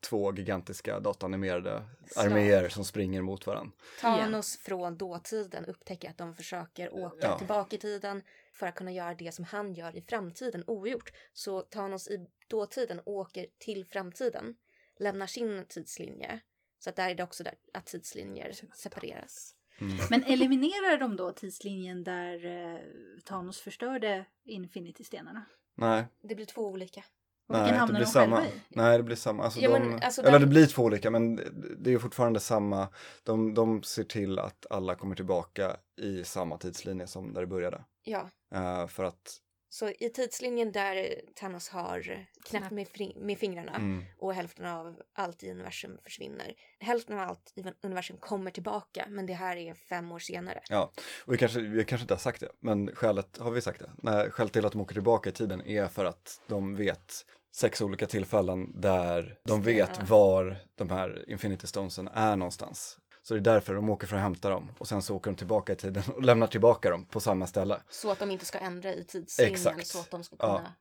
två 0.00 0.34
gigantiska 0.34 1.00
datanimerade 1.00 1.82
Slag. 2.06 2.26
arméer 2.26 2.68
som 2.68 2.84
springer 2.84 3.22
mot 3.22 3.46
varandra. 3.46 3.72
Thanos 4.00 4.58
från 4.58 4.96
dåtiden 4.96 5.64
upptäcker 5.64 6.10
att 6.10 6.18
de 6.18 6.34
försöker 6.34 6.94
åka 6.94 7.26
Ja. 7.26 7.38
tillbaka 7.38 7.76
i 7.76 7.78
tiden 7.78 8.22
för 8.52 8.66
att 8.66 8.74
kunna 8.74 8.92
göra 8.92 9.14
det 9.14 9.32
som 9.34 9.44
han 9.44 9.74
gör 9.74 9.96
i 9.96 10.02
framtiden 10.02 10.64
ogjort. 10.66 11.12
Så 11.32 11.60
Thanos 11.60 12.08
i 12.08 12.26
dåtiden 12.48 13.00
åker 13.04 13.46
till 13.58 13.84
framtiden, 13.86 14.56
lämnar 14.98 15.26
sin 15.26 15.64
tidslinje. 15.68 16.40
Så 16.78 16.90
att 16.90 16.96
där 16.96 17.10
är 17.10 17.14
det 17.14 17.22
också 17.22 17.44
där 17.44 17.54
att 17.74 17.86
tidslinjer 17.86 18.52
separeras. 18.74 19.52
Mm. 19.80 19.96
Men 20.10 20.22
eliminerar 20.24 20.98
de 20.98 21.16
då 21.16 21.32
tidslinjen 21.32 22.04
där 22.04 22.44
eh, 22.74 22.80
Thanos 23.24 23.60
förstörde 23.60 24.24
Infinity-stenarna? 24.44 25.42
Nej, 25.74 26.04
Det 26.22 26.34
blir 26.34 26.46
två 26.46 26.66
olika. 26.66 27.04
Och 27.48 27.54
Nej, 27.54 27.72
det 27.80 27.86
blir 27.92 28.00
de 28.00 28.06
samma. 28.06 28.44
Nej, 28.68 28.96
det 28.96 29.02
blir 29.02 29.16
samma. 29.16 29.44
Alltså 29.44 29.60
Ja, 29.60 29.70
de, 29.78 29.78
men 29.88 30.02
alltså 30.02 30.20
eller 30.22 30.32
den- 30.32 30.40
det 30.40 30.46
blir 30.46 30.66
två 30.66 30.82
olika, 30.82 31.10
men 31.10 31.36
det 31.78 31.92
är 31.92 31.98
fortfarande 31.98 32.40
samma. 32.40 32.88
De, 33.22 33.54
de 33.54 33.82
ser 33.82 34.04
till 34.04 34.38
att 34.38 34.66
alla 34.70 34.94
kommer 34.94 35.14
tillbaka 35.16 35.76
i 36.00 36.24
samma 36.24 36.58
tidslinje 36.58 37.06
som 37.06 37.32
där 37.34 37.40
det 37.40 37.46
började. 37.46 37.84
Ja, 38.02 38.30
Eh, 38.54 38.86
för 38.86 39.04
att, 39.04 39.38
så 39.76 39.88
i 39.88 40.10
tidslinjen 40.10 40.72
där 40.72 41.20
Thanos 41.34 41.68
har 41.68 42.26
knäppt 42.44 42.70
med, 42.70 42.88
med 43.16 43.38
fingrarna 43.38 43.74
mm, 43.74 44.04
och 44.18 44.34
hälften 44.34 44.66
av 44.66 45.02
allt 45.14 45.42
i 45.42 45.50
universum 45.50 45.98
försvinner. 46.04 46.54
Hälften 46.80 47.18
av 47.18 47.28
allt 47.28 47.52
i 47.56 47.64
universum 47.82 48.16
kommer 48.16 48.50
tillbaka, 48.50 49.06
men 49.08 49.26
det 49.26 49.32
här 49.32 49.56
är 49.56 49.74
fem 49.74 50.12
år 50.12 50.18
senare. 50.18 50.60
ja. 50.68 50.92
Och 51.26 51.32
vi 51.32 51.38
kanske, 51.38 51.60
vi 51.60 51.84
kanske 51.84 52.02
inte 52.02 52.14
har 52.14 52.18
sagt 52.18 52.40
det, 52.40 52.48
men 52.60 52.94
skälet, 52.94 53.38
har 53.38 53.50
vi 53.50 53.60
sagt 53.60 53.80
det? 53.80 53.90
Nej, 54.02 54.30
skälet 54.30 54.52
till 54.52 54.66
att 54.66 54.72
de 54.72 54.80
åker 54.80 54.94
tillbaka 54.94 55.30
i 55.30 55.32
tiden 55.32 55.66
är 55.66 55.88
för 55.88 56.04
att 56.04 56.40
de 56.46 56.76
vet 56.76 57.24
sex 57.56 57.80
olika 57.80 58.06
tillfällen 58.06 58.80
där 58.80 59.38
de 59.44 59.62
vet 59.62 60.08
var 60.08 60.56
de 60.74 60.90
här 60.90 61.30
Infinity 61.30 61.66
Stonesen 61.66 62.08
är 62.08 62.36
någonstans. 62.36 62.98
Så 63.26 63.34
det 63.34 63.40
är 63.40 63.42
därför 63.54 63.74
de 63.74 63.90
åker 63.90 64.06
för 64.06 64.16
att 64.16 64.22
hämta 64.22 64.50
dem 64.50 64.70
och 64.78 64.88
sen 64.88 65.02
så 65.02 65.16
åker 65.16 65.30
de 65.30 65.36
tillbaka 65.36 65.72
i 65.72 65.76
tiden 65.76 66.02
och 66.14 66.22
lämnar 66.22 66.46
tillbaka 66.46 66.90
dem 66.90 67.04
på 67.04 67.20
samma 67.20 67.46
ställe. 67.46 67.80
Så 67.88 68.10
att 68.10 68.18
de 68.18 68.30
inte 68.30 68.44
ska 68.44 68.58
ändra 68.58 68.94
i 68.94 69.04
tidslinjen 69.04 69.54
Exakt. 69.54 69.86
så 69.86 69.98
att 70.00 70.10
de 70.10 70.24
ska 70.24 70.36
Ja. 70.38 70.56
kunna... 70.56 70.72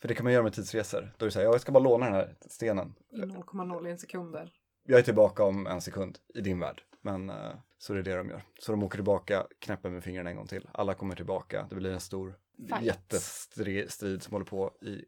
För 0.00 0.08
det 0.08 0.14
kan 0.14 0.24
man 0.24 0.32
göra 0.32 0.42
med 0.42 0.52
tidsresor. 0.52 1.14
Då 1.18 1.24
är 1.24 1.26
det 1.26 1.32
så 1.32 1.38
här, 1.38 1.46
ja, 1.46 1.52
jag 1.52 1.60
ska 1.60 1.72
bara 1.72 1.84
låna 1.84 2.04
den 2.06 2.14
här 2.14 2.36
stenen. 2.40 2.94
I 3.12 3.16
0,01 3.16 3.96
sekunder. 3.96 4.52
Jag 4.88 4.98
är 4.98 5.02
tillbaka 5.02 5.44
om 5.44 5.66
en 5.66 5.80
sekund 5.80 6.18
i 6.34 6.40
din 6.40 6.58
värld. 6.60 6.82
Men 7.02 7.30
eh, 7.30 7.52
så 7.78 7.92
är 7.92 7.96
det 7.96 8.02
det 8.02 8.16
de 8.16 8.28
gör. 8.28 8.42
Så 8.60 8.72
de 8.72 8.82
åker 8.82 8.96
tillbaka, 8.98 9.46
knäpper 9.58 9.90
med 9.90 10.04
fingrarna 10.04 10.30
en 10.30 10.36
gång 10.36 10.46
till. 10.46 10.68
Alla 10.72 10.94
kommer 10.94 11.16
tillbaka. 11.16 11.66
Det 11.70 11.76
blir 11.76 11.92
en 11.92 12.00
stor 12.00 12.34
Fight. 12.68 12.82
jättestrid 12.82 14.22
som 14.22 14.32
håller 14.32 14.46
på 14.46 14.72
i 14.82 15.04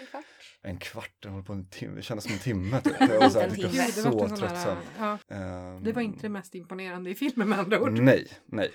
En 0.00 0.06
kvart. 0.06 0.24
en 0.62 0.78
kvart. 0.78 1.12
Den 1.20 1.32
håller 1.32 1.44
på 1.44 1.52
en 1.52 1.68
timme. 1.70 1.96
Det 1.96 2.02
kändes 2.02 2.24
som 2.24 2.32
en 2.32 2.38
timme. 2.38 2.80
Typ. 2.80 2.94
Jag 3.00 3.32
så 3.32 3.40
här, 3.40 3.50
timme. 3.50 3.68
det 3.68 3.72
Gud, 3.86 4.04
det 4.04 4.10
var 4.10 4.28
så 4.28 4.36
tröttsamt. 4.36 4.84
ja, 4.98 5.18
Ehm, 5.28 5.84
det 5.84 5.92
var 5.92 6.02
inte 6.02 6.22
det 6.22 6.28
mest 6.28 6.54
imponerande 6.54 7.10
i 7.10 7.14
filmen 7.14 7.48
med 7.48 7.58
andra 7.58 7.80
ord. 7.80 7.92
Nej, 7.92 8.28
nej. 8.46 8.72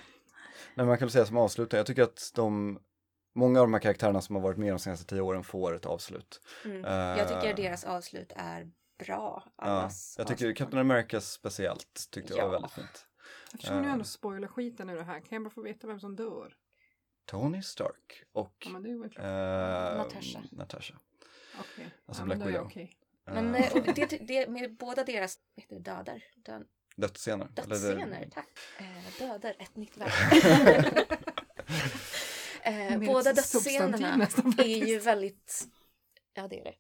Men 0.76 0.88
man 0.88 0.98
kan 0.98 1.06
väl 1.06 1.12
säga 1.12 1.26
som 1.26 1.38
avslutning, 1.38 1.78
jag 1.78 1.86
tycker 1.86 2.04
att 2.04 2.32
de 2.36 2.80
många 3.36 3.60
av 3.60 3.66
de 3.68 3.74
här 3.74 3.82
karaktärerna 3.82 4.22
som 4.22 4.36
har 4.36 4.44
varit 4.44 4.58
med 4.58 4.74
de 4.74 4.80
senaste 4.80 5.06
tio 5.06 5.22
åren 5.22 5.44
får 5.44 5.76
ett 5.76 5.86
avslut. 5.86 6.42
Mm. 6.66 6.86
Eh, 6.86 6.92
Jag 6.92 7.28
tycker 7.28 7.56
deras 7.64 7.84
avslut 7.84 8.32
är 8.36 8.72
bra. 9.06 9.44
Ja, 9.58 9.82
jag 10.18 10.28
tycker 10.28 10.34
avslut. 10.46 10.58
Captain 10.58 10.80
America 10.82 11.22
speciellt 11.22 12.08
tyckte 12.12 12.34
jag 12.34 12.40
Ja. 12.40 12.46
var 12.46 12.52
väldigt 12.54 12.72
fint. 12.72 13.08
Eftersom 13.54 13.82
ni 13.82 13.88
Eh. 13.88 13.94
ändå 13.94 14.06
spoilar 14.06 14.48
skiten 14.48 14.90
ur 14.90 14.96
det 14.96 15.04
här, 15.04 15.20
kan 15.20 15.28
jag 15.36 15.44
bara 15.44 15.50
få 15.50 15.62
veta 15.62 15.88
vem 15.88 16.00
som 16.00 16.16
dör? 16.16 16.54
Tony 17.32 17.62
Stark 17.62 18.24
och 18.32 18.56
Ja, 18.66 18.70
men 18.72 18.84
det 18.84 18.90
är 18.90 19.00
väl 19.02 19.10
klart. 19.10 19.26
eh, 19.26 19.98
Natasha. 19.98 20.44
Natasha. 20.52 20.94
Okej. 21.60 21.90
alltså 22.06 22.22
ja, 22.24 22.26
Black 22.26 22.48
Widow. 22.48 22.66
okej. 22.66 22.98
Men 23.26 23.56
Eh, 23.56 23.68
eh, 23.68 23.74
och 23.78 23.84
det, 23.96 24.06
det, 24.28 24.48
med 24.50 24.76
båda 24.78 25.04
deras 25.04 25.40
heter 25.56 25.76
det, 25.76 25.82
döder, 25.82 26.24
död, 26.36 26.66
Dödsscener. 26.96 27.48
eller 27.56 27.68
det- 27.68 27.70
dödsscener, 27.70 28.30
tack. 28.34 28.48
Eh, 28.80 29.20
döder, 29.28 29.56
ett 29.60 29.76
nytt 29.76 29.98
verb. 29.98 30.10
eh, 32.64 33.00
båda 33.00 33.34
dödsscenerna 33.34 34.28
är 34.58 34.88
ju 34.88 35.00
väldigt, 35.00 35.68
ja 36.34 36.48
det 36.48 36.60
är 36.60 36.64
det. 36.64 36.76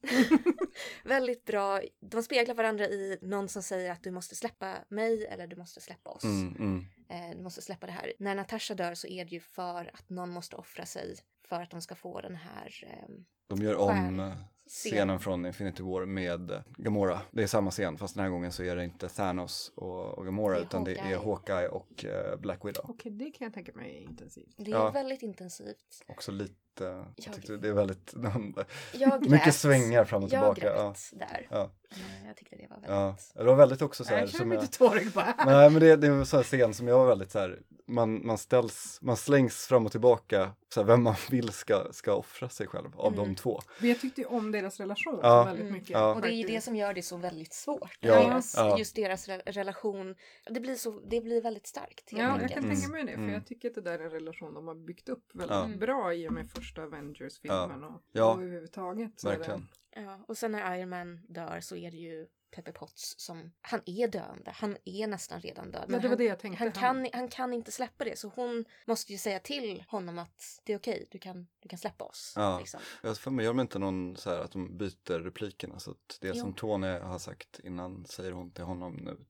väldigt 1.09 1.45
bra. 1.45 1.81
De 1.99 2.23
speglar 2.23 2.55
varandra 2.55 2.85
i 2.85 3.17
någon 3.21 3.47
som 3.49 3.63
säger 3.63 3.91
att 3.91 4.03
du 4.03 4.11
måste 4.11 4.35
släppa 4.35 4.77
mig 4.89 5.25
eller 5.25 5.47
du 5.47 5.55
måste 5.55 5.81
släppa 5.81 6.09
oss. 6.09 6.23
Mm, 6.23 6.55
mm. 6.59 6.85
Eh, 7.09 7.37
du 7.37 7.43
måste 7.43 7.61
släppa 7.61 7.85
det 7.85 7.91
här. 7.91 8.13
När 8.19 8.35
Natasha 8.35 8.73
dör 8.75 8.93
så 8.93 9.07
är 9.07 9.25
det 9.25 9.31
ju 9.31 9.39
för 9.39 9.91
att 9.93 10.09
någon 10.09 10.29
måste 10.29 10.55
offra 10.55 10.85
sig 10.85 11.15
för 11.47 11.61
att 11.61 11.69
de 11.71 11.81
ska 11.81 11.95
få 11.95 12.21
den 12.21 12.35
här 12.35 12.83
ehm, 12.87 13.25
De 13.47 13.61
gör 13.61 13.75
om 13.75 14.19
eh, 14.19 14.33
scenen 14.67 15.19
från 15.19 15.45
Infinity 15.45 15.83
War 15.83 16.05
med 16.05 16.51
eh, 16.51 16.61
Gamora. 16.77 17.21
Det 17.31 17.43
är 17.43 17.47
samma 17.47 17.71
scen 17.71 17.97
fast 17.97 18.15
den 18.15 18.23
här 18.23 18.31
gången 18.31 18.51
så 18.51 18.63
är 18.63 18.75
det 18.75 18.83
inte 18.83 19.09
Thanos 19.09 19.71
och, 19.75 20.17
och 20.17 20.25
Gamora 20.25 20.55
Det 20.55 20.61
utan 20.61 20.83
det 20.83 20.91
är 20.91 21.17
Hawkeye. 21.17 21.17
Hawkeye 21.17 21.67
och 21.67 22.05
eh, 22.05 22.39
Black 22.39 22.65
Widow. 22.65 22.85
Okej, 22.89 23.11
det 23.11 23.31
kan 23.31 23.45
jag 23.45 23.53
tänka 23.53 23.71
mig 23.75 24.03
intensivt. 24.03 24.53
Det 24.57 24.71
är 24.71 24.75
Ja. 24.75 24.91
väldigt 24.91 25.21
intensivt. 25.21 26.03
Också 26.07 26.31
lite, 26.31 26.53
jag 26.79 27.05
Jag- 27.15 27.33
tyckte 27.35 27.57
det 27.57 27.67
är 27.67 27.73
väldigt, 27.73 28.13
Jag 28.93 29.29
mycket 29.31 29.55
svängar 29.55 30.05
fram 30.05 30.23
och 30.23 30.29
tillbaka. 30.29 30.65
Jag 30.65 30.75
Ja, 30.77 30.87
grät 30.87 31.19
där. 31.29 31.47
ja, 31.49 31.71
Eh, 31.93 32.27
Jag 32.27 32.37
tyckte 32.37 32.55
det 32.55 32.67
var 32.69 32.79
ja. 32.87 33.05
väldigt... 33.05 33.31
Det 33.35 33.43
var 33.43 33.55
väldigt 33.55 33.81
också 33.81 34.03
så 34.03 34.09
här, 34.09 34.19
Jag 34.19 34.29
känner 34.29 34.45
mig 34.45 34.57
lite 34.61 34.77
tårig 34.77 35.11
bara. 35.11 35.35
Nej 35.45 35.69
men 35.69 35.79
det, 35.81 35.95
det 35.95 36.07
är 36.07 36.11
en 36.11 36.25
sån 36.25 36.37
här 36.37 36.43
scen 36.43 36.73
som 36.73 36.87
jag 36.87 36.97
var 36.97 37.05
väldigt 37.07 37.31
så 37.31 37.39
här, 37.39 37.59
man, 37.87 38.25
man 38.25 38.37
ställs, 38.37 38.99
man 39.01 39.17
slängs 39.17 39.65
fram 39.67 39.85
och 39.85 39.91
tillbaka, 39.91 40.51
så 40.73 40.79
här, 40.79 40.87
vem 40.87 41.03
man 41.03 41.15
vill 41.29 41.49
ska, 41.49 41.87
ska 41.91 42.13
offra 42.13 42.49
sig 42.49 42.67
själv 42.67 42.87
av 42.99 43.13
Mm. 43.13 43.25
de 43.25 43.35
två. 43.35 43.61
Men 43.79 43.89
jag 43.89 43.99
tyckte 44.01 44.21
ju 44.21 44.27
om 44.27 44.51
deras 44.51 44.79
relation 44.79 45.19
Ja. 45.23 45.43
väldigt 45.43 45.61
Mm. 45.61 45.73
mycket. 45.73 45.89
Ja. 45.89 46.13
Och 46.15 46.21
det 46.21 46.27
är 46.27 46.35
ju 46.35 46.43
det 46.47 46.61
som 46.61 46.75
gör 46.75 46.93
det 46.93 47.01
så 47.01 47.17
väldigt 47.17 47.53
svårt. 47.53 47.97
Ja, 47.99 48.15
deras, 48.23 48.53
ja. 48.57 48.77
Just 48.79 48.95
deras 48.95 49.27
re 49.27 49.41
relation, 49.45 50.15
det 50.49 50.59
blir, 50.59 50.75
så, 50.75 50.99
det 51.09 51.21
blir 51.21 51.41
väldigt 51.41 51.67
starkt. 51.67 52.09
Ja, 52.11 52.17
jag 52.41 52.49
kan 52.51 52.63
Mm. 52.63 52.75
tänka 52.75 52.87
mig 52.91 53.03
det. 53.03 53.11
För 53.11 53.17
Mm. 53.19 53.33
jag 53.33 53.45
tycker 53.47 53.67
att 53.69 53.75
det 53.75 53.81
där 53.81 53.99
är 53.99 54.03
en 54.03 54.09
relation 54.11 54.53
de 54.53 54.67
har 54.67 54.75
byggt 54.75 55.09
upp 55.09 55.25
väldigt 55.33 55.57
Ja. 55.57 55.69
bra 55.79 56.13
i 56.13 56.27
och 56.27 56.33
med 56.33 56.51
första 56.61 56.83
Avengers-filmen. 56.83 57.83
Och, 57.83 58.01
Ja. 58.11 58.33
och 58.33 58.41
överhuvudtaget. 58.41 59.23
Verkligen. 59.23 59.67
Ja, 59.95 60.25
och 60.27 60.37
sen 60.37 60.51
när 60.51 60.75
Iron 60.75 60.89
Man 60.89 61.19
dör 61.29 61.59
så 61.61 61.75
är 61.75 61.91
det 61.91 61.97
ju 61.97 62.27
Pepper 62.55 62.71
Potts 62.71 63.15
som, 63.17 63.51
han 63.61 63.81
är 63.85 64.07
döende, 64.07 64.51
han 64.55 64.77
är 64.85 65.07
nästan 65.07 65.41
redan 65.41 65.71
död. 65.71 65.85
det 65.87 65.93
var 65.99 66.09
han, 66.09 66.17
det 66.17 66.23
jag 66.23 66.39
tänkte. 66.39 66.63
han, 66.63 66.71
kan, 66.71 67.07
han 67.13 67.27
kan 67.27 67.53
inte 67.53 67.71
släppa 67.71 68.03
det 68.05 68.17
så 68.19 68.27
hon 68.35 68.65
måste 68.85 69.11
ju 69.11 69.17
säga 69.17 69.39
till 69.39 69.83
honom 69.87 70.19
att 70.19 70.61
det 70.63 70.73
är 70.73 70.77
okej, 70.77 71.07
du, 71.11 71.19
kan, 71.19 71.47
du 71.59 71.69
kan 71.69 71.79
släppa 71.79 72.05
oss. 72.05 72.33
Ja. 72.35 72.59
Liksom. 72.59 72.79
Jag 73.03 73.17
för 73.17 73.31
mig, 73.31 73.45
gör 73.45 73.53
de 73.53 73.59
inte 73.59 73.79
någon 73.79 74.15
så 74.17 74.29
här 74.29 74.39
att 74.39 74.51
de 74.51 74.77
byter 74.77 75.19
replikerna 75.19 75.79
så 75.79 75.91
att 75.91 76.17
det 76.21 76.27
Jo. 76.27 76.33
som 76.33 76.53
Tony 76.53 76.87
har 76.87 77.19
sagt 77.19 77.59
innan 77.63 78.05
säger 78.05 78.31
hon 78.31 78.51
till 78.51 78.63
honom 78.63 78.95
nu. 78.95 79.25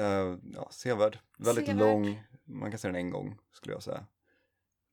Eh, 0.00 0.36
ja, 0.54 0.68
sevärd, 0.72 1.18
väldigt 1.38 1.66
Sevärd. 1.66 1.80
lång, 1.80 2.22
man 2.44 2.70
kan 2.70 2.78
se 2.78 2.88
den 2.88 2.96
en 2.96 3.10
gång 3.10 3.38
skulle 3.52 3.74
jag 3.74 3.82
säga. 3.82 4.06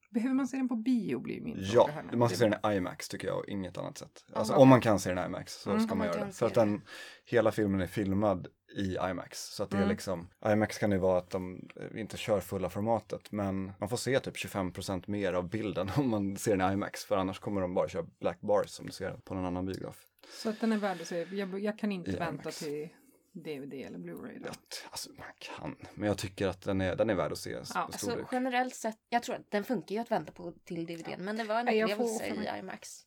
Behöver 0.09 0.35
man 0.35 0.47
se 0.47 0.57
den 0.57 0.67
på 0.67 0.75
bio 0.75 1.19
blir 1.19 1.41
min 1.41 1.57
Ja, 1.59 1.89
här 1.93 2.17
man 2.17 2.29
ska 2.29 2.37
se 2.37 2.47
den 2.49 2.71
i 2.73 2.75
IMAX 2.77 3.09
tycker 3.09 3.27
jag 3.27 3.37
och 3.37 3.45
inget 3.47 3.77
annat 3.77 3.97
sätt. 3.97 4.25
Alltså 4.33 4.53
om 4.53 4.67
man 4.69 4.81
kan 4.81 4.99
se 4.99 5.09
den 5.09 5.19
i 5.19 5.25
IMAX 5.25 5.53
så 5.53 5.69
Mm. 5.71 5.83
ska 5.87 5.95
man 5.95 6.07
göra 6.07 6.25
det. 6.25 6.31
För 6.31 6.45
att 6.45 6.53
den, 6.53 6.81
hela 7.25 7.51
filmen 7.51 7.81
är 7.81 7.87
filmad 7.87 8.47
i 8.77 8.97
IMAX. 9.09 9.39
Så 9.55 9.63
att 9.63 9.69
det 9.69 9.77
är 9.77 9.81
Mm. 9.81 9.89
liksom, 9.89 10.27
IMAX 10.45 10.77
kan 10.77 10.91
ju 10.91 10.97
vara 10.97 11.17
att 11.17 11.29
de 11.29 11.69
eh, 11.75 11.99
inte 12.01 12.17
kör 12.17 12.39
fulla 12.39 12.69
formatet 12.69 13.31
men 13.31 13.71
man 13.79 13.89
får 13.89 13.97
se 13.97 14.19
typ 14.19 14.35
25% 14.37 15.03
mer 15.07 15.33
av 15.33 15.49
bilden 15.49 15.89
om 15.97 16.09
man 16.09 16.35
ser 16.37 16.57
den 16.57 16.69
i 16.69 16.73
IMAX 16.73 17.05
för 17.05 17.17
annars 17.17 17.39
kommer 17.39 17.61
de 17.61 17.73
bara 17.73 17.87
köra 17.89 18.05
black 18.19 18.41
bars 18.41 18.69
som 18.69 18.85
du 18.85 18.91
ser 18.91 19.11
på 19.11 19.33
någon 19.33 19.45
annan 19.45 19.65
biograf. 19.65 20.03
Så 20.29 20.49
att 20.49 20.59
den 20.59 20.71
är 20.71 20.77
värd 20.77 21.01
att 21.01 21.07
se. 21.07 21.23
Jag, 21.31 21.59
jag 21.59 21.79
kan 21.79 21.91
inte 21.91 22.11
I 22.11 22.15
vänta 22.15 22.41
IMAX. 22.43 22.59
till 22.59 22.89
DVD 23.43 23.73
eller 23.73 23.99
Blu-ray. 23.99 24.39
Då. 24.39 24.47
Ja, 24.47 24.53
alltså 24.91 25.09
man 25.09 25.27
kan, 25.39 25.75
men 25.93 26.07
jag 26.07 26.17
tycker 26.17 26.47
att 26.47 26.61
den 26.61 26.81
är, 26.81 26.95
den 26.95 27.09
är 27.09 27.15
värd 27.15 27.31
att 27.31 27.37
se 27.37 27.49
Ja, 27.51 27.63
Alltså 27.73 28.27
generellt 28.31 28.75
sett, 28.75 28.99
jag 29.09 29.23
tror 29.23 29.35
att 29.35 29.51
den 29.51 29.63
funkar 29.63 29.95
ju 29.95 30.01
att 30.01 30.11
vänta 30.11 30.31
på 30.31 30.51
till 30.51 30.85
DVDn 30.85 31.25
men 31.25 31.37
det 31.37 31.43
var 31.43 31.59
en 31.59 31.65
Nej, 31.65 31.83
upplevelse 31.83 32.25
i 32.25 32.59
IMAX. 32.59 33.05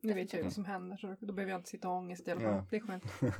Nu 0.00 0.12
vet 0.12 0.32
jag 0.32 0.38
ju 0.38 0.44
vad 0.44 0.52
som 0.52 0.64
händer 0.64 0.96
så 0.96 1.16
då 1.20 1.32
behöver 1.32 1.52
jag 1.52 1.58
inte 1.58 1.70
sitta 1.70 1.88
och 1.88 1.94
ha 1.94 2.00
ångest 2.00 2.28
i 2.28 2.30
alla 2.30 2.40
fall. 2.40 2.50
Ja. 2.50 2.66
Det 2.70 2.76
är 2.76 2.80
skönt. 2.80 3.04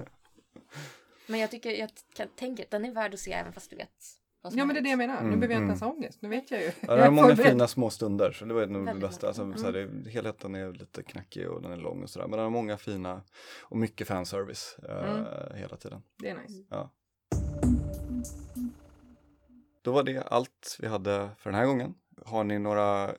Men 1.26 1.40
jag 1.40 1.50
tycker, 1.50 1.70
jag 1.70 1.90
kan, 2.14 2.28
tänker 2.28 2.64
att 2.64 2.70
den 2.70 2.84
är 2.84 2.92
värd 2.92 3.14
att 3.14 3.20
se 3.20 3.32
även 3.32 3.52
fast 3.52 3.70
du 3.70 3.76
vet 3.76 4.21
Ja 4.42 4.64
men 4.64 4.68
det 4.68 4.78
är 4.80 4.82
det 4.82 4.88
jag 4.88 4.98
menar. 4.98 5.14
Nu 5.22 5.26
Mm, 5.28 5.40
behöver 5.40 5.54
jag 5.54 5.62
inte 5.62 5.62
mm. 5.62 5.68
ens 5.68 5.80
ha 5.80 5.92
ångest. 5.92 6.18
Nu 6.22 6.28
vet 6.28 6.50
jag 6.50 6.60
ju. 6.60 6.70
Ja, 6.80 6.94
den 6.94 7.04
har 7.04 7.10
många 7.10 7.36
fina 7.36 7.68
små 7.68 7.90
stunder, 7.90 8.32
så 8.32 8.44
det 8.44 8.54
var 8.54 8.66
nog 8.66 8.86
det 8.86 8.94
bästa. 8.94 9.26
Alltså, 9.26 9.52
så 9.56 9.64
här, 9.64 9.72
det, 9.72 10.10
helheten 10.10 10.54
är 10.54 10.72
lite 10.72 11.02
knackig 11.02 11.50
och 11.50 11.62
den 11.62 11.72
är 11.72 11.76
lång 11.76 12.02
och 12.02 12.10
sådär. 12.10 12.26
Men 12.26 12.36
den 12.36 12.44
har 12.44 12.50
många 12.50 12.76
fina 12.76 13.22
och 13.60 13.76
mycket 13.76 14.08
fanservice 14.08 14.76
eh, 14.88 15.10
Mm. 15.14 15.24
hela 15.54 15.76
tiden. 15.76 16.02
Det 16.18 16.28
är 16.28 16.34
nice. 16.38 16.88
Då 19.82 19.92
var 19.92 20.02
det 20.02 20.22
allt 20.22 20.76
vi 20.80 20.86
hade 20.88 21.28
för 21.38 21.50
den 21.50 21.58
här 21.58 21.66
gången. 21.66 21.94
Har 22.26 22.44
ni 22.44 22.58
några 22.58 23.14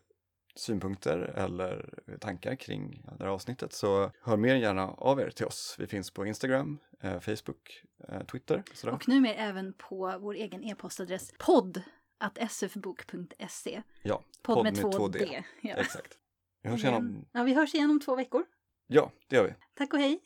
synpunkter 0.56 1.20
eller 1.20 2.00
tankar 2.20 2.56
kring 2.56 3.06
det 3.18 3.24
här 3.24 3.32
avsnittet 3.32 3.74
så 3.74 4.12
hör 4.22 4.38
mer 4.38 4.54
än 4.54 4.60
gärna 4.60 4.88
av 4.88 5.20
er 5.20 5.30
till 5.30 5.46
oss. 5.46 5.76
Vi 5.80 5.88
finns 5.88 6.12
på 6.12 6.26
Instagram, 6.26 6.80
eh, 7.02 7.20
Facebook, 7.20 7.84
eh, 8.10 8.24
Twitter. 8.24 8.64
Sådär. 8.74 8.94
Och 8.94 9.08
numera 9.08 9.34
även 9.34 9.74
på 9.74 10.18
vår 10.20 10.34
egen 10.34 10.64
e-postadress 10.64 11.34
podd 11.40 11.82
att 12.18 12.52
sfbok.se. 12.52 13.82
ja, 14.04 14.24
Podd 14.42 14.64
med 14.64 14.76
två 14.76 15.08
D. 15.08 15.44
Ja. 15.62 15.76
Exakt. 15.76 16.18
Vi 16.62 16.70
hörs 16.70 16.84
igen 16.84 16.96
om... 16.96 17.26
ja, 17.32 17.44
vi 17.44 17.54
hörs 17.54 17.74
igen 17.74 17.90
om 17.90 18.00
två 18.00 18.16
veckor. 18.16 18.46
Ja, 18.88 19.12
det 19.28 19.36
gör 19.36 19.44
vi. 19.44 19.54
Tack 19.74 19.94
och 19.94 20.00
hej! 20.00 20.20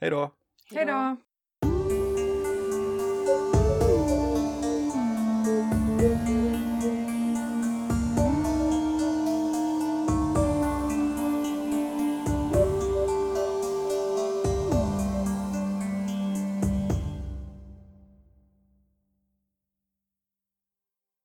Hej 0.00 0.10
då! 0.10 0.30
Hej 0.74 0.86
då! 0.86 1.16